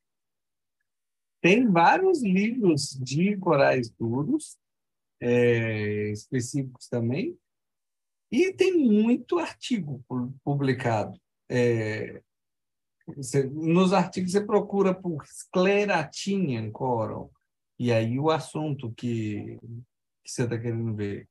Tem 1.40 1.70
vários 1.70 2.22
livros 2.22 2.90
de 3.00 3.36
corais 3.36 3.88
duros, 3.90 4.58
é, 5.20 6.10
específicos 6.10 6.88
também, 6.88 7.38
e 8.32 8.52
tem 8.52 8.76
muito 8.76 9.38
artigo 9.38 10.04
publicado. 10.44 11.18
É, 11.48 12.20
você, 13.06 13.44
nos 13.44 13.92
artigos 13.92 14.32
você 14.32 14.40
procura 14.40 14.92
por 14.92 15.24
Scleratinian 15.26 16.70
coral, 16.70 17.30
e 17.78 17.92
aí 17.92 18.18
o 18.18 18.30
assunto 18.30 18.92
que, 18.92 19.58
que 20.22 20.30
você 20.30 20.42
está 20.42 20.58
querendo 20.58 20.94
ver 20.94 21.29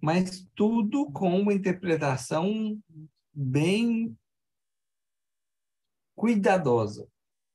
mas 0.00 0.46
tudo 0.54 1.10
com 1.12 1.40
uma 1.40 1.52
interpretação 1.52 2.78
bem 3.32 4.16
cuidadosa. 6.14 7.08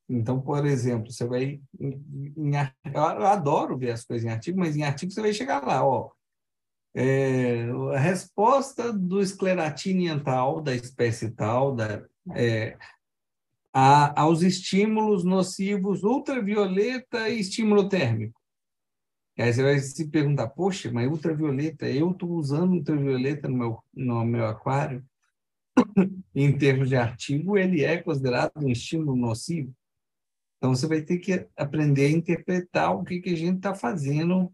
Então, 0.10 0.41
por 0.41 0.66
exemplo, 0.66 1.12
você 1.12 1.26
vai. 1.26 1.62
Em, 1.80 2.34
em, 2.36 2.51
eu 2.93 3.03
adoro 3.03 3.78
ver 3.78 3.91
as 3.91 4.03
coisas 4.03 4.26
em 4.26 4.32
artigo, 4.32 4.60
mas 4.60 4.76
em 4.76 4.84
artigo 4.84 5.12
você 5.12 5.22
vai 5.22 5.34
chegar 5.34 5.66
lá, 5.66 5.86
ó. 5.86 6.12
É, 6.95 7.70
a 7.93 7.99
resposta 7.99 8.91
do 8.91 9.22
escleratinian 9.22 10.20
tal, 10.20 10.60
da 10.60 10.74
espécie 10.74 11.30
tal, 11.30 11.76
da, 11.76 12.03
é, 12.36 12.76
a, 13.72 14.20
aos 14.20 14.41
estímulos 14.41 15.24
nocivos 15.24 16.03
ultravioleta 16.03 17.30
e 17.30 17.39
estímulo 17.39 17.88
térmico. 17.88 18.39
E 19.40 19.42
aí 19.42 19.54
você 19.54 19.64
vai 19.64 19.80
se 19.80 20.06
perguntar, 20.10 20.50
poxa, 20.50 20.92
mas 20.92 21.10
ultravioleta, 21.10 21.90
eu 21.90 22.12
estou 22.12 22.30
usando 22.32 22.74
ultravioleta 22.74 23.48
no 23.48 23.58
meu, 23.58 23.84
no 23.94 24.26
meu 24.26 24.46
aquário? 24.46 25.02
em 26.36 26.58
termos 26.58 26.90
de 26.90 26.98
artigo, 26.98 27.58
ele 27.58 27.86
é 27.86 28.04
considerado 28.04 28.52
um 28.58 28.68
estímulo 28.68 29.16
nocivo. 29.16 29.74
Então, 30.58 30.76
você 30.76 30.86
vai 30.88 31.04
ter 31.04 31.20
que 31.20 31.48
aprender 31.56 32.08
a 32.08 32.12
interpretar 32.12 32.94
o 32.94 33.06
que, 33.06 33.22
que 33.22 33.30
a 33.30 33.38
gente 33.38 33.56
está 33.56 33.74
fazendo 33.74 34.52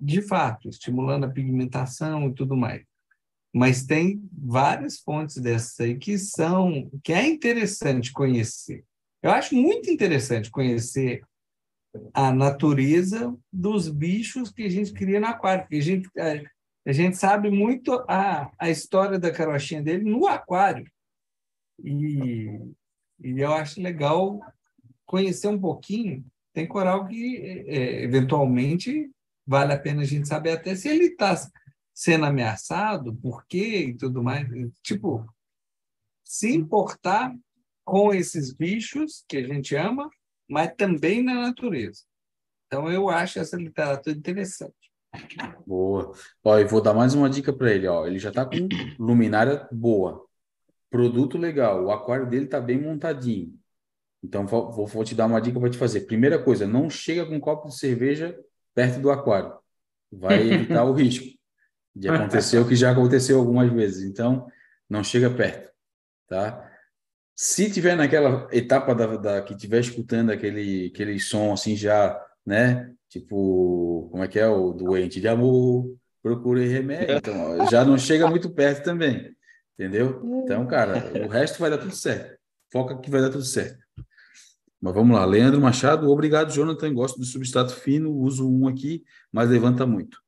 de 0.00 0.22
fato, 0.22 0.70
estimulando 0.70 1.24
a 1.24 1.30
pigmentação 1.30 2.28
e 2.28 2.34
tudo 2.34 2.56
mais. 2.56 2.82
Mas 3.54 3.84
tem 3.84 4.26
várias 4.32 5.00
fontes 5.00 5.36
dessas 5.36 5.78
aí 5.80 5.98
que 5.98 6.16
são, 6.16 6.90
que 7.02 7.12
é 7.12 7.26
interessante 7.26 8.10
conhecer. 8.10 8.86
Eu 9.22 9.32
acho 9.32 9.54
muito 9.54 9.90
interessante 9.90 10.50
conhecer 10.50 11.22
a 12.12 12.32
natureza 12.32 13.36
dos 13.52 13.88
bichos 13.88 14.50
que 14.50 14.62
a 14.62 14.68
gente 14.68 14.92
cria 14.92 15.20
no 15.20 15.26
aquário. 15.26 15.66
A 15.70 15.80
gente, 15.80 16.08
a, 16.18 16.90
a 16.90 16.92
gente 16.92 17.16
sabe 17.16 17.50
muito 17.50 17.92
a, 18.08 18.50
a 18.58 18.70
história 18.70 19.18
da 19.18 19.32
carochinha 19.32 19.82
dele 19.82 20.04
no 20.04 20.26
aquário. 20.26 20.90
E, 21.82 22.60
e 23.20 23.40
eu 23.40 23.52
acho 23.52 23.80
legal 23.80 24.40
conhecer 25.06 25.48
um 25.48 25.60
pouquinho. 25.60 26.24
Tem 26.52 26.66
coral 26.66 27.06
que, 27.06 27.36
é, 27.66 28.02
eventualmente, 28.02 29.10
vale 29.46 29.72
a 29.72 29.78
pena 29.78 30.02
a 30.02 30.06
gente 30.06 30.28
saber 30.28 30.52
até 30.52 30.74
se 30.74 30.88
ele 30.88 31.06
está 31.06 31.34
sendo 31.92 32.26
ameaçado, 32.26 33.14
por 33.16 33.44
quê 33.46 33.86
e 33.86 33.96
tudo 33.96 34.22
mais. 34.22 34.46
Tipo, 34.82 35.26
se 36.24 36.52
importar 36.52 37.34
com 37.84 38.12
esses 38.14 38.52
bichos 38.52 39.24
que 39.28 39.36
a 39.36 39.46
gente 39.46 39.76
ama 39.76 40.08
mas 40.54 40.72
também 40.76 41.20
na 41.20 41.34
natureza. 41.34 42.02
Então, 42.68 42.88
eu 42.88 43.08
acho 43.08 43.40
essa 43.40 43.56
literatura 43.56 44.16
interessante. 44.16 44.72
Boa. 45.66 46.12
Ó, 46.44 46.58
e 46.60 46.64
vou 46.64 46.80
dar 46.80 46.94
mais 46.94 47.12
uma 47.12 47.28
dica 47.28 47.52
para 47.52 47.72
ele. 47.72 47.88
Ó. 47.88 48.06
Ele 48.06 48.20
já 48.20 48.28
está 48.28 48.46
com 48.46 48.68
luminária 48.96 49.68
boa, 49.72 50.24
produto 50.88 51.36
legal, 51.36 51.84
o 51.84 51.90
aquário 51.90 52.30
dele 52.30 52.44
está 52.44 52.60
bem 52.60 52.80
montadinho. 52.80 53.52
Então, 54.22 54.46
vou, 54.46 54.86
vou 54.86 55.04
te 55.04 55.16
dar 55.16 55.26
uma 55.26 55.40
dica 55.40 55.58
para 55.58 55.70
te 55.70 55.76
fazer. 55.76 56.02
Primeira 56.02 56.40
coisa, 56.40 56.68
não 56.68 56.88
chega 56.88 57.26
com 57.26 57.34
um 57.34 57.40
copo 57.40 57.68
de 57.68 57.76
cerveja 57.76 58.38
perto 58.72 59.00
do 59.00 59.10
aquário. 59.10 59.58
Vai 60.12 60.38
evitar 60.54 60.84
o 60.84 60.92
risco 60.92 61.36
de 61.96 62.08
acontecer 62.08 62.58
o 62.60 62.68
que 62.68 62.76
já 62.76 62.92
aconteceu 62.92 63.40
algumas 63.40 63.72
vezes. 63.72 64.08
Então, 64.08 64.46
não 64.88 65.02
chega 65.02 65.28
perto, 65.28 65.72
tá? 66.28 66.70
Se 67.34 67.70
tiver 67.70 67.96
naquela 67.96 68.48
etapa 68.52 68.94
da, 68.94 69.16
da 69.16 69.42
que 69.42 69.56
tiver 69.56 69.80
escutando 69.80 70.30
aquele 70.30 70.86
aquele 70.86 71.18
som 71.18 71.52
assim 71.52 71.76
já, 71.76 72.20
né? 72.46 72.92
Tipo, 73.08 74.08
como 74.10 74.22
é 74.22 74.28
que 74.28 74.38
é 74.38 74.46
o 74.46 74.72
doente 74.72 75.20
de 75.20 75.28
amor, 75.28 75.96
procure 76.22 76.66
remédio. 76.68 77.16
Então, 77.16 77.70
já 77.70 77.84
não 77.84 77.98
chega 77.98 78.28
muito 78.28 78.50
perto 78.50 78.84
também. 78.84 79.34
Entendeu? 79.78 80.22
Então, 80.42 80.66
cara, 80.66 81.12
o 81.24 81.28
resto 81.28 81.58
vai 81.58 81.70
dar 81.70 81.78
tudo 81.78 81.94
certo. 81.94 82.38
Foca 82.72 82.96
que 82.98 83.10
vai 83.10 83.20
dar 83.20 83.30
tudo 83.30 83.44
certo. 83.44 83.78
Mas 84.80 84.94
vamos 84.94 85.16
lá, 85.16 85.24
Leandro 85.24 85.60
Machado, 85.60 86.10
obrigado, 86.10 86.52
Jonathan. 86.52 86.92
Gosto 86.92 87.18
do 87.18 87.24
substrato 87.24 87.74
fino, 87.74 88.12
uso 88.12 88.48
um 88.48 88.68
aqui, 88.68 89.02
mas 89.32 89.48
levanta 89.48 89.86
muito. 89.86 90.18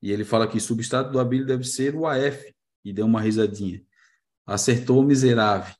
E 0.00 0.12
ele 0.12 0.24
fala 0.24 0.46
que 0.46 0.60
substrato 0.60 1.10
do 1.10 1.18
Abílio 1.18 1.46
deve 1.46 1.64
ser 1.64 1.94
o 1.94 2.06
AF, 2.06 2.54
e 2.84 2.92
deu 2.92 3.06
uma 3.06 3.20
risadinha. 3.20 3.82
Acertou 4.46 5.02
miserável. 5.02 5.74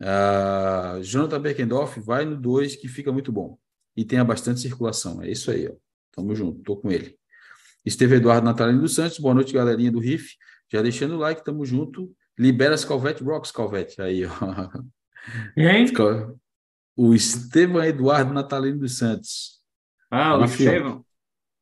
Uh, 0.00 1.02
Jonathan 1.02 1.40
Beckendorf 1.40 2.00
vai 2.00 2.24
no 2.24 2.36
2, 2.36 2.76
que 2.76 2.88
fica 2.88 3.12
muito 3.12 3.30
bom. 3.30 3.58
E 3.96 4.04
tenha 4.04 4.24
bastante 4.24 4.60
circulação. 4.60 5.22
É 5.22 5.30
isso 5.30 5.50
aí, 5.50 5.68
ó. 5.68 5.74
Tamo 6.12 6.34
junto, 6.34 6.62
tô 6.62 6.76
com 6.76 6.90
ele. 6.90 7.18
Esteve 7.84 8.16
Eduardo 8.16 8.44
Natalino 8.44 8.80
dos 8.80 8.94
Santos, 8.94 9.18
boa 9.18 9.34
noite, 9.34 9.52
galerinha 9.52 9.92
do 9.92 9.98
Riff. 9.98 10.36
Já 10.72 10.82
deixando 10.82 11.14
o 11.14 11.18
like, 11.18 11.44
tamo 11.44 11.64
junto. 11.64 12.14
Libera 12.38 12.74
as 12.74 12.84
Calvete 12.84 13.22
Rocks, 13.22 13.50
Calvete. 13.50 14.00
Aí, 14.00 14.24
ó. 14.24 14.30
Quem? 15.54 15.86
O 16.96 17.14
Estevam 17.14 17.82
Eduardo 17.82 18.34
Natalino 18.34 18.80
dos 18.80 18.98
Santos. 18.98 19.62
Ah, 20.10 20.32
tá 20.32 20.38
o 20.38 20.44
Estevam. 20.44 21.04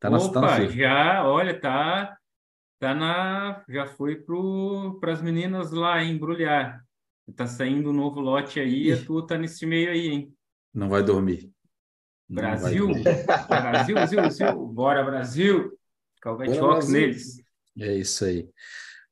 Tá 0.01 0.11
na, 0.11 0.19
Opa, 0.19 0.33
tá 0.33 0.41
na 0.41 0.67
já, 0.67 1.29
olha, 1.29 1.61
tá, 1.61 2.19
tá 2.81 2.95
na, 2.95 3.63
já 3.69 3.87
foi 3.87 4.25
para 5.01 5.13
as 5.13 5.23
meninas 5.23 5.71
lá 5.71 6.03
embrulhar. 6.03 6.85
Tá 7.37 7.47
saindo 7.47 7.91
um 7.91 7.93
novo 7.93 8.21
lote 8.21 8.59
aí, 8.59 8.91
e 8.91 8.97
tu 9.05 9.23
tá 9.23 9.37
nesse 9.37 9.67
meio 9.67 9.91
aí, 9.91 10.09
hein? 10.09 10.35
Não 10.73 10.89
vai 10.89 11.03
dormir. 11.03 11.51
Brasil? 12.29 12.87
Vai 12.87 13.03
dormir. 13.03 13.27
Brasil, 13.49 13.95
Brasil, 13.95 14.21
Brasil. 14.21 14.67
Bora, 14.67 15.05
Brasil! 15.05 15.79
Calvete 16.21 16.59
Rocks 16.59 16.89
neles. 16.89 17.43
É 17.79 17.95
isso 17.95 18.25
aí. 18.25 18.49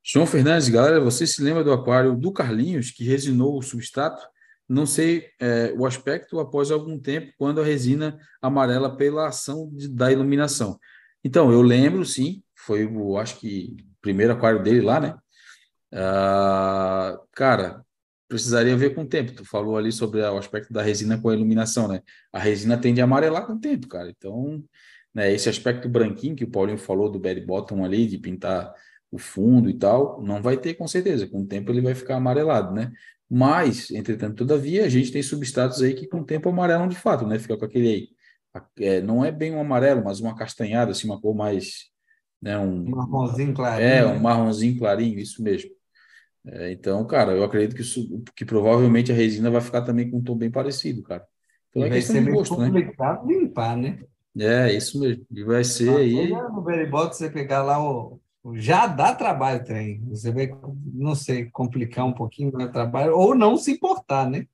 João 0.03 0.27
Fernandes, 0.27 0.69
galera, 0.69 1.01
você 1.01 1.27
se 1.27 1.43
lembra 1.43 1.65
do 1.65 1.73
aquário 1.73 2.17
do 2.17 2.33
Carlinhos, 2.33 2.91
que 2.91 3.05
resinou 3.05 3.59
o 3.59 3.63
substrato? 3.63 4.23
Não 4.69 4.87
sei 4.87 5.29
é, 5.41 5.73
o 5.77 5.87
aspecto 5.87 6.41
após 6.41 6.71
algum 6.71 6.99
tempo, 6.99 7.33
quando 7.39 7.61
a 7.61 7.65
resina 7.65 8.19
amarela 8.43 8.97
pela 8.97 9.29
ação 9.29 9.71
de, 9.73 9.89
da 9.89 10.11
iluminação. 10.11 10.79
Então, 11.23 11.53
eu 11.53 11.63
lembro, 11.63 12.05
sim, 12.05 12.43
foi 12.55 12.85
o, 12.85 13.19
acho 13.19 13.39
que, 13.39 13.77
primeiro 14.01 14.33
aquário 14.33 14.63
dele 14.63 14.81
lá, 14.81 15.01
né? 15.01 15.17
Uh, 15.93 17.19
cara, 17.33 17.86
precisaria 18.29 18.77
ver 18.77 18.95
com 18.95 19.03
o 19.03 19.07
tempo. 19.07 19.33
Tu 19.33 19.45
falou 19.45 19.77
ali 19.77 19.93
sobre 19.93 20.21
o 20.21 20.39
aspecto 20.39 20.73
da 20.73 20.83
resina 20.83 21.21
com 21.21 21.29
a 21.29 21.35
iluminação, 21.35 21.89
né? 21.89 22.03
A 22.33 22.39
resina 22.39 22.77
tende 22.79 23.01
a 23.01 23.05
amarelar 23.05 23.47
com 23.47 23.55
o 23.55 23.61
tempo, 23.61 23.89
cara. 23.89 24.11
Então, 24.11 24.63
né, 25.15 25.33
esse 25.33 25.49
aspecto 25.49 25.89
branquinho 25.89 26.37
que 26.37 26.45
o 26.45 26.51
Paulinho 26.51 26.79
falou 26.79 27.11
do 27.11 27.19
belly 27.19 27.41
bottom 27.41 27.85
ali, 27.85 28.07
de 28.07 28.19
pintar 28.19 28.73
o 29.11 29.19
fundo 29.19 29.71
e 29.71 29.75
tal, 29.75 30.23
não 30.23 30.43
vai 30.43 30.57
ter 30.57 30.75
com 30.75 30.87
certeza. 30.87 31.27
Com 31.27 31.43
o 31.43 31.47
tempo 31.47 31.71
ele 31.73 31.81
vai 31.81 31.95
ficar 31.95 32.17
amarelado, 32.17 32.75
né? 32.75 32.93
Mas, 33.29 33.91
entretanto, 33.91 34.37
todavia, 34.37 34.85
a 34.85 34.89
gente 34.89 35.11
tem 35.11 35.23
substratos 35.23 35.83
aí 35.83 35.95
que 35.95 36.07
com 36.07 36.21
o 36.21 36.25
tempo 36.25 36.49
amarelam 36.49 36.89
de 36.89 36.97
fato, 36.97 37.27
né? 37.27 37.39
Fica 37.39 37.57
com 37.57 37.65
aquele 37.65 37.89
aí. 37.89 38.09
É, 38.79 39.01
não 39.01 39.25
é 39.25 39.31
bem 39.31 39.53
um 39.53 39.61
amarelo, 39.61 40.03
mas 40.05 40.21
uma 40.21 40.35
castanhada, 40.35 40.93
assim, 40.93 41.07
uma 41.09 41.21
cor 41.21 41.35
mais. 41.35 41.91
Né, 42.41 42.59
um 42.59 42.85
marronzinho 42.85 43.55
clarinho. 43.55 43.89
É, 43.89 44.07
um 44.07 44.15
né? 44.15 44.19
marronzinho 44.19 44.79
clarinho, 44.79 45.19
isso 45.19 45.43
mesmo. 45.43 45.71
É, 46.47 46.71
então, 46.71 47.05
cara, 47.07 47.33
eu 47.33 47.43
acredito 47.43 47.75
que, 47.75 47.83
isso, 47.83 48.23
que 48.37 48.45
provavelmente 48.45 49.11
a 49.11 49.15
resina 49.15 49.51
vai 49.51 49.61
ficar 49.61 49.83
também 49.83 50.09
com 50.11 50.19
um 50.19 50.23
tom 50.23 50.37
bem 50.37 50.51
parecido, 50.51 51.03
cara. 51.03 51.27
Então 51.71 51.85
é 51.85 51.89
vai 51.89 52.01
ser 52.01 52.25
de 52.25 52.31
gosto, 52.31 52.59
né? 52.59 52.67
complicado 52.67 53.27
né? 53.27 53.35
limpar, 53.35 53.77
né? 53.77 53.99
É, 54.39 54.73
isso 54.73 55.01
mesmo. 55.01 55.27
E 55.31 55.43
vai 55.43 55.65
ser 55.65 55.97
aí. 55.97 56.31
No 56.31 56.63
Veribot, 56.63 57.15
você 57.15 57.29
pegar 57.29 57.63
lá 57.63 57.83
o. 57.83 58.21
Já 58.55 58.87
dá 58.87 59.13
trabalho 59.15 59.65
trem. 59.65 60.05
Você 60.09 60.31
vai, 60.31 60.49
não 60.95 61.15
sei, 61.17 61.47
complicar 61.47 62.05
um 62.05 62.13
pouquinho 62.13 62.51
o 62.55 62.73
trabalho, 62.73 63.17
ou 63.17 63.35
não 63.35 63.57
se 63.57 63.73
importar, 63.73 64.31
né? 64.31 64.47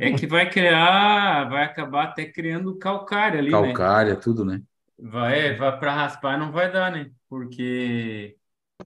É. 0.00 0.08
é. 0.08 0.12
que 0.14 0.26
vai 0.26 0.50
criar, 0.50 1.48
vai 1.48 1.64
acabar 1.64 2.04
até 2.04 2.24
criando 2.24 2.76
calcária 2.76 3.38
ali, 3.38 3.50
calcária, 3.50 3.72
né? 3.72 3.78
Calcária, 3.78 4.16
tudo, 4.16 4.44
né? 4.44 4.60
Vai, 4.98 5.56
vai 5.56 5.78
para 5.78 5.94
raspar 5.94 6.38
não 6.38 6.50
vai 6.50 6.72
dar, 6.72 6.90
né? 6.90 7.10
Porque 7.28 8.36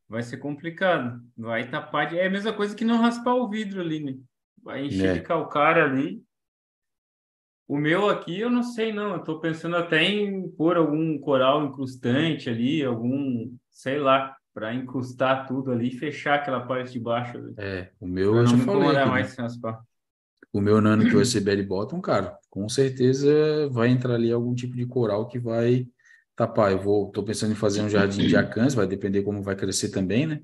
vai 0.09 0.22
ser 0.22 0.38
complicado. 0.38 1.20
Vai 1.36 1.68
tapar 1.68 2.09
de... 2.09 2.18
É 2.18 2.26
a 2.26 2.30
mesma 2.30 2.52
coisa 2.52 2.74
que 2.74 2.84
não 2.84 3.00
raspar 3.00 3.34
o 3.34 3.48
vidro 3.48 3.80
ali, 3.80 4.00
né? 4.00 4.16
Vai 4.62 4.86
encher 4.86 5.11
é. 5.11 5.14
de 5.14 5.20
calcária 5.20 5.84
ali. 5.84 6.22
O 7.66 7.76
meu 7.76 8.09
aqui, 8.09 8.40
eu 8.40 8.48
não 8.48 8.62
sei, 8.62 8.92
não. 8.92 9.14
Eu 9.14 9.22
tô 9.22 9.40
pensando 9.40 9.76
até 9.76 10.02
em 10.02 10.48
pôr 10.52 10.76
algum 10.76 11.18
coral 11.18 11.66
incrustante 11.66 12.48
ali, 12.48 12.82
algum, 12.82 13.54
sei 13.70 13.98
lá, 13.98 14.34
para 14.54 14.74
incrustar 14.74 15.46
tudo 15.46 15.70
ali 15.70 15.88
e 15.88 15.98
fechar 15.98 16.36
aquela 16.36 16.61
parte 16.61 16.92
de 16.92 16.98
baixo. 16.98 17.36
Ali. 17.36 17.54
É, 17.59 17.90
o 18.00 18.06
meu 18.06 18.34
eu 18.36 18.46
já 18.46 18.56
falei. 18.56 18.96
Aqui, 18.96 19.11
mais 19.11 19.36
né? 19.36 19.42
raspar. 19.44 19.82
O 20.50 20.62
meu 20.62 20.80
nano 20.80 21.04
que 21.04 21.14
vai 21.14 21.24
ser 21.26 21.42
belly 21.42 21.62
bottom, 21.62 22.00
cara, 22.00 22.36
com 22.48 22.66
certeza 22.70 23.68
vai 23.68 23.88
entrar 23.88 24.14
ali 24.14 24.32
algum 24.32 24.54
tipo 24.54 24.74
de 24.74 24.86
coral 24.86 25.28
que 25.28 25.38
vai 25.38 25.86
tapar. 26.39 26.70
Eu 26.70 26.80
vou, 26.80 27.11
tô 27.11 27.24
pensando 27.24 27.51
em 27.53 27.57
fazer 27.57 27.82
um 27.82 27.89
jardim 27.89 28.28
de 28.28 28.36
acãs, 28.36 28.72
vai 28.72 28.86
depender 28.86 29.22
como 29.22 29.43
vai 29.43 29.57
crescer 29.57 29.89
também, 29.89 30.24
né? 30.24 30.41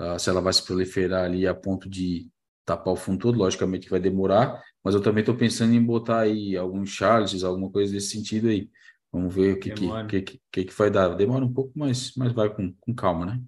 Uh, 0.00 0.16
se 0.16 0.30
ela 0.30 0.40
vai 0.40 0.52
se 0.52 0.64
proliferar 0.64 1.24
ali 1.24 1.44
a 1.44 1.52
ponto 1.52 1.90
de 1.90 2.30
tapar 2.64 2.94
o 2.94 2.96
fundo 2.96 3.18
todo, 3.18 3.36
logicamente 3.36 3.90
vai 3.90 3.98
demorar, 3.98 4.62
mas 4.84 4.94
eu 4.94 5.02
também 5.02 5.22
estou 5.22 5.34
pensando 5.34 5.74
em 5.74 5.82
botar 5.82 6.20
aí 6.20 6.56
alguns 6.56 6.90
charles, 6.90 7.42
alguma 7.42 7.68
coisa 7.68 7.92
desse 7.92 8.10
sentido 8.10 8.46
aí. 8.46 8.70
Vamos 9.10 9.34
ver 9.34 9.54
o 9.54 9.58
que, 9.58 9.70
que, 9.70 10.22
que, 10.22 10.40
que, 10.52 10.64
que 10.64 10.78
vai 10.78 10.90
dar. 10.90 11.08
Demora 11.16 11.44
um 11.44 11.52
pouco, 11.52 11.72
mas, 11.74 12.12
mas 12.14 12.32
vai 12.32 12.54
com, 12.54 12.72
com 12.78 12.94
calma, 12.94 13.26
né? 13.26 13.40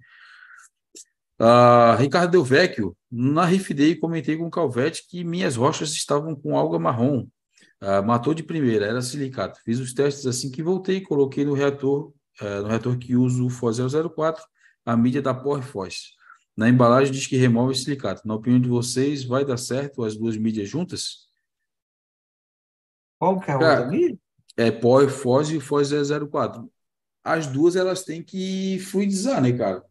Uh, 1.39 1.95
Ricardo 1.97 2.31
Del 2.31 2.43
Vecchio, 2.43 2.97
na 3.09 3.45
Riff 3.45 3.73
Day 3.73 3.95
comentei 3.95 4.37
com 4.37 4.47
o 4.47 4.51
Calvete 4.51 5.07
que 5.07 5.23
minhas 5.23 5.55
rochas 5.55 5.91
estavam 5.93 6.35
com 6.35 6.57
alga 6.57 6.77
marrom. 6.77 7.27
Uh, 7.81 8.05
matou 8.05 8.33
de 8.33 8.43
primeira, 8.43 8.85
era 8.85 9.01
silicato. 9.01 9.59
Fiz 9.63 9.79
os 9.79 9.93
testes 9.93 10.27
assim 10.27 10.51
que 10.51 10.61
voltei, 10.61 11.01
coloquei 11.01 11.43
no 11.43 11.53
reator, 11.53 12.13
uh, 12.39 12.61
no 12.61 12.67
reator 12.67 12.95
que 12.97 13.15
uso 13.15 13.47
o 13.47 13.49
FOS 13.49 13.77
004, 14.15 14.43
a 14.85 14.95
mídia 14.95 15.21
da 15.21 15.33
Porfos. 15.33 16.15
Na 16.55 16.69
embalagem 16.69 17.11
diz 17.11 17.25
que 17.25 17.37
remove 17.37 17.71
o 17.71 17.75
silicato. 17.75 18.27
Na 18.27 18.35
opinião 18.35 18.61
de 18.61 18.69
vocês, 18.69 19.23
vai 19.23 19.43
dar 19.43 19.57
certo 19.57 20.03
as 20.03 20.15
duas 20.15 20.37
mídias 20.37 20.69
juntas? 20.69 21.27
Qual 23.17 23.39
que 23.39 23.49
é 23.49 23.53
a 23.53 23.57
outra 23.57 23.85
mídia? 23.87 24.19
É 24.57 24.71
FOS 25.09 25.49
e 25.51 25.59
FOS 25.59 25.91
004. 26.29 26.71
As 27.23 27.47
duas 27.47 27.75
elas 27.75 28.03
têm 28.03 28.21
que 28.21 28.77
fluidizar, 28.79 29.41
né, 29.41 29.53
cara? 29.53 29.83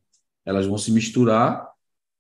Elas 0.45 0.67
vão 0.67 0.79
se 0.79 0.93
misturar. 0.93 1.69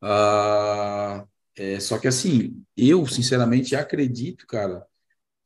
Uh, 0.02 1.28
é, 1.56 1.78
só 1.78 1.98
que 1.98 2.08
assim, 2.08 2.64
eu 2.76 3.06
sinceramente 3.06 3.76
acredito, 3.76 4.46
cara, 4.46 4.86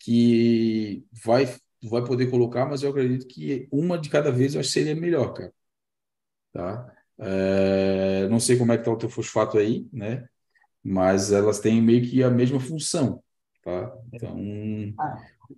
que 0.05 1.03
vai, 1.25 1.47
vai 1.83 2.05
poder 2.05 2.31
colocar, 2.31 2.67
mas 2.67 2.83
eu 2.83 2.91
acredito 2.91 3.27
que 3.27 3.67
uma 3.73 3.99
de 3.99 4.11
cada 4.11 4.31
vez 4.31 4.55
eu 4.55 4.61
acho 4.61 4.69
que 4.69 4.75
seria 4.75 4.95
melhor, 4.95 5.33
cara. 5.33 5.53
Tá? 6.53 6.93
É, 7.19 8.29
não 8.29 8.39
sei 8.39 8.59
como 8.59 8.73
é 8.73 8.77
que 8.77 8.83
está 8.83 8.93
o 8.93 8.99
teu 8.99 9.09
fosfato 9.09 9.57
aí, 9.57 9.89
né? 9.91 10.29
Mas 10.83 11.33
elas 11.33 11.59
têm 11.59 11.81
meio 11.81 12.03
que 12.07 12.23
a 12.23 12.29
mesma 12.29 12.61
função, 12.61 13.23
tá? 13.63 13.97
Então... 14.13 14.39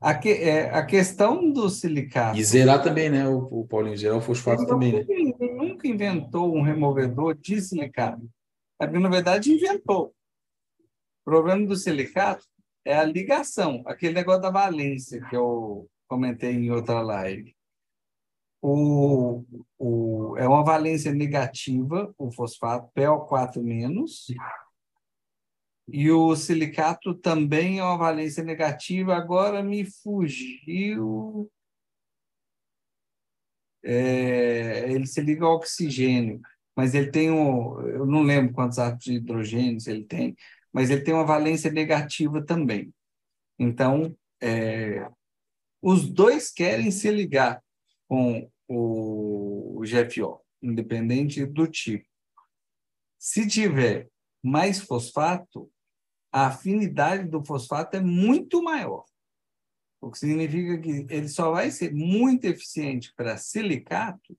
A, 0.00 0.14
que, 0.14 0.28
é, 0.28 0.70
a 0.70 0.86
questão 0.86 1.52
do 1.52 1.68
silicato... 1.68 2.38
E 2.38 2.44
zerar 2.44 2.82
também, 2.84 3.10
né? 3.10 3.28
O, 3.28 3.62
o 3.62 3.66
Paulinho, 3.66 3.96
zerar 3.96 4.16
o 4.16 4.20
fosfato 4.20 4.62
ele 4.62 4.68
também, 4.68 4.92
nunca, 4.92 5.44
né? 5.44 5.54
Nunca 5.54 5.88
inventou 5.88 6.54
um 6.54 6.62
removedor 6.62 7.34
de 7.34 7.60
silicato. 7.60 8.30
Na 8.78 9.08
verdade, 9.08 9.52
inventou. 9.52 10.14
O 11.22 11.24
problema 11.24 11.66
do 11.66 11.74
silicato 11.74 12.46
é 12.86 12.96
a 12.96 13.04
ligação, 13.04 13.82
aquele 13.86 14.14
negócio 14.14 14.42
da 14.42 14.50
valência 14.50 15.20
que 15.28 15.36
eu 15.36 15.88
comentei 16.08 16.52
em 16.52 16.70
outra 16.70 17.00
live 17.02 17.56
o, 18.68 19.44
o, 19.78 20.36
é 20.36 20.48
uma 20.48 20.64
valência 20.64 21.12
negativa, 21.12 22.12
o 22.18 22.32
fosfato, 22.32 22.90
PO4-, 22.96 23.62
e 25.88 26.10
o 26.10 26.34
silicato 26.34 27.14
também 27.14 27.78
é 27.78 27.84
uma 27.84 27.96
valência 27.96 28.42
negativa, 28.42 29.14
agora 29.14 29.62
me 29.62 29.84
fugiu. 29.84 31.48
É, 33.84 34.90
ele 34.90 35.06
se 35.06 35.20
liga 35.20 35.44
ao 35.44 35.54
oxigênio, 35.54 36.40
mas 36.74 36.92
ele 36.92 37.12
tem 37.12 37.30
um, 37.30 37.80
eu 37.82 38.04
não 38.04 38.22
lembro 38.22 38.52
quantos 38.52 38.80
átomos 38.80 39.04
de 39.04 39.14
hidrogênio 39.14 39.78
ele 39.86 40.02
tem, 40.04 40.34
mas 40.76 40.90
ele 40.90 41.00
tem 41.00 41.14
uma 41.14 41.24
valência 41.24 41.72
negativa 41.72 42.44
também. 42.44 42.92
Então, 43.58 44.14
é, 44.42 45.10
os 45.80 46.06
dois 46.06 46.52
querem 46.52 46.90
se 46.90 47.10
ligar 47.10 47.64
com 48.06 48.46
o 48.68 49.80
GFO, 49.80 50.38
independente 50.60 51.46
do 51.46 51.66
tipo. 51.66 52.06
Se 53.18 53.48
tiver 53.48 54.10
mais 54.44 54.78
fosfato, 54.78 55.72
a 56.30 56.48
afinidade 56.48 57.26
do 57.26 57.42
fosfato 57.42 57.96
é 57.96 58.00
muito 58.00 58.62
maior. 58.62 59.06
O 59.98 60.10
que 60.10 60.18
significa 60.18 60.78
que 60.78 61.06
ele 61.08 61.28
só 61.30 61.52
vai 61.52 61.70
ser 61.70 61.94
muito 61.94 62.44
eficiente 62.44 63.14
para 63.16 63.38
silicato 63.38 64.38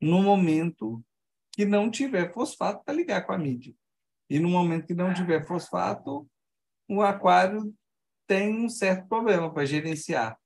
no 0.00 0.20
momento 0.20 1.00
que 1.52 1.64
não 1.64 1.88
tiver 1.88 2.32
fosfato 2.32 2.84
para 2.84 2.92
ligar 2.92 3.24
com 3.24 3.32
a 3.32 3.38
mídia. 3.38 3.72
E 4.30 4.38
no 4.38 4.48
momento 4.48 4.86
que 4.86 4.94
não 4.94 5.12
tiver 5.12 5.44
fosfato, 5.44 6.26
o 6.88 7.02
aquário 7.02 7.74
tem 8.28 8.64
um 8.64 8.68
certo 8.68 9.08
problema 9.08 9.52
para 9.52 9.66
gerenciar. 9.66 10.38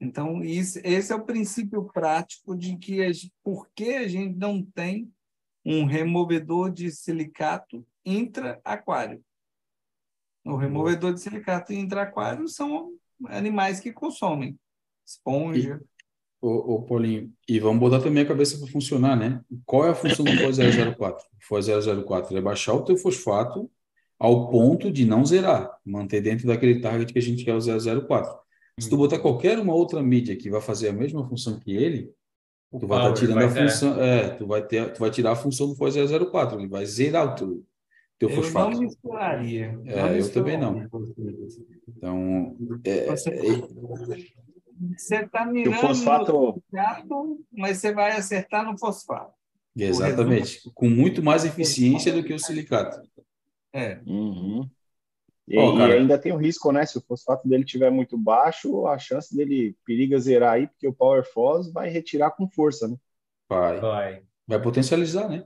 Então, 0.00 0.42
isso, 0.42 0.80
esse 0.82 1.12
é 1.12 1.16
o 1.16 1.24
princípio 1.24 1.84
prático 1.84 2.56
de 2.56 2.78
que 2.78 3.04
a, 3.04 3.10
por 3.42 3.68
que 3.74 3.94
a 3.94 4.08
gente 4.08 4.36
não 4.36 4.62
tem 4.62 5.12
um 5.64 5.84
removedor 5.84 6.70
de 6.70 6.90
silicato 6.90 7.86
intra-aquário. 8.04 9.22
O 10.44 10.56
removedor 10.56 11.12
de 11.12 11.20
silicato 11.20 11.72
intra-aquário 11.72 12.48
são 12.48 12.94
animais 13.26 13.80
que 13.80 13.92
consomem 13.92 14.58
esponja. 15.04 15.76
Ô, 15.76 15.95
ô, 16.48 16.82
Paulinho, 16.82 17.32
e 17.48 17.58
vamos 17.58 17.80
botar 17.80 18.00
também 18.00 18.22
a 18.22 18.26
cabeça 18.26 18.58
para 18.58 18.68
funcionar, 18.68 19.16
né? 19.16 19.40
Qual 19.64 19.86
é 19.86 19.90
a 19.90 19.94
função 19.94 20.24
do 20.24 20.32
FOS 20.32 20.58
004? 20.96 21.24
O 21.24 21.46
FOS 21.46 21.66
004 22.04 22.36
é 22.36 22.40
baixar 22.40 22.74
o 22.74 22.82
teu 22.82 22.96
fosfato 22.96 23.70
ao 24.18 24.48
ponto 24.48 24.90
de 24.90 25.04
não 25.04 25.24
zerar, 25.24 25.70
manter 25.84 26.20
dentro 26.20 26.46
daquele 26.46 26.80
target 26.80 27.12
que 27.12 27.18
a 27.18 27.22
gente 27.22 27.44
quer 27.44 27.54
o 27.54 27.60
004. 27.60 28.38
Se 28.78 28.90
tu 28.90 28.96
botar 28.96 29.18
qualquer 29.18 29.58
uma 29.58 29.74
outra 29.74 30.02
mídia 30.02 30.36
que 30.36 30.50
vai 30.50 30.60
fazer 30.60 30.88
a 30.88 30.92
mesma 30.92 31.26
função 31.26 31.58
que 31.58 31.74
ele, 31.74 32.10
o 32.70 32.78
tu 32.78 32.86
vai 32.86 32.98
estar 32.98 33.08
tá 33.08 33.14
tirando 33.14 33.42
a 33.42 33.48
função, 33.48 34.02
é, 34.02 34.28
tu 34.30 34.46
vai 34.46 34.66
ter, 34.66 34.92
tu 34.92 35.00
vai 35.00 35.10
tirar 35.10 35.32
a 35.32 35.36
função 35.36 35.68
do 35.68 35.74
FOS 35.74 35.94
004, 35.94 36.58
ele 36.58 36.68
vai 36.68 36.84
zerar 36.84 37.32
o 37.32 37.34
teu, 37.34 37.64
teu 38.18 38.28
eu 38.28 38.36
fosfato. 38.36 38.72
Eu 38.72 38.74
não 38.74 38.80
misturaria. 38.80 39.80
É, 39.86 40.02
não 40.02 40.08
eu 40.10 40.32
também 40.32 40.58
não. 40.58 40.86
Então, 41.88 42.56
é, 42.84 43.06
você 44.96 45.16
está 45.16 45.44
mirando 45.44 45.76
o 45.76 45.80
fosfato... 45.80 46.32
no 46.32 46.52
fosfato, 46.54 47.46
mas 47.52 47.78
você 47.78 47.92
vai 47.92 48.12
acertar 48.12 48.64
no 48.64 48.78
fosfato. 48.78 49.32
Exatamente, 49.76 50.70
com 50.74 50.88
muito 50.88 51.22
mais 51.22 51.44
eficiência 51.44 52.12
do 52.12 52.24
que 52.24 52.32
o 52.32 52.38
silicato. 52.38 53.00
É. 53.72 54.00
Uhum. 54.06 54.68
E, 55.46 55.58
oh, 55.58 55.78
e, 55.78 55.92
ainda 55.92 56.18
tem 56.18 56.32
o 56.32 56.36
risco, 56.36 56.72
né? 56.72 56.84
Se 56.84 56.98
o 56.98 57.02
fosfato 57.02 57.46
dele 57.46 57.62
estiver 57.62 57.90
muito 57.90 58.18
baixo, 58.18 58.86
a 58.86 58.98
chance 58.98 59.34
dele 59.36 59.76
periga 59.84 60.18
zerar 60.18 60.54
aí, 60.54 60.66
porque 60.66 60.88
o 60.88 60.94
Power 60.94 61.24
Fos 61.24 61.70
vai 61.72 61.88
retirar 61.88 62.32
com 62.32 62.48
força, 62.48 62.88
né? 62.88 62.96
Vai. 63.48 63.80
Vai, 63.80 64.22
vai 64.46 64.60
potencializar, 64.60 65.28
né? 65.28 65.44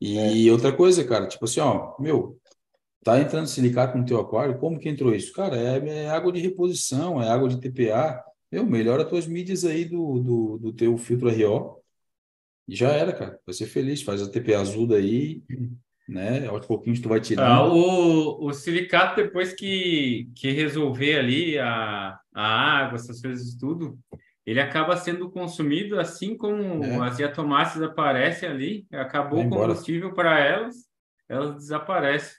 E 0.00 0.48
é. 0.48 0.52
outra 0.52 0.72
coisa, 0.72 1.04
cara, 1.04 1.26
tipo 1.26 1.44
assim, 1.44 1.60
ó, 1.60 1.94
meu, 1.98 2.37
tá 3.02 3.20
entrando 3.20 3.46
silicato 3.46 3.96
no 3.96 4.04
teu 4.04 4.20
aquário, 4.20 4.58
como 4.58 4.78
que 4.78 4.88
entrou 4.88 5.14
isso? 5.14 5.32
Cara, 5.32 5.56
é, 5.56 6.04
é 6.04 6.10
água 6.10 6.32
de 6.32 6.40
reposição, 6.40 7.22
é 7.22 7.28
água 7.28 7.48
de 7.48 7.60
TPA. 7.60 8.22
Meu, 8.50 8.64
melhora 8.64 9.02
as 9.02 9.08
tuas 9.08 9.26
mídias 9.26 9.64
aí 9.64 9.84
do, 9.84 10.18
do, 10.20 10.58
do 10.58 10.72
teu 10.72 10.96
filtro 10.96 11.30
RO. 11.30 11.78
E 12.66 12.76
já 12.76 12.90
era, 12.90 13.12
cara. 13.12 13.38
Vai 13.46 13.54
ser 13.54 13.66
feliz, 13.66 14.02
faz 14.02 14.22
a 14.22 14.30
TPA 14.30 14.60
azul 14.60 14.86
daí, 14.86 15.42
né? 16.08 16.46
Aos 16.46 16.66
pouquinhos 16.66 17.00
tu 17.00 17.08
vai 17.08 17.20
tirar. 17.20 17.46
Ah, 17.46 17.66
o, 17.66 18.46
o 18.46 18.52
silicato, 18.52 19.16
depois 19.16 19.52
que, 19.52 20.30
que 20.34 20.50
resolver 20.50 21.18
ali 21.18 21.58
a, 21.58 22.18
a 22.34 22.46
água, 22.80 22.96
essas 22.96 23.20
coisas 23.20 23.54
tudo, 23.54 23.98
ele 24.46 24.60
acaba 24.60 24.96
sendo 24.96 25.30
consumido 25.30 26.00
assim 26.00 26.36
como 26.36 26.82
é. 26.82 27.06
as 27.06 27.18
diatomáceas 27.18 27.82
aparecem 27.82 28.48
ali, 28.48 28.86
acabou 28.92 29.44
o 29.44 29.48
combustível 29.50 30.14
para 30.14 30.38
elas, 30.38 30.76
elas 31.28 31.54
desaparecem. 31.54 32.36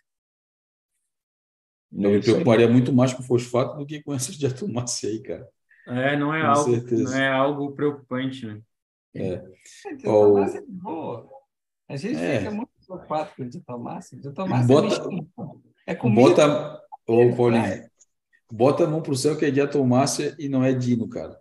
Eu 1.91 2.11
me 2.11 2.21
preocuparia 2.21 2.67
muito 2.67 2.93
mais 2.93 3.13
com 3.13 3.23
fosfato 3.23 3.77
do 3.77 3.85
que 3.85 4.01
com 4.01 4.13
essas 4.13 4.35
diatomáceas 4.35 5.11
aí, 5.11 5.21
cara. 5.21 5.47
É, 5.87 6.15
não 6.15 6.33
é, 6.33 6.41
com 6.41 6.47
algo, 6.47 6.71
certeza. 6.71 7.03
não 7.03 7.17
é 7.17 7.27
algo 7.29 7.71
preocupante, 7.71 8.45
né? 8.45 8.61
É. 9.15 9.43
é 10.03 10.09
o... 10.09 10.37
é 10.39 10.61
boa. 10.67 11.27
A 11.87 11.95
gente 11.95 12.17
é. 12.17 12.39
fica 12.39 12.51
muito 12.51 12.69
preocupado 12.85 13.31
com 13.35 13.49
diatomácea. 13.49 14.19
Diatomácea 14.19 14.67
bota, 14.67 15.09
é, 15.87 15.91
é 15.91 15.95
comida. 15.95 16.21
Bota, 16.21 16.81
ô, 17.07 17.35
Paulinho, 17.35 17.89
bota 18.51 18.83
a 18.83 18.87
mão 18.87 19.01
pro 19.01 19.15
céu 19.15 19.35
que 19.35 19.45
é 19.45 19.51
diatomácea 19.51 20.35
e 20.37 20.47
não 20.47 20.63
é 20.63 20.71
dino, 20.73 21.09
cara. 21.09 21.39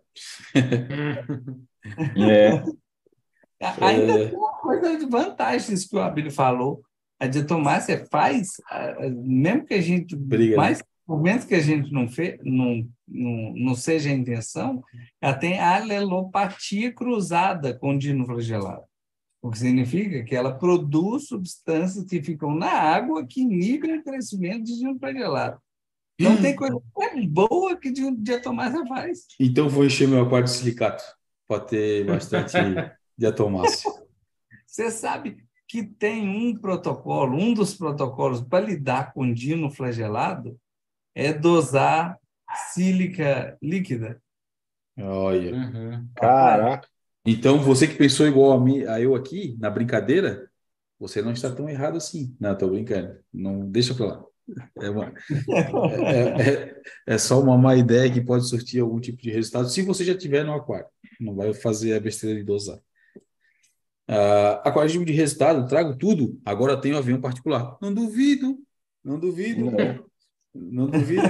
é. 2.16 2.62
Ainda 3.80 4.12
é. 4.12 4.28
tem 4.28 4.38
uma 4.38 4.52
coisa 4.58 4.96
de 4.96 5.06
vantagens 5.06 5.86
que 5.86 5.96
o 5.96 6.00
Abílio 6.00 6.30
falou. 6.30 6.82
A 7.20 7.26
diatomácea 7.26 8.06
faz, 8.10 8.52
mesmo 9.24 9.66
que 9.66 9.74
a 9.74 9.80
gente 9.80 10.14
Briga, 10.14 10.52
né? 10.52 10.56
mais 10.56 10.82
por 11.08 11.22
menos 11.22 11.46
que 11.46 11.54
a 11.54 11.60
gente 11.60 11.90
não, 11.90 12.06
fe, 12.06 12.38
não, 12.44 12.86
não, 13.08 13.54
não 13.56 13.74
seja 13.74 14.10
a 14.10 14.12
intenção, 14.12 14.84
ela 15.22 15.32
tem 15.32 15.58
alelopatia 15.58 16.92
cruzada 16.92 17.72
com 17.72 17.94
o 17.94 17.98
dino 17.98 18.26
flagelado. 18.26 18.84
O 19.40 19.50
que 19.50 19.58
significa 19.58 20.22
que 20.22 20.36
ela 20.36 20.58
produz 20.58 21.28
substâncias 21.28 22.04
que 22.04 22.22
ficam 22.22 22.54
na 22.54 22.70
água 22.70 23.26
que 23.26 23.40
inigram 23.40 23.96
o 23.96 24.04
crescimento 24.04 24.64
de 24.64 24.76
dino 24.76 24.98
flagelado. 24.98 25.58
Não 26.20 26.32
hum. 26.32 26.42
tem 26.42 26.54
coisa 26.54 26.78
mais 26.94 27.24
boa 27.24 27.74
que 27.74 27.90
de, 27.90 28.14
diatomácea 28.16 28.84
faz. 28.86 29.20
Então 29.40 29.66
vou 29.66 29.86
encher 29.86 30.06
meu 30.06 30.22
aquário 30.22 30.44
de 30.44 30.52
silicato 30.52 31.02
para 31.46 31.60
ter 31.60 32.04
bastante 32.04 32.52
diatomácea. 33.16 33.90
Você 34.66 34.90
sabe 34.90 35.38
que 35.68 35.82
tem 35.82 36.26
um 36.26 36.56
protocolo, 36.56 37.36
um 37.36 37.52
dos 37.52 37.74
protocolos 37.74 38.40
para 38.40 38.64
lidar 38.64 39.12
com 39.12 39.32
dino 39.32 39.70
flagelado 39.70 40.58
é 41.14 41.32
dosar 41.32 42.18
sílica 42.72 43.56
líquida. 43.62 44.20
Olha. 44.98 45.54
Uhum. 45.54 46.08
Caraca. 46.14 46.88
Então, 47.24 47.60
você 47.60 47.86
que 47.86 47.94
pensou 47.94 48.26
igual 48.26 48.52
a, 48.52 48.60
mim, 48.60 48.84
a 48.84 48.98
eu 48.98 49.14
aqui, 49.14 49.56
na 49.60 49.68
brincadeira, 49.68 50.50
você 50.98 51.20
não 51.20 51.32
está 51.32 51.50
tão 51.54 51.68
errado 51.68 51.98
assim. 51.98 52.34
Não, 52.40 52.52
estou 52.52 52.70
brincando. 52.70 53.18
Não 53.32 53.68
deixa 53.70 53.94
para 53.94 54.06
lá. 54.06 54.24
É, 54.80 54.88
uma, 54.88 55.12
é, 56.06 56.42
é, 56.42 56.82
é, 57.06 57.18
só 57.18 57.38
uma 57.38 57.58
má 57.58 57.76
ideia 57.76 58.10
que 58.10 58.22
pode 58.22 58.48
surtir 58.48 58.80
algum 58.80 58.98
tipo 58.98 59.20
de 59.20 59.30
resultado 59.30 59.68
se 59.68 59.82
você 59.82 60.02
já 60.04 60.16
tiver 60.16 60.42
no 60.42 60.54
aquário. 60.54 60.86
Não 61.20 61.34
vai 61.34 61.52
fazer 61.52 61.92
a 61.92 62.00
besteira 62.00 62.38
de 62.38 62.44
dosar. 62.44 62.78
Uh, 64.08 64.56
aquarismo 64.64 65.04
de 65.04 65.12
resultado, 65.12 65.68
trago 65.68 65.96
tudo. 65.96 66.40
Agora 66.44 66.80
tenho 66.80 66.96
avião 66.96 67.20
particular. 67.20 67.76
Não 67.80 67.92
duvido, 67.92 68.58
não 69.04 69.18
duvido. 69.18 69.70
Não, 69.70 70.08
não 70.54 70.86
duvido, 70.86 71.22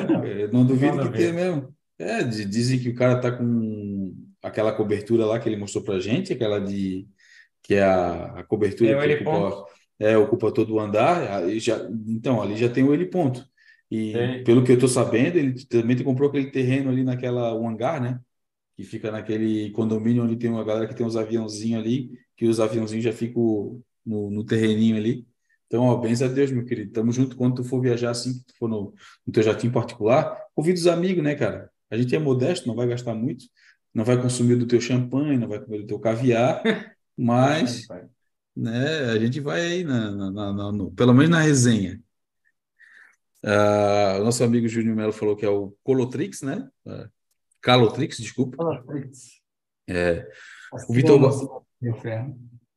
não 0.53 0.65
duvido 0.65 1.11
que 1.11 1.19
tenha 1.19 1.33
mesmo. 1.33 1.75
É, 1.99 2.23
dizem 2.23 2.79
que 2.79 2.89
o 2.91 2.95
cara 2.95 3.21
tá 3.21 3.33
com 3.33 4.15
aquela 4.41 4.73
cobertura 4.73 5.27
lá 5.27 5.41
que 5.41 5.49
ele 5.49 5.57
mostrou 5.57 5.83
pra 5.83 5.99
gente, 5.99 6.33
aquela 6.33 6.61
de 6.61 7.09
que 7.63 7.75
é 7.75 7.83
a, 7.83 8.41
a 8.41 8.45
cobertura 8.45 8.93
é 8.93 9.17
que 9.19 9.25
ocupa, 9.25 9.67
é, 9.99 10.17
ocupa 10.17 10.53
todo 10.53 10.75
o 10.75 10.81
andar. 10.81 11.49
Já, 11.59 11.77
então, 12.07 12.41
ali 12.41 12.57
já 12.57 12.69
tem 12.69 12.85
o 12.85 12.95
heliponto. 12.95 13.45
E 13.91 14.13
Sim. 14.13 14.45
pelo 14.45 14.63
que 14.63 14.71
eu 14.71 14.75
estou 14.75 14.89
sabendo, 14.89 15.37
ele 15.37 15.65
também 15.67 16.03
comprou 16.03 16.29
aquele 16.29 16.51
terreno 16.51 16.91
ali 16.91 17.03
naquela 17.03 17.55
um 17.59 17.69
hangar, 17.69 18.01
né? 18.01 18.21
Que 18.77 18.85
fica 18.85 19.11
naquele 19.11 19.71
condomínio 19.71 20.23
onde 20.23 20.37
tem 20.37 20.49
uma 20.49 20.65
galera 20.65 20.87
que 20.87 20.95
tem 20.95 21.05
uns 21.05 21.17
aviãozinhos 21.17 21.83
ali, 21.83 22.11
que 22.39 22.47
os 22.47 22.61
aviãozinhos 22.61 23.05
já 23.05 23.13
ficam 23.13 23.83
no, 24.07 24.31
no 24.31 24.45
terreninho 24.45 24.97
ali. 24.97 25.27
Então, 25.67 25.85
ó, 25.85 25.97
bens 25.97 26.23
a 26.23 26.29
Deus, 26.29 26.53
meu 26.53 26.65
querido. 26.65 26.93
Tamo 26.93 27.13
junto 27.13 27.37
quando 27.37 27.57
tu 27.57 27.65
for 27.65 27.83
viajar 27.83 28.11
assim, 28.11 28.39
que 28.39 28.47
tu 28.47 28.55
for 28.57 28.69
no, 28.69 28.95
no 29.27 29.33
teu 29.33 29.43
jatinho 29.43 29.73
particular. 29.73 30.41
Convida 30.55 30.79
os 30.79 30.87
amigos, 30.87 31.23
né, 31.23 31.35
cara? 31.35 31.71
A 31.91 31.97
gente 31.97 32.15
é 32.15 32.19
modesto, 32.19 32.69
não 32.69 32.77
vai 32.77 32.87
gastar 32.87 33.13
muito, 33.13 33.45
não 33.93 34.05
vai 34.05 34.21
consumir 34.23 34.55
do 34.55 34.67
teu 34.67 34.81
champanhe, 34.81 35.37
não 35.37 35.49
vai 35.49 35.61
comer 35.61 35.81
do 35.81 35.87
teu 35.87 35.99
caviar, 35.99 36.63
mas 37.17 37.87
né, 38.57 39.11
a 39.11 39.19
gente 39.19 39.41
vai 39.41 39.61
aí, 39.61 39.85
na, 39.85 40.11
na, 40.11 40.31
na 40.31 40.73
no, 40.73 40.93
pelo 40.93 41.13
menos 41.13 41.31
na 41.31 41.41
resenha. 41.41 42.01
Uh, 43.45 44.21
o 44.21 44.25
nosso 44.25 44.45
amigo 44.45 44.69
Júnior 44.69 44.97
Melo 44.97 45.13
falou 45.13 45.37
que 45.37 45.45
é 45.45 45.51
o 45.51 45.77
Colotrix, 45.83 46.43
né? 46.43 46.69
Uh, 46.87 47.09
Calotrix, 47.61 48.19
desculpa. 48.19 48.57
Colotrix. 48.57 49.41
É, 49.89 50.29
o 50.89 50.93
Vitor. 50.93 51.67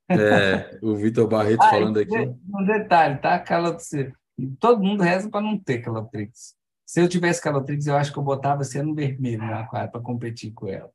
É, 0.09 0.77
o 0.81 0.95
Vitor 0.95 1.27
Barreto 1.27 1.61
ah, 1.61 1.69
falando 1.69 1.99
aqui. 1.99 2.17
Um 2.17 2.65
detalhe, 2.65 3.17
tá? 3.17 3.39
Calotrix. 3.39 4.13
Todo 4.59 4.83
mundo 4.83 5.03
reza 5.03 5.29
para 5.29 5.41
não 5.41 5.57
ter 5.57 5.79
Calotrix. 5.79 6.55
Se 6.85 6.99
eu 6.99 7.07
tivesse 7.07 7.41
Calotrix, 7.41 7.87
eu 7.87 7.95
acho 7.95 8.11
que 8.11 8.19
eu 8.19 8.23
botava 8.23 8.63
sendo 8.63 8.93
vermelho 8.93 9.45
no 9.45 9.53
aquário 9.53 9.91
para 9.91 10.01
competir 10.01 10.51
com 10.51 10.67
ela. 10.67 10.91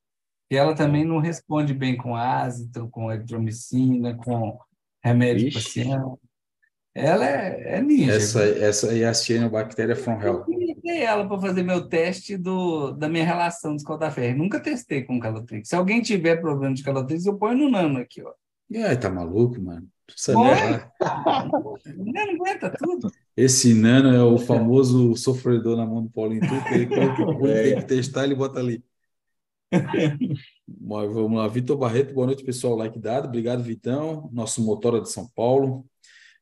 E 0.51 0.57
ela 0.57 0.74
também 0.74 1.05
não 1.05 1.19
responde 1.19 1.73
bem 1.73 1.97
com 1.97 2.15
ácido, 2.15 2.89
com 2.91 3.11
eritromicina, 3.11 4.15
com 4.15 4.59
remédio 5.03 5.53
paciente. 5.53 6.19
Ela 6.97 7.27
é, 7.27 7.77
é 7.77 7.82
ninja. 7.82 8.14
Essa, 8.14 8.43
essa 8.43 8.97
é 8.97 9.05
a 9.05 9.12
cianobactéria 9.12 9.94
from 9.94 10.18
hell. 10.18 10.44
Eu 10.48 10.77
usei 10.78 11.02
ela 11.02 11.28
para 11.28 11.39
fazer 11.39 11.62
meu 11.62 11.86
teste 11.86 12.39
do, 12.39 12.93
da 12.93 13.06
minha 13.06 13.24
relação 13.24 13.73
de 13.73 13.82
escaldaferro. 13.82 14.39
Nunca 14.39 14.59
testei 14.59 15.02
com 15.02 15.20
Calotrix. 15.20 15.68
Se 15.68 15.77
alguém 15.77 16.01
tiver 16.01 16.40
problema 16.40 16.74
de 16.74 16.82
Calotrix, 16.82 17.27
eu 17.27 17.36
ponho 17.36 17.59
no 17.59 17.70
nano 17.70 17.98
aqui, 17.98 18.23
ó. 18.23 18.32
E 18.70 18.78
aí, 18.78 18.97
tá 18.97 19.10
maluco, 19.10 19.60
mano? 19.60 19.86
Sabe 20.16 20.39
não 21.97 22.23
aguenta 22.35 22.73
tudo. 22.78 23.10
Esse 23.36 23.74
Nano 23.74 24.14
é 24.14 24.23
o 24.23 24.39
famoso 24.39 25.16
sofredor 25.16 25.77
na 25.77 25.85
mão 25.85 26.02
do 26.02 26.10
Paulinho 26.10 26.40
Tuca. 26.43 26.74
Ele, 26.74 26.94
ele 26.94 27.73
tem 27.73 27.77
que 27.77 27.86
testar, 27.86 28.24
ele 28.24 28.35
bota 28.35 28.60
ali. 28.60 28.82
Mas 30.81 31.12
vamos 31.12 31.39
lá, 31.39 31.48
Vitor 31.48 31.77
Barreto, 31.77 32.14
boa 32.14 32.28
noite, 32.28 32.44
pessoal. 32.44 32.77
Like 32.77 32.98
dado, 32.98 33.27
obrigado, 33.27 33.62
Vitão, 33.62 34.31
nosso 34.32 34.62
motora 34.62 35.01
de 35.01 35.10
São 35.10 35.28
Paulo. 35.35 35.85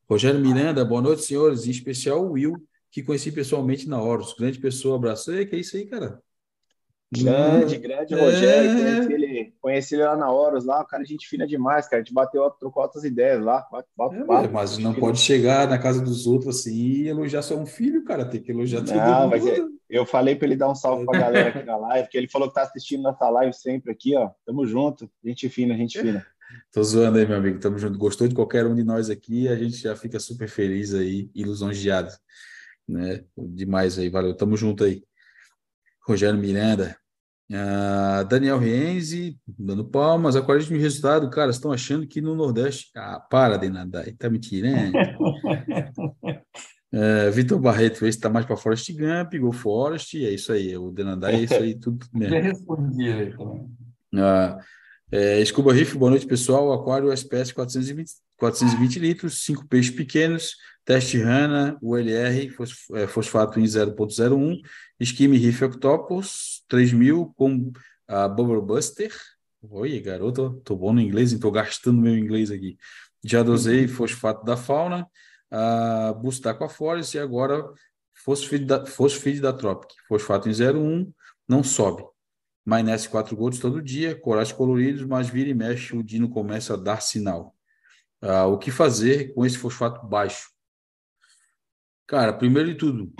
Rogério 0.07 0.39
Miranda, 0.39 0.85
boa 0.85 1.01
noite, 1.01 1.23
senhores, 1.23 1.65
em 1.65 1.71
especial 1.71 2.23
o 2.23 2.33
Will, 2.33 2.55
que 2.91 3.01
conheci 3.01 3.31
pessoalmente 3.31 3.89
na 3.89 3.99
Horus. 3.99 4.35
Grande 4.37 4.59
pessoa, 4.59 4.97
abraço. 4.97 5.31
Ei, 5.31 5.45
que 5.45 5.55
é 5.55 5.59
isso 5.59 5.75
aí, 5.75 5.85
cara? 5.85 6.21
Grande, 7.11 7.77
grande 7.77 8.13
é... 8.13 8.19
Rogério. 8.19 8.71
Conheci 8.71 9.13
ele, 9.13 9.53
conheci 9.59 9.95
ele 9.95 10.03
lá 10.03 10.15
na 10.15 10.31
Horus, 10.31 10.63
lá, 10.63 10.81
o 10.81 10.85
cara, 10.85 11.03
gente 11.03 11.27
fina 11.27 11.47
demais, 11.47 11.87
cara. 11.87 12.01
A 12.01 12.05
gente 12.05 12.13
bateu, 12.13 12.47
trocou 12.51 12.83
outras 12.83 13.03
ideias 13.03 13.43
lá. 13.43 13.65
é, 14.43 14.47
mas 14.47 14.77
não 14.77 14.93
pode 14.93 15.19
chegar 15.19 15.67
na 15.67 15.77
casa 15.79 16.01
dos 16.01 16.27
outros 16.27 16.59
assim 16.59 16.75
e 16.75 17.07
elogiar 17.07 17.41
só 17.41 17.55
um 17.55 17.65
filho, 17.65 18.03
cara. 18.03 18.25
Tem 18.25 18.41
que 18.41 18.51
elogiar 18.51 18.81
todo 18.81 18.95
não, 18.95 19.29
mundo. 19.29 19.49
É, 19.49 19.75
eu 19.89 20.05
falei 20.05 20.35
para 20.35 20.47
ele 20.47 20.55
dar 20.55 20.69
um 20.69 20.75
salve 20.75 21.05
pra 21.05 21.19
galera 21.19 21.49
aqui 21.49 21.63
na 21.63 21.77
live, 21.77 22.03
porque 22.03 22.17
ele 22.17 22.29
falou 22.29 22.47
que 22.47 22.55
tá 22.55 22.63
assistindo 22.63 23.03
nossa 23.03 23.27
live 23.29 23.53
sempre 23.53 23.91
aqui, 23.91 24.15
ó. 24.15 24.29
Tamo 24.45 24.67
junto. 24.67 25.09
Gente 25.23 25.49
fina, 25.49 25.75
gente 25.75 25.99
fina. 25.99 26.25
Tô 26.71 26.83
zoando 26.83 27.17
aí, 27.17 27.27
meu 27.27 27.37
amigo. 27.37 27.59
Tamo 27.59 27.77
junto. 27.77 27.97
Gostou 27.97 28.27
de 28.27 28.35
qualquer 28.35 28.65
um 28.65 28.75
de 28.75 28.83
nós 28.83 29.09
aqui, 29.09 29.47
a 29.47 29.55
gente 29.55 29.77
já 29.77 29.95
fica 29.95 30.19
super 30.19 30.47
feliz 30.47 30.93
aí, 30.93 31.29
ilusões 31.33 31.81
Né? 32.87 33.23
Demais 33.37 33.97
aí, 33.97 34.09
valeu. 34.09 34.35
Tamo 34.35 34.55
junto 34.55 34.83
aí. 34.83 35.03
Rogério 36.07 36.39
Miranda, 36.39 36.95
uh, 37.51 38.23
Daniel 38.25 38.59
Rienzi, 38.59 39.39
dando 39.47 39.83
palmas, 39.83 40.35
aquarismo 40.35 40.75
de 40.75 40.81
resultado, 40.81 41.29
cara, 41.31 41.49
estão 41.49 41.71
achando 41.71 42.05
que 42.05 42.21
no 42.21 42.35
Nordeste. 42.35 42.91
Ah, 42.95 43.19
para 43.19 43.57
de 43.57 43.69
nadar, 43.69 44.05
tá 44.17 44.29
me 44.29 44.37
tirando. 44.37 44.93
uh, 46.93 47.31
Vitor 47.33 47.59
Barreto, 47.59 48.05
esse 48.05 48.19
tá 48.19 48.29
mais 48.29 48.45
para 48.45 48.55
Forest 48.55 48.93
Gump, 48.93 49.33
Go 49.39 49.51
Forest, 49.51 50.23
é 50.23 50.29
isso 50.29 50.53
aí, 50.53 50.77
o 50.77 50.91
Denadai 50.91 51.35
é 51.37 51.41
isso 51.41 51.55
aí, 51.55 51.73
tudo 51.73 52.05
mesmo. 52.13 52.35
Já 52.35 52.41
respondi 52.41 53.11
aí 53.11 53.35
também. 53.35 53.63
Uh, 54.13 54.59
é, 55.11 55.43
Scuba 55.45 55.71
Riff, 55.71 55.97
boa 55.97 56.09
noite, 56.09 56.25
pessoal. 56.25 56.73
Aquário 56.73 57.11
SPS 57.11 57.51
420, 57.53 58.11
420 58.37 58.99
litros, 58.99 59.43
cinco 59.43 59.67
peixes 59.67 59.91
pequenos, 59.91 60.55
teste 60.83 61.17
RANA, 61.19 61.77
ULR, 61.81 62.51
é, 62.93 63.07
fosfato 63.07 63.59
em 63.59 63.63
0.01, 63.63 64.61
Esquime 64.99 65.37
Riff 65.37 65.63
Octopus 65.63 66.63
3000 66.67 67.33
com 67.37 67.71
a 68.07 68.27
Bubble 68.27 68.61
Buster. 68.61 69.13
Oi, 69.61 69.99
garoto, 69.99 70.61
tô 70.63 70.75
bom 70.75 70.93
no 70.93 71.01
inglês, 71.01 71.31
estou 71.31 71.51
gastando 71.51 72.01
meu 72.01 72.17
inglês 72.17 72.51
aqui. 72.51 72.77
Já 73.23 73.41
dosei 73.43 73.87
fosfato 73.87 74.43
da 74.43 74.57
fauna, 74.57 75.07
a 75.49 76.13
Bustacoafolis 76.13 77.13
e 77.13 77.19
agora 77.19 77.63
fosfide 78.13 78.65
da, 78.65 78.85
fosfide 78.85 79.39
da 79.39 79.53
Tropic. 79.53 79.91
Fosfato 80.07 80.49
em 80.49 80.51
0,1, 80.51 81.11
não 81.47 81.63
sobe. 81.63 82.03
Maionese 82.65 83.07
4 83.07 83.35
gotas 83.35 83.59
todo 83.59 83.81
dia, 83.81 84.15
corais 84.15 84.51
coloridos, 84.51 85.03
mas 85.03 85.29
vira 85.29 85.49
e 85.49 85.53
mexe 85.53 85.95
o 85.95 86.03
dino 86.03 86.27
começa 86.27 86.73
a 86.73 86.77
dar 86.77 87.01
sinal. 87.01 87.55
Ah, 88.19 88.47
o 88.47 88.57
que 88.57 88.71
fazer 88.71 89.33
com 89.33 89.45
esse 89.45 89.57
fosfato 89.57 90.05
baixo? 90.07 90.49
Cara, 92.07 92.33
primeiro 92.33 92.69
de 92.69 92.75
tudo, 92.75 93.13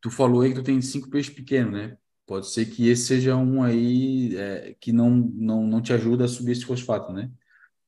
tu 0.00 0.10
falou 0.10 0.42
aí 0.42 0.50
que 0.50 0.56
tu 0.56 0.62
tem 0.62 0.80
cinco 0.80 1.10
peixes 1.10 1.34
pequenos, 1.34 1.72
né? 1.72 1.96
Pode 2.26 2.48
ser 2.48 2.66
que 2.66 2.88
esse 2.88 3.06
seja 3.06 3.36
um 3.36 3.62
aí 3.62 4.36
é, 4.36 4.74
que 4.80 4.92
não, 4.92 5.10
não, 5.10 5.66
não 5.66 5.82
te 5.82 5.92
ajuda 5.92 6.24
a 6.24 6.28
subir 6.28 6.52
esse 6.52 6.64
fosfato, 6.64 7.12
né? 7.12 7.30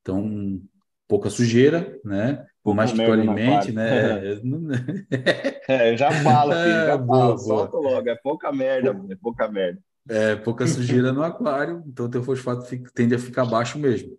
Então, 0.03 0.61
pouca 1.09 1.31
sujeira, 1.31 1.99
né? 2.05 2.45
Por 2.63 2.75
mais 2.75 2.93
que 2.93 3.05
tu 3.05 3.13
alimente, 3.13 3.71
né? 3.73 4.35
é, 5.69 5.93
eu 5.93 5.97
já 5.97 6.11
falo, 6.23 6.53
filho, 6.53 6.87
já 6.87 6.95
é, 6.95 6.99
boa, 6.99 7.39
solta 7.39 7.77
logo, 7.77 8.09
é 8.09 8.17
pouca 8.17 8.53
merda, 8.53 9.01
é 9.11 9.17
pouca 9.17 9.49
merda. 9.49 9.81
É, 10.09 10.37
pouca 10.37 10.67
sujeira 10.67 11.13
no 11.13 11.23
aquário, 11.23 11.83
então 11.87 12.09
teu 12.09 12.23
fosfato 12.23 12.65
fica, 12.67 12.91
tende 12.95 13.15
a 13.15 13.19
ficar 13.19 13.45
baixo 13.45 13.79
mesmo. 13.79 14.17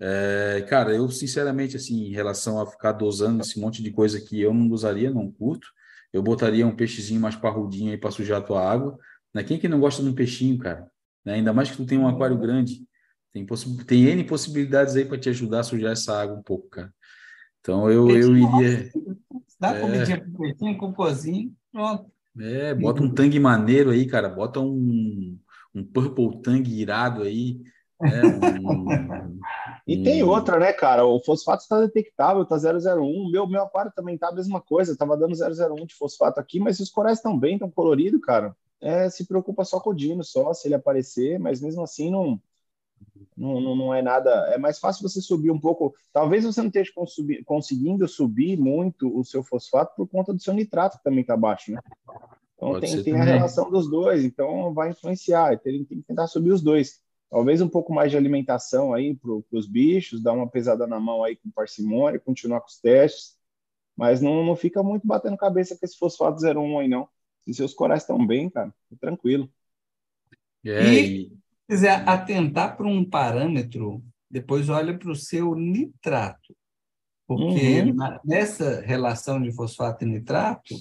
É, 0.00 0.64
cara, 0.68 0.94
eu 0.94 1.08
sinceramente, 1.10 1.76
assim, 1.76 2.06
em 2.06 2.12
relação 2.12 2.60
a 2.60 2.66
ficar 2.66 2.92
dosando 2.92 3.40
esse 3.40 3.58
monte 3.58 3.82
de 3.82 3.90
coisa 3.90 4.20
que 4.20 4.40
eu 4.40 4.54
não 4.54 4.68
dosaria, 4.68 5.10
não 5.10 5.30
curto, 5.30 5.66
eu 6.12 6.22
botaria 6.22 6.66
um 6.66 6.74
peixezinho 6.74 7.20
mais 7.20 7.36
parrudinho 7.36 7.90
aí 7.90 7.98
para 7.98 8.10
sujar 8.10 8.38
a 8.38 8.44
tua 8.44 8.68
água. 8.68 8.98
Né? 9.34 9.42
Quem 9.42 9.58
que 9.58 9.68
não 9.68 9.80
gosta 9.80 10.02
de 10.02 10.08
um 10.08 10.14
peixinho, 10.14 10.58
cara? 10.58 10.90
Né? 11.24 11.34
Ainda 11.34 11.52
mais 11.52 11.70
que 11.70 11.76
tu 11.76 11.84
tem 11.84 11.98
um 11.98 12.08
aquário 12.08 12.38
grande. 12.38 12.86
Tem, 13.32 13.46
tem 13.86 14.04
N 14.06 14.24
possibilidades 14.24 14.96
aí 14.96 15.04
para 15.04 15.18
te 15.18 15.28
ajudar 15.28 15.60
a 15.60 15.64
sujar 15.64 15.92
essa 15.92 16.20
água 16.20 16.36
um 16.36 16.42
pouco, 16.42 16.68
cara. 16.68 16.92
Então 17.60 17.90
eu, 17.90 18.08
eu 18.10 18.36
iria. 18.36 18.90
Dá 19.60 19.76
é... 19.76 19.80
comidinha 19.80 20.20
pro 20.20 20.32
peixinho, 20.32 20.78
cocôzinho, 20.78 21.54
pronto. 21.70 22.10
É, 22.40 22.74
bota 22.74 23.02
um 23.02 23.12
tangue 23.12 23.40
maneiro 23.40 23.90
aí, 23.90 24.06
cara. 24.06 24.28
Bota 24.28 24.60
um, 24.60 25.38
um 25.74 25.84
purple 25.84 26.40
tangue 26.42 26.80
irado 26.80 27.22
aí. 27.22 27.60
É, 28.00 28.26
um, 28.26 28.86
e 29.86 30.02
tem 30.02 30.22
outra, 30.22 30.58
né, 30.58 30.72
cara? 30.72 31.04
O 31.04 31.20
fosfato 31.20 31.62
está 31.62 31.80
detectável, 31.80 32.44
tá 32.44 32.56
001. 32.56 33.30
Meu, 33.30 33.46
meu 33.46 33.62
aquário 33.62 33.92
também 33.94 34.16
tá 34.16 34.28
a 34.28 34.34
mesma 34.34 34.60
coisa, 34.60 34.96
tava 34.96 35.16
dando 35.16 35.34
001 35.34 35.86
de 35.86 35.94
fosfato 35.94 36.38
aqui, 36.38 36.60
mas 36.60 36.78
os 36.80 36.90
corais 36.90 37.18
estão 37.18 37.38
bem, 37.38 37.54
estão 37.54 37.70
coloridos, 37.70 38.20
cara. 38.20 38.54
É, 38.80 39.10
se 39.10 39.26
preocupa 39.26 39.64
só 39.64 39.80
com 39.80 39.90
o 39.90 39.94
Dino, 39.94 40.22
só 40.22 40.52
se 40.54 40.68
ele 40.68 40.74
aparecer, 40.74 41.38
mas 41.40 41.60
mesmo 41.60 41.82
assim 41.82 42.10
não, 42.10 42.40
não, 43.36 43.60
não, 43.60 43.76
não, 43.76 43.94
é 43.94 44.02
nada. 44.02 44.30
É 44.52 44.58
mais 44.58 44.78
fácil 44.78 45.08
você 45.08 45.20
subir 45.20 45.50
um 45.50 45.60
pouco. 45.60 45.94
Talvez 46.12 46.44
você 46.44 46.60
não 46.60 46.68
esteja 46.68 46.92
conseguindo 47.44 48.08
subir 48.08 48.58
muito 48.58 49.16
o 49.16 49.24
seu 49.24 49.44
fosfato 49.44 49.94
por 49.96 50.08
conta 50.08 50.32
do 50.34 50.40
seu 50.42 50.52
nitrato 50.52 50.98
que 50.98 51.04
também 51.04 51.20
está 51.20 51.36
baixo, 51.36 51.70
né? 51.70 51.80
Então 52.56 52.80
tem, 52.80 53.02
tem 53.04 53.14
a 53.14 53.22
relação 53.22 53.70
dos 53.70 53.88
dois, 53.88 54.24
então 54.24 54.74
vai 54.74 54.90
influenciar. 54.90 55.56
Tem, 55.60 55.84
tem 55.84 55.98
que 55.98 56.06
tentar 56.06 56.26
subir 56.26 56.50
os 56.50 56.60
dois. 56.60 57.00
Talvez 57.30 57.60
um 57.60 57.68
pouco 57.68 57.92
mais 57.92 58.10
de 58.10 58.16
alimentação 58.16 58.92
aí 58.92 59.14
para 59.14 59.30
os 59.52 59.68
bichos, 59.68 60.22
dar 60.22 60.32
uma 60.32 60.48
pesada 60.48 60.86
na 60.86 60.98
mão 60.98 61.22
aí 61.22 61.36
com 61.36 61.50
parcimônia, 61.50 62.18
continuar 62.18 62.60
com 62.60 62.66
os 62.66 62.80
testes, 62.80 63.36
mas 63.96 64.20
não, 64.20 64.44
não 64.44 64.56
fica 64.56 64.82
muito 64.82 65.06
batendo 65.06 65.36
cabeça 65.36 65.76
com 65.76 65.84
esse 65.84 65.96
fosfato 65.96 66.44
01 66.44 66.78
aí, 66.80 66.88
não. 66.88 67.08
Se 67.44 67.54
seus 67.54 67.74
corais 67.74 68.02
estão 68.02 68.26
bem, 68.26 68.50
cara, 68.50 68.74
tranquilo. 69.00 69.48
É, 70.64 70.92
e 70.92 71.38
se 71.68 71.76
quiser 71.76 72.08
atentar 72.08 72.76
para 72.76 72.86
um 72.86 73.04
parâmetro, 73.04 74.02
depois 74.30 74.68
olha 74.68 74.96
para 74.98 75.10
o 75.10 75.16
seu 75.16 75.54
nitrato. 75.54 76.56
Porque 77.26 77.82
uhum. 77.82 77.94
na, 77.94 78.20
nessa 78.24 78.80
relação 78.80 79.40
de 79.40 79.52
fosfato 79.52 80.02
e 80.02 80.08
nitrato, 80.08 80.74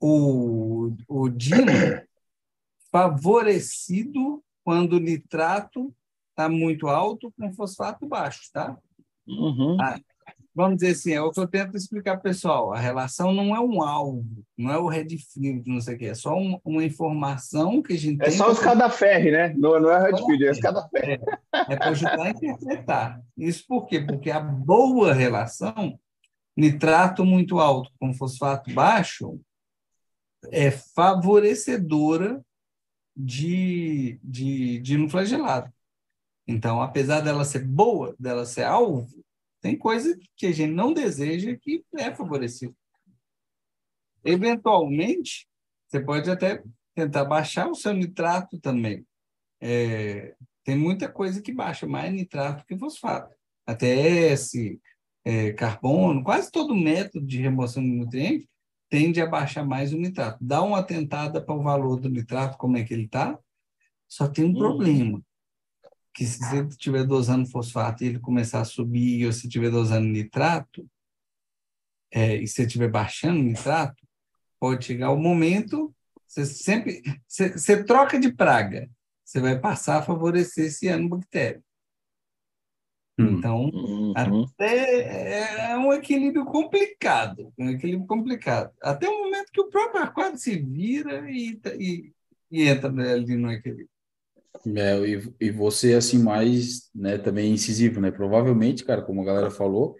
o, 0.00 0.92
o 1.08 1.28
dino 1.28 1.66
favorecido 2.90 4.42
quando 4.64 4.94
o 4.94 5.00
nitrato 5.00 5.94
está 6.30 6.48
muito 6.48 6.88
alto 6.88 7.32
com 7.38 7.52
fosfato 7.52 8.06
baixo, 8.06 8.50
tá? 8.52 8.76
Uhum. 9.26 9.80
Ah, 9.80 9.98
vamos 10.54 10.76
dizer 10.76 10.92
assim, 10.92 11.12
é 11.12 11.20
o 11.20 11.30
que 11.30 11.40
eu 11.40 11.48
tento 11.48 11.76
explicar 11.76 12.12
para 12.12 12.20
o 12.20 12.22
pessoal. 12.22 12.72
A 12.72 12.78
relação 12.78 13.32
não 13.32 13.54
é 13.54 13.60
um 13.60 13.82
alvo, 13.82 14.24
não 14.56 14.70
é 14.70 14.78
o 14.78 14.86
red 14.86 15.08
field, 15.18 15.68
não 15.68 15.80
sei 15.80 15.96
o 15.96 15.98
quê, 15.98 16.06
é 16.06 16.14
só 16.14 16.36
um, 16.36 16.60
uma 16.64 16.84
informação 16.84 17.82
que 17.82 17.94
a 17.94 17.98
gente 17.98 18.20
é 18.22 18.26
tem. 18.26 18.34
É 18.34 18.36
só 18.36 18.48
o 18.48 18.52
escada-ferro, 18.52 19.32
né? 19.32 19.54
Não, 19.56 19.80
não 19.80 19.90
é 19.90 20.10
red 20.10 20.16
field, 20.16 20.46
é 20.46 20.50
escada-ferro. 20.50 21.24
É, 21.52 21.72
é 21.72 21.76
para 21.76 21.88
ajudar 21.88 22.22
a 22.22 22.30
interpretar. 22.30 23.20
Isso 23.36 23.64
por 23.66 23.86
quê? 23.86 24.00
Porque 24.00 24.30
a 24.30 24.40
boa 24.40 25.12
relação, 25.12 25.98
nitrato 26.56 27.24
muito 27.24 27.58
alto 27.58 27.90
com 27.98 28.14
fosfato 28.14 28.72
baixo, 28.72 29.40
é 30.52 30.70
favorecedora 30.70 32.40
de, 33.16 34.20
de, 34.22 34.78
de 34.80 34.96
no 34.96 35.08
flagelado. 35.08 35.72
Então, 36.46 36.82
apesar 36.82 37.20
dela 37.20 37.44
ser 37.44 37.64
boa, 37.64 38.14
dela 38.18 38.44
ser 38.44 38.64
alvo, 38.64 39.08
tem 39.64 39.78
coisa 39.78 40.14
que 40.36 40.44
a 40.44 40.52
gente 40.52 40.74
não 40.74 40.92
deseja 40.92 41.56
que 41.56 41.82
é 41.96 42.14
favorecido. 42.14 42.76
Eventualmente, 44.22 45.48
você 45.88 45.98
pode 45.98 46.30
até 46.30 46.62
tentar 46.94 47.24
baixar 47.24 47.70
o 47.70 47.74
seu 47.74 47.94
nitrato 47.94 48.60
também. 48.60 49.06
É, 49.62 50.34
tem 50.64 50.76
muita 50.76 51.10
coisa 51.10 51.40
que 51.40 51.50
baixa 51.50 51.86
mais 51.86 52.12
nitrato 52.12 52.66
que 52.66 52.76
fosfato. 52.76 53.34
ATS, 53.66 54.52
é, 55.24 55.54
carbono, 55.54 56.22
quase 56.22 56.52
todo 56.52 56.76
método 56.76 57.24
de 57.24 57.40
remoção 57.40 57.82
de 57.82 57.88
nutrientes 57.88 58.46
tende 58.90 59.18
a 59.18 59.26
baixar 59.26 59.64
mais 59.64 59.94
o 59.94 59.96
nitrato. 59.96 60.36
Dá 60.42 60.62
uma 60.62 60.82
tentada 60.82 61.42
para 61.42 61.54
o 61.54 61.62
valor 61.62 61.98
do 61.98 62.10
nitrato, 62.10 62.58
como 62.58 62.76
é 62.76 62.84
que 62.84 62.92
ele 62.92 63.06
está, 63.06 63.38
só 64.06 64.28
tem 64.28 64.44
um 64.44 64.50
hum. 64.50 64.58
problema, 64.58 65.22
que 66.14 66.24
se 66.24 66.38
você 66.38 66.62
estiver 66.68 67.04
dosando 67.04 67.50
fosfato 67.50 68.04
e 68.04 68.06
ele 68.06 68.20
começar 68.20 68.60
a 68.60 68.64
subir, 68.64 69.26
ou 69.26 69.32
se 69.32 69.48
estiver 69.48 69.70
dosando 69.70 70.06
nitrato, 70.06 70.88
é, 72.12 72.36
e 72.36 72.46
se 72.46 72.62
estiver 72.62 72.88
baixando 72.88 73.42
nitrato, 73.42 74.06
pode 74.60 74.84
chegar 74.84 75.10
o 75.10 75.18
momento, 75.18 75.92
você 76.26 76.46
sempre, 76.46 77.02
você, 77.26 77.50
você 77.52 77.82
troca 77.84 78.18
de 78.18 78.32
praga, 78.32 78.88
você 79.24 79.40
vai 79.40 79.58
passar 79.58 79.98
a 79.98 80.02
favorecer 80.02 80.66
esse 80.66 80.86
ano 80.86 81.08
bactéria. 81.08 81.62
Hum. 83.18 83.38
Então, 83.38 83.64
uhum. 83.70 84.12
até 84.16 85.70
é 85.70 85.76
um 85.76 85.92
equilíbrio 85.92 86.44
complicado, 86.44 87.52
um 87.58 87.70
equilíbrio 87.70 88.06
complicado. 88.06 88.72
Até 88.80 89.08
o 89.08 89.24
momento 89.24 89.50
que 89.52 89.60
o 89.60 89.68
próprio 89.68 90.02
aquário 90.02 90.38
se 90.38 90.56
vira 90.56 91.28
e, 91.28 91.60
e, 91.78 92.12
e 92.50 92.62
entra 92.62 92.88
ali 92.88 93.36
no 93.36 93.50
equilíbrio. 93.50 93.93
É, 94.76 94.98
e, 95.00 95.34
e 95.40 95.50
você, 95.50 95.94
assim, 95.94 96.18
mais, 96.18 96.90
né, 96.94 97.18
também 97.18 97.52
incisivo, 97.52 98.00
né? 98.00 98.10
Provavelmente, 98.10 98.84
cara, 98.84 99.02
como 99.02 99.20
a 99.20 99.24
galera 99.24 99.50
falou, 99.50 99.96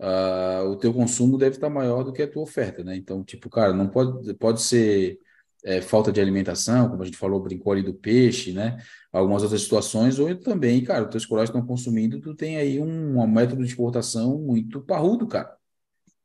uh, 0.00 0.68
o 0.68 0.76
teu 0.76 0.92
consumo 0.92 1.38
deve 1.38 1.56
estar 1.56 1.70
maior 1.70 2.02
do 2.02 2.12
que 2.12 2.22
a 2.22 2.30
tua 2.30 2.42
oferta, 2.42 2.82
né? 2.82 2.96
Então, 2.96 3.22
tipo, 3.22 3.48
cara, 3.48 3.72
não 3.72 3.88
pode, 3.88 4.34
pode 4.34 4.62
ser 4.62 5.18
é, 5.64 5.80
falta 5.80 6.12
de 6.12 6.20
alimentação, 6.20 6.88
como 6.88 7.02
a 7.02 7.04
gente 7.04 7.18
falou, 7.18 7.40
brincou 7.40 7.72
ali 7.72 7.82
do 7.82 7.94
peixe, 7.94 8.52
né? 8.52 8.78
Algumas 9.12 9.42
outras 9.42 9.62
situações, 9.62 10.18
ou 10.18 10.34
também, 10.36 10.82
cara, 10.82 11.04
os 11.04 11.10
teus 11.10 11.26
corais 11.26 11.48
estão 11.48 11.64
consumindo, 11.64 12.20
tu 12.20 12.34
tem 12.34 12.56
aí 12.56 12.80
um, 12.80 13.20
um 13.20 13.26
método 13.26 13.62
de 13.62 13.68
exportação 13.68 14.38
muito 14.38 14.80
parrudo, 14.80 15.26
cara. 15.26 15.56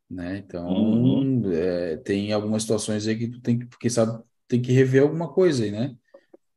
Né? 0.09 0.43
Então, 0.45 0.67
uhum. 0.67 1.51
é, 1.51 1.97
tem 1.97 2.31
algumas 2.31 2.61
situações 2.61 3.07
aí 3.07 3.17
que 3.17 3.27
tu 3.27 3.41
tem 3.41 3.57
que, 3.59 3.65
porque 3.65 3.89
sabe, 3.89 4.21
tem 4.47 4.61
que 4.61 4.71
rever 4.71 5.01
alguma 5.01 5.31
coisa 5.31 5.63
aí, 5.63 5.71
né? 5.71 5.95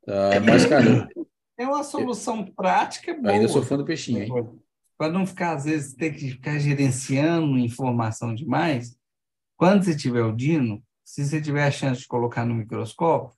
Uh, 0.06 0.40
mas, 0.46 0.64
cara. 0.64 1.08
É 1.58 1.66
uma 1.66 1.82
solução 1.82 2.44
prática 2.44 3.14
boa. 3.14 3.32
Ainda 3.32 3.48
sou 3.48 3.62
fã 3.62 3.76
do 3.76 3.84
peixinho, 3.84 4.22
hein? 4.22 4.60
Para 4.98 5.12
não 5.12 5.26
ficar, 5.26 5.54
às 5.54 5.64
vezes, 5.64 5.94
ter 5.94 6.12
que 6.14 6.30
ficar 6.30 6.58
gerenciando 6.58 7.58
informação 7.58 8.34
demais, 8.34 8.96
quando 9.56 9.84
você 9.84 9.96
tiver 9.96 10.22
o 10.22 10.36
Dino, 10.36 10.82
se 11.04 11.24
você 11.24 11.40
tiver 11.40 11.66
a 11.66 11.70
chance 11.70 12.02
de 12.02 12.08
colocar 12.08 12.44
no 12.44 12.54
microscópio, 12.54 13.34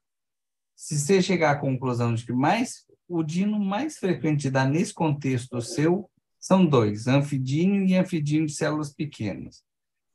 se 0.74 0.98
você 0.98 1.22
chegar 1.22 1.52
à 1.52 1.58
conclusão 1.58 2.14
de 2.14 2.24
que 2.24 2.32
mais 2.32 2.86
o 3.08 3.22
dino 3.22 3.58
mais 3.58 3.98
frequente 3.98 4.42
de 4.42 4.50
dar 4.50 4.68
nesse 4.68 4.92
contexto 4.92 5.60
seu 5.60 6.10
são 6.38 6.64
dois, 6.64 7.08
anfidínio 7.08 7.84
e 7.84 7.96
anfidínio 7.96 8.46
de 8.46 8.52
células 8.52 8.92
pequenas. 8.92 9.64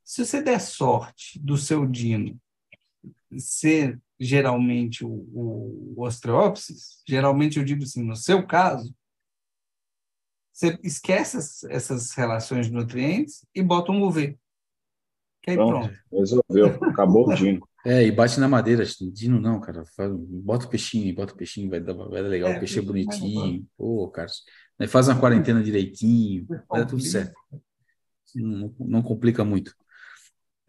Se 0.04 0.26
você 0.26 0.42
der 0.42 0.60
sorte 0.60 1.40
do 1.40 1.58
seu 1.58 1.86
dino 1.86 2.40
ser 3.38 4.00
geralmente 4.20 5.06
o, 5.06 5.10
o, 5.10 5.94
o 5.98 6.06
Ostreopsis, 6.06 7.02
geralmente 7.08 7.58
eu 7.58 7.66
digo 7.66 7.84
assim, 7.84 8.04
no 8.04 8.16
seu 8.16 8.46
caso, 8.46 8.94
você 10.52 10.80
esquece 10.84 11.38
essas 11.70 12.12
relações 12.12 12.68
de 12.68 12.74
nutrientes 12.74 13.46
e 13.56 13.62
bota 13.62 13.92
um 13.92 14.04
UV. 14.04 14.38
Que 15.42 15.52
aí 15.52 15.58
pronto. 15.58 15.88
pronto. 15.88 16.00
Resolveu, 16.12 16.68
acabou 16.90 17.28
o 17.28 17.34
Dino. 17.36 17.68
É, 17.86 18.02
e 18.02 18.12
bate 18.12 18.40
na 18.40 18.48
madeira, 18.48 18.86
Dino 19.12 19.42
não, 19.42 19.60
cara. 19.60 19.84
Bota 20.18 20.66
o 20.66 20.70
peixinho, 20.70 21.14
bota 21.14 21.34
o 21.34 21.36
peixinho, 21.36 21.70
vai 21.70 21.82
dar, 21.82 21.94
vai 21.94 22.24
dar 22.24 22.30
legal, 22.30 22.52
é, 22.52 22.56
o 22.56 22.60
peixe 22.60 22.80
é 22.80 22.82
bonitinho. 22.82 23.68
Pô, 23.76 24.08
cara. 24.10 24.30
Faz 24.88 25.08
uma 25.08 25.20
quarentena 25.20 25.62
direitinho, 25.62 26.46
vai 26.70 26.82
dar 26.82 26.86
tudo 26.86 27.02
certo. 27.02 27.34
Não, 28.36 28.74
não 28.80 29.02
complica 29.02 29.44
muito. 29.44 29.76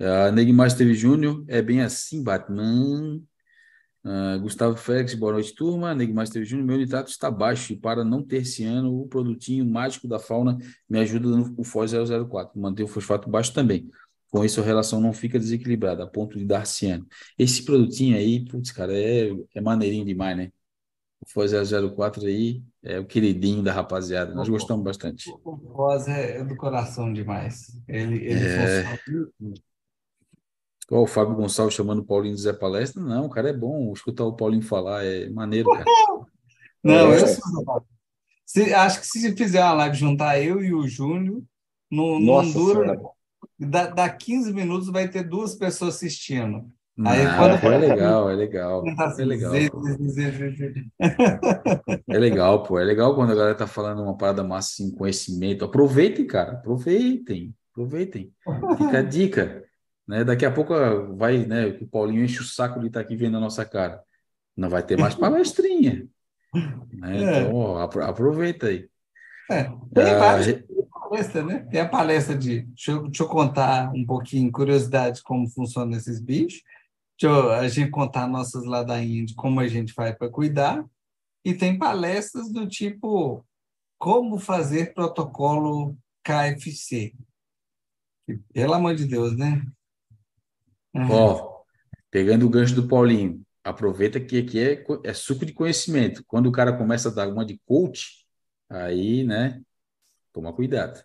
A 0.00 0.30
Neguimar 0.32 0.76
teve 0.76 0.94
Júnior, 0.94 1.44
é 1.46 1.62
bem 1.62 1.80
assim, 1.80 2.22
Batman. 2.22 3.20
Uh, 4.04 4.38
Gustavo 4.40 4.76
Félix, 4.76 5.14
boa 5.14 5.32
noite, 5.32 5.54
turma. 5.54 5.94
Neguimar 5.94 6.28
teve 6.28 6.44
Júnior, 6.44 6.66
meu 6.66 6.78
nitrato 6.78 7.10
está 7.10 7.30
baixo 7.30 7.72
e 7.72 7.76
para 7.76 8.04
não 8.04 8.22
ter 8.22 8.42
esse 8.42 8.64
ano, 8.64 9.00
o 9.00 9.06
produtinho 9.06 9.64
mágico 9.64 10.08
da 10.08 10.18
fauna 10.18 10.58
me 10.88 10.98
ajuda 10.98 11.28
no 11.28 11.64
FOS 11.64 11.92
004. 12.28 12.60
Manter 12.60 12.82
o 12.82 12.88
fosfato 12.88 13.30
baixo 13.30 13.54
também. 13.54 13.88
Com 14.30 14.44
isso, 14.44 14.60
a 14.60 14.64
relação 14.64 15.00
não 15.00 15.12
fica 15.12 15.38
desequilibrada, 15.38 16.02
a 16.02 16.06
ponto 16.08 16.36
de 16.36 16.44
dar 16.44 16.66
ciano. 16.66 17.06
Esse 17.38 17.64
produtinho 17.64 18.16
aí, 18.16 18.44
putz, 18.44 18.72
cara, 18.72 18.92
é, 18.92 19.30
é 19.54 19.60
maneirinho 19.60 20.04
demais, 20.04 20.36
né? 20.36 20.50
O 21.20 21.30
FOS 21.30 21.52
004 21.94 22.26
aí 22.26 22.62
é 22.82 22.98
o 22.98 23.06
queridinho 23.06 23.62
da 23.62 23.72
rapaziada. 23.72 24.34
Nós 24.34 24.48
gostamos 24.48 24.84
bastante. 24.84 25.30
O 25.44 25.56
FOS 25.56 26.08
é 26.08 26.44
do 26.44 26.56
coração 26.56 27.12
demais. 27.12 27.80
Ele, 27.86 28.16
ele 28.16 28.44
é... 28.44 28.98
Qual 30.86 31.02
o 31.02 31.06
Fábio 31.06 31.34
Gonçalves 31.34 31.74
chamando 31.74 32.00
o 32.00 32.04
Paulinho 32.04 32.34
de 32.34 32.42
Zé 32.42 32.52
Palestra? 32.52 33.02
Não, 33.02 33.26
o 33.26 33.30
cara 33.30 33.50
é 33.50 33.52
bom. 33.52 33.92
Escutar 33.92 34.24
o 34.24 34.36
Paulinho 34.36 34.62
falar 34.62 35.04
é 35.04 35.28
maneiro, 35.30 35.70
cara. 35.70 35.84
Não, 36.82 37.12
é. 37.12 37.22
eu 37.22 37.26
sou... 37.26 37.86
se, 38.44 38.74
acho 38.74 39.00
que 39.00 39.06
se 39.06 39.34
fizer 39.34 39.62
uma 39.62 39.72
live 39.72 39.96
juntar 39.96 40.38
eu 40.38 40.62
e 40.62 40.74
o 40.74 40.86
Júnior, 40.86 41.42
não, 41.90 42.20
não 42.20 42.50
dura. 42.50 43.00
Dá, 43.58 43.86
dá 43.86 44.08
15 44.08 44.52
minutos, 44.52 44.88
vai 44.90 45.08
ter 45.08 45.22
duas 45.22 45.54
pessoas 45.54 45.94
assistindo. 45.94 46.70
Aí, 47.04 47.26
ah, 47.26 47.58
quando... 47.58 47.72
é 47.72 47.78
legal, 47.78 48.30
é 48.30 48.34
legal. 48.34 48.84
Assim, 48.98 49.22
é 49.22 49.24
legal. 49.24 49.52
é 52.08 52.18
legal, 52.18 52.62
pô. 52.62 52.78
É 52.78 52.84
legal 52.84 53.16
quando 53.16 53.32
a 53.32 53.34
galera 53.34 53.54
tá 53.54 53.66
falando 53.66 54.02
uma 54.02 54.16
parada 54.16 54.44
massa 54.44 54.74
assim, 54.74 54.94
conhecimento. 54.94 55.64
Aproveitem, 55.64 56.24
cara. 56.26 56.52
Aproveitem. 56.52 57.52
Aproveitem. 57.72 58.32
Fica 58.78 58.98
a 58.98 59.02
dica. 59.02 59.63
Né? 60.06 60.24
Daqui 60.24 60.44
a 60.44 60.50
pouco 60.50 60.74
vai, 61.16 61.46
né? 61.46 61.66
O 61.80 61.86
Paulinho 61.86 62.24
enche 62.24 62.40
o 62.40 62.44
saco 62.44 62.80
de 62.80 62.88
estar 62.88 63.00
tá 63.00 63.04
aqui 63.04 63.16
vendo 63.16 63.36
a 63.36 63.40
nossa 63.40 63.64
cara. 63.64 64.02
Não 64.56 64.68
vai 64.68 64.82
ter 64.82 64.98
mais 64.98 65.14
palestrinha. 65.14 66.06
né? 66.92 67.22
É. 67.22 67.40
Então, 67.40 67.54
ó, 67.54 67.78
aproveita 67.80 68.68
aí. 68.68 68.88
É, 69.50 69.64
tem 69.64 70.10
ah, 70.10 70.18
várias 70.18 70.64
palestras, 70.90 71.46
né? 71.46 71.58
Tem 71.70 71.80
a 71.80 71.88
palestra 71.88 72.36
de. 72.36 72.62
Deixa 72.62 72.92
eu, 72.92 73.02
deixa 73.04 73.22
eu 73.22 73.28
contar 73.28 73.92
um 73.94 74.04
pouquinho, 74.06 74.50
curiosidade, 74.50 75.22
como 75.22 75.48
funcionam 75.48 75.96
esses 75.96 76.20
bichos. 76.20 76.62
Deixa 77.20 77.34
eu, 77.34 77.50
a 77.52 77.68
gente 77.68 77.90
contar 77.90 78.26
nossas 78.26 78.64
ladainhas 78.64 79.26
de 79.26 79.34
como 79.34 79.60
a 79.60 79.68
gente 79.68 79.92
faz 79.92 80.16
para 80.16 80.30
cuidar. 80.30 80.84
E 81.44 81.52
tem 81.52 81.78
palestras 81.78 82.50
do 82.50 82.66
tipo 82.66 83.44
como 83.98 84.38
fazer 84.38 84.94
protocolo 84.94 85.96
KFC. 86.22 87.12
Pelo 88.52 88.74
amor 88.74 88.94
de 88.94 89.04
Deus, 89.04 89.36
né? 89.36 89.62
Uhum. 90.94 91.10
Ó, 91.10 91.62
pegando 92.10 92.46
o 92.46 92.48
gancho 92.48 92.74
do 92.74 92.86
Paulinho, 92.86 93.44
aproveita 93.64 94.20
que 94.20 94.38
aqui 94.38 94.60
é, 94.60 94.84
é 95.02 95.12
suco 95.12 95.44
de 95.44 95.52
conhecimento. 95.52 96.22
Quando 96.26 96.46
o 96.46 96.52
cara 96.52 96.76
começa 96.76 97.08
a 97.08 97.12
dar 97.12 97.28
uma 97.28 97.44
de 97.44 97.60
coach, 97.66 98.24
aí, 98.68 99.24
né, 99.24 99.60
toma 100.32 100.52
cuidado. 100.52 101.02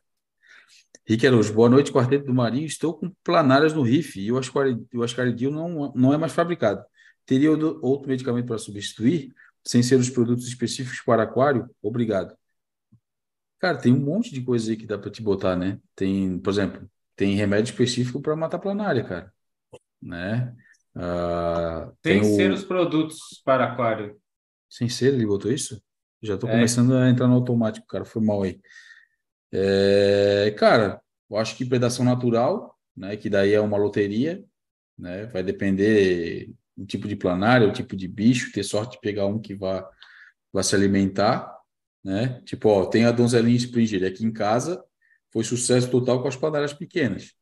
Rick 1.07 1.25
Araújo, 1.25 1.53
boa 1.53 1.69
noite, 1.69 1.91
Quarteto 1.91 2.25
do 2.25 2.33
Marinho. 2.35 2.67
Estou 2.67 2.93
com 2.93 3.11
planárias 3.23 3.73
no 3.73 3.81
RIF 3.81 4.19
e 4.19 4.31
o 4.31 5.03
ascaridil 5.03 5.49
não, 5.49 5.91
não 5.95 6.13
é 6.13 6.17
mais 6.17 6.33
fabricado. 6.33 6.85
Teria 7.25 7.51
outro 7.51 8.07
medicamento 8.07 8.45
para 8.45 8.57
substituir, 8.59 9.33
sem 9.63 9.81
ser 9.81 9.95
os 9.95 10.09
produtos 10.09 10.47
específicos 10.47 11.01
para 11.01 11.23
aquário? 11.23 11.67
Obrigado. 11.81 12.35
Cara, 13.59 13.77
tem 13.77 13.91
um 13.91 13.99
monte 13.99 14.31
de 14.31 14.41
coisa 14.41 14.71
aí 14.71 14.77
que 14.77 14.85
dá 14.85 14.97
para 14.97 15.09
te 15.09 15.21
botar, 15.21 15.55
né? 15.55 15.79
Tem, 15.95 16.37
por 16.39 16.51
exemplo, 16.51 16.89
tem 17.15 17.35
remédio 17.35 17.71
específico 17.71 18.21
para 18.21 18.35
matar 18.35 18.59
planária, 18.59 19.03
cara 19.03 19.33
né? 20.01 20.55
Uh, 20.95 21.93
Sem 22.03 22.23
ser 22.23 22.51
o... 22.51 22.53
os 22.53 22.63
produtos 22.63 23.41
para 23.43 23.65
aquário. 23.65 24.19
Sem 24.69 24.89
ser, 24.89 25.13
ele 25.13 25.25
botou 25.25 25.51
isso? 25.51 25.81
Já 26.21 26.35
estou 26.35 26.49
é. 26.49 26.53
começando 26.53 26.95
a 26.95 27.09
entrar 27.09 27.27
no 27.27 27.35
automático, 27.35 27.87
cara, 27.87 28.05
foi 28.05 28.21
mal 28.21 28.43
aí. 28.43 28.59
É, 29.51 30.53
cara, 30.57 31.01
eu 31.29 31.37
acho 31.37 31.55
que 31.55 31.65
predação 31.65 32.05
natural, 32.05 32.77
né, 32.95 33.15
que 33.15 33.29
daí 33.29 33.53
é 33.53 33.61
uma 33.61 33.77
loteria, 33.77 34.43
né, 34.97 35.25
vai 35.27 35.41
depender 35.41 36.51
do 36.75 36.85
tipo 36.85 37.07
de 37.07 37.15
planária, 37.15 37.67
o 37.67 37.73
tipo 37.73 37.95
de 37.95 38.07
bicho, 38.07 38.51
ter 38.51 38.63
sorte 38.63 38.93
de 38.93 39.01
pegar 39.01 39.25
um 39.25 39.39
que 39.39 39.55
vá, 39.55 39.89
vá 40.51 40.61
se 40.61 40.75
alimentar, 40.75 41.51
né, 42.03 42.41
tipo, 42.45 42.69
ó, 42.69 42.85
tem 42.85 43.05
a 43.05 43.11
donzelinha 43.11 43.57
Springer 43.57 44.05
aqui 44.05 44.25
em 44.25 44.31
casa, 44.31 44.83
foi 45.31 45.43
sucesso 45.43 45.89
total 45.89 46.21
com 46.21 46.27
as 46.27 46.35
planárias 46.35 46.73
pequenas 46.73 47.38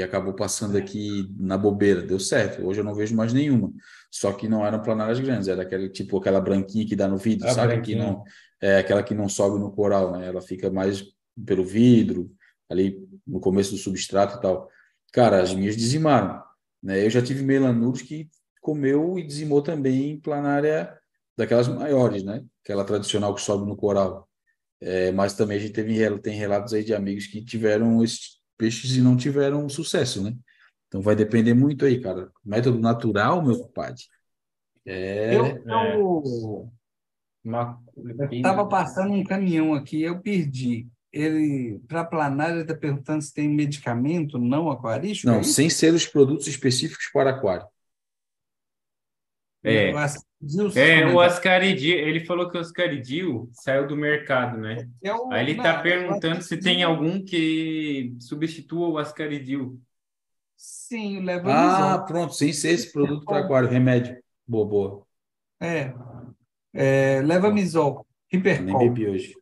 que 0.00 0.04
acabou 0.04 0.32
passando 0.32 0.78
aqui 0.78 1.30
na 1.38 1.58
bobeira, 1.58 2.00
deu 2.00 2.18
certo. 2.18 2.66
Hoje 2.66 2.80
eu 2.80 2.84
não 2.84 2.94
vejo 2.94 3.14
mais 3.14 3.34
nenhuma. 3.34 3.70
Só 4.10 4.32
que 4.32 4.48
não 4.48 4.64
eram 4.64 4.80
planárias 4.80 5.20
grandes, 5.20 5.46
era 5.46 5.62
aquele 5.62 5.90
tipo 5.90 6.16
aquela 6.16 6.40
branquinha 6.40 6.86
que 6.86 6.96
dá 6.96 7.06
no 7.06 7.18
vidro, 7.18 7.46
a 7.46 7.52
sabe? 7.52 7.80
Que 7.82 7.94
não 7.94 8.24
é 8.60 8.78
aquela 8.78 9.02
que 9.02 9.14
não 9.14 9.28
sobe 9.28 9.58
no 9.58 9.70
coral, 9.70 10.12
né? 10.12 10.26
Ela 10.26 10.40
fica 10.40 10.70
mais 10.70 11.04
pelo 11.46 11.64
vidro, 11.64 12.30
ali 12.68 13.06
no 13.26 13.40
começo 13.40 13.72
do 13.72 13.76
substrato 13.76 14.38
e 14.38 14.40
tal. 14.40 14.70
Cara, 15.12 15.42
as 15.42 15.54
minhas 15.54 15.76
dizimaram, 15.76 16.42
né? 16.82 17.04
Eu 17.04 17.10
já 17.10 17.20
tive 17.20 17.42
melanuros 17.42 18.00
que 18.00 18.28
comeu 18.62 19.18
e 19.18 19.26
dizimou 19.26 19.60
também 19.60 20.18
planária 20.18 20.96
daquelas 21.36 21.68
maiores, 21.68 22.22
né? 22.22 22.42
Aquela 22.64 22.84
tradicional 22.84 23.34
que 23.34 23.42
sobe 23.42 23.66
no 23.66 23.76
coral. 23.76 24.26
É, 24.80 25.12
mas 25.12 25.34
também 25.34 25.58
a 25.58 25.60
gente 25.60 25.74
teve 25.74 26.18
tem 26.20 26.38
relatos 26.38 26.72
aí 26.72 26.82
de 26.82 26.94
amigos 26.94 27.26
que 27.26 27.44
tiveram 27.44 28.02
esse 28.02 28.39
peixes 28.60 28.94
e 28.94 29.00
não 29.00 29.16
tiveram 29.16 29.66
sucesso, 29.70 30.22
né? 30.22 30.36
Então 30.86 31.00
vai 31.00 31.16
depender 31.16 31.54
muito 31.54 31.86
aí, 31.86 31.98
cara. 31.98 32.30
Método 32.44 32.78
natural, 32.78 33.42
meu 33.42 33.58
compadre. 33.58 34.02
É. 34.84 35.34
Eu, 35.34 35.64
eu... 35.66 36.72
estava 38.30 38.68
passando 38.68 39.14
um 39.14 39.24
caminhão 39.24 39.72
aqui, 39.72 40.02
eu 40.02 40.20
perdi. 40.20 40.86
Ele, 41.10 41.80
para 41.88 42.04
planar, 42.04 42.50
ele 42.50 42.60
está 42.60 42.74
perguntando 42.74 43.22
se 43.22 43.32
tem 43.32 43.48
medicamento 43.48 44.38
não 44.38 44.70
aquarístico? 44.70 45.32
Não, 45.32 45.40
é 45.40 45.42
sem 45.42 45.70
ser 45.70 45.94
os 45.94 46.06
produtos 46.06 46.46
específicos 46.46 47.08
para 47.12 47.30
aquário. 47.30 47.66
É, 49.62 49.92
é 50.74 51.06
o 51.06 51.20
Ascaridil, 51.20 51.98
ele 51.98 52.24
falou 52.24 52.48
que 52.48 52.56
o 52.56 52.60
Ascaridil 52.60 53.50
saiu 53.52 53.86
do 53.86 53.94
mercado, 53.94 54.56
né? 54.56 54.88
É 55.02 55.12
o, 55.12 55.30
Aí 55.30 55.44
ele 55.44 55.52
está 55.52 55.82
perguntando 55.82 56.40
se 56.42 56.56
tem 56.56 56.82
algum 56.82 57.22
que 57.22 58.16
substitua 58.18 58.88
o 58.88 58.98
Ascaridil. 58.98 59.78
Sim, 60.56 61.20
leva 61.20 61.52
Ah, 61.52 61.98
pronto, 61.98 62.32
sem 62.34 62.52
ser 62.52 62.70
esse 62.70 62.90
produto 62.90 63.24
para 63.24 63.44
aquário, 63.44 63.68
remédio. 63.68 64.16
Boa, 64.46 64.66
boa. 64.66 65.06
É, 65.60 65.92
é 66.72 67.20
leva 67.22 67.50
misol, 67.50 68.06
hipercol. 68.32 68.64
Nem 68.64 68.78
bebi 68.78 69.08
hoje. 69.08 69.34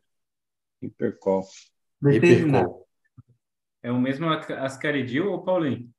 Hipercol. 0.81 1.45
Hipercol. 2.03 2.85
É 3.81 3.89
o 3.89 3.99
mesmo 3.99 4.27
Ascaridil 4.27 5.31
ou 5.31 5.43
Paulinho? 5.43 5.89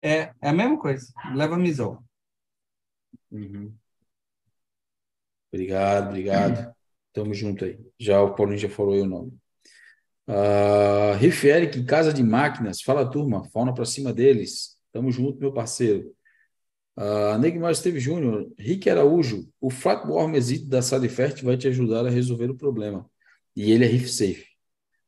É, 0.00 0.32
é 0.40 0.48
a 0.48 0.52
mesma 0.52 0.78
coisa, 0.78 1.12
leva 1.34 1.56
misol. 1.56 2.04
Uhum. 3.34 3.74
Obrigado, 5.52 6.08
obrigado. 6.08 6.74
Tamo 7.12 7.34
junto 7.34 7.64
aí. 7.64 7.78
Já 7.98 8.22
o 8.22 8.34
Paulinho 8.34 8.58
já 8.58 8.68
falou 8.68 8.94
aí 8.94 9.00
o 9.00 9.06
nome. 9.06 9.32
Uh, 10.26 11.16
Riff 11.18 11.46
Eric, 11.46 11.84
Casa 11.84 12.12
de 12.12 12.22
Máquinas. 12.22 12.80
Fala, 12.80 13.08
turma. 13.10 13.44
Fauna 13.50 13.74
para 13.74 13.84
cima 13.84 14.12
deles. 14.12 14.76
Tamo 14.92 15.10
junto, 15.10 15.38
meu 15.38 15.52
parceiro. 15.52 16.14
Uh, 16.96 17.36
Neymar 17.38 17.72
Esteve 17.72 17.98
Júnior. 17.98 18.48
Rick 18.58 18.88
Araújo. 18.88 19.48
O 19.60 19.68
Flatworm 19.68 20.34
Exit 20.34 20.66
da 20.68 20.80
Sadifert 20.80 21.42
vai 21.42 21.56
te 21.56 21.66
ajudar 21.68 22.06
a 22.06 22.10
resolver 22.10 22.50
o 22.50 22.56
problema. 22.56 23.08
E 23.56 23.72
ele 23.72 23.84
é 23.84 23.88
Riff 23.88 24.08
Safe. 24.08 24.46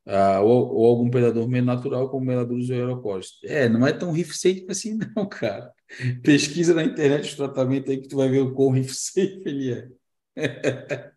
Uh, 0.04 0.42
ou, 0.44 0.74
ou, 0.74 0.86
algum 0.86 1.10
predador 1.10 1.48
meio 1.48 1.64
natural, 1.64 2.08
como 2.08 2.24
meladores 2.24 2.70
ou 2.70 2.76
aeropólitos. 2.76 3.40
É, 3.44 3.68
não 3.68 3.86
é 3.86 3.92
tão 3.92 4.12
Riff 4.12 4.36
Safe 4.36 4.66
assim, 4.68 4.98
não, 5.16 5.28
cara. 5.28 5.72
Pesquisa 6.22 6.74
na 6.74 6.84
internet 6.84 7.32
o 7.32 7.36
tratamento 7.36 7.90
aí 7.90 7.98
que 7.98 8.08
tu 8.08 8.16
vai 8.16 8.28
ver 8.28 8.40
o 8.40 8.54
quão 8.54 8.72
safe 8.84 9.42
ele 9.44 9.72
é. 10.36 10.52
é 10.86 11.12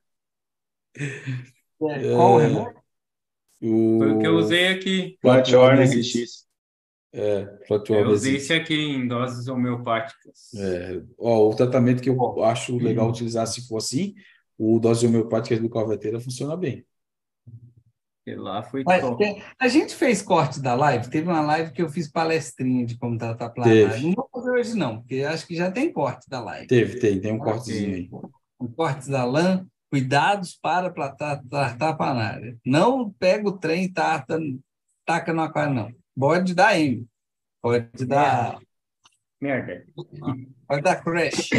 qual 1.77 2.41
é, 2.41 2.47
o... 3.61 3.97
Foi 3.97 4.11
o 4.11 4.19
que 4.19 4.27
eu 4.27 4.35
usei 4.35 4.67
aqui. 4.67 5.17
Flathorn 5.21 5.83
RX. 5.83 6.47
É, 7.11 7.57
Flathorn 7.67 8.03
Eu 8.03 8.09
usei 8.11 8.35
esse 8.37 8.53
aqui 8.53 8.75
em 8.75 9.07
doses 9.07 9.47
homeopáticas. 9.47 10.53
É, 10.55 11.01
ó, 11.17 11.49
o 11.49 11.55
tratamento 11.55 12.01
que 12.01 12.09
eu 12.09 12.43
acho 12.43 12.77
legal 12.77 13.05
uhum. 13.05 13.11
utilizar 13.11 13.47
se 13.47 13.67
for 13.67 13.77
assim, 13.77 14.15
o 14.57 14.79
dose 14.79 15.05
homeopática 15.05 15.59
do 15.59 15.69
calveteira 15.69 16.19
funciona 16.19 16.55
bem 16.55 16.85
lá 18.35 18.63
foi 18.63 18.83
Mas, 18.85 19.03
A 19.59 19.67
gente 19.67 19.95
fez 19.95 20.21
corte 20.21 20.61
da 20.61 20.73
live, 20.75 21.09
teve 21.09 21.27
uma 21.27 21.41
live 21.41 21.71
que 21.71 21.81
eu 21.81 21.89
fiz 21.89 22.11
palestrinha 22.11 22.85
de 22.85 22.97
como 22.97 23.17
tratar 23.17 23.49
planária. 23.49 23.99
Não 24.01 24.13
vou 24.13 24.29
fazer 24.31 24.51
hoje, 24.51 24.75
não, 24.75 24.99
porque 24.99 25.23
acho 25.23 25.47
que 25.47 25.55
já 25.55 25.71
tem 25.71 25.91
corte 25.91 26.29
da 26.29 26.39
live. 26.39 26.67
Teve, 26.67 26.99
tem, 26.99 27.19
tem 27.19 27.31
um 27.31 27.39
cortezinho 27.39 27.95
aí. 27.95 28.09
Um 28.59 28.67
corte 28.67 29.09
da 29.09 29.23
LAN, 29.25 29.65
cuidados 29.89 30.57
para 30.61 30.89
tratar, 30.89 31.41
tratar 31.49 31.93
planária. 31.95 32.57
Não 32.65 33.11
pega 33.11 33.47
o 33.47 33.57
trem 33.57 33.85
e 33.85 33.93
tarta 33.93 34.39
taca 35.09 35.33
no 35.33 35.41
aquário, 35.41 35.73
não. 35.73 35.91
Pode 36.15 36.53
dar 36.53 36.79
M. 36.79 37.07
Pode 37.61 38.05
dar. 38.05 38.59
Merda. 39.41 39.83
Pode 40.67 40.81
dar 40.83 41.03
crash. 41.03 41.49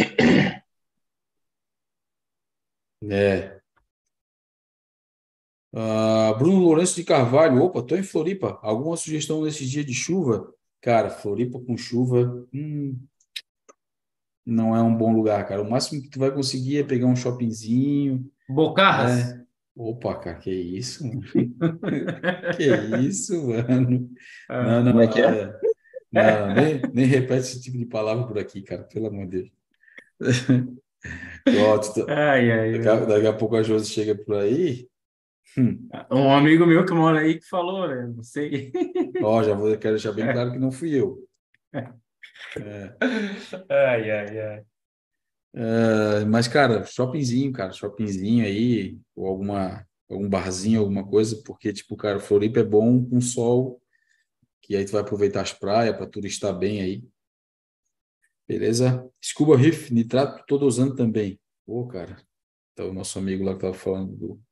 É. 3.10 3.59
Uh, 5.72 6.36
Bruno 6.38 6.58
Lourenço 6.58 6.96
de 6.96 7.04
Carvalho, 7.04 7.62
opa, 7.62 7.82
tô 7.82 7.96
em 7.96 8.02
Floripa. 8.02 8.58
Alguma 8.62 8.96
sugestão 8.96 9.42
nesse 9.42 9.66
dia 9.66 9.84
de 9.84 9.94
chuva? 9.94 10.52
Cara, 10.80 11.10
Floripa 11.10 11.60
com 11.60 11.76
chuva, 11.76 12.46
hum, 12.52 12.98
não 14.44 14.74
é 14.74 14.82
um 14.82 14.94
bom 14.94 15.12
lugar, 15.12 15.46
cara. 15.46 15.62
O 15.62 15.70
máximo 15.70 16.02
que 16.02 16.08
tu 16.08 16.18
vai 16.18 16.32
conseguir 16.32 16.78
é 16.78 16.82
pegar 16.82 17.06
um 17.06 17.16
shoppingzinho. 17.16 18.28
Bocarras? 18.48 19.32
É. 19.32 19.40
Opa, 19.76 20.14
cara, 20.16 20.36
que 20.36 20.50
isso? 20.50 21.04
que 22.56 22.96
isso, 22.98 23.48
mano? 23.48 24.10
Ah, 24.48 24.82
não, 24.82 24.84
não, 24.84 24.92
Como 24.92 25.02
é 25.02 25.06
que 25.06 25.20
é? 25.20 25.60
Não, 26.12 26.54
nem, 26.54 26.82
nem 26.92 27.06
repete 27.06 27.40
esse 27.40 27.62
tipo 27.62 27.78
de 27.78 27.86
palavra 27.86 28.26
por 28.26 28.38
aqui, 28.38 28.62
cara, 28.62 28.82
pelo 28.82 29.06
amor 29.06 29.26
de 29.28 29.42
Deus. 29.42 29.52
Ó, 31.48 31.80
ai, 32.08 32.50
ai, 32.50 32.72
daqui, 32.72 32.88
a, 32.88 33.04
daqui 33.06 33.26
a 33.26 33.32
pouco 33.32 33.56
a 33.56 33.62
Josi 33.62 33.90
chega 33.90 34.14
por 34.14 34.36
aí. 34.36 34.86
Hum. 35.58 35.88
Um 36.10 36.32
amigo 36.32 36.66
meu 36.66 36.84
que 36.84 36.92
mora 36.92 37.20
aí 37.20 37.38
que 37.38 37.48
falou, 37.48 37.88
né? 37.88 38.06
Não 38.14 38.22
sei. 38.22 38.72
Ó, 39.22 39.42
já 39.42 39.54
vou, 39.54 39.76
quero 39.76 39.94
deixar 39.94 40.12
bem 40.12 40.30
claro 40.32 40.52
que 40.52 40.58
não 40.58 40.70
fui 40.70 40.94
eu. 40.94 41.26
É. 41.72 42.96
Ai, 43.68 44.10
ai, 44.10 44.38
ai. 44.38 44.64
É, 45.52 46.24
mas, 46.24 46.46
cara, 46.46 46.84
shoppingzinho, 46.84 47.52
cara, 47.52 47.72
shoppingzinho 47.72 48.44
aí, 48.44 48.98
ou 49.16 49.26
alguma, 49.26 49.86
algum 50.08 50.28
barzinho, 50.28 50.80
alguma 50.80 51.06
coisa, 51.06 51.42
porque, 51.44 51.72
tipo, 51.72 51.96
cara, 51.96 52.20
Floripa 52.20 52.60
é 52.60 52.64
bom 52.64 53.04
com 53.04 53.20
sol, 53.20 53.82
que 54.62 54.76
aí 54.76 54.84
tu 54.84 54.92
vai 54.92 55.00
aproveitar 55.00 55.42
as 55.42 55.52
praias 55.52 55.96
para 55.96 56.06
turistar 56.06 56.56
bem 56.56 56.80
aí. 56.80 57.04
Beleza? 58.46 59.08
Scuba 59.24 59.56
Reef, 59.56 59.90
nitrato, 59.90 60.44
tô 60.46 60.64
usando 60.64 60.94
também. 60.94 61.40
Pô, 61.66 61.86
cara, 61.86 62.16
tá 62.74 62.84
o 62.84 62.92
nosso 62.92 63.18
amigo 63.18 63.44
lá 63.44 63.54
que 63.54 63.60
tava 63.60 63.74
falando 63.74 64.16
do, 64.16 64.42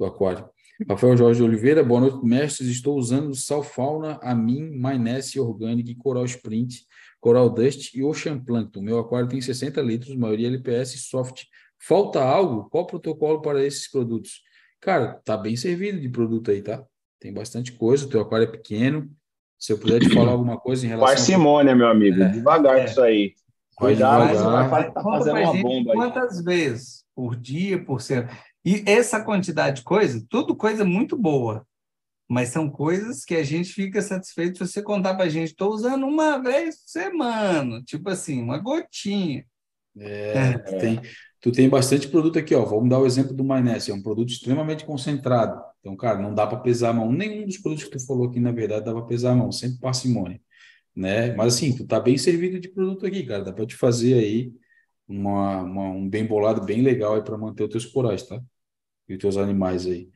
do 0.00 0.06
aquário. 0.06 0.48
Rafael 0.88 1.14
Jorge 1.14 1.42
Oliveira, 1.42 1.84
boa 1.84 2.00
noite, 2.00 2.24
mestres. 2.24 2.70
Estou 2.70 2.96
usando 2.96 3.34
Sal 3.34 3.62
Fauna, 3.62 4.18
Amin, 4.22 4.70
Maionese 4.70 5.38
Orgânica 5.38 5.90
e 5.90 5.94
Coral 5.94 6.24
Sprint, 6.24 6.86
Coral 7.20 7.50
Dust 7.50 7.94
e 7.94 8.02
Ocean 8.02 8.38
Plankton. 8.42 8.80
Meu 8.80 8.98
aquário 8.98 9.28
tem 9.28 9.42
60 9.42 9.78
litros, 9.82 10.16
maioria 10.16 10.48
LPS 10.48 10.98
soft. 11.02 11.42
Falta 11.78 12.22
algo? 12.22 12.70
Qual 12.70 12.86
protocolo 12.86 13.42
para 13.42 13.62
esses 13.62 13.90
produtos? 13.90 14.40
Cara, 14.80 15.20
tá 15.22 15.36
bem 15.36 15.54
servido 15.54 16.00
de 16.00 16.08
produto 16.08 16.50
aí, 16.50 16.62
tá? 16.62 16.82
Tem 17.20 17.30
bastante 17.30 17.72
coisa, 17.72 18.06
o 18.06 18.08
teu 18.08 18.22
aquário 18.22 18.44
é 18.44 18.50
pequeno. 18.50 19.10
Se 19.58 19.74
eu 19.74 19.78
puder 19.78 20.00
te 20.00 20.08
falar 20.08 20.32
alguma 20.32 20.58
coisa 20.58 20.86
em 20.86 20.88
relação... 20.88 21.14
Parcimônia, 21.14 21.76
meu 21.76 21.88
amigo. 21.88 22.22
É, 22.22 22.28
Devagar 22.30 22.78
é. 22.78 22.86
isso 22.86 23.02
aí. 23.02 23.34
Cuidado, 23.76 24.34
você 24.34 24.68
vai 24.68 24.92
tá 24.92 25.02
fazendo 25.02 25.40
uma 25.40 25.52
bomba 25.54 25.92
aí. 25.92 25.96
Quantas 25.96 26.42
vezes 26.42 27.04
por 27.14 27.36
dia, 27.36 27.82
por 27.82 28.00
semana? 28.00 28.30
E 28.64 28.82
essa 28.86 29.22
quantidade 29.22 29.76
de 29.76 29.82
coisa, 29.82 30.24
tudo 30.28 30.54
coisa 30.54 30.84
muito 30.84 31.16
boa, 31.16 31.66
mas 32.28 32.50
são 32.50 32.70
coisas 32.70 33.24
que 33.24 33.34
a 33.34 33.42
gente 33.42 33.72
fica 33.72 34.00
satisfeito 34.00 34.58
se 34.58 34.72
você 34.72 34.82
contar 34.82 35.14
para 35.14 35.24
a 35.24 35.28
gente, 35.28 35.48
estou 35.48 35.72
usando 35.72 36.06
uma 36.06 36.38
vez 36.38 36.76
por 36.76 36.88
semana, 36.88 37.82
tipo 37.82 38.08
assim, 38.08 38.42
uma 38.42 38.58
gotinha. 38.58 39.44
É. 39.98 40.58
Tu, 40.58 40.78
tem, 40.78 41.00
tu 41.40 41.52
tem 41.52 41.68
bastante 41.68 42.08
produto 42.08 42.38
aqui, 42.38 42.54
ó. 42.54 42.64
Vamos 42.64 42.88
dar 42.88 42.98
o 42.98 43.06
exemplo 43.06 43.34
do 43.34 43.42
maionese, 43.42 43.90
é 43.90 43.94
um 43.94 44.02
produto 44.02 44.30
extremamente 44.30 44.84
concentrado. 44.84 45.60
Então, 45.80 45.96
cara, 45.96 46.18
não 46.18 46.34
dá 46.34 46.46
para 46.46 46.58
pesar 46.58 46.90
a 46.90 46.92
mão. 46.92 47.10
Nenhum 47.10 47.46
dos 47.46 47.58
produtos 47.58 47.84
que 47.84 47.98
tu 47.98 48.06
falou 48.06 48.28
aqui, 48.28 48.38
na 48.38 48.52
verdade, 48.52 48.84
dá 48.84 48.92
para 48.92 49.02
pesar 49.02 49.32
a 49.32 49.36
mão, 49.36 49.50
sempre 49.50 49.78
parcimônia, 49.80 50.40
né? 50.94 51.34
Mas 51.34 51.54
assim, 51.54 51.74
tu 51.74 51.86
tá 51.86 51.98
bem 51.98 52.16
servido 52.16 52.60
de 52.60 52.68
produto 52.68 53.06
aqui, 53.06 53.24
cara. 53.24 53.44
Dá 53.44 53.52
para 53.52 53.66
te 53.66 53.74
fazer 53.74 54.14
aí 54.14 54.52
uma, 55.08 55.62
uma, 55.62 55.82
um 55.90 56.08
bem 56.08 56.24
bolado 56.24 56.64
bem 56.64 56.82
legal 56.82 57.16
aí 57.16 57.22
para 57.22 57.36
manter 57.36 57.64
os 57.64 57.70
teus 57.70 57.86
corais, 57.86 58.22
tá? 58.22 58.40
E 59.10 59.14
os 59.14 59.18
teus 59.18 59.36
animais 59.36 59.86
aí. 59.86 60.08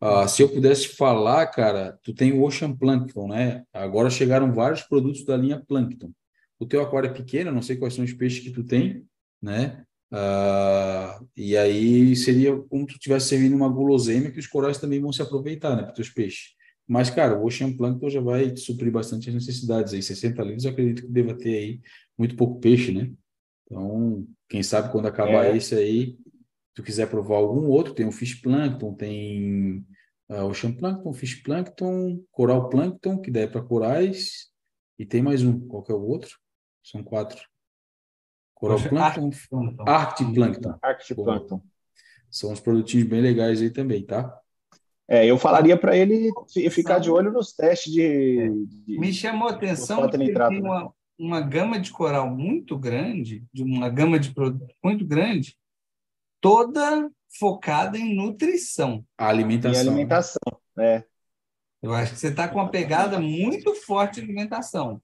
Ah, 0.00 0.28
se 0.28 0.42
eu 0.42 0.48
pudesse 0.48 0.88
falar, 0.88 1.46
cara, 1.46 1.98
tu 2.02 2.14
tem 2.14 2.32
o 2.32 2.42
Ocean 2.42 2.74
Plankton, 2.74 3.28
né? 3.28 3.64
Agora 3.72 4.10
chegaram 4.10 4.52
vários 4.52 4.82
produtos 4.82 5.24
da 5.24 5.36
linha 5.36 5.62
Plankton. 5.66 6.12
O 6.58 6.66
teu 6.66 6.82
aquário 6.82 7.10
é 7.10 7.12
pequeno, 7.12 7.50
não 7.50 7.62
sei 7.62 7.76
quais 7.76 7.94
são 7.94 8.04
os 8.04 8.12
peixes 8.12 8.40
que 8.40 8.50
tu 8.50 8.62
tem, 8.62 9.04
né? 9.42 9.84
Ah, 10.10 11.20
e 11.36 11.56
aí 11.56 12.14
seria 12.14 12.56
como 12.56 12.86
tu 12.86 12.98
tivesse 12.98 13.28
servindo 13.28 13.56
uma 13.56 13.68
guloseima 13.68 14.30
que 14.30 14.38
os 14.38 14.46
corais 14.46 14.78
também 14.78 15.00
vão 15.00 15.12
se 15.12 15.22
aproveitar, 15.22 15.74
né, 15.74 15.82
para 15.82 15.90
os 15.90 15.96
teus 15.96 16.10
peixes. 16.10 16.54
Mas, 16.86 17.10
cara, 17.10 17.36
o 17.36 17.44
Ocean 17.44 17.72
Plankton 17.72 18.08
já 18.08 18.20
vai 18.20 18.56
suprir 18.56 18.92
bastante 18.92 19.28
as 19.28 19.34
necessidades 19.34 19.92
aí. 19.92 20.02
60 20.02 20.42
litros, 20.42 20.64
eu 20.64 20.70
acredito 20.70 21.02
que 21.02 21.08
deva 21.08 21.34
ter 21.34 21.56
aí 21.56 21.80
muito 22.16 22.36
pouco 22.36 22.60
peixe, 22.60 22.92
né? 22.92 23.10
Então, 23.64 24.24
quem 24.48 24.62
sabe 24.62 24.92
quando 24.92 25.06
acabar 25.06 25.46
é. 25.46 25.56
esse 25.56 25.74
aí, 25.74 26.16
tu 26.76 26.82
quiser 26.82 27.08
provar 27.08 27.36
algum 27.36 27.66
outro, 27.68 27.94
tem 27.94 28.06
o 28.06 28.12
Fish 28.12 28.34
Plankton, 28.34 28.92
tem 28.92 29.78
uh, 30.28 30.44
Ocean 30.44 30.72
Plankton, 30.72 31.12
Fish 31.14 31.42
Plankton, 31.42 32.22
Coral 32.30 32.68
Plankton, 32.68 33.18
que 33.18 33.30
daí 33.30 33.44
é 33.44 33.46
para 33.46 33.62
corais, 33.62 34.50
e 34.98 35.06
tem 35.06 35.22
mais 35.22 35.42
um, 35.42 35.58
qual 35.66 35.82
que 35.82 35.90
é 35.90 35.94
o 35.94 36.02
outro? 36.02 36.38
São 36.84 37.02
quatro. 37.02 37.40
Coral 38.54 38.78
Plankton, 38.78 39.30
Arctic 39.86 40.34
Plankton. 40.34 40.78
Arctic 40.82 41.16
Plankton. 41.16 41.62
São 42.30 42.52
uns 42.52 42.60
produtinhos 42.60 43.08
bem 43.08 43.22
legais 43.22 43.62
aí 43.62 43.70
também, 43.70 44.04
tá? 44.04 44.38
É, 45.08 45.24
eu 45.24 45.38
falaria 45.38 45.78
para 45.78 45.96
ele 45.96 46.30
ficar 46.70 46.98
de 46.98 47.10
olho 47.10 47.32
nos 47.32 47.54
testes 47.54 47.90
de. 47.90 48.50
De 48.84 48.98
Me 48.98 49.14
chamou 49.14 49.48
a 49.48 49.52
atenção 49.52 50.06
que 50.08 50.16
ele 50.16 50.34
tem 50.34 50.60
uma, 50.60 50.92
uma 51.18 51.40
gama 51.40 51.78
de 51.78 51.90
coral 51.90 52.28
muito 52.28 52.76
grande, 52.76 53.44
de 53.50 53.62
uma 53.62 53.88
gama 53.88 54.18
de 54.18 54.34
produtos 54.34 54.74
muito 54.82 55.06
grande, 55.06 55.56
toda 56.40 57.10
focada 57.38 57.98
em 57.98 58.14
nutrição. 58.14 59.04
A 59.18 59.28
alimentação. 59.28 59.82
Em 59.82 59.88
alimentação, 59.88 60.60
é. 60.78 61.04
Eu 61.82 61.94
acho 61.94 62.14
que 62.14 62.18
você 62.18 62.28
está 62.28 62.48
com 62.48 62.58
uma 62.58 62.70
pegada 62.70 63.20
muito 63.20 63.74
forte 63.74 64.14
de 64.14 64.22
alimentação. 64.22 65.00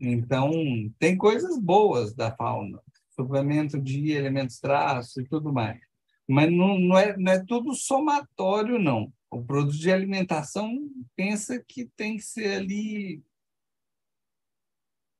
Então, 0.00 0.50
tem 0.98 1.16
coisas 1.16 1.58
boas 1.58 2.14
da 2.14 2.34
fauna, 2.34 2.80
suplemento 3.14 3.80
de 3.80 4.10
elementos 4.12 4.58
traços 4.58 5.16
e 5.16 5.24
tudo 5.24 5.52
mais. 5.52 5.80
Mas 6.28 6.50
não, 6.50 6.78
não, 6.78 6.98
é, 6.98 7.16
não 7.16 7.32
é 7.32 7.44
tudo 7.44 7.74
somatório, 7.74 8.78
não. 8.78 9.12
O 9.30 9.42
produto 9.44 9.76
de 9.76 9.92
alimentação 9.92 10.76
pensa 11.14 11.62
que 11.66 11.86
tem 11.96 12.16
que 12.16 12.22
ser 12.22 12.58
ali 12.58 13.22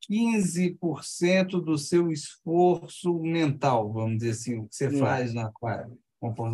15% 0.09 1.61
do 1.61 1.77
seu 1.77 2.11
esforço 2.11 3.19
mental, 3.19 3.91
vamos 3.91 4.19
dizer 4.19 4.31
assim, 4.31 4.59
o 4.59 4.67
que 4.67 4.75
você 4.75 4.97
faz 4.97 5.33
na 5.33 5.47
aquário. 5.47 5.97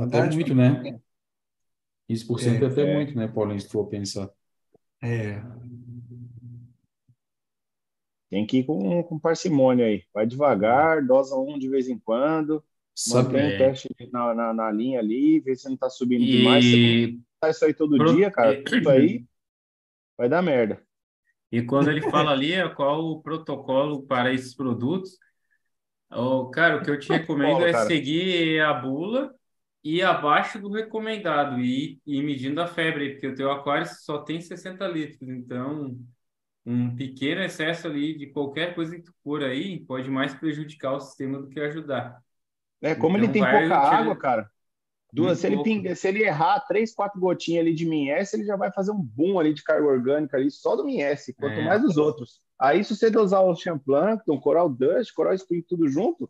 Até 0.01 0.30
muito, 0.31 0.55
né? 0.55 0.99
15% 2.09 2.61
é, 2.61 2.65
até 2.65 2.81
é. 2.81 2.93
muito, 2.95 3.15
né, 3.15 3.27
Paulinho, 3.27 3.59
se 3.59 3.69
for 3.69 3.88
pensar. 3.88 4.30
É. 5.01 5.41
Tem 8.30 8.45
que 8.45 8.59
ir 8.59 8.63
com, 8.63 9.03
com 9.03 9.19
parcimônia 9.19 9.85
aí. 9.85 10.03
Vai 10.13 10.25
devagar, 10.25 11.05
dosa 11.05 11.35
um 11.38 11.57
de 11.57 11.69
vez 11.69 11.88
em 11.88 11.99
quando. 11.99 12.63
Sabe, 12.95 13.34
mantém 13.34 13.55
o 13.55 13.57
teste 13.57 13.89
na, 14.11 14.35
na, 14.35 14.53
na, 14.53 14.71
linha 14.71 14.99
ali, 14.99 15.39
vê 15.39 15.55
se 15.55 15.67
não 15.67 15.75
tá 15.75 15.89
subindo 15.89 16.23
e... 16.23 16.38
demais. 16.38 16.63
Se 16.63 17.19
faz 17.39 17.55
isso 17.55 17.65
aí 17.65 17.73
todo 17.73 17.97
Pro... 17.97 18.15
dia, 18.15 18.30
cara, 18.30 18.61
tudo 18.63 18.89
aí 18.89 19.25
vai 20.17 20.30
dar 20.30 20.41
merda. 20.41 20.81
E 21.53 21.61
quando 21.61 21.91
ele 21.91 22.01
fala 22.09 22.31
ali 22.31 22.51
é 22.51 22.67
qual 22.67 23.05
o 23.05 23.21
protocolo 23.21 24.01
para 24.07 24.34
esses 24.34 24.55
produtos, 24.55 25.19
oh, 26.11 26.49
cara, 26.49 26.77
o 26.77 26.81
que 26.81 26.89
eu 26.89 26.97
te 26.97 27.09
recomendo 27.09 27.63
é 27.63 27.85
seguir 27.85 28.59
a 28.59 28.73
bula 28.73 29.31
e 29.84 30.01
abaixo 30.01 30.59
do 30.59 30.71
recomendado 30.71 31.59
e 31.59 32.01
ir 32.07 32.23
medindo 32.23 32.59
a 32.59 32.65
febre, 32.65 33.11
porque 33.11 33.27
o 33.27 33.35
teu 33.35 33.51
aquário 33.51 33.85
só 33.85 34.23
tem 34.23 34.41
60 34.41 34.88
litros, 34.88 35.30
então 35.30 35.95
um 36.65 36.95
pequeno 36.95 37.43
excesso 37.43 37.85
ali 37.85 38.17
de 38.17 38.31
qualquer 38.31 38.73
coisa 38.73 38.95
que 38.95 39.03
tu 39.03 39.13
for 39.23 39.43
aí 39.43 39.80
pode 39.85 40.09
mais 40.09 40.34
prejudicar 40.34 40.93
o 40.93 41.01
sistema 41.01 41.39
do 41.39 41.49
que 41.49 41.59
ajudar. 41.59 42.17
É, 42.81 42.95
como 42.95 43.15
então, 43.15 43.30
ele 43.30 43.31
tem 43.31 43.43
pouca 43.43 43.77
água, 43.77 44.15
cara, 44.15 44.49
Duas, 45.14 45.38
se, 45.38 45.45
ele 45.45 45.61
pinga, 45.61 45.94
se 45.94 46.07
ele 46.07 46.23
errar 46.23 46.60
três, 46.61 46.91
quatro 46.91 47.19
gotinhas 47.19 47.61
ali 47.61 47.76
de 47.76 47.85
Minhece, 47.85 48.35
ele 48.35 48.45
já 48.45 48.56
vai 48.56 48.72
fazer 48.72 48.90
um 48.90 48.99
boom 48.99 49.40
ali 49.40 49.53
de 49.53 49.64
carga 49.64 49.85
orgânica 49.85 50.35
ali, 50.35 50.49
só 50.49 50.76
do 50.76 50.84
Minhece, 50.84 51.35
quanto 51.35 51.60
é. 51.60 51.64
mais 51.64 51.84
dos 51.84 51.98
outros. 51.98 52.41
Aí, 52.60 52.84
se 52.84 52.95
você 52.95 53.11
dosar 53.11 53.44
o 53.44 53.56
Champlankton, 53.56 54.40
Coral 54.40 54.68
Dust, 54.68 55.14
Coral 55.14 55.35
Spring, 55.35 55.61
tudo 55.61 55.88
junto, 55.88 56.27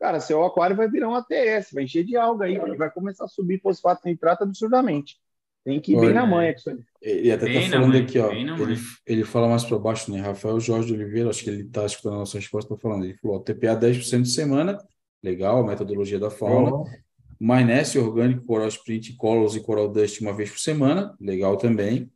cara, 0.00 0.18
seu 0.18 0.44
aquário 0.44 0.74
vai 0.74 0.88
virar 0.88 1.10
um 1.10 1.14
ATS, 1.14 1.70
vai 1.72 1.84
encher 1.84 2.02
de 2.02 2.16
alga 2.16 2.46
aí, 2.46 2.58
vai 2.76 2.90
começar 2.90 3.24
a 3.24 3.28
subir 3.28 3.60
fosfato 3.60 4.08
nitrato 4.08 4.42
absurdamente. 4.42 5.16
Tem 5.64 5.80
que 5.80 5.92
ir 5.92 5.96
Olha, 5.96 6.06
bem 6.06 6.14
na 6.14 6.26
manha 6.26 6.52
com 6.52 6.58
isso 6.58 6.70
aí. 6.70 6.78
Ele 7.00 7.30
até 7.30 7.46
bem 7.46 7.70
tá 7.70 7.76
falando 7.76 7.92
mãe, 7.92 8.02
aqui, 8.02 8.18
ó. 8.18 8.32
Ele, 8.32 8.76
ele 9.06 9.24
fala 9.24 9.48
mais 9.48 9.64
para 9.64 9.78
baixo, 9.78 10.10
né? 10.10 10.20
Rafael 10.20 10.58
Jorge 10.58 10.92
Oliveira, 10.92 11.30
acho 11.30 11.44
que 11.44 11.50
ele 11.50 11.64
tá 11.64 11.86
escutando 11.86 12.16
a 12.16 12.18
nossa 12.18 12.36
resposta, 12.36 12.74
tá 12.74 12.80
falando. 12.80 13.04
Ele 13.04 13.14
falou: 13.14 13.36
ó, 13.36 13.40
TPA 13.40 13.76
10% 13.76 14.22
de 14.22 14.30
semana, 14.30 14.78
legal, 15.22 15.60
a 15.60 15.66
metodologia 15.66 16.18
da 16.18 16.30
fauna. 16.30 16.74
Oh. 16.74 17.03
Maionese 17.40 17.98
orgânico, 17.98 18.44
Coral 18.44 18.68
Sprint, 18.68 19.14
Colors 19.16 19.54
e 19.54 19.60
Coral 19.60 19.88
Dust 19.88 20.20
uma 20.20 20.32
vez 20.32 20.50
por 20.50 20.58
semana, 20.58 21.14
legal 21.20 21.56
também. 21.56 22.10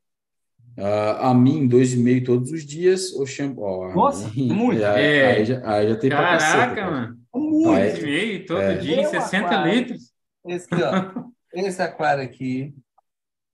Uh, 0.77 1.19
a 1.21 1.35
mim, 1.35 1.67
dois 1.67 1.93
e 1.93 1.97
meio 1.97 2.23
todos 2.23 2.53
os 2.53 2.65
dias, 2.65 3.13
o 3.13 3.27
shampoo. 3.27 3.65
Oh, 3.65 3.95
Nossa, 3.95 4.31
mim, 4.35 4.53
muito. 4.53 4.85
Aí, 4.85 5.05
é. 5.05 5.27
aí, 5.27 5.45
já, 5.45 5.69
aí 5.69 5.89
já 5.89 5.97
tem 5.97 6.11
Caraca, 6.11 6.39
caceta, 6.39 6.91
mano. 6.91 7.19
Muito. 7.35 7.65
Dois 7.65 7.99
e 7.99 8.03
meio 8.03 8.47
todo 8.47 8.61
é. 8.61 8.77
dia, 8.77 8.97
Meu 8.97 9.11
60 9.11 9.47
aquário, 9.47 9.73
litros. 9.75 10.13
Esse, 10.47 10.69
ó, 10.75 11.31
esse 11.53 11.83
aquário 11.83 12.23
aqui 12.23 12.75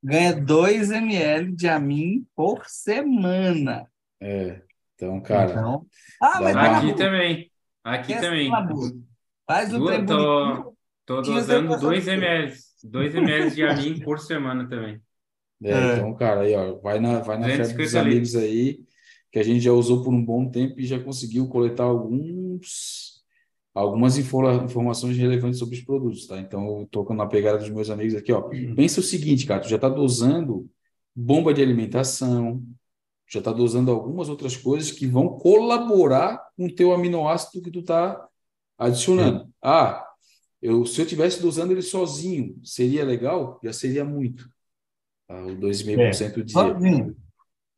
ganha 0.03 0.35
2 0.35 0.91
ml 0.91 1.57
de 1.57 1.67
amin 1.67 2.27
por 2.37 2.67
semana. 2.67 3.89
É, 4.21 4.61
então, 4.95 5.19
cara. 5.21 5.51
Então, 5.51 5.87
ah, 6.21 6.41
mas 6.43 6.57
aqui 6.57 6.95
também. 6.95 7.51
Aqui 7.83 8.15
também. 8.21 8.51
Faz 9.47 9.73
o 9.73 9.87
tempo. 9.87 10.07
Tô, 10.07 10.74
tô 11.05 11.21
dosando 11.23 11.79
2 11.79 12.09
ml. 12.09 12.53
2 12.85 13.15
ml 13.15 13.51
de 13.51 13.63
amin 13.63 14.01
por 14.01 14.19
semana 14.19 14.69
também. 14.69 15.01
É, 15.63 15.71
é, 15.71 15.97
então, 15.97 16.15
cara, 16.15 16.43
aí, 16.43 16.55
ó, 16.55 16.75
vai 16.81 17.01
na, 17.01 17.21
vai 17.21 17.39
na 17.39 17.49
fé 17.49 17.73
dos 17.73 17.95
amigos 17.95 18.35
aí, 18.35 18.81
que 19.33 19.39
a 19.39 19.43
gente 19.43 19.61
já 19.61 19.73
usou 19.73 20.03
por 20.03 20.13
um 20.13 20.25
bom 20.25 20.51
tempo 20.51 20.79
e 20.79 20.87
já 20.87 20.99
conseguiu 20.99 21.49
coletar 21.49 21.85
alguns, 21.85 23.23
algumas 23.73 24.19
informações 24.19 25.17
relevantes 25.17 25.59
sobre 25.59 25.77
os 25.77 25.83
produtos, 25.83 26.27
tá? 26.27 26.39
Então, 26.39 26.81
eu 26.81 26.89
tô 26.91 27.05
na 27.15 27.27
pegada 27.27 27.59
dos 27.59 27.71
meus 27.71 27.89
amigos 27.89 28.15
aqui, 28.15 28.33
ó. 28.33 28.49
Uhum. 28.49 28.75
Pensa 28.75 29.01
o 29.01 29.03
seguinte, 29.03 29.47
cara, 29.47 29.61
tu 29.61 29.69
já 29.69 29.79
tá 29.79 29.89
dosando 29.89 30.69
bomba 31.15 31.55
de 31.55 31.63
alimentação, 31.63 32.63
já 33.27 33.41
tá 33.41 33.53
dosando 33.53 33.91
algumas 33.91 34.29
outras 34.29 34.57
coisas 34.57 34.93
que 34.93 35.07
vão 35.07 35.29
colaborar 35.39 36.41
com 36.57 36.67
o 36.67 36.75
teu 36.75 36.93
aminoácido 36.93 37.63
que 37.63 37.71
tu 37.71 37.83
tá 37.83 38.29
adicionando. 38.77 39.49
Ah, 39.63 40.04
eu, 40.65 40.87
se 40.87 40.99
eu 40.99 41.05
tivesse 41.05 41.43
dosando 41.43 41.75
ele 41.75 41.83
sozinho, 41.83 42.59
seria 42.65 43.05
legal? 43.05 43.61
Já 43.63 43.71
seria 43.71 44.03
muito. 44.03 44.49
Tá? 45.29 45.39
O 45.45 45.55
2,5% 45.59 46.39
é. 46.39 46.43
dia. 46.43 47.15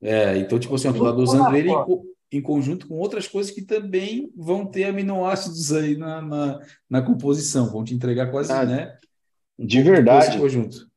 É, 0.00 0.38
então, 0.38 0.56
tipo 0.56 0.72
assim, 0.76 0.86
eu 0.86 0.92
estou 0.92 1.16
usando 1.16 1.56
ele 1.56 1.68
em, 1.68 2.38
em, 2.38 2.40
conjunto 2.40 2.86
com 2.86 2.94
outras 2.94 3.26
coisas 3.26 3.50
que 3.50 3.62
também 3.62 4.32
vão 4.36 4.64
ter 4.64 4.84
aminoácidos 4.84 5.72
aí 5.72 5.96
na, 5.96 6.22
na, 6.22 6.60
na 6.88 7.02
composição, 7.02 7.72
vão 7.72 7.82
te 7.82 7.92
entregar 7.92 8.30
quase, 8.30 8.52
ah, 8.52 8.64
né? 8.64 8.96
Um 9.58 9.66
de 9.66 9.82
verdade. 9.82 10.38
Conjunto. 10.38 10.88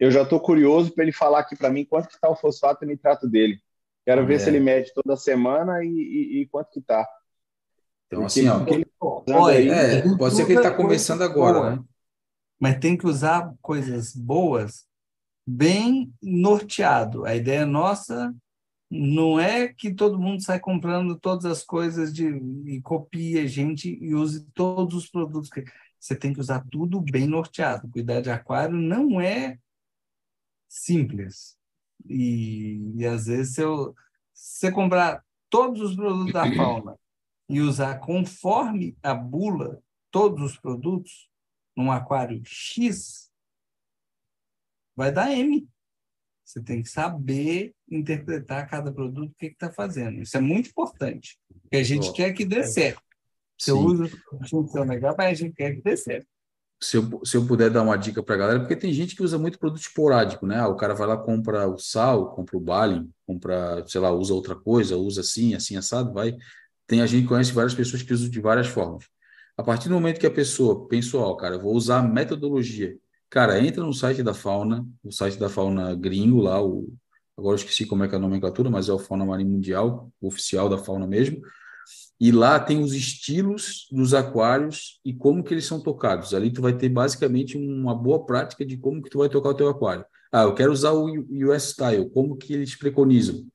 Eu 0.00 0.10
já 0.10 0.22
estou 0.22 0.40
curioso 0.40 0.92
para 0.92 1.04
ele 1.04 1.12
falar 1.12 1.38
aqui 1.38 1.54
para 1.54 1.70
mim 1.70 1.84
quanto 1.84 2.08
que 2.08 2.14
está 2.14 2.28
o 2.28 2.34
fosfato 2.34 2.84
e 2.84 2.88
nitrato 2.88 3.28
dele. 3.28 3.60
Quero 4.04 4.26
ver 4.26 4.34
é. 4.34 4.38
se 4.40 4.50
ele 4.50 4.58
mede 4.58 4.92
toda 4.92 5.16
semana 5.16 5.84
e, 5.84 5.88
e, 5.88 6.40
e 6.40 6.46
quanto 6.48 6.70
que 6.72 6.80
está. 6.80 7.06
Então, 8.12 8.20
Porque 8.20 8.40
assim, 8.40 8.48
ó, 8.48 8.66
ele... 8.66 8.86
Olha, 9.00 9.58
aí, 9.58 9.68
é, 9.70 10.16
pode 10.16 10.36
ser 10.36 10.44
que 10.44 10.52
ele 10.52 10.58
está 10.58 10.74
começando 10.74 11.22
agora, 11.22 11.58
boa, 11.58 11.76
né? 11.76 11.84
Mas 12.60 12.78
tem 12.78 12.96
que 12.96 13.06
usar 13.06 13.54
coisas 13.62 14.14
boas 14.14 14.86
bem 15.46 16.12
norteado. 16.22 17.24
A 17.24 17.34
ideia 17.34 17.64
nossa 17.64 18.32
não 18.90 19.40
é 19.40 19.66
que 19.66 19.92
todo 19.94 20.20
mundo 20.20 20.42
sai 20.42 20.60
comprando 20.60 21.18
todas 21.18 21.46
as 21.46 21.64
coisas 21.64 22.12
de, 22.12 22.26
e 22.66 22.80
copia 22.82 23.48
gente 23.48 23.98
e 24.00 24.14
use 24.14 24.44
todos 24.52 24.94
os 24.94 25.08
produtos. 25.08 25.48
que 25.48 25.64
Você 25.98 26.14
tem 26.14 26.34
que 26.34 26.40
usar 26.40 26.64
tudo 26.70 27.00
bem 27.00 27.26
norteado. 27.26 27.88
Cuidar 27.88 28.20
de 28.20 28.30
aquário 28.30 28.76
não 28.76 29.20
é 29.20 29.58
simples. 30.68 31.56
E, 32.06 32.92
e 32.94 33.06
às 33.06 33.24
vezes, 33.24 33.54
se 33.54 33.62
eu, 33.62 33.94
se 34.34 34.60
você 34.60 34.70
comprar 34.70 35.24
todos 35.48 35.80
os 35.80 35.96
produtos 35.96 36.32
da 36.32 36.44
fauna 36.54 36.96
e 37.48 37.60
usar 37.60 37.98
conforme 37.98 38.96
a 39.02 39.14
bula 39.14 39.82
todos 40.10 40.42
os 40.52 40.58
produtos 40.58 41.28
num 41.76 41.90
aquário 41.90 42.40
X, 42.44 43.30
vai 44.94 45.10
dar 45.10 45.32
M. 45.32 45.66
Você 46.44 46.62
tem 46.62 46.82
que 46.82 46.88
saber 46.88 47.74
interpretar 47.90 48.68
cada 48.68 48.92
produto, 48.92 49.30
o 49.30 49.34
que 49.38 49.46
está 49.46 49.72
fazendo. 49.72 50.20
Isso 50.20 50.36
é 50.36 50.40
muito 50.40 50.68
importante, 50.68 51.38
porque 51.62 51.76
a 51.76 51.82
gente 51.82 52.10
oh. 52.10 52.12
quer 52.12 52.32
que 52.32 52.44
dê 52.44 52.62
certo. 52.64 53.02
Você 53.58 53.70
Sim. 53.72 53.78
usa 53.78 54.10
o 54.32 54.66
seu 54.66 54.84
legal, 54.84 55.14
mas 55.16 55.28
a 55.28 55.34
gente 55.34 55.54
quer 55.54 55.74
que 55.74 55.82
dê 55.82 55.96
certo. 55.96 56.26
Se 56.82 56.96
eu, 56.96 57.20
se 57.24 57.36
eu 57.36 57.46
puder 57.46 57.70
dar 57.70 57.82
uma 57.82 57.96
dica 57.96 58.22
para 58.24 58.34
a 58.34 58.38
galera, 58.38 58.58
porque 58.58 58.74
tem 58.74 58.92
gente 58.92 59.14
que 59.14 59.22
usa 59.22 59.38
muito 59.38 59.56
produto 59.56 59.80
esporádico, 59.80 60.46
né? 60.46 60.66
O 60.66 60.74
cara 60.74 60.94
vai 60.94 61.06
lá, 61.06 61.16
compra 61.16 61.68
o 61.68 61.78
sal, 61.78 62.34
compra 62.34 62.56
o 62.56 62.60
bale, 62.60 63.08
compra, 63.24 63.86
sei 63.86 64.00
lá, 64.00 64.10
usa 64.10 64.34
outra 64.34 64.56
coisa, 64.56 64.96
usa 64.96 65.20
assim, 65.20 65.54
assim, 65.54 65.76
assado, 65.76 66.12
vai. 66.12 66.36
Tem 66.92 67.00
a 67.00 67.06
gente 67.06 67.26
conhece 67.26 67.52
várias 67.52 67.74
pessoas 67.74 68.02
que 68.02 68.12
usam 68.12 68.28
de 68.28 68.38
várias 68.38 68.66
formas. 68.66 69.06
A 69.56 69.62
partir 69.62 69.88
do 69.88 69.94
momento 69.94 70.20
que 70.20 70.26
a 70.26 70.30
pessoa 70.30 70.86
pensou, 70.88 71.22
ó, 71.22 71.34
cara, 71.36 71.56
vou 71.58 71.74
usar 71.74 72.00
a 72.00 72.02
metodologia 72.02 72.98
Cara, 73.30 73.58
entra 73.58 73.82
no 73.82 73.94
site 73.94 74.22
da 74.22 74.34
Fauna, 74.34 74.86
o 75.02 75.10
site 75.10 75.38
da 75.38 75.48
Fauna 75.48 75.94
gringo 75.94 76.42
lá, 76.42 76.62
o, 76.62 76.92
agora 77.34 77.54
eu 77.54 77.56
esqueci 77.56 77.86
como 77.86 78.04
é 78.04 78.08
que 78.08 78.14
é 78.14 78.18
a 78.18 78.20
nomenclatura, 78.20 78.68
mas 78.68 78.90
é 78.90 78.92
o 78.92 78.98
Fauna 78.98 79.24
Marinha 79.24 79.48
Mundial, 79.48 80.12
oficial 80.20 80.68
da 80.68 80.76
Fauna 80.76 81.06
mesmo. 81.06 81.40
E 82.20 82.30
lá 82.30 82.60
tem 82.60 82.82
os 82.82 82.92
estilos 82.92 83.88
dos 83.90 84.12
aquários 84.12 85.00
e 85.02 85.14
como 85.14 85.42
que 85.42 85.54
eles 85.54 85.64
são 85.64 85.80
tocados. 85.80 86.34
Ali 86.34 86.52
tu 86.52 86.60
vai 86.60 86.76
ter 86.76 86.90
basicamente 86.90 87.56
uma 87.56 87.94
boa 87.94 88.22
prática 88.26 88.66
de 88.66 88.76
como 88.76 89.02
que 89.02 89.08
tu 89.08 89.16
vai 89.16 89.30
tocar 89.30 89.48
o 89.48 89.54
teu 89.54 89.70
aquário. 89.70 90.04
Ah, 90.30 90.42
eu 90.42 90.54
quero 90.54 90.70
usar 90.70 90.92
o 90.92 91.06
US 91.30 91.70
Style, 91.70 92.10
como 92.10 92.36
que 92.36 92.52
eles 92.52 92.76
preconizam. 92.76 93.46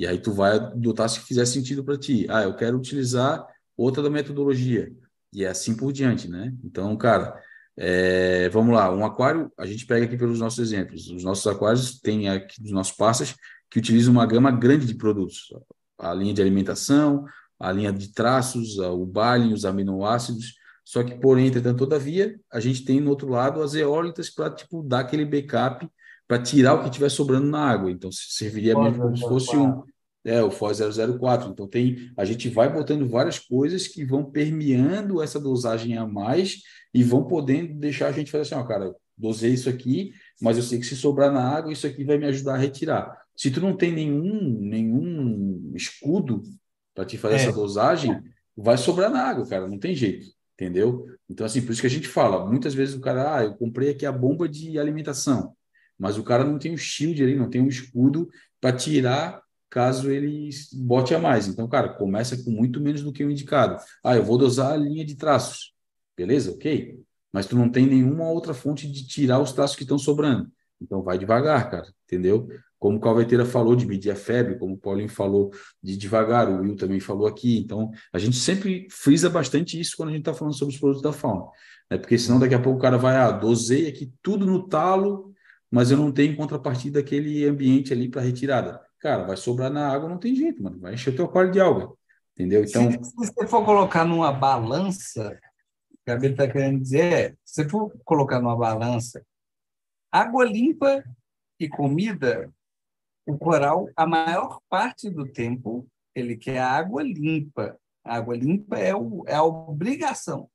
E 0.00 0.06
aí 0.06 0.18
tu 0.18 0.32
vai 0.32 0.56
adotar 0.56 1.10
se 1.10 1.20
fizer 1.20 1.44
sentido 1.44 1.84
para 1.84 1.98
ti. 1.98 2.26
Ah, 2.30 2.44
eu 2.44 2.56
quero 2.56 2.78
utilizar 2.78 3.46
outra 3.76 4.02
da 4.02 4.08
metodologia. 4.08 4.90
E 5.30 5.44
é 5.44 5.48
assim 5.48 5.76
por 5.76 5.92
diante, 5.92 6.26
né? 6.26 6.54
Então, 6.64 6.96
cara, 6.96 7.38
é, 7.76 8.48
vamos 8.48 8.74
lá, 8.74 8.90
um 8.94 9.04
aquário, 9.04 9.52
a 9.58 9.66
gente 9.66 9.84
pega 9.84 10.06
aqui 10.06 10.16
pelos 10.16 10.40
nossos 10.40 10.58
exemplos. 10.58 11.10
Os 11.10 11.22
nossos 11.22 11.46
aquários 11.46 12.00
têm 12.00 12.30
aqui 12.30 12.62
dos 12.62 12.72
nossos 12.72 12.96
parceiros 12.96 13.36
que 13.70 13.78
utilizam 13.78 14.10
uma 14.14 14.24
gama 14.24 14.50
grande 14.50 14.86
de 14.86 14.94
produtos. 14.94 15.52
A 15.98 16.14
linha 16.14 16.32
de 16.32 16.40
alimentação, 16.40 17.26
a 17.58 17.70
linha 17.70 17.92
de 17.92 18.10
traços, 18.14 18.78
o 18.78 19.04
baling, 19.04 19.52
os 19.52 19.66
aminoácidos. 19.66 20.54
Só 20.82 21.04
que, 21.04 21.14
porém, 21.20 21.48
entretanto, 21.48 21.76
todavia, 21.76 22.40
a 22.50 22.58
gente 22.58 22.86
tem 22.86 23.00
no 23.00 23.10
outro 23.10 23.28
lado 23.28 23.62
as 23.62 23.74
eólitas 23.74 24.30
para 24.30 24.48
tipo, 24.48 24.82
dar 24.82 25.00
aquele 25.00 25.26
backup 25.26 25.86
para 26.30 26.40
tirar 26.40 26.74
o 26.74 26.78
que 26.78 26.84
estiver 26.84 27.08
sobrando 27.08 27.48
na 27.48 27.58
água. 27.58 27.90
Então, 27.90 28.08
serviria 28.12 28.78
mesmo 28.78 29.02
como 29.02 29.16
se 29.16 29.22
fosse 29.22 29.56
um, 29.56 29.82
é, 30.24 30.40
o 30.40 30.48
FOS 30.48 30.78
004. 31.18 31.50
Então, 31.50 31.66
tem, 31.66 32.12
a 32.16 32.24
gente 32.24 32.48
vai 32.48 32.72
botando 32.72 33.08
várias 33.08 33.40
coisas 33.40 33.88
que 33.88 34.04
vão 34.04 34.24
permeando 34.24 35.20
essa 35.20 35.40
dosagem 35.40 35.98
a 35.98 36.06
mais 36.06 36.62
e 36.94 37.02
vão 37.02 37.24
podendo 37.24 37.74
deixar 37.74 38.06
a 38.06 38.12
gente 38.12 38.30
fazer 38.30 38.42
assim, 38.42 38.54
ó, 38.54 38.64
cara, 38.64 38.94
dosei 39.18 39.54
isso 39.54 39.68
aqui, 39.68 40.12
mas 40.40 40.56
eu 40.56 40.62
sei 40.62 40.78
que 40.78 40.86
se 40.86 40.94
sobrar 40.94 41.32
na 41.32 41.42
água, 41.42 41.72
isso 41.72 41.84
aqui 41.84 42.04
vai 42.04 42.16
me 42.16 42.26
ajudar 42.26 42.54
a 42.54 42.58
retirar. 42.58 43.12
Se 43.36 43.50
tu 43.50 43.60
não 43.60 43.76
tem 43.76 43.90
nenhum, 43.90 44.60
nenhum 44.60 45.72
escudo 45.74 46.44
para 46.94 47.04
te 47.04 47.18
fazer 47.18 47.34
é. 47.34 47.38
essa 47.38 47.52
dosagem, 47.52 48.16
vai 48.56 48.78
sobrar 48.78 49.10
na 49.10 49.20
água, 49.20 49.48
cara, 49.48 49.66
não 49.66 49.80
tem 49.80 49.96
jeito, 49.96 50.28
entendeu? 50.54 51.06
Então, 51.28 51.44
assim, 51.44 51.60
por 51.60 51.72
isso 51.72 51.80
que 51.80 51.88
a 51.88 51.90
gente 51.90 52.06
fala, 52.06 52.46
muitas 52.46 52.72
vezes 52.72 52.94
o 52.94 53.00
cara, 53.00 53.36
ah, 53.36 53.42
eu 53.42 53.54
comprei 53.54 53.90
aqui 53.90 54.06
a 54.06 54.12
bomba 54.12 54.48
de 54.48 54.78
alimentação, 54.78 55.56
mas 56.00 56.16
o 56.16 56.24
cara 56.24 56.42
não 56.42 56.58
tem 56.58 56.72
o 56.72 56.78
shield 56.78 57.22
ali, 57.22 57.36
não 57.36 57.50
tem 57.50 57.60
um 57.60 57.68
escudo 57.68 58.30
para 58.58 58.74
tirar 58.74 59.42
caso 59.68 60.10
ele 60.10 60.48
bote 60.72 61.14
a 61.14 61.18
mais. 61.18 61.46
Então, 61.46 61.68
cara, 61.68 61.90
começa 61.90 62.42
com 62.42 62.50
muito 62.50 62.80
menos 62.80 63.02
do 63.02 63.12
que 63.12 63.22
o 63.22 63.30
indicado. 63.30 63.80
Ah, 64.02 64.16
eu 64.16 64.24
vou 64.24 64.38
dosar 64.38 64.72
a 64.72 64.76
linha 64.76 65.04
de 65.04 65.14
traços. 65.14 65.74
Beleza? 66.16 66.52
Ok. 66.52 66.98
Mas 67.30 67.46
tu 67.46 67.54
não 67.54 67.68
tem 67.70 67.86
nenhuma 67.86 68.28
outra 68.28 68.54
fonte 68.54 68.90
de 68.90 69.06
tirar 69.06 69.38
os 69.38 69.52
traços 69.52 69.76
que 69.76 69.84
estão 69.84 69.98
sobrando. 69.98 70.50
Então, 70.80 71.02
vai 71.02 71.18
devagar, 71.18 71.70
cara. 71.70 71.86
Entendeu? 72.06 72.48
Como 72.78 72.96
o 72.96 73.00
Calveteira 73.00 73.44
falou 73.44 73.76
de 73.76 73.86
medir 73.86 74.10
a 74.10 74.16
febre, 74.16 74.58
como 74.58 74.74
o 74.74 74.78
Paulinho 74.78 75.08
falou 75.08 75.52
de 75.82 75.96
devagar, 75.98 76.48
o 76.48 76.62
Will 76.62 76.76
também 76.76 76.98
falou 76.98 77.26
aqui. 77.26 77.58
Então, 77.58 77.90
a 78.10 78.18
gente 78.18 78.36
sempre 78.36 78.88
frisa 78.90 79.28
bastante 79.28 79.78
isso 79.78 79.96
quando 79.96 80.08
a 80.08 80.12
gente 80.12 80.22
está 80.22 80.32
falando 80.32 80.54
sobre 80.54 80.74
os 80.74 80.80
produtos 80.80 81.02
da 81.02 81.12
fauna. 81.12 81.44
Né? 81.90 81.98
Porque 81.98 82.16
senão 82.18 82.40
daqui 82.40 82.54
a 82.54 82.60
pouco 82.60 82.78
o 82.78 82.82
cara 82.82 82.96
vai, 82.96 83.16
ah, 83.16 83.30
dosei 83.30 83.86
aqui 83.86 84.12
tudo 84.22 84.46
no 84.46 84.66
talo, 84.66 85.29
mas 85.70 85.90
eu 85.90 85.96
não 85.96 86.12
tenho 86.12 86.36
contrapartida 86.36 87.00
daquele 87.00 87.46
ambiente 87.46 87.92
ali 87.92 88.08
para 88.08 88.22
retirada 88.22 88.80
cara, 89.00 89.24
vai 89.24 89.36
sobrar 89.36 89.70
na 89.70 89.88
água, 89.88 90.08
não 90.08 90.18
tem 90.18 90.36
jeito, 90.36 90.62
mano. 90.62 90.78
Vai 90.78 90.94
encher 90.94 91.12
o 91.12 91.16
teu 91.16 91.24
aquário 91.24 91.50
de 91.50 91.58
alga. 91.58 91.90
Entendeu? 92.34 92.62
Então. 92.62 92.90
Se, 92.92 93.04
se 93.04 93.16
você 93.16 93.46
for 93.48 93.64
colocar 93.64 94.04
numa 94.04 94.30
balança, 94.30 95.40
o 95.90 95.96
que 96.04 96.10
a 96.10 96.14
Bíblia 96.14 96.32
está 96.32 96.48
querendo 96.48 96.80
dizer 96.80 97.12
é: 97.12 97.36
se 97.44 97.68
for 97.68 97.92
colocar 98.04 98.40
numa 98.40 98.56
balança, 98.56 99.24
água 100.12 100.44
limpa 100.44 101.02
e 101.58 101.68
comida, 101.68 102.52
o 103.26 103.36
coral, 103.36 103.88
a 103.96 104.06
maior 104.06 104.60
parte 104.68 105.10
do 105.10 105.26
tempo, 105.26 105.88
ele 106.14 106.36
quer 106.36 106.60
água 106.60 107.02
limpa. 107.02 107.76
A 108.04 108.16
água 108.16 108.36
limpa 108.36 108.78
é, 108.78 108.94
o, 108.94 109.24
é 109.26 109.34
a 109.34 109.42
obrigação. 109.42 110.48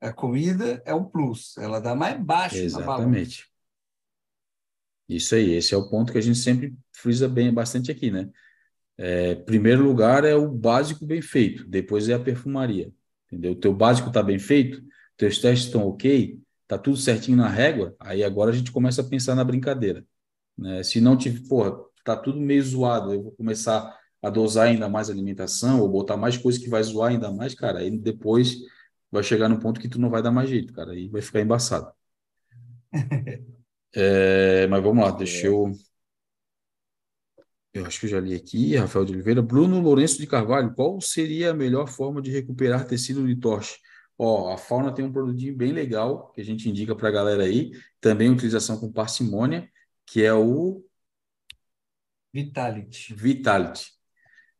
A 0.00 0.12
comida 0.12 0.80
é 0.86 0.94
o 0.94 1.04
plus, 1.04 1.56
ela 1.58 1.80
dá 1.80 1.94
mais 1.94 2.18
baixo 2.20 2.56
Exatamente. 2.56 3.47
Isso 5.08 5.34
aí, 5.34 5.52
esse 5.52 5.74
é 5.74 5.76
o 5.76 5.88
ponto 5.88 6.12
que 6.12 6.18
a 6.18 6.20
gente 6.20 6.38
sempre 6.38 6.74
frisa 6.92 7.28
bem 7.28 7.52
bastante 7.52 7.90
aqui, 7.90 8.10
né? 8.10 8.30
É, 8.96 9.34
primeiro 9.36 9.82
lugar 9.84 10.24
é 10.24 10.34
o 10.34 10.50
básico 10.50 11.06
bem 11.06 11.22
feito, 11.22 11.64
depois 11.68 12.08
é 12.08 12.14
a 12.14 12.18
perfumaria, 12.20 12.92
entendeu? 13.26 13.52
O 13.52 13.56
teu 13.56 13.72
básico 13.74 14.08
está 14.08 14.22
bem 14.22 14.38
feito, 14.38 14.82
teus 15.16 15.38
testes 15.38 15.66
estão 15.66 15.86
ok, 15.86 16.38
tá 16.66 16.76
tudo 16.78 16.96
certinho 16.96 17.36
na 17.36 17.48
régua, 17.48 17.94
aí 18.00 18.24
agora 18.24 18.50
a 18.50 18.54
gente 18.54 18.72
começa 18.72 19.00
a 19.02 19.04
pensar 19.08 19.34
na 19.34 19.44
brincadeira, 19.44 20.04
Né? 20.58 20.82
Se 20.84 21.00
não 21.00 21.16
tiver, 21.18 21.48
porra, 21.48 21.72
tá 22.04 22.16
tudo 22.16 22.40
meio 22.40 22.62
zoado, 22.64 23.14
eu 23.14 23.22
vou 23.24 23.32
começar 23.32 23.96
a 24.22 24.30
dosar 24.30 24.68
ainda 24.68 24.88
mais 24.88 25.10
alimentação 25.10 25.80
ou 25.80 25.88
botar 25.88 26.16
mais 26.16 26.36
coisa 26.38 26.60
que 26.60 26.68
vai 26.70 26.82
zoar 26.82 27.10
ainda 27.12 27.30
mais, 27.32 27.54
cara, 27.54 27.80
aí 27.80 27.90
depois 27.98 28.56
vai 29.10 29.22
chegar 29.22 29.48
no 29.48 29.60
ponto 29.60 29.80
que 29.80 29.88
tu 29.88 30.00
não 30.00 30.10
vai 30.10 30.22
dar 30.22 30.32
mais 30.32 30.50
jeito, 30.50 30.72
cara, 30.72 30.92
aí 30.92 31.08
vai 31.08 31.22
ficar 31.22 31.40
embaçado. 31.40 31.92
é, 33.94 34.66
mas 34.66 34.82
vamos 34.82 35.04
lá, 35.04 35.10
deixa 35.10 35.46
eu 35.46 35.72
eu 37.72 37.86
acho 37.86 38.00
que 38.00 38.06
eu 38.06 38.10
já 38.10 38.20
li 38.20 38.34
aqui, 38.34 38.76
Rafael 38.76 39.04
de 39.04 39.12
Oliveira. 39.12 39.42
Bruno 39.42 39.80
Lourenço 39.80 40.18
de 40.18 40.26
Carvalho, 40.26 40.74
qual 40.74 41.00
seria 41.00 41.50
a 41.50 41.54
melhor 41.54 41.86
forma 41.86 42.20
de 42.20 42.30
recuperar 42.30 42.86
tecido 42.86 43.26
de 43.26 43.36
torche? 43.36 43.76
Ó, 44.16 44.52
a 44.52 44.58
Fauna 44.58 44.92
tem 44.92 45.04
um 45.04 45.12
produtinho 45.12 45.54
bem 45.56 45.72
legal 45.72 46.32
que 46.32 46.40
a 46.40 46.44
gente 46.44 46.68
indica 46.68 46.94
para 46.96 47.08
a 47.08 47.12
galera 47.12 47.44
aí, 47.44 47.70
também 48.00 48.30
utilização 48.30 48.78
com 48.80 48.90
parcimônia, 48.90 49.70
que 50.04 50.24
é 50.24 50.34
o 50.34 50.84
Vitality. 52.32 53.14
Vitality. 53.14 53.92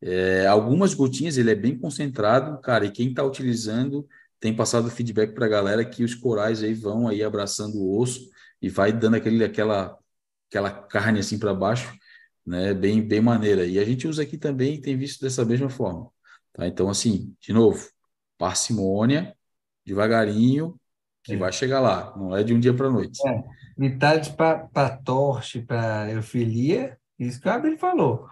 É, 0.01 0.47
algumas 0.47 0.93
gotinhas, 0.93 1.37
ele 1.37 1.51
é 1.51 1.55
bem 1.55 1.77
concentrado, 1.77 2.59
cara, 2.61 2.85
e 2.85 2.91
quem 2.91 3.09
está 3.09 3.23
utilizando 3.23 4.07
tem 4.39 4.55
passado 4.55 4.89
feedback 4.89 5.33
para 5.33 5.45
a 5.45 5.49
galera 5.49 5.85
que 5.85 6.03
os 6.03 6.15
corais 6.15 6.63
aí 6.63 6.73
vão 6.73 7.07
aí 7.07 7.21
abraçando 7.21 7.75
o 7.77 7.99
osso 7.99 8.29
e 8.61 8.69
vai 8.69 8.91
dando 8.91 9.15
aquele, 9.15 9.43
aquela, 9.43 9.97
aquela 10.49 10.71
carne 10.71 11.19
assim 11.19 11.39
para 11.39 11.53
baixo 11.53 11.97
né, 12.49 12.73
bem, 12.73 13.01
bem 13.01 13.21
maneira. 13.21 13.65
E 13.65 13.77
a 13.77 13.85
gente 13.85 14.07
usa 14.07 14.23
aqui 14.23 14.37
também 14.37 14.81
tem 14.81 14.97
visto 14.97 15.21
dessa 15.21 15.45
mesma 15.45 15.69
forma. 15.69 16.09
Tá? 16.51 16.67
Então, 16.67 16.89
assim, 16.89 17.35
de 17.39 17.53
novo, 17.53 17.87
parcimônia, 18.37 19.35
devagarinho, 19.85 20.79
que 21.23 21.33
é. 21.33 21.37
vai 21.37 21.51
chegar 21.51 21.79
lá, 21.79 22.15
não 22.17 22.35
é 22.35 22.43
de 22.43 22.53
um 22.53 22.59
dia 22.59 22.73
para 22.73 22.87
a 22.87 22.91
noite. 22.91 23.19
É. 23.27 23.43
Metade 23.77 24.35
para 24.35 24.97
torche, 24.97 25.61
para 25.61 26.11
eufilia, 26.11 26.97
isso 27.19 27.39
que 27.39 27.47
o 27.47 27.51
Abel 27.51 27.77
falou. 27.77 28.27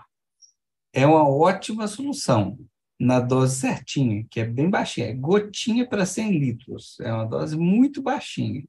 É 0.91 1.05
uma 1.05 1.27
ótima 1.29 1.87
solução 1.87 2.57
na 2.99 3.19
dose 3.19 3.59
certinha, 3.59 4.25
que 4.31 4.39
é 4.39 4.45
bem 4.45 4.69
baixinha, 4.69 5.07
é 5.07 5.13
gotinha 5.13 5.87
para 5.87 6.05
100 6.05 6.39
litros, 6.39 6.99
é 7.01 7.13
uma 7.13 7.25
dose 7.25 7.55
muito 7.55 8.01
baixinha. 8.01 8.63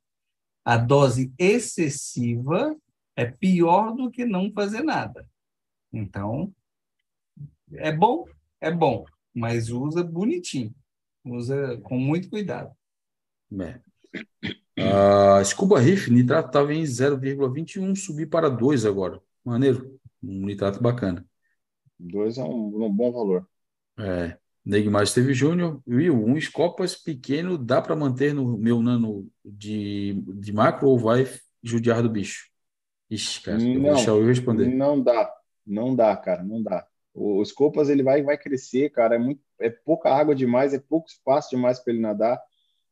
A 0.65 0.77
dose 0.77 1.33
excessiva 1.39 2.77
é 3.17 3.25
pior 3.27 3.95
do 3.95 4.11
que 4.11 4.25
não 4.25 4.53
fazer 4.53 4.83
nada. 4.83 5.29
Então, 5.93 6.53
é 7.73 7.93
bom, 7.93 8.25
é 8.61 8.71
bom, 8.71 9.05
mas 9.35 9.71
usa 9.71 10.03
bonitinho, 10.03 10.75
usa 11.25 11.79
com 11.83 11.99
muito 11.99 12.29
cuidado. 12.29 12.73
É. 13.61 13.81
Uh, 14.79 15.45
Scuba 15.45 15.81
Reef, 15.81 16.09
nitrato 16.09 16.49
estava 16.49 16.73
em 16.73 16.83
0,21, 16.83 17.97
subi 17.97 18.27
para 18.27 18.49
2 18.49 18.87
agora. 18.87 19.21
Maneiro, 19.45 19.99
um 20.23 20.47
nitrato 20.47 20.81
bacana. 20.81 21.27
2 21.99 22.39
é 22.39 22.45
um, 22.45 22.85
um, 22.85 22.95
bom 22.95 23.11
valor. 23.11 23.49
É. 23.99 24.39
Neymar 24.65 25.05
Esteve 25.05 25.33
Júnior, 25.33 25.81
Will, 25.87 26.15
um 26.15 26.39
Scopas 26.41 26.95
pequeno 26.95 27.57
dá 27.57 27.81
para 27.81 27.97
manter 27.97 28.35
no 28.35 28.59
meu 28.59 28.83
nano 28.83 29.29
de, 29.45 30.23
de 30.35 30.53
macro 30.53 30.89
ou 30.89 30.99
vai 30.99 31.27
judiar 31.63 32.03
do 32.03 32.11
bicho? 32.11 32.49
Ixi, 33.11 33.43
cara, 33.43 33.63
eu 33.63 33.81
vou 33.81 33.95
deixar 33.95 34.11
eu 34.11 34.27
responder. 34.27 34.69
Não 34.69 35.01
dá. 35.01 35.33
Não 35.67 35.95
dá, 35.95 36.17
cara, 36.17 36.43
não 36.43 36.63
dá. 36.63 36.87
Os 37.15 37.51
copas 37.53 37.89
ele 37.89 38.03
vai 38.03 38.23
vai 38.23 38.39
crescer, 38.39 38.91
cara, 38.91 39.17
é 39.17 39.19
muito 39.19 39.41
é 39.61 39.71
pouca 39.71 40.11
água 40.11 40.35
demais, 40.35 40.73
é 40.73 40.79
pouco 40.79 41.09
espaço 41.09 41.51
demais 41.51 41.79
para 41.79 41.93
ele 41.93 42.03
nadar. 42.03 42.41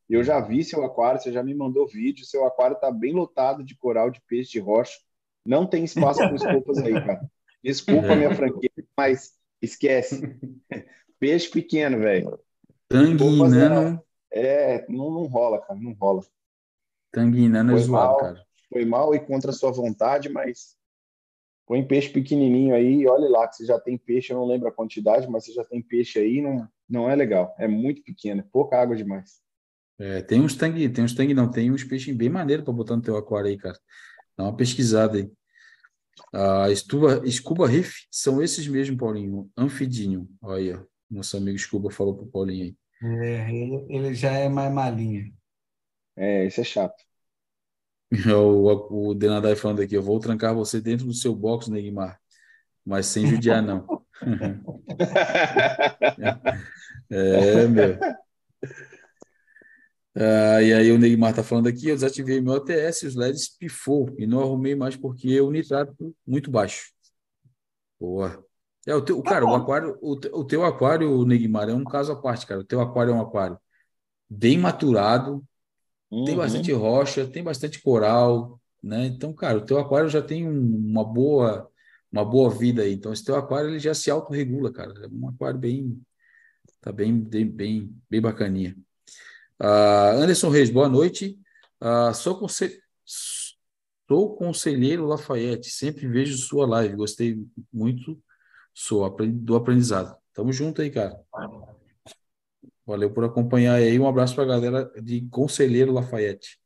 Eu 0.09 0.23
já 0.23 0.39
vi 0.39 0.63
seu 0.63 0.83
aquário, 0.83 1.19
você 1.19 1.31
já 1.31 1.43
me 1.43 1.53
mandou 1.53 1.87
vídeo, 1.87 2.25
seu 2.25 2.45
aquário 2.45 2.75
está 2.75 2.91
bem 2.91 3.13
lotado 3.13 3.63
de 3.63 3.75
coral, 3.75 4.09
de 4.09 4.21
peixe, 4.27 4.51
de 4.51 4.59
rocha. 4.59 4.97
Não 5.45 5.65
tem 5.65 5.83
espaço 5.83 6.19
para 6.19 6.33
os 6.33 6.43
copas 6.45 6.77
aí, 6.79 6.93
cara. 6.93 7.21
Desculpa 7.63 8.15
minha 8.15 8.33
franquia, 8.33 8.71
mas 8.97 9.33
esquece. 9.61 10.21
Peixe 11.19 11.49
pequeno, 11.49 11.99
velho. 11.99 12.39
Tanguinano. 12.87 14.01
É, 14.31 14.75
é, 14.75 14.85
não, 14.89 15.11
não 15.11 15.25
rola, 15.25 15.59
cara, 15.61 15.79
não 15.79 15.93
rola. 15.93 16.23
Tanguinano 17.11 17.73
é 17.73 17.77
zoado, 17.77 18.07
mal, 18.07 18.17
cara. 18.17 18.45
Foi 18.71 18.85
mal 18.85 19.15
e 19.15 19.19
contra 19.19 19.51
a 19.51 19.53
sua 19.53 19.71
vontade, 19.71 20.29
mas 20.29 20.77
Põe 21.67 21.85
peixe 21.85 22.09
pequenininho 22.09 22.73
aí 22.73 23.01
e 23.01 23.07
olhe 23.07 23.27
lá 23.27 23.45
que 23.45 23.57
você 23.57 23.65
já 23.65 23.77
tem 23.77 23.97
peixe, 23.97 24.31
eu 24.31 24.37
não 24.37 24.47
lembro 24.47 24.69
a 24.69 24.71
quantidade, 24.71 25.29
mas 25.29 25.43
você 25.43 25.51
já 25.51 25.65
tem 25.65 25.81
peixe 25.81 26.17
aí, 26.17 26.41
não, 26.41 26.65
não 26.89 27.09
é 27.09 27.15
legal. 27.15 27.53
É 27.59 27.67
muito 27.67 28.01
pequeno, 28.03 28.39
é 28.39 28.45
pouca 28.49 28.81
água 28.81 28.95
demais. 28.95 29.41
É, 29.99 30.21
tem 30.21 30.39
uns 30.39 30.55
tangue, 30.55 30.87
tem 30.87 31.03
uns 31.03 31.13
tangue 31.13 31.33
não, 31.33 31.51
tem 31.51 31.69
uns 31.69 31.83
peixes 31.83 32.15
bem 32.15 32.29
maneiro 32.29 32.63
para 32.63 32.71
botar 32.71 32.95
no 32.95 33.01
teu 33.01 33.17
aquário 33.17 33.49
aí, 33.49 33.57
cara. 33.57 33.77
Dá 34.37 34.45
uma 34.45 34.55
pesquisada 34.55 35.17
aí. 35.17 35.29
A 36.31 36.73
Scuba, 36.73 37.21
Scuba 37.29 37.67
Reef 37.67 38.05
são 38.09 38.41
esses 38.41 38.65
mesmo, 38.65 38.97
Paulinho. 38.97 39.51
Anfidinho. 39.57 40.29
Olha, 40.41 40.87
nosso 41.09 41.37
amigo 41.37 41.57
Scuba 41.57 41.89
falou 41.91 42.15
pro 42.15 42.27
Paulinho 42.27 42.65
aí. 42.65 42.75
É, 43.01 43.51
ele, 43.51 43.85
ele 43.89 44.13
já 44.13 44.31
é 44.31 44.49
mais 44.49 44.73
malinho. 44.73 45.33
É, 46.15 46.45
isso 46.45 46.61
é 46.61 46.63
chato. 46.63 47.03
O, 48.33 49.09
o 49.09 49.13
Denadai 49.13 49.53
falando 49.55 49.81
aqui, 49.81 49.93
eu 49.93 50.01
vou 50.01 50.17
trancar 50.17 50.55
você 50.55 50.79
dentro 50.79 51.05
do 51.05 51.13
seu 51.13 51.35
box, 51.35 51.69
Neymar, 51.69 52.17
mas 52.85 53.05
sem 53.07 53.27
judiar, 53.27 53.61
não. 53.61 53.85
é, 57.09 57.67
meu. 57.67 57.99
Ah, 60.15 60.61
e 60.63 60.73
aí 60.73 60.91
o 60.91 60.97
Neymar 60.97 61.35
tá 61.35 61.43
falando 61.43 61.67
aqui, 61.67 61.89
eu 61.89 61.95
desativei 61.95 62.41
meu 62.41 62.55
ATS, 62.55 63.03
os 63.03 63.15
LEDs 63.15 63.49
pifou 63.49 64.15
e 64.17 64.25
não 64.25 64.39
arrumei 64.39 64.73
mais 64.73 64.95
porque 64.95 65.39
o 65.41 65.51
nitrato 65.51 66.15
muito 66.25 66.49
baixo. 66.49 66.91
Boa. 67.99 68.43
É, 68.87 68.95
o 68.95 69.01
teu, 69.01 69.21
tá 69.21 69.31
cara, 69.31 69.45
o 69.45 69.53
aquário, 69.53 69.97
o, 70.01 70.13
o 70.13 70.43
teu 70.45 70.63
aquário, 70.63 71.25
Neymar, 71.25 71.69
é 71.69 71.73
um 71.73 71.83
caso 71.83 72.11
à 72.11 72.15
parte, 72.15 72.47
cara. 72.47 72.61
O 72.61 72.63
teu 72.63 72.81
aquário 72.81 73.11
é 73.11 73.15
um 73.15 73.21
aquário 73.21 73.59
bem 74.29 74.57
maturado, 74.57 75.45
Uhum. 76.09 76.25
Tem 76.25 76.35
bastante 76.35 76.71
rocha, 76.71 77.27
tem 77.27 77.43
bastante 77.43 77.81
coral, 77.81 78.59
né? 78.81 79.05
Então, 79.07 79.33
cara, 79.33 79.57
o 79.57 79.65
teu 79.65 79.77
aquário 79.77 80.09
já 80.09 80.21
tem 80.21 80.47
um, 80.47 80.75
uma 80.77 81.03
boa 81.03 81.69
uma 82.11 82.23
boa 82.23 82.49
vida 82.49 82.83
aí. 82.83 82.93
Então, 82.93 83.11
esse 83.11 83.23
teu 83.23 83.35
aquário 83.35 83.69
ele 83.69 83.79
já 83.79 83.93
se 83.93 84.09
autorregula, 84.09 84.71
cara. 84.71 84.93
É 85.03 85.07
um 85.07 85.27
aquário 85.27 85.59
bem 85.59 86.01
tá 86.81 86.91
bem 86.91 87.19
bem 87.19 87.45
bem, 88.09 88.21
bacaninha. 88.21 88.75
Uh, 89.61 90.21
Anderson 90.21 90.49
Reis, 90.49 90.69
boa 90.69 90.87
noite. 90.87 91.37
Uh, 91.81 92.13
sou, 92.13 92.47
sou 94.07 94.35
conselheiro 94.37 95.05
Lafayette, 95.05 95.69
sempre 95.69 96.07
vejo 96.07 96.37
sua 96.37 96.65
live, 96.65 96.95
gostei 96.95 97.45
muito 97.71 98.19
sou 98.77 99.09
do 99.33 99.55
aprendizado. 99.55 100.15
Tamo 100.35 100.53
junto 100.53 100.83
aí, 100.83 100.91
cara. 100.91 101.19
Valeu 102.85 103.11
por 103.11 103.23
acompanhar 103.23 103.73
aí. 103.73 103.99
Um 103.99 104.07
abraço 104.07 104.35
para 104.35 104.43
a 104.43 104.47
galera 104.47 104.91
de 105.01 105.27
Conselheiro 105.29 105.91
Lafayette. 105.91 106.59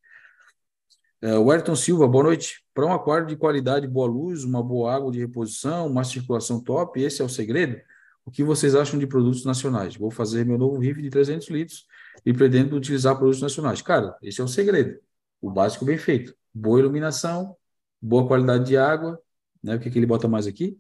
Uh, 1.24 1.40
o 1.40 1.76
Silva, 1.76 2.06
boa 2.10 2.26
noite. 2.26 2.66
Para 2.74 2.86
um 2.86 2.92
aquário 2.92 3.28
de 3.28 3.38
qualidade, 3.38 3.88
boa 3.88 4.08
luz, 4.08 4.44
uma 4.44 4.62
boa 4.62 4.94
água 4.94 5.10
de 5.10 5.20
reposição, 5.20 5.88
uma 5.88 6.04
circulação 6.04 6.62
top, 6.62 7.02
esse 7.02 7.22
é 7.22 7.26
o 7.26 7.30
segredo? 7.30 7.80
O 8.26 8.32
que 8.32 8.44
vocês 8.44 8.76
acham 8.76 9.00
de 9.00 9.08
produtos 9.08 9.46
nacionais? 9.46 9.96
Vou 9.96 10.12
fazer 10.12 10.46
meu 10.46 10.58
novo 10.58 10.80
riff 10.80 11.02
de 11.02 11.10
300 11.10 11.50
litros 11.50 11.86
e 12.26 12.34
pretendo 12.34 12.76
utilizar 12.76 13.16
produtos 13.16 13.42
nacionais. 13.42 13.82
Cara, 13.82 14.18
esse 14.22 14.42
é 14.42 14.44
o 14.44 14.50
segredo. 14.50 15.00
O 15.40 15.50
básico 15.50 15.86
bem 15.86 15.98
feito. 15.98 16.36
Boa 16.54 16.80
iluminação, 16.80 17.56
boa 18.02 18.28
qualidade 18.28 18.66
de 18.66 18.76
água. 18.76 19.18
Né? 19.64 19.76
O 19.76 19.80
que, 19.80 19.90
que 19.90 19.98
ele 19.98 20.06
bota 20.06 20.28
mais 20.28 20.46
aqui? 20.46 20.78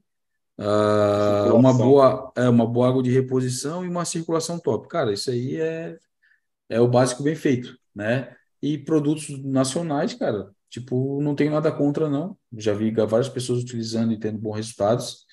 Uh, 0.61 1.55
uma 1.55 1.73
boa 1.73 2.31
é 2.35 2.47
uma 2.47 2.67
boa 2.67 2.87
água 2.87 3.01
de 3.01 3.09
reposição 3.09 3.83
e 3.83 3.87
uma 3.87 4.05
circulação 4.05 4.59
top. 4.59 4.87
Cara, 4.87 5.11
isso 5.11 5.31
aí 5.31 5.59
é, 5.59 5.97
é 6.69 6.79
o 6.79 6.87
básico 6.87 7.23
bem 7.23 7.35
feito, 7.35 7.75
né? 7.95 8.35
E 8.61 8.77
produtos 8.77 9.27
nacionais, 9.43 10.13
cara, 10.13 10.51
tipo, 10.69 11.19
não 11.19 11.33
tenho 11.33 11.51
nada 11.51 11.71
contra, 11.71 12.07
não. 12.07 12.37
Já 12.55 12.75
vi 12.75 12.91
várias 12.91 13.27
pessoas 13.27 13.63
utilizando 13.63 14.13
e 14.13 14.19
tendo 14.19 14.37
bons 14.37 14.57
resultados, 14.57 15.25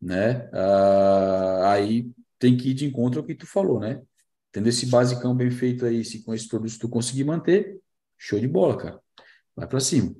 né? 0.00 0.46
Uh, 0.52 1.64
aí 1.64 2.10
tem 2.38 2.54
que 2.54 2.70
ir 2.70 2.74
de 2.74 2.84
encontro 2.84 3.20
ao 3.20 3.26
que 3.26 3.34
tu 3.34 3.46
falou, 3.46 3.80
né? 3.80 4.02
Tendo 4.52 4.68
esse 4.68 4.84
basicão 4.86 5.34
bem 5.34 5.50
feito 5.50 5.86
aí, 5.86 6.04
se 6.04 6.22
com 6.22 6.34
esses 6.34 6.46
produtos 6.46 6.76
tu 6.76 6.86
conseguir 6.86 7.24
manter, 7.24 7.78
show 8.18 8.38
de 8.38 8.46
bola, 8.46 8.76
cara. 8.76 9.00
Vai 9.54 9.66
para 9.66 9.80
cima. 9.80 10.14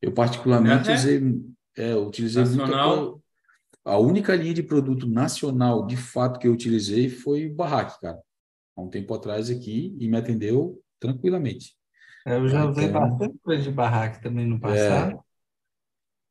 Eu 0.00 0.12
particularmente 0.12 0.88
é, 0.88 0.94
usei, 0.94 1.42
é, 1.76 1.96
utilizei 1.96 2.44
Nacional. 2.44 2.96
muito 2.96 3.20
a 3.84 3.98
única 3.98 4.34
linha 4.34 4.54
de 4.54 4.62
produto 4.62 5.08
nacional, 5.08 5.86
de 5.86 5.96
fato, 5.96 6.38
que 6.38 6.46
eu 6.46 6.52
utilizei 6.52 7.08
foi 7.08 7.46
o 7.46 7.54
Barraque, 7.54 8.00
cara. 8.00 8.18
Há 8.76 8.82
um 8.82 8.88
tempo 8.88 9.12
atrás 9.14 9.50
aqui 9.50 9.96
e 9.98 10.08
me 10.08 10.16
atendeu 10.16 10.80
tranquilamente. 10.98 11.74
Eu 12.26 12.46
já 12.48 12.66
usei 12.66 12.84
então, 12.84 13.00
bastante 13.00 13.38
coisa 13.42 13.62
de 13.62 13.70
Barraque 13.70 14.22
também 14.22 14.46
no 14.46 14.60
passado. 14.60 15.18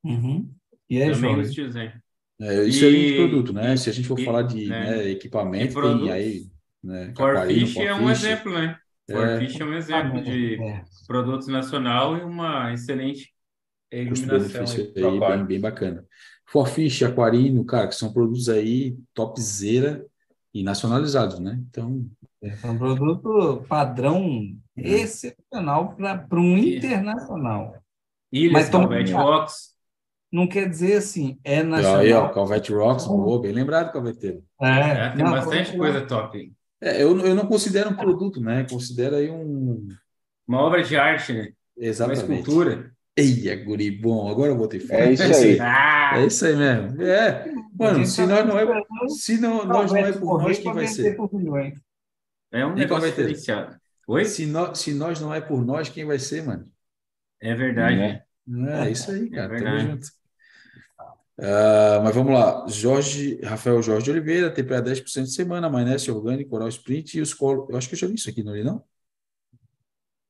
É... 0.05 0.07
Uhum. 0.07 0.49
E 0.89 1.01
aí, 1.01 1.11
também 1.11 1.39
utilizei. 1.39 1.91
É, 2.39 2.63
isso 2.63 2.85
e... 2.85 2.87
é 2.87 2.91
linha 2.91 3.11
de 3.11 3.17
produto, 3.17 3.53
né? 3.53 3.75
Se 3.75 3.89
a 3.89 3.93
gente 3.93 4.07
for 4.07 4.19
e... 4.19 4.25
falar 4.25 4.43
de 4.43 4.65
é. 4.65 4.67
né, 4.69 5.09
equipamento, 5.09 5.81
tem 5.81 6.11
aí. 6.11 6.47
Né, 6.81 7.13
Forfish 7.15 7.75
é 7.77 7.93
um 7.93 8.09
exemplo, 8.09 8.53
né? 8.53 8.77
É. 9.09 9.13
Forfish 9.13 9.59
é 9.59 9.65
um 9.65 9.73
exemplo 9.73 10.23
de 10.23 10.61
é. 10.61 10.83
produtos 11.05 11.47
nacional 11.47 12.17
e 12.17 12.21
uma 12.21 12.71
excelente 12.71 13.33
custo-benefício 14.07 14.93
aí 14.95 15.19
bem, 15.19 15.45
bem 15.45 15.59
bacana. 15.59 16.05
Forfish, 16.49 17.03
Aquarino, 17.03 17.63
cara, 17.63 17.87
que 17.87 17.95
são 17.95 18.11
produtos 18.11 18.49
aí 18.49 18.97
topzera 19.13 20.03
e 20.53 20.63
nacionalizados, 20.63 21.39
né? 21.39 21.59
Então. 21.69 22.05
É 22.41 22.67
um 22.67 22.77
produto 22.77 23.63
padrão 23.67 24.57
é. 24.75 24.89
excepcional 24.89 25.95
para 25.95 26.39
um 26.39 26.57
internacional. 26.57 27.75
Ilhas, 28.31 28.53
Mas 28.53 28.69
Calvete 28.69 29.11
Rocks. 29.11 29.77
Não 30.31 30.47
quer 30.47 30.69
dizer 30.69 30.97
assim, 30.97 31.39
é 31.43 31.61
nacional. 31.63 31.99
Aí, 31.99 32.13
ó, 32.13 32.29
Calvete 32.29 32.71
Rocks, 32.71 33.05
boa, 33.05 33.41
bem 33.41 33.51
lembrado, 33.51 33.91
Calveteiro. 33.91 34.43
É, 34.61 34.67
é 34.67 35.09
tem 35.09 35.23
não, 35.23 35.31
bastante 35.31 35.75
coisa 35.77 36.05
top. 36.05 36.51
É, 36.81 37.03
eu, 37.03 37.19
eu 37.19 37.35
não 37.35 37.45
considero 37.45 37.89
um 37.89 37.95
produto, 37.95 38.39
né? 38.39 38.65
Considero 38.69 39.15
aí 39.15 39.29
um... 39.29 39.87
Uma 40.47 40.61
obra 40.61 40.83
de 40.83 40.95
arte, 40.95 41.33
né? 41.33 41.51
Exatamente. 41.77 42.25
Uma 42.25 42.35
escultura. 42.35 42.91
Eia, 43.19 43.63
guri, 43.63 43.91
bom, 43.91 44.29
agora 44.29 44.51
eu 44.51 44.57
vou 44.57 44.67
ter 44.67 44.79
fome. 44.79 44.99
É 44.99 45.11
isso 45.11 45.23
aí. 45.23 45.59
É 45.59 46.25
isso 46.25 46.45
aí 46.45 46.55
mesmo. 46.55 47.01
É, 47.01 47.51
mano, 47.77 48.05
se 48.05 48.25
nós 48.25 48.45
não 48.45 48.57
é, 48.57 48.65
se 49.09 49.37
não, 49.39 49.65
nós 49.65 49.91
não 49.91 49.99
é 49.99 50.11
por 50.11 50.41
nós, 50.41 50.57
quem 50.57 50.73
vai 50.73 50.87
ser? 50.87 51.17
É 52.51 52.65
um 52.65 52.73
negócio 52.73 53.09
diferenciado. 53.09 53.79
Oi? 54.07 54.25
Se 54.25 54.45
nós, 54.45 54.79
se 54.79 54.93
nós 54.93 55.19
não 55.19 55.33
é 55.33 55.39
por 55.39 55.63
nós, 55.63 55.89
quem 55.89 56.05
vai 56.05 56.17
ser, 56.17 56.43
mano? 56.43 56.67
É 57.39 57.53
verdade. 57.53 58.23
né? 58.47 58.87
É 58.87 58.91
isso 58.91 59.11
aí, 59.11 59.29
cara. 59.29 59.55
É 59.55 59.63
Tamo 59.63 59.79
junto. 59.79 60.07
Uh, 61.37 62.03
mas 62.03 62.13
vamos 62.13 62.33
lá. 62.33 62.65
Jorge, 62.67 63.39
Rafael 63.41 63.81
Jorge 63.81 64.11
Oliveira, 64.11 64.51
TPA 64.51 64.81
10% 64.81 65.23
de 65.23 65.31
semana, 65.31 65.69
maionese 65.69 66.11
orgânico, 66.11 66.49
coral 66.49 66.67
sprint 66.67 67.17
e 67.17 67.21
os 67.21 67.33
colo. 67.33 67.67
Eu 67.69 67.77
acho 67.77 67.87
que 67.87 67.95
eu 67.95 67.99
já 67.99 68.07
vi 68.07 68.15
isso 68.15 68.29
aqui, 68.29 68.43
não 68.43 68.53
li, 68.53 68.63
não? 68.63 68.83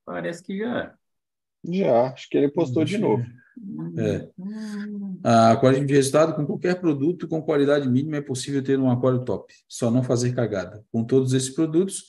Parece 0.05 0.43
que 0.43 0.59
já. 0.59 0.98
Já, 1.63 2.07
acho 2.07 2.29
que 2.29 2.37
ele 2.37 2.49
postou 2.49 2.83
de 2.85 2.97
novo. 2.97 3.23
É. 3.97 4.27
A 5.23 5.55
qualidade 5.57 5.87
de 5.87 5.93
resultado 5.93 6.33
com 6.33 6.45
qualquer 6.45 6.79
produto 6.79 7.27
com 7.27 7.41
qualidade 7.41 7.89
mínima 7.89 8.17
é 8.17 8.21
possível 8.21 8.63
ter 8.63 8.79
um 8.79 8.89
aquário 8.89 9.25
top, 9.25 9.53
só 9.67 9.91
não 9.91 10.03
fazer 10.03 10.33
cagada. 10.33 10.83
Com 10.91 11.03
todos 11.03 11.33
esses 11.33 11.49
produtos, 11.49 12.05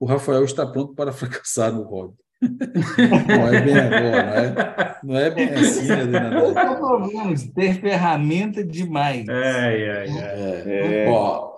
o 0.00 0.06
Rafael 0.06 0.44
está 0.44 0.66
pronto 0.66 0.94
para 0.94 1.12
fracassar 1.12 1.72
no 1.72 1.82
hobby. 1.82 2.14
não 2.42 3.48
é 3.48 3.60
bem 3.62 3.78
agora, 3.78 4.22
não 4.22 4.34
é, 4.34 4.98
não 5.02 5.16
é 5.16 5.30
bem 5.30 5.48
assim, 5.54 5.86
né, 5.88 6.04
dona 6.04 7.34
ter 7.54 7.80
ferramenta 7.80 8.62
demais. 8.62 9.26
É, 9.28 9.76
é, 9.76 10.06
é. 10.08 11.04
é. 11.06 11.08
Ó, 11.08 11.52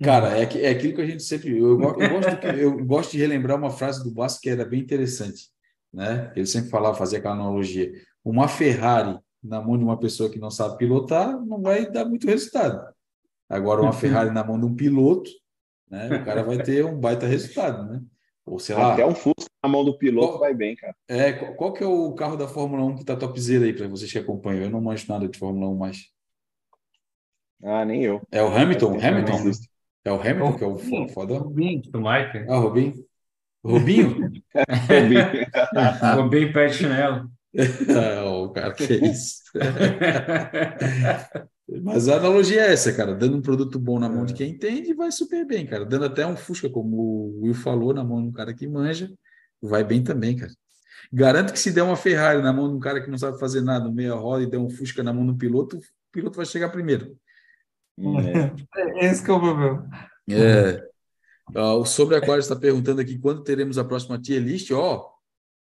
cara, 0.00 0.38
é, 0.38 0.42
é 0.42 0.70
aquilo 0.70 0.94
que 0.94 1.02
a 1.02 1.06
gente 1.06 1.24
sempre. 1.24 1.58
Eu, 1.58 1.70
eu, 1.70 1.76
gosto, 1.78 2.40
de, 2.40 2.60
eu 2.60 2.84
gosto 2.84 3.12
de 3.12 3.18
relembrar 3.18 3.58
uma 3.58 3.70
frase 3.70 4.04
do 4.04 4.12
Basco 4.12 4.42
que 4.42 4.50
era 4.50 4.64
bem 4.64 4.80
interessante. 4.80 5.50
Né? 5.92 6.32
Ele 6.34 6.46
sempre 6.46 6.70
falava, 6.70 6.96
fazia 6.96 7.18
aquela 7.18 7.34
analogia. 7.34 7.92
Uma 8.24 8.48
Ferrari 8.48 9.18
na 9.42 9.60
mão 9.60 9.76
de 9.76 9.84
uma 9.84 9.98
pessoa 9.98 10.30
que 10.30 10.38
não 10.38 10.50
sabe 10.50 10.78
pilotar 10.78 11.38
não 11.44 11.60
vai 11.60 11.90
dar 11.90 12.04
muito 12.04 12.26
resultado. 12.26 12.92
Agora, 13.48 13.82
uma 13.82 13.92
Ferrari 13.92 14.30
na 14.30 14.44
mão 14.44 14.58
de 14.58 14.64
um 14.64 14.74
piloto, 14.74 15.30
né? 15.90 16.06
o 16.16 16.24
cara 16.24 16.42
vai 16.42 16.62
ter 16.62 16.84
um 16.84 16.98
baita 16.98 17.26
resultado, 17.26 17.90
né? 17.90 18.00
Ou 18.46 18.58
sei 18.58 18.74
lá. 18.74 18.94
Até 18.94 19.06
um 19.06 19.14
Fusca 19.14 19.50
na 19.62 19.68
mão 19.68 19.84
do 19.84 19.96
piloto 19.96 20.28
qual, 20.28 20.40
vai 20.40 20.54
bem, 20.54 20.74
cara. 20.74 20.96
É, 21.06 21.32
qual, 21.32 21.54
qual, 21.54 21.72
que 21.72 21.84
é 21.84 21.86
o 21.86 22.12
carro 22.14 22.36
da 22.36 22.48
Fórmula 22.48 22.84
1 22.84 22.96
que 22.96 23.04
tá 23.04 23.14
topzera 23.14 23.64
aí 23.64 23.72
para 23.72 23.86
vocês 23.86 24.10
que 24.10 24.18
acompanham? 24.18 24.64
Eu 24.64 24.70
não 24.70 24.80
manjo 24.80 25.06
nada 25.08 25.28
de 25.28 25.38
Fórmula 25.38 25.68
1 25.68 25.76
mais. 25.76 26.08
Ah, 27.62 27.84
nem 27.84 28.02
eu. 28.02 28.20
É 28.30 28.42
o 28.42 28.48
Hamilton? 28.48 28.98
Hamilton? 29.00 29.50
É 30.04 30.10
o 30.10 30.20
Hamilton 30.20 30.56
que 30.56 30.64
é 30.64 30.66
o 30.66 31.08
foda? 31.08 31.38
Rubinho. 31.38 31.82
Michael. 31.94 32.46
Ah, 32.48 32.56
Rubinho. 32.56 32.94
Rubinho? 33.64 34.30
Rubinho. 34.88 35.46
Rubinho 36.16 36.52
pé 36.52 36.66
de 36.66 36.74
chinelo. 36.74 37.30
o 38.24 38.50
cara 38.50 38.72
que 38.72 38.84
é 38.84 39.06
isso. 39.06 39.42
Mas 41.82 42.08
a 42.08 42.16
analogia 42.16 42.62
é 42.62 42.72
essa, 42.72 42.92
cara. 42.92 43.14
Dando 43.14 43.36
um 43.36 43.42
produto 43.42 43.78
bom 43.78 43.98
na 43.98 44.08
mão 44.08 44.24
de 44.24 44.32
é. 44.34 44.36
quem 44.36 44.50
entende, 44.50 44.92
vai 44.94 45.12
super 45.12 45.46
bem, 45.46 45.66
cara. 45.66 45.84
Dando 45.84 46.04
até 46.04 46.26
um 46.26 46.36
Fusca, 46.36 46.68
como 46.68 46.96
o 46.96 47.40
Will 47.42 47.54
falou, 47.54 47.94
na 47.94 48.04
mão 48.04 48.20
de 48.20 48.28
um 48.28 48.32
cara 48.32 48.52
que 48.52 48.66
manja, 48.66 49.10
vai 49.60 49.84
bem 49.84 50.02
também, 50.02 50.36
cara. 50.36 50.52
Garanto 51.12 51.52
que 51.52 51.58
se 51.58 51.72
der 51.72 51.82
uma 51.82 51.96
Ferrari 51.96 52.42
na 52.42 52.52
mão 52.52 52.68
de 52.68 52.74
um 52.74 52.80
cara 52.80 53.00
que 53.00 53.10
não 53.10 53.18
sabe 53.18 53.38
fazer 53.38 53.60
nada, 53.60 53.90
meia 53.90 54.14
roda, 54.14 54.42
e 54.42 54.50
der 54.50 54.58
um 54.58 54.70
Fusca 54.70 55.02
na 55.02 55.12
mão 55.12 55.26
do 55.26 55.36
piloto, 55.36 55.76
o 55.76 55.80
piloto 56.12 56.36
vai 56.36 56.46
chegar 56.46 56.68
primeiro. 56.70 57.16
É. 57.98 59.06
Esse 59.06 59.22
que 59.22 59.30
é 59.30 59.34
o 59.34 59.40
problema. 59.40 59.88
É. 60.28 60.91
o 61.54 61.84
Sobre 61.84 62.16
Aquário 62.16 62.40
está 62.40 62.56
perguntando 62.56 63.00
aqui 63.00 63.18
quando 63.18 63.42
teremos 63.42 63.78
a 63.78 63.84
próxima 63.84 64.20
tier 64.20 64.42
list. 64.42 64.70
Ó, 64.70 64.96
oh, 64.96 65.10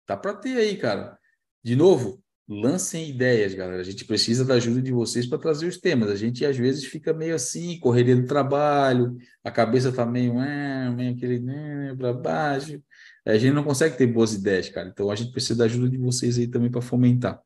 tá 0.07 0.17
para 0.17 0.35
ter 0.35 0.57
aí, 0.57 0.77
cara. 0.77 1.19
De 1.63 1.77
novo, 1.77 2.23
lancem 2.49 3.09
ideias, 3.09 3.55
galera. 3.55 3.81
A 3.81 3.85
gente 3.85 4.05
precisa 4.05 4.45
da 4.45 4.55
ajuda 4.55 4.83
de 4.83 4.93
vocês 4.93 5.27
para 5.27 5.39
trazer 5.39 5.67
os 5.67 5.79
temas. 5.79 6.11
A 6.11 6.17
gente 6.17 6.45
às 6.45 6.57
vezes 6.57 6.85
fica 6.85 7.13
meio 7.13 7.35
assim, 7.35 7.79
correria 7.79 8.17
do 8.17 8.27
trabalho, 8.27 9.17
a 9.45 9.51
cabeça 9.51 9.93
tá 9.93 10.05
meio, 10.05 10.39
ah, 10.39 10.91
meio 10.91 11.15
aquele 11.15 11.39
né, 11.39 11.95
para 11.97 12.13
baixo. 12.13 12.83
A 13.25 13.37
gente 13.39 13.55
não 13.55 13.63
consegue 13.63 13.97
ter 13.97 14.07
boas 14.07 14.35
ideias, 14.35 14.69
cara. 14.69 14.89
Então 14.89 15.11
a 15.11 15.15
gente 15.15 15.31
precisa 15.31 15.59
da 15.59 15.65
ajuda 15.65 15.89
de 15.89 15.99
vocês 15.99 16.39
aí 16.39 16.49
também 16.49 16.71
para 16.71 16.81
fomentar. 16.81 17.41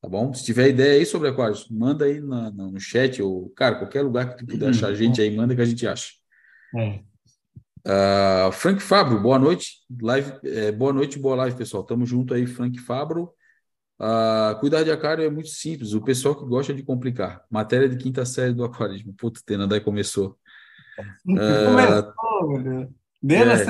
Tá 0.00 0.08
bom? 0.08 0.34
Se 0.34 0.44
tiver 0.44 0.68
ideia 0.68 0.98
aí 0.98 1.06
sobre 1.06 1.28
aquários, 1.28 1.68
manda 1.70 2.04
aí 2.06 2.20
na, 2.20 2.50
no 2.50 2.80
chat 2.80 3.22
ou, 3.22 3.50
cara, 3.50 3.76
qualquer 3.76 4.02
lugar 4.02 4.30
que 4.30 4.38
tu 4.38 4.46
puder 4.46 4.70
achar 4.70 4.88
a 4.88 4.94
gente 4.94 5.20
aí, 5.20 5.34
manda 5.34 5.54
que 5.54 5.62
a 5.62 5.64
gente 5.64 5.86
acha. 5.86 6.14
Uh, 7.84 8.52
Frank 8.52 8.80
Fabro, 8.80 9.20
boa 9.20 9.38
noite. 9.38 9.78
Live, 10.00 10.32
é, 10.44 10.70
boa 10.70 10.92
noite, 10.92 11.18
boa 11.18 11.34
live, 11.36 11.56
pessoal. 11.56 11.82
Tamo 11.82 12.06
junto 12.06 12.32
aí, 12.32 12.46
Frank 12.46 12.78
Fabro. 12.78 13.32
Uh, 14.00 14.58
cuidar 14.60 14.82
de 14.82 14.90
aquário 14.90 15.24
é 15.24 15.30
muito 15.30 15.48
simples. 15.48 15.92
O 15.92 16.02
pessoal 16.02 16.34
que 16.34 16.44
gosta 16.44 16.72
de 16.72 16.82
complicar. 16.82 17.44
Matéria 17.50 17.88
de 17.88 17.96
quinta 17.96 18.24
série 18.24 18.52
do 18.52 18.64
aquarismo. 18.64 19.12
Puta, 19.14 19.40
Tenandai 19.44 19.80
começou. 19.80 20.38
Começou, 21.24 22.48
meu 22.48 22.62
Deus. 22.62 22.88
é, 23.52 23.66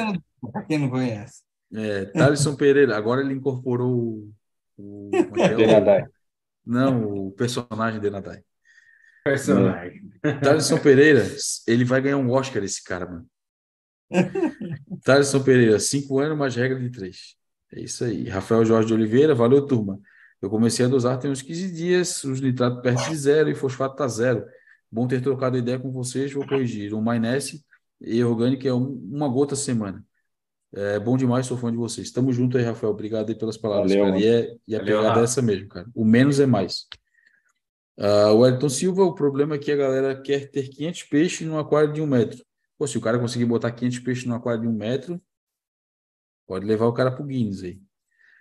para 0.53 0.63
quem 0.63 0.79
não 0.79 0.91
conhece. 0.91 1.43
É, 1.75 2.05
Thaleson 2.07 2.55
Pereira, 2.55 2.97
agora 2.97 3.23
ele 3.23 3.33
incorporou 3.33 3.91
o. 3.91 4.33
o, 4.77 5.11
é 5.39 5.49
Denadai. 5.57 6.05
Não, 6.65 7.27
o 7.27 7.33
personagem 7.33 8.01
Denadai. 8.01 8.43
Personagem. 9.25 10.03
Thaleson 10.43 10.79
Pereira, 10.79 11.25
ele 11.67 11.85
vai 11.85 12.01
ganhar 12.01 12.19
um 12.19 12.31
Oscar, 12.31 12.63
esse 12.63 12.83
cara, 12.83 13.07
mano. 13.07 13.27
Thaleson 15.05 15.43
Pereira, 15.43 15.79
cinco 15.79 16.19
anos, 16.19 16.37
mais 16.37 16.55
regra 16.55 16.79
de 16.79 16.91
três. 16.91 17.37
É 17.73 17.81
isso 17.81 18.05
aí. 18.05 18.29
Rafael 18.29 18.65
Jorge 18.65 18.89
de 18.89 18.95
Oliveira, 18.95 19.35
valeu, 19.35 19.67
turma. 19.67 19.99
Eu 20.41 20.51
comecei 20.51 20.85
a 20.85 20.89
dosar 20.89 21.19
tem 21.19 21.31
uns 21.31 21.41
15 21.41 21.73
dias, 21.73 22.25
os 22.25 22.41
nitratos 22.41 22.83
perto 22.83 23.09
de 23.09 23.17
zero 23.17 23.49
e 23.49 23.55
fosfato 23.55 23.95
está 23.95 24.09
zero. 24.09 24.45
Bom 24.91 25.07
ter 25.07 25.23
trocado 25.23 25.57
ideia 25.57 25.79
com 25.79 25.91
vocês, 25.91 26.33
vou 26.33 26.47
corrigir. 26.47 26.93
O 26.93 27.01
Mainesse 27.01 27.65
e 28.01 28.23
orgânico 28.23 28.67
é 28.67 28.75
um, 28.75 29.01
uma 29.11 29.29
gota 29.29 29.55
a 29.55 29.57
semana. 29.57 30.05
É 30.75 30.99
bom 30.99 31.17
demais, 31.17 31.47
sou 31.47 31.57
fã 31.57 31.71
de 31.71 31.77
vocês. 31.77 32.11
Tamo 32.11 32.33
junto 32.33 32.59
aí, 32.59 32.65
Rafael. 32.65 32.93
Obrigado 32.93 33.29
aí 33.29 33.35
pelas 33.35 33.57
palavras, 33.57 33.93
Valeu. 33.95 34.17
E, 34.17 34.27
é, 34.27 34.57
e 34.67 34.75
a 34.75 34.79
Valeu, 34.79 34.99
pegada 34.99 35.21
é 35.21 35.25
essa 35.25 35.41
mesmo, 35.41 35.69
cara. 35.69 35.87
O 35.95 36.05
menos 36.05 36.41
é 36.41 36.47
mais. 36.47 36.87
Uh, 37.99 38.35
o 38.35 38.47
Elton 38.47 38.69
Silva, 38.69 39.05
o 39.05 39.15
problema 39.15 39.55
é 39.55 39.59
que 39.59 39.71
a 39.71 39.77
galera 39.77 40.21
quer 40.21 40.51
ter 40.51 40.69
500 40.69 41.03
peixes 41.05 41.47
num 41.47 41.59
aquário 41.59 41.93
de 41.93 42.01
um 42.01 42.07
metro. 42.07 42.43
Pô, 42.83 42.87
se 42.89 42.99
o 42.99 43.01
cara 43.01 43.17
conseguir 43.17 43.45
botar 43.45 43.71
500 43.71 44.01
peixes 44.01 44.25
num 44.25 44.35
aquário 44.35 44.63
de 44.63 44.67
um 44.67 44.73
metro, 44.73 45.23
pode 46.49 46.67
levar 46.67 46.87
o 46.87 46.93
cara 46.93 47.13
pro 47.13 47.23
Guinness 47.23 47.63
aí. 47.63 47.81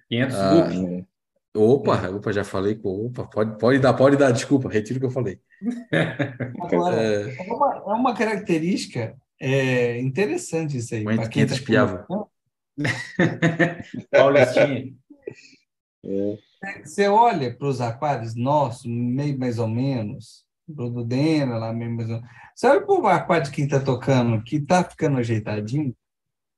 500 0.09 0.35
uh, 0.35 1.07
Opa, 1.53 2.09
opa, 2.09 2.33
já 2.33 2.43
falei 2.43 2.73
com. 2.73 3.05
Opa, 3.05 3.25
pode, 3.25 3.59
pode 3.59 3.77
dar, 3.77 3.93
pode 3.93 4.17
dar, 4.17 4.31
desculpa, 4.31 4.67
retiro 4.67 4.97
o 4.97 4.99
que 4.99 5.05
eu 5.05 5.11
falei. 5.11 5.39
Agora, 6.59 6.95
é, 6.99 7.35
é 7.37 7.53
uma, 7.53 7.75
é 7.75 7.93
uma 7.93 8.15
característica 8.15 9.15
é, 9.39 9.99
interessante 9.99 10.75
isso 10.75 10.95
aí. 10.95 11.03
Muito 11.03 11.29
500 11.29 11.59
tá 11.59 11.63
piava. 11.63 12.07
Paulistinha. 14.09 14.91
É. 16.03 16.37
Você 16.83 17.07
olha 17.07 17.55
para 17.55 17.67
os 17.67 17.79
aquários 17.79 18.33
nossos, 18.33 18.87
meio 18.87 19.37
mais 19.37 19.59
ou 19.59 19.67
menos, 19.67 20.47
do 20.67 20.89
Dudena, 20.89 21.59
lá 21.59 21.71
meio 21.71 21.95
para 22.61 23.01
o 23.01 23.07
aquário 23.07 23.45
de 23.45 23.51
quem 23.51 23.65
está 23.65 23.79
tocando, 23.79 24.43
que 24.43 24.57
está 24.57 24.83
ficando 24.83 25.17
ajeitadinho, 25.17 25.95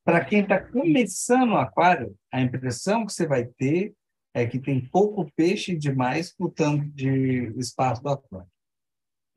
para 0.03 0.23
quem 0.25 0.41
está 0.41 0.59
começando 0.59 1.51
o 1.51 1.57
aquário, 1.57 2.13
a 2.31 2.41
impressão 2.41 3.05
que 3.05 3.13
você 3.13 3.25
vai 3.25 3.45
ter 3.45 3.93
é 4.33 4.45
que 4.45 4.59
tem 4.59 4.85
pouco 4.85 5.31
peixe 5.33 5.77
demais 5.77 6.35
por 6.35 6.51
tanto 6.51 6.85
de 6.91 7.53
espaço 7.57 8.03
do 8.03 8.09
aquário. 8.09 8.49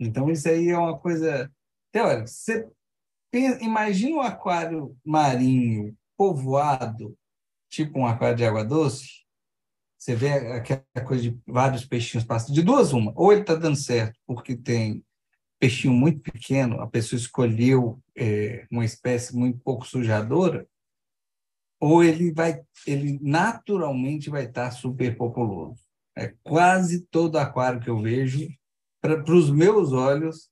Então, 0.01 0.29
isso 0.31 0.49
aí 0.49 0.71
é 0.71 0.77
uma 0.77 0.99
coisa 0.99 1.51
teórica. 1.93 2.27
Você 2.27 2.69
pensa, 3.31 3.63
imagina 3.63 4.17
um 4.17 4.21
aquário 4.21 4.97
marinho 5.05 5.97
povoado, 6.17 7.17
tipo 7.71 8.01
um 8.01 8.07
aquário 8.07 8.37
de 8.37 8.45
água 8.45 8.65
doce, 8.65 9.25
você 9.97 10.17
vê 10.17 10.33
aquela 10.33 10.83
coisa 11.05 11.23
de 11.23 11.41
vários 11.47 11.85
peixinhos 11.85 12.27
passando, 12.27 12.55
de 12.55 12.63
duas 12.63 12.93
uma, 12.93 13.13
ou 13.15 13.33
ele 13.33 13.43
está 13.43 13.55
dando 13.55 13.77
certo 13.77 14.19
porque 14.27 14.57
tem 14.57 15.05
peixinho 15.59 15.95
muito 15.95 16.20
pequeno, 16.20 16.81
a 16.81 16.87
pessoa 16.87 17.19
escolheu 17.19 18.01
é, 18.16 18.66
uma 18.70 18.85
espécie 18.85 19.35
muito 19.37 19.59
pouco 19.61 19.87
sujadora, 19.87 20.66
ou 21.81 22.03
ele 22.03 22.33
vai, 22.33 22.62
ele 22.87 23.19
naturalmente 23.23 24.31
vai 24.31 24.45
estar 24.45 24.70
super 24.70 25.16
populoso. 25.16 25.85
É 26.16 26.35
quase 26.43 27.07
todo 27.07 27.37
aquário 27.37 27.81
que 27.81 27.91
eu 27.91 28.01
vejo, 28.01 28.49
para 29.01 29.23
os 29.33 29.51
meus 29.51 29.93
olhos, 29.93 30.51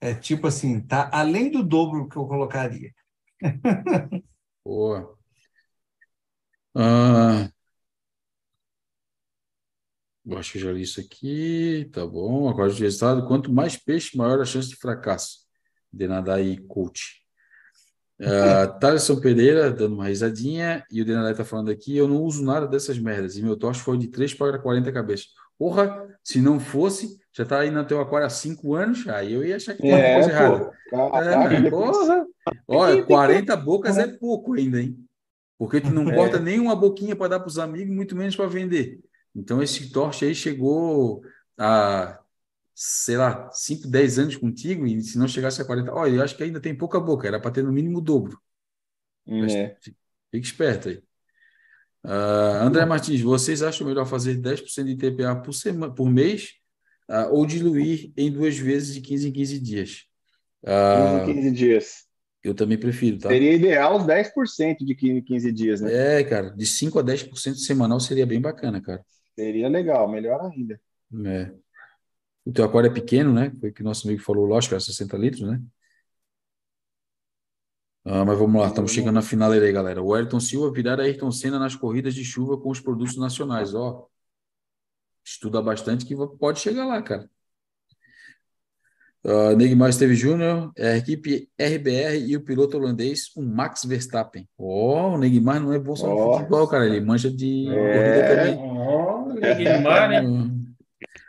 é 0.00 0.14
tipo 0.14 0.46
assim, 0.46 0.80
tá 0.80 1.10
além 1.12 1.50
do 1.50 1.62
dobro 1.62 2.08
que 2.08 2.16
eu 2.16 2.26
colocaria. 2.26 2.92
Boa. 4.64 5.18
Ah, 6.74 7.50
eu 10.26 10.38
acho 10.38 10.52
que 10.52 10.58
já 10.58 10.70
li 10.70 10.82
isso 10.82 11.00
aqui, 11.00 11.88
tá 11.92 12.06
bom. 12.06 12.48
Agora 12.48 12.70
de 12.70 12.82
resultado, 12.82 13.26
quanto 13.26 13.52
mais 13.52 13.76
peixe, 13.76 14.16
maior 14.16 14.40
a 14.40 14.44
chance 14.44 14.68
de 14.68 14.76
fracasso. 14.76 15.40
De 15.92 16.06
nadar 16.06 16.38
aí, 16.38 16.58
coach. 16.66 17.20
Uh, 18.20 18.68
Thaleson 18.78 19.18
Pereira 19.18 19.70
dando 19.70 19.94
uma 19.94 20.08
risadinha 20.08 20.84
e 20.90 21.00
o 21.00 21.04
Denadai 21.04 21.34
tá 21.34 21.44
falando 21.44 21.70
aqui, 21.70 21.96
eu 21.96 22.06
não 22.06 22.22
uso 22.22 22.44
nada 22.44 22.68
dessas 22.68 22.98
merdas 22.98 23.36
e 23.36 23.42
meu 23.42 23.56
tocha 23.56 23.80
foi 23.80 23.96
de 23.96 24.08
3 24.08 24.34
para 24.34 24.58
40 24.58 24.92
cabeças. 24.92 25.28
Porra, 25.58 26.06
se 26.22 26.40
não 26.40 26.60
fosse, 26.60 27.18
já 27.32 27.44
tá 27.44 27.60
aí 27.60 27.70
no 27.70 27.84
teu 27.84 28.00
aquário 28.00 28.26
há 28.26 28.30
5 28.30 28.74
anos, 28.74 29.08
aí 29.08 29.32
eu 29.32 29.44
ia 29.44 29.56
achar 29.56 29.74
que 29.74 29.82
tinha 29.82 29.98
é, 29.98 30.14
coisa 30.14 30.30
errada. 30.30 30.70
Caraca, 30.90 31.54
é, 31.54 31.68
porra, 31.70 32.26
olha, 32.68 33.02
40 33.04 33.56
bocas 33.56 33.98
é 33.98 34.06
pouco 34.06 34.54
ainda, 34.54 34.80
hein? 34.80 34.96
Porque 35.58 35.80
tu 35.80 35.90
não 35.90 36.10
é. 36.10 36.14
corta 36.14 36.38
nenhuma 36.38 36.74
boquinha 36.74 37.16
para 37.16 37.28
dar 37.28 37.40
para 37.40 37.48
os 37.48 37.58
amigos, 37.58 37.94
muito 37.94 38.16
menos 38.16 38.34
para 38.34 38.46
vender. 38.46 39.00
Então 39.34 39.62
esse 39.62 39.90
torche 39.90 40.24
aí 40.24 40.34
chegou 40.34 41.22
a 41.58 42.20
sei 42.82 43.18
lá, 43.18 43.50
5, 43.52 43.86
10 43.86 44.18
anos 44.18 44.36
contigo, 44.38 44.86
e 44.86 45.02
se 45.02 45.18
não 45.18 45.28
chegasse 45.28 45.60
a 45.60 45.66
40, 45.66 45.92
olha, 45.92 46.16
eu 46.16 46.22
acho 46.22 46.34
que 46.34 46.42
ainda 46.42 46.58
tem 46.58 46.74
pouca 46.74 46.98
boca, 46.98 47.28
era 47.28 47.38
para 47.38 47.50
ter 47.50 47.62
no 47.62 47.70
mínimo 47.70 47.98
o 47.98 48.00
dobro. 48.00 48.40
É. 49.28 49.76
Fique 50.30 50.46
esperto 50.46 50.88
aí. 50.88 51.02
Uh, 52.02 52.62
André 52.62 52.86
Martins, 52.86 53.20
vocês 53.20 53.62
acham 53.62 53.86
melhor 53.86 54.06
fazer 54.06 54.40
10% 54.40 54.84
de 54.84 54.96
TPA 54.96 55.36
por, 55.36 55.52
semana, 55.52 55.92
por 55.92 56.10
mês 56.10 56.54
uh, 57.10 57.30
ou 57.30 57.44
diluir 57.44 58.10
em 58.16 58.32
duas 58.32 58.56
vezes 58.56 58.94
de 58.94 59.02
15 59.02 59.28
em 59.28 59.32
15 59.32 59.60
dias? 59.60 60.06
Uh, 60.62 61.26
15 61.26 61.30
em 61.30 61.34
15 61.34 61.50
dias. 61.50 62.06
Eu 62.42 62.54
também 62.54 62.78
prefiro, 62.78 63.18
tá? 63.18 63.28
Seria 63.28 63.52
ideal 63.52 63.98
os 63.98 64.04
10% 64.04 64.78
de 64.78 64.94
15 64.94 65.18
em 65.18 65.22
15 65.22 65.52
dias, 65.52 65.80
né? 65.82 66.20
É, 66.20 66.24
cara, 66.24 66.48
de 66.48 66.64
5 66.64 66.98
a 66.98 67.04
10% 67.04 67.56
semanal 67.56 68.00
seria 68.00 68.24
bem 68.24 68.40
bacana, 68.40 68.80
cara. 68.80 69.04
Seria 69.34 69.68
legal, 69.68 70.10
melhor 70.10 70.40
ainda. 70.50 70.80
É. 71.24 71.52
O 72.44 72.52
teu 72.52 72.64
aquário 72.64 72.90
é 72.90 72.94
pequeno, 72.94 73.32
né? 73.32 73.52
Foi 73.60 73.70
o 73.70 73.72
que 73.72 73.82
nosso 73.82 74.06
amigo 74.06 74.22
falou, 74.22 74.46
lógico, 74.46 74.74
é 74.74 74.80
60 74.80 75.16
litros, 75.16 75.42
né? 75.42 75.60
Ah, 78.04 78.24
mas 78.24 78.38
vamos 78.38 78.60
lá, 78.60 78.68
estamos 78.68 78.92
chegando 78.92 79.14
na 79.14 79.22
finaleira 79.22 79.66
aí, 79.66 79.72
galera. 79.72 80.02
O 80.02 80.14
Ayrton 80.14 80.40
Silva 80.40 80.72
virar 80.72 80.98
a 80.98 81.02
Ayrton 81.02 81.30
Senna 81.30 81.58
nas 81.58 81.76
corridas 81.76 82.14
de 82.14 82.24
chuva 82.24 82.58
com 82.58 82.70
os 82.70 82.80
produtos 82.80 83.16
nacionais. 83.16 83.74
Ó, 83.74 84.08
estuda 85.24 85.60
bastante 85.60 86.06
que 86.06 86.14
pode 86.38 86.60
chegar 86.60 86.86
lá, 86.86 87.02
cara. 87.02 87.28
Uh, 89.22 89.54
Neymar 89.54 89.90
Esteve 89.90 90.14
Júnior, 90.14 90.72
é 90.74 90.92
a 90.92 90.96
equipe 90.96 91.46
RBR 91.60 92.26
e 92.26 92.34
o 92.36 92.40
piloto 92.40 92.78
holandês, 92.78 93.30
o 93.36 93.42
Max 93.42 93.84
Verstappen. 93.84 94.48
Ó, 94.56 95.10
oh, 95.10 95.14
o 95.14 95.18
Neymar 95.18 95.60
não 95.60 95.74
é 95.74 95.78
bom 95.78 95.94
só 95.94 96.10
oh. 96.10 96.38
futebol, 96.38 96.66
cara. 96.66 96.86
Ele 96.86 97.02
mancha 97.02 97.30
de 97.30 97.68
é. 97.68 97.92
corrida 97.92 98.28
também. 98.28 98.56
Oh, 98.58 99.19
Neymar, 99.40 100.08
né? 100.08 100.22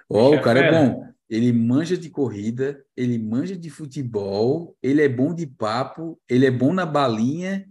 Ó, 0.09 0.29
oh, 0.29 0.35
o 0.35 0.41
cara 0.41 0.59
é 0.59 0.71
bom. 0.71 1.05
Ele 1.29 1.53
manja 1.53 1.95
de 1.95 2.09
corrida, 2.09 2.83
ele 2.95 3.17
manja 3.17 3.55
de 3.55 3.69
futebol, 3.69 4.75
ele 4.83 5.01
é 5.01 5.07
bom 5.07 5.33
de 5.33 5.47
papo, 5.47 6.19
ele 6.27 6.45
é 6.45 6.51
bom 6.51 6.73
na 6.73 6.85
balinha, 6.85 7.65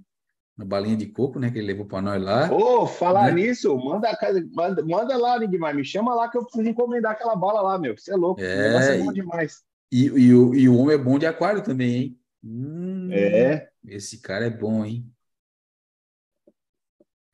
na 0.57 0.65
balinha 0.65 0.97
de 0.97 1.07
coco, 1.07 1.39
né? 1.39 1.51
Que 1.51 1.59
ele 1.59 1.67
levou 1.67 1.85
para 1.85 2.01
nós 2.01 2.23
lá. 2.23 2.51
Ô, 2.51 2.83
oh, 2.83 2.87
falar 2.87 3.35
né? 3.35 3.43
nisso, 3.43 3.77
manda, 3.77 4.17
manda, 4.55 4.83
manda 4.83 5.17
lá, 5.19 5.39
Nigmar, 5.39 5.75
me 5.75 5.85
chama 5.85 6.15
lá 6.15 6.31
que 6.31 6.39
eu 6.39 6.43
preciso 6.43 6.67
encomendar 6.67 7.13
aquela 7.13 7.37
bala 7.37 7.61
lá, 7.61 7.79
meu. 7.79 7.97
Você 7.97 8.13
é 8.13 8.17
louco, 8.17 8.41
é, 8.41 8.97
é 8.97 8.99
bom 8.99 9.13
demais. 9.13 9.63
E, 9.93 10.05
e, 10.07 10.35
o, 10.35 10.55
e 10.55 10.69
o 10.69 10.79
homem 10.79 10.95
é 10.95 10.99
bom 10.99 11.19
de 11.19 11.27
aquário 11.27 11.63
também, 11.63 11.95
hein? 11.95 12.21
Hum, 12.43 13.11
é. 13.13 13.69
Esse 13.87 14.23
cara 14.23 14.47
é 14.47 14.51
bom, 14.51 14.85
hein? 14.85 15.05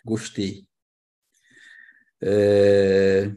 Gostei. 0.05 0.66
É... 2.23 3.33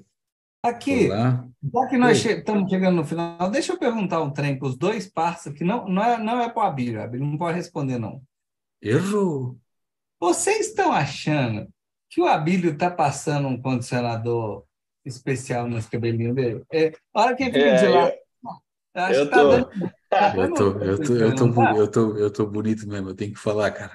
Aqui, 0.64 1.08
já 1.08 1.88
que 1.90 1.98
nós 1.98 2.18
che 2.18 2.34
estamos 2.34 2.70
chegando 2.70 2.98
no 2.98 3.06
final, 3.06 3.50
deixa 3.50 3.74
eu 3.74 3.80
perguntar 3.80 4.22
um 4.22 4.32
trem 4.32 4.60
para 4.60 4.68
os 4.68 4.78
dois 4.78 5.08
parceiros, 5.08 5.58
que 5.58 5.64
não, 5.64 5.88
não 5.88 6.04
é, 6.04 6.18
não 6.18 6.42
é 6.42 6.50
para 6.50 6.64
o 6.64 6.66
Abílio, 6.66 7.02
Abílio 7.02 7.26
não 7.26 7.38
pode 7.38 7.56
responder, 7.56 7.98
não. 7.98 8.22
Errou. 8.82 9.58
Vocês 10.20 10.68
estão 10.68 10.92
achando 10.92 11.68
que 12.10 12.20
o 12.20 12.28
Abílio 12.28 12.74
está 12.74 12.92
passando 12.92 13.48
um 13.48 13.62
condicionador 13.62 14.66
especial 15.06 15.68
nos 15.68 15.88
cabelinhos 15.88 16.36
dele? 16.36 16.64
É, 16.72 16.92
a 17.14 17.22
hora 17.22 17.36
que 17.36 17.44
ele 17.44 17.54
fica 17.54 17.66
é, 17.66 17.76
de 17.76 17.88
lá, 17.88 18.04
Acho 18.06 18.14
eu, 18.96 19.30
tô... 19.30 19.52
Eu, 19.52 20.54
tô, 20.54 20.64
eu, 20.80 20.98
tô, 20.98 21.14
eu, 21.14 21.36
tô, 21.36 21.64
eu, 21.76 21.88
tô, 21.88 22.18
eu 22.18 22.32
tô 22.32 22.46
bonito 22.48 22.88
mesmo, 22.88 23.10
eu 23.10 23.16
tenho 23.16 23.32
que 23.32 23.40
falar, 23.40 23.70
cara. 23.72 23.94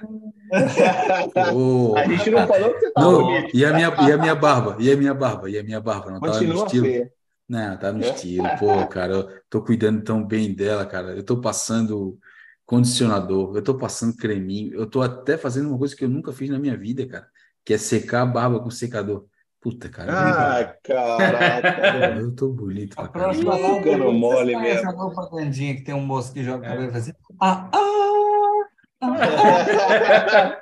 oh, 1.53 1.93
a 1.99 2.07
gente 2.07 2.29
não 2.29 2.47
falou 2.47 2.73
que 2.73 2.79
você 2.79 2.91
tá 2.91 3.01
não, 3.01 3.23
bonito. 3.23 3.55
E 3.55 3.65
a, 3.65 3.73
minha, 3.73 3.93
e 4.07 4.11
a 4.11 4.17
minha 4.17 4.35
barba? 4.35 4.77
E 4.79 4.91
a 4.91 4.95
minha 4.95 5.13
barba? 5.13 5.49
E 5.49 5.57
a 5.57 5.63
minha 5.63 5.81
barba? 5.81 6.11
Não 6.11 6.19
Continua 6.21 6.53
tá 6.53 6.59
no 6.59 6.65
estilo? 6.65 6.85
Feia. 6.85 7.11
Não, 7.47 7.77
tá 7.77 7.91
no 7.91 8.03
é. 8.03 8.09
estilo. 8.09 8.47
Pô, 8.57 8.87
cara, 8.87 9.13
eu 9.13 9.41
tô 9.49 9.61
cuidando 9.61 10.01
tão 10.03 10.25
bem 10.25 10.53
dela, 10.53 10.85
cara. 10.85 11.15
Eu 11.15 11.23
tô 11.23 11.41
passando 11.41 12.17
condicionador, 12.65 13.55
eu 13.55 13.61
tô 13.61 13.77
passando 13.77 14.15
creminho, 14.15 14.73
eu 14.73 14.87
tô 14.87 15.01
até 15.01 15.37
fazendo 15.37 15.69
uma 15.69 15.77
coisa 15.77 15.95
que 15.95 16.03
eu 16.03 16.09
nunca 16.09 16.33
fiz 16.33 16.49
na 16.49 16.57
minha 16.57 16.75
vida, 16.75 17.05
cara, 17.05 17.27
que 17.63 17.73
é 17.73 17.77
secar 17.77 18.23
a 18.23 18.25
barba 18.25 18.59
com 18.59 18.71
secador. 18.71 19.25
Puta, 19.65 19.89
cara. 19.89 20.59
Ah, 20.59 20.77
caraca. 20.83 22.19
Eu 22.19 22.35
tô 22.35 22.49
bonito. 22.49 22.93
A 22.99 23.07
próxima 23.07 23.57
ficando 23.57 24.13
mole 24.13 24.55
mesmo. 24.55 24.67
Essa 24.67 24.93
propagandinha 24.93 25.75
que 25.75 25.81
tem 25.81 25.95
um 25.95 26.05
moço 26.05 26.31
que 26.31 26.43
joga 26.43 26.67
cabelo 26.67 26.89
e 26.89 26.91
faz 26.91 27.05
assim. 27.05 27.17
Ah, 27.41 27.71
ah, 27.73 29.01
ah. 29.01 30.61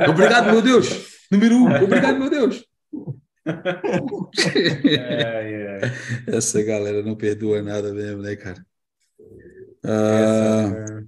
Obrigado, 0.08 0.46
meu 0.46 0.62
Deus. 0.62 0.88
Número 1.30 1.56
um. 1.56 1.84
Obrigado, 1.84 2.18
meu 2.18 2.30
Deus. 2.30 2.64
É, 4.86 5.82
é. 5.82 6.34
Essa 6.34 6.62
galera 6.62 7.02
não 7.02 7.14
perdoa 7.14 7.60
nada 7.60 7.92
mesmo, 7.92 8.22
né, 8.22 8.34
cara? 8.34 8.64
Ah, 9.84 11.02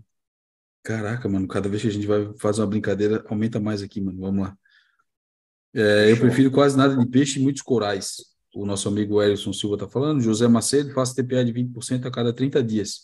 caraca, 0.82 1.26
mano, 1.26 1.48
cada 1.48 1.70
vez 1.70 1.80
que 1.80 1.88
a 1.88 1.92
gente 1.92 2.06
vai 2.06 2.34
fazer 2.38 2.60
uma 2.60 2.66
brincadeira, 2.66 3.24
aumenta 3.30 3.58
mais 3.58 3.80
aqui, 3.80 3.98
mano. 3.98 4.20
Vamos 4.20 4.46
lá. 4.46 4.58
É, 5.78 6.10
eu 6.10 6.16
prefiro 6.16 6.50
quase 6.50 6.74
nada 6.74 6.96
de 6.96 7.06
peixe 7.06 7.38
e 7.38 7.42
muitos 7.42 7.60
corais. 7.60 8.16
O 8.54 8.64
nosso 8.64 8.88
amigo 8.88 9.22
Elson 9.22 9.52
Silva 9.52 9.76
está 9.76 9.86
falando. 9.86 10.22
José 10.22 10.48
Macedo, 10.48 10.90
faço 10.94 11.14
TPA 11.14 11.44
de 11.44 11.52
20% 11.52 12.06
a 12.06 12.10
cada 12.10 12.32
30 12.32 12.62
dias, 12.62 13.02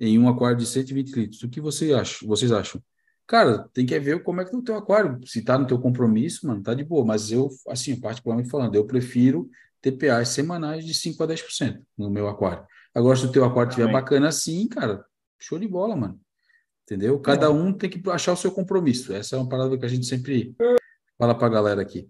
em 0.00 0.18
um 0.18 0.28
aquário 0.28 0.56
de 0.56 0.66
120 0.66 1.12
litros. 1.12 1.42
O 1.44 1.48
que 1.48 1.60
você 1.60 1.92
acha, 1.92 2.26
vocês 2.26 2.50
acham? 2.50 2.82
Cara, 3.24 3.68
tem 3.72 3.86
que 3.86 3.96
ver 4.00 4.20
como 4.24 4.40
é 4.40 4.44
que 4.44 4.50
tá 4.50 4.58
o 4.58 4.62
teu 4.62 4.74
aquário. 4.74 5.20
Se 5.24 5.42
tá 5.42 5.56
no 5.56 5.64
teu 5.64 5.78
compromisso, 5.78 6.44
mano, 6.48 6.60
tá 6.60 6.74
de 6.74 6.82
boa. 6.82 7.04
Mas 7.04 7.30
eu, 7.30 7.48
assim, 7.68 7.94
particularmente 8.00 8.50
falando, 8.50 8.74
eu 8.74 8.84
prefiro 8.84 9.48
TPAs 9.80 10.30
semanais 10.30 10.84
de 10.84 10.94
5 10.94 11.22
a 11.22 11.26
10% 11.28 11.80
no 11.96 12.10
meu 12.10 12.26
aquário. 12.26 12.66
Agora, 12.92 13.16
se 13.16 13.26
o 13.26 13.30
teu 13.30 13.44
aquário 13.44 13.70
estiver 13.70 13.92
bacana 13.92 14.26
assim, 14.26 14.66
cara, 14.66 15.04
show 15.38 15.56
de 15.56 15.68
bola, 15.68 15.94
mano. 15.94 16.20
Entendeu? 16.82 17.20
Cada 17.20 17.46
é. 17.46 17.48
um 17.50 17.72
tem 17.72 17.88
que 17.88 18.02
achar 18.10 18.32
o 18.32 18.36
seu 18.36 18.50
compromisso. 18.50 19.12
Essa 19.12 19.36
é 19.36 19.38
uma 19.38 19.48
parada 19.48 19.78
que 19.78 19.84
a 19.84 19.88
gente 19.88 20.06
sempre 20.06 20.56
Fala 21.18 21.34
para 21.36 21.48
a 21.48 21.50
galera 21.50 21.82
aqui. 21.82 22.08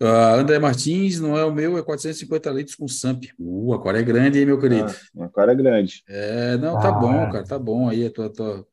Uh, 0.00 0.38
André 0.38 0.60
Martins, 0.60 1.18
não 1.18 1.36
é 1.36 1.44
o 1.44 1.52
meu, 1.52 1.76
é 1.76 1.82
450 1.82 2.50
litros 2.50 2.76
com 2.76 2.86
SAMP. 2.86 3.32
Uh, 3.36 3.72
aquário 3.72 3.98
é 3.98 4.02
grande, 4.02 4.38
hein, 4.38 4.46
meu 4.46 4.60
querido? 4.60 4.88
Ah, 4.88 4.94
o 5.14 5.22
aquário 5.24 5.50
é 5.50 5.56
grande. 5.56 6.04
É, 6.06 6.56
não, 6.56 6.78
tá 6.78 6.88
ah. 6.90 6.92
bom, 6.92 7.30
cara, 7.32 7.44
tá 7.44 7.58
bom 7.58 7.88
aí, 7.88 8.06
a 8.06 8.10
tua, 8.10 8.32
tua, 8.32 8.66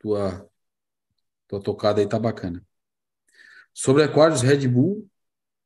tua, 0.00 0.50
tua 1.46 1.60
tocada 1.62 2.00
aí 2.00 2.06
tá 2.08 2.18
bacana. 2.18 2.60
Sobre 3.72 4.02
aquários 4.02 4.42
Red 4.42 4.66
Bull, 4.66 5.08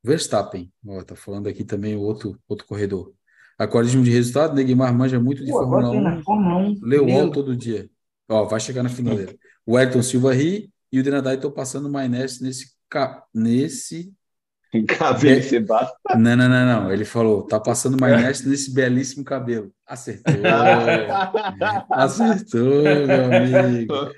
Verstappen. 0.02 0.70
Ó, 0.86 1.02
tá 1.02 1.16
falando 1.16 1.48
aqui 1.48 1.64
também 1.64 1.96
o 1.96 2.00
outro, 2.00 2.38
outro 2.46 2.66
corredor. 2.66 3.14
Aquarismo 3.56 4.02
de 4.02 4.10
resultado, 4.10 4.54
Neguimar 4.54 4.92
manja 4.92 5.18
muito 5.18 5.42
de 5.44 5.50
Pô, 5.50 5.60
Fórmula 5.60 5.90
1. 5.90 6.22
Fórmula 6.22 6.56
1. 6.56 6.78
Leu 6.82 7.08
all 7.10 7.30
todo 7.30 7.56
dia. 7.56 7.88
Ó, 8.28 8.44
vai 8.44 8.60
chegar 8.60 8.82
na 8.82 8.90
finaleira. 8.90 9.34
O 9.64 9.78
Ayrton 9.78 10.02
Silva 10.02 10.34
ri, 10.34 10.70
e 10.94 11.00
o 11.00 11.02
Denadai 11.02 11.34
estou 11.34 11.50
passando 11.50 11.90
maionese 11.90 12.40
nesse 12.40 12.72
nesse 13.34 14.14
cabelo 14.96 15.42
você 15.42 15.58
basta. 15.58 15.96
Não, 16.16 16.36
não, 16.36 16.48
não, 16.48 16.66
não. 16.66 16.92
Ele 16.92 17.04
falou, 17.04 17.42
tá 17.42 17.58
passando 17.58 18.00
maionese 18.00 18.48
nesse 18.48 18.72
belíssimo 18.72 19.24
cabelo. 19.24 19.72
Acertou. 19.84 20.32
Acertou, 21.90 22.82
meu 22.82 23.58
amigo. 23.60 23.94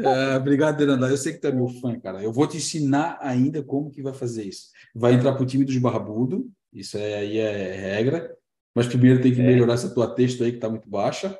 É, 0.00 0.36
obrigado, 0.36 0.78
Denadai. 0.78 1.10
Eu 1.10 1.16
sei 1.16 1.32
que 1.32 1.40
tu 1.40 1.48
é 1.48 1.52
meu 1.52 1.68
fã, 1.68 1.98
cara. 1.98 2.22
Eu 2.22 2.32
vou 2.32 2.46
te 2.46 2.56
ensinar 2.56 3.18
ainda 3.20 3.64
como 3.64 3.90
que 3.90 4.00
vai 4.00 4.14
fazer 4.14 4.44
isso. 4.44 4.68
Vai 4.94 5.14
entrar 5.14 5.32
pro 5.32 5.44
time 5.44 5.64
dos 5.64 5.76
barbudo. 5.78 6.48
Isso 6.72 6.96
é, 6.96 7.14
aí 7.14 7.38
é 7.38 7.72
regra. 7.96 8.32
Mas 8.74 8.86
primeiro 8.86 9.20
tem 9.20 9.34
que 9.34 9.40
é. 9.40 9.44
melhorar 9.44 9.74
essa 9.74 9.92
tua 9.92 10.14
texto 10.14 10.44
aí 10.44 10.52
que 10.52 10.58
tá 10.58 10.70
muito 10.70 10.88
baixa. 10.88 11.36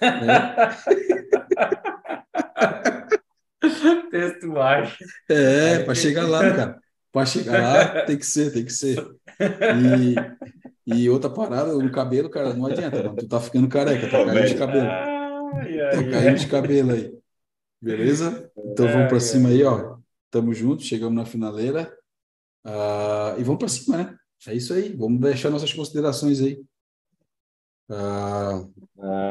É. 0.00 1.82
Texto 4.10 4.50
baixo. 4.52 5.04
É, 5.28 5.80
para 5.80 5.94
chegar 5.94 6.26
lá, 6.28 6.40
cara. 6.54 6.80
Para 7.12 7.26
chegar 7.26 7.62
lá, 7.62 8.02
tem 8.06 8.16
que 8.16 8.26
ser, 8.26 8.52
tem 8.52 8.64
que 8.64 8.72
ser. 8.72 8.98
E, 10.86 10.94
e 10.94 11.10
outra 11.10 11.28
parada, 11.28 11.72
no 11.72 11.92
cabelo, 11.92 12.30
cara, 12.30 12.54
não 12.54 12.66
adianta, 12.66 13.02
não. 13.02 13.14
Tu 13.14 13.28
tá 13.28 13.40
ficando 13.40 13.68
careca, 13.68 14.08
tá 14.08 14.24
caindo 14.24 14.48
de 14.48 14.54
cabelo. 14.54 14.86
Tá 14.86 16.10
caindo 16.10 16.38
de 16.38 16.46
cabelo 16.48 16.92
aí. 16.92 17.14
Beleza? 17.80 18.50
Então 18.56 18.86
vamos 18.88 19.08
para 19.08 19.20
cima 19.20 19.48
aí, 19.48 19.62
ó. 19.64 19.96
Tamo 20.30 20.54
junto, 20.54 20.82
chegamos 20.82 21.14
na 21.14 21.26
finaleira. 21.26 21.92
Uh, 22.64 23.38
e 23.38 23.42
vamos 23.42 23.58
para 23.58 23.68
cima, 23.68 23.96
né? 23.98 24.16
É 24.46 24.54
isso 24.54 24.72
aí. 24.72 24.94
Vamos 24.96 25.20
deixar 25.20 25.50
nossas 25.50 25.72
considerações 25.72 26.40
aí. 26.40 26.62
Ah, 27.90 28.64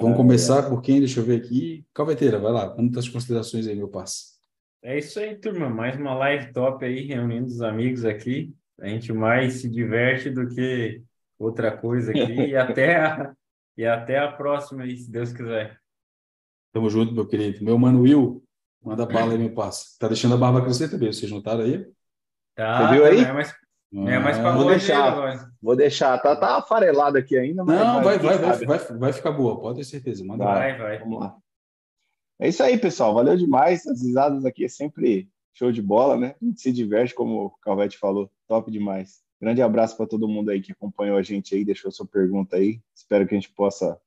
vamos 0.02 0.18
começar 0.18 0.66
é. 0.66 0.70
por 0.70 0.82
quem? 0.82 1.00
Deixa 1.00 1.20
eu 1.20 1.24
ver 1.24 1.42
aqui. 1.42 1.86
Calveteira, 1.94 2.40
vai 2.40 2.52
lá. 2.52 2.76
As 2.98 3.10
considerações 3.10 3.68
aí, 3.68 3.76
meu 3.76 3.88
passe. 3.88 4.32
É 4.84 4.98
isso 4.98 5.20
aí, 5.20 5.36
turma. 5.36 5.70
Mais 5.70 5.96
uma 5.96 6.14
live 6.16 6.52
top 6.54 6.84
aí, 6.84 7.02
reunindo 7.02 7.46
os 7.46 7.62
amigos 7.62 8.04
aqui. 8.04 8.54
A 8.80 8.88
gente 8.88 9.14
mais 9.14 9.62
se 9.62 9.70
diverte 9.70 10.30
do 10.30 10.48
que 10.48 11.02
outra 11.38 11.76
coisa 11.76 12.12
aqui. 12.12 12.34
e, 12.34 12.56
até 12.58 12.96
a, 12.96 13.34
e 13.78 13.86
até 13.86 14.20
a 14.20 14.32
próxima 14.32 14.84
aí, 14.84 14.98
se 14.98 15.10
Deus 15.10 15.32
quiser. 15.32 15.80
Tamo 16.74 16.90
junto, 16.90 17.14
meu 17.14 17.28
querido. 17.28 17.64
Meu 17.64 17.78
mano 17.78 18.02
Will, 18.02 18.44
manda 18.84 19.06
bala 19.06 19.34
aí, 19.34 19.38
meu 19.38 19.54
passe. 19.54 19.98
Tá 20.00 20.08
deixando 20.08 20.34
a 20.34 20.38
barba 20.38 20.62
crescer 20.62 20.90
também, 20.90 21.12
vocês 21.12 21.32
notaram 21.32 21.64
aí? 21.64 21.86
Tá, 22.56 22.88
Você 22.88 22.94
viu 22.94 23.06
aí? 23.06 23.20
É 23.24 23.34
mais, 23.34 23.54
é 23.94 24.20
mais 24.20 24.38
pra 24.38 24.56
vou 24.56 24.68
deixar, 24.68 25.52
vou 25.62 25.76
deixar. 25.76 26.18
Tá, 26.20 26.36
tá 26.36 26.58
afarelado 26.58 27.18
aqui 27.18 27.38
ainda, 27.38 27.64
mas. 27.64 27.80
Não, 27.80 28.02
vai, 28.02 28.18
vai, 28.18 28.38
vai, 28.38 28.66
vai, 28.66 28.78
vai, 28.78 29.14
ficar 29.14 29.32
boa, 29.32 29.60
pode 29.60 29.80
ter 29.80 29.84
certeza. 29.84 30.24
Manda 30.24 30.46
vai, 30.46 30.78
vai. 30.78 31.00
Vamos 31.00 31.20
lá. 31.20 31.38
É 32.40 32.48
isso 32.48 32.64
aí, 32.64 32.78
pessoal. 32.78 33.14
Valeu 33.14 33.36
demais. 33.36 33.86
As 33.86 34.02
risadas 34.02 34.46
aqui 34.46 34.64
é 34.64 34.70
sempre 34.70 35.30
show 35.54 35.72
de 35.72 35.82
bola, 35.82 36.18
né? 36.18 36.36
A 36.42 36.46
gente 36.46 36.62
se 36.62 36.72
diverte, 36.72 37.14
como 37.14 37.46
o 37.46 37.50
Calvete 37.62 37.98
falou. 37.98 38.32
Top 38.48 38.72
demais. 38.72 39.22
Grande 39.42 39.62
abraço 39.62 39.98
para 39.98 40.08
todo 40.08 40.28
mundo 40.28 40.52
aí 40.52 40.62
que 40.62 40.72
acompanhou 40.72 41.18
a 41.18 41.22
gente 41.22 41.54
aí, 41.54 41.66
deixou 41.66 41.92
sua 41.92 42.06
pergunta 42.06 42.56
aí. 42.56 42.80
Espero 42.96 43.28
que 43.28 43.36
a 43.36 43.40
gente 43.40 43.52
possa 43.52 44.00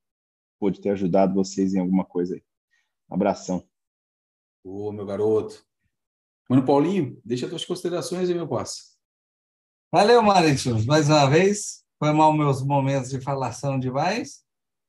pode 0.59 0.81
ter 0.81 0.90
ajudado 0.90 1.35
vocês 1.35 1.74
em 1.74 1.81
alguma 1.81 2.05
coisa 2.05 2.36
aí. 2.36 2.43
Abração. 3.11 3.62
Ô, 4.62 4.90
meu 4.93 5.05
garoto. 5.05 5.62
Mano 6.48 6.65
Paulinho, 6.65 7.20
deixa 7.24 7.48
tuas 7.48 7.65
considerações 7.65 8.28
aí, 8.28 8.35
meu 8.35 8.48
parceiro. 8.48 8.93
Valeu, 9.94 10.20
Maurício, 10.20 10.84
mais 10.86 11.08
uma 11.08 11.30
vez. 11.30 11.84
Foi 12.00 12.10
mal 12.10 12.32
meus 12.32 12.60
momentos 12.66 13.10
de 13.10 13.20
falação 13.20 13.78
demais, 13.78 14.42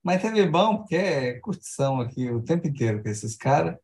mas 0.03 0.19
teve 0.19 0.43
bom, 0.47 0.77
porque 0.77 0.95
é 0.95 1.33
curtição 1.41 2.01
aqui 2.01 2.31
o 2.31 2.41
tempo 2.41 2.67
inteiro 2.67 3.03
com 3.03 3.09
esses 3.09 3.35
caras. 3.35 3.77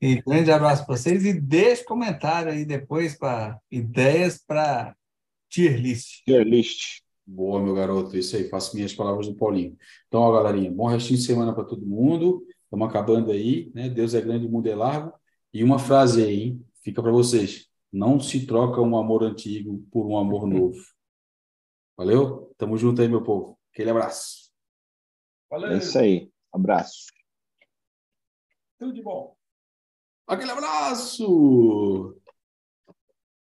E 0.00 0.22
grande 0.22 0.50
abraço 0.50 0.86
para 0.86 0.96
vocês 0.96 1.26
e 1.26 1.38
deixe 1.38 1.84
comentário 1.84 2.50
aí 2.50 2.64
depois 2.64 3.14
para 3.14 3.60
ideias 3.70 4.38
para 4.38 4.96
tier 5.50 5.78
list. 5.78 6.24
Tier 6.24 6.46
list. 6.46 7.02
Boa, 7.26 7.62
meu 7.62 7.74
garoto. 7.74 8.16
Isso 8.16 8.34
aí, 8.34 8.48
faço 8.48 8.74
minhas 8.74 8.94
palavras 8.94 9.28
do 9.28 9.34
Paulinho. 9.34 9.76
Então, 10.06 10.22
ó, 10.22 10.32
galerinha, 10.32 10.72
bom 10.72 10.86
restinho 10.86 11.18
de 11.18 11.26
semana 11.26 11.52
para 11.52 11.64
todo 11.64 11.84
mundo. 11.84 12.42
Estamos 12.64 12.88
acabando 12.88 13.30
aí, 13.32 13.70
né? 13.74 13.90
Deus 13.90 14.14
é 14.14 14.20
grande, 14.22 14.46
o 14.46 14.50
mundo 14.50 14.66
é 14.66 14.74
largo. 14.74 15.12
E 15.52 15.62
uma 15.62 15.78
frase 15.78 16.24
aí, 16.24 16.42
hein? 16.42 16.64
fica 16.82 17.02
para 17.02 17.12
vocês. 17.12 17.67
Não 17.92 18.20
se 18.20 18.46
troca 18.46 18.80
um 18.80 18.96
amor 18.96 19.22
antigo 19.22 19.82
por 19.90 20.06
um 20.06 20.16
amor 20.16 20.46
novo. 20.48 20.78
Valeu? 21.96 22.54
Tamo 22.56 22.76
junto 22.76 23.02
aí, 23.02 23.08
meu 23.08 23.22
povo. 23.22 23.58
Aquele 23.72 23.90
abraço. 23.90 24.52
Valeu. 25.50 25.72
É 25.72 25.78
isso 25.78 25.98
aí. 25.98 26.30
Abraço. 26.52 27.06
Tudo 28.78 28.92
de 28.92 29.02
bom. 29.02 29.36
Aquele 30.26 30.50
abraço! 30.50 32.17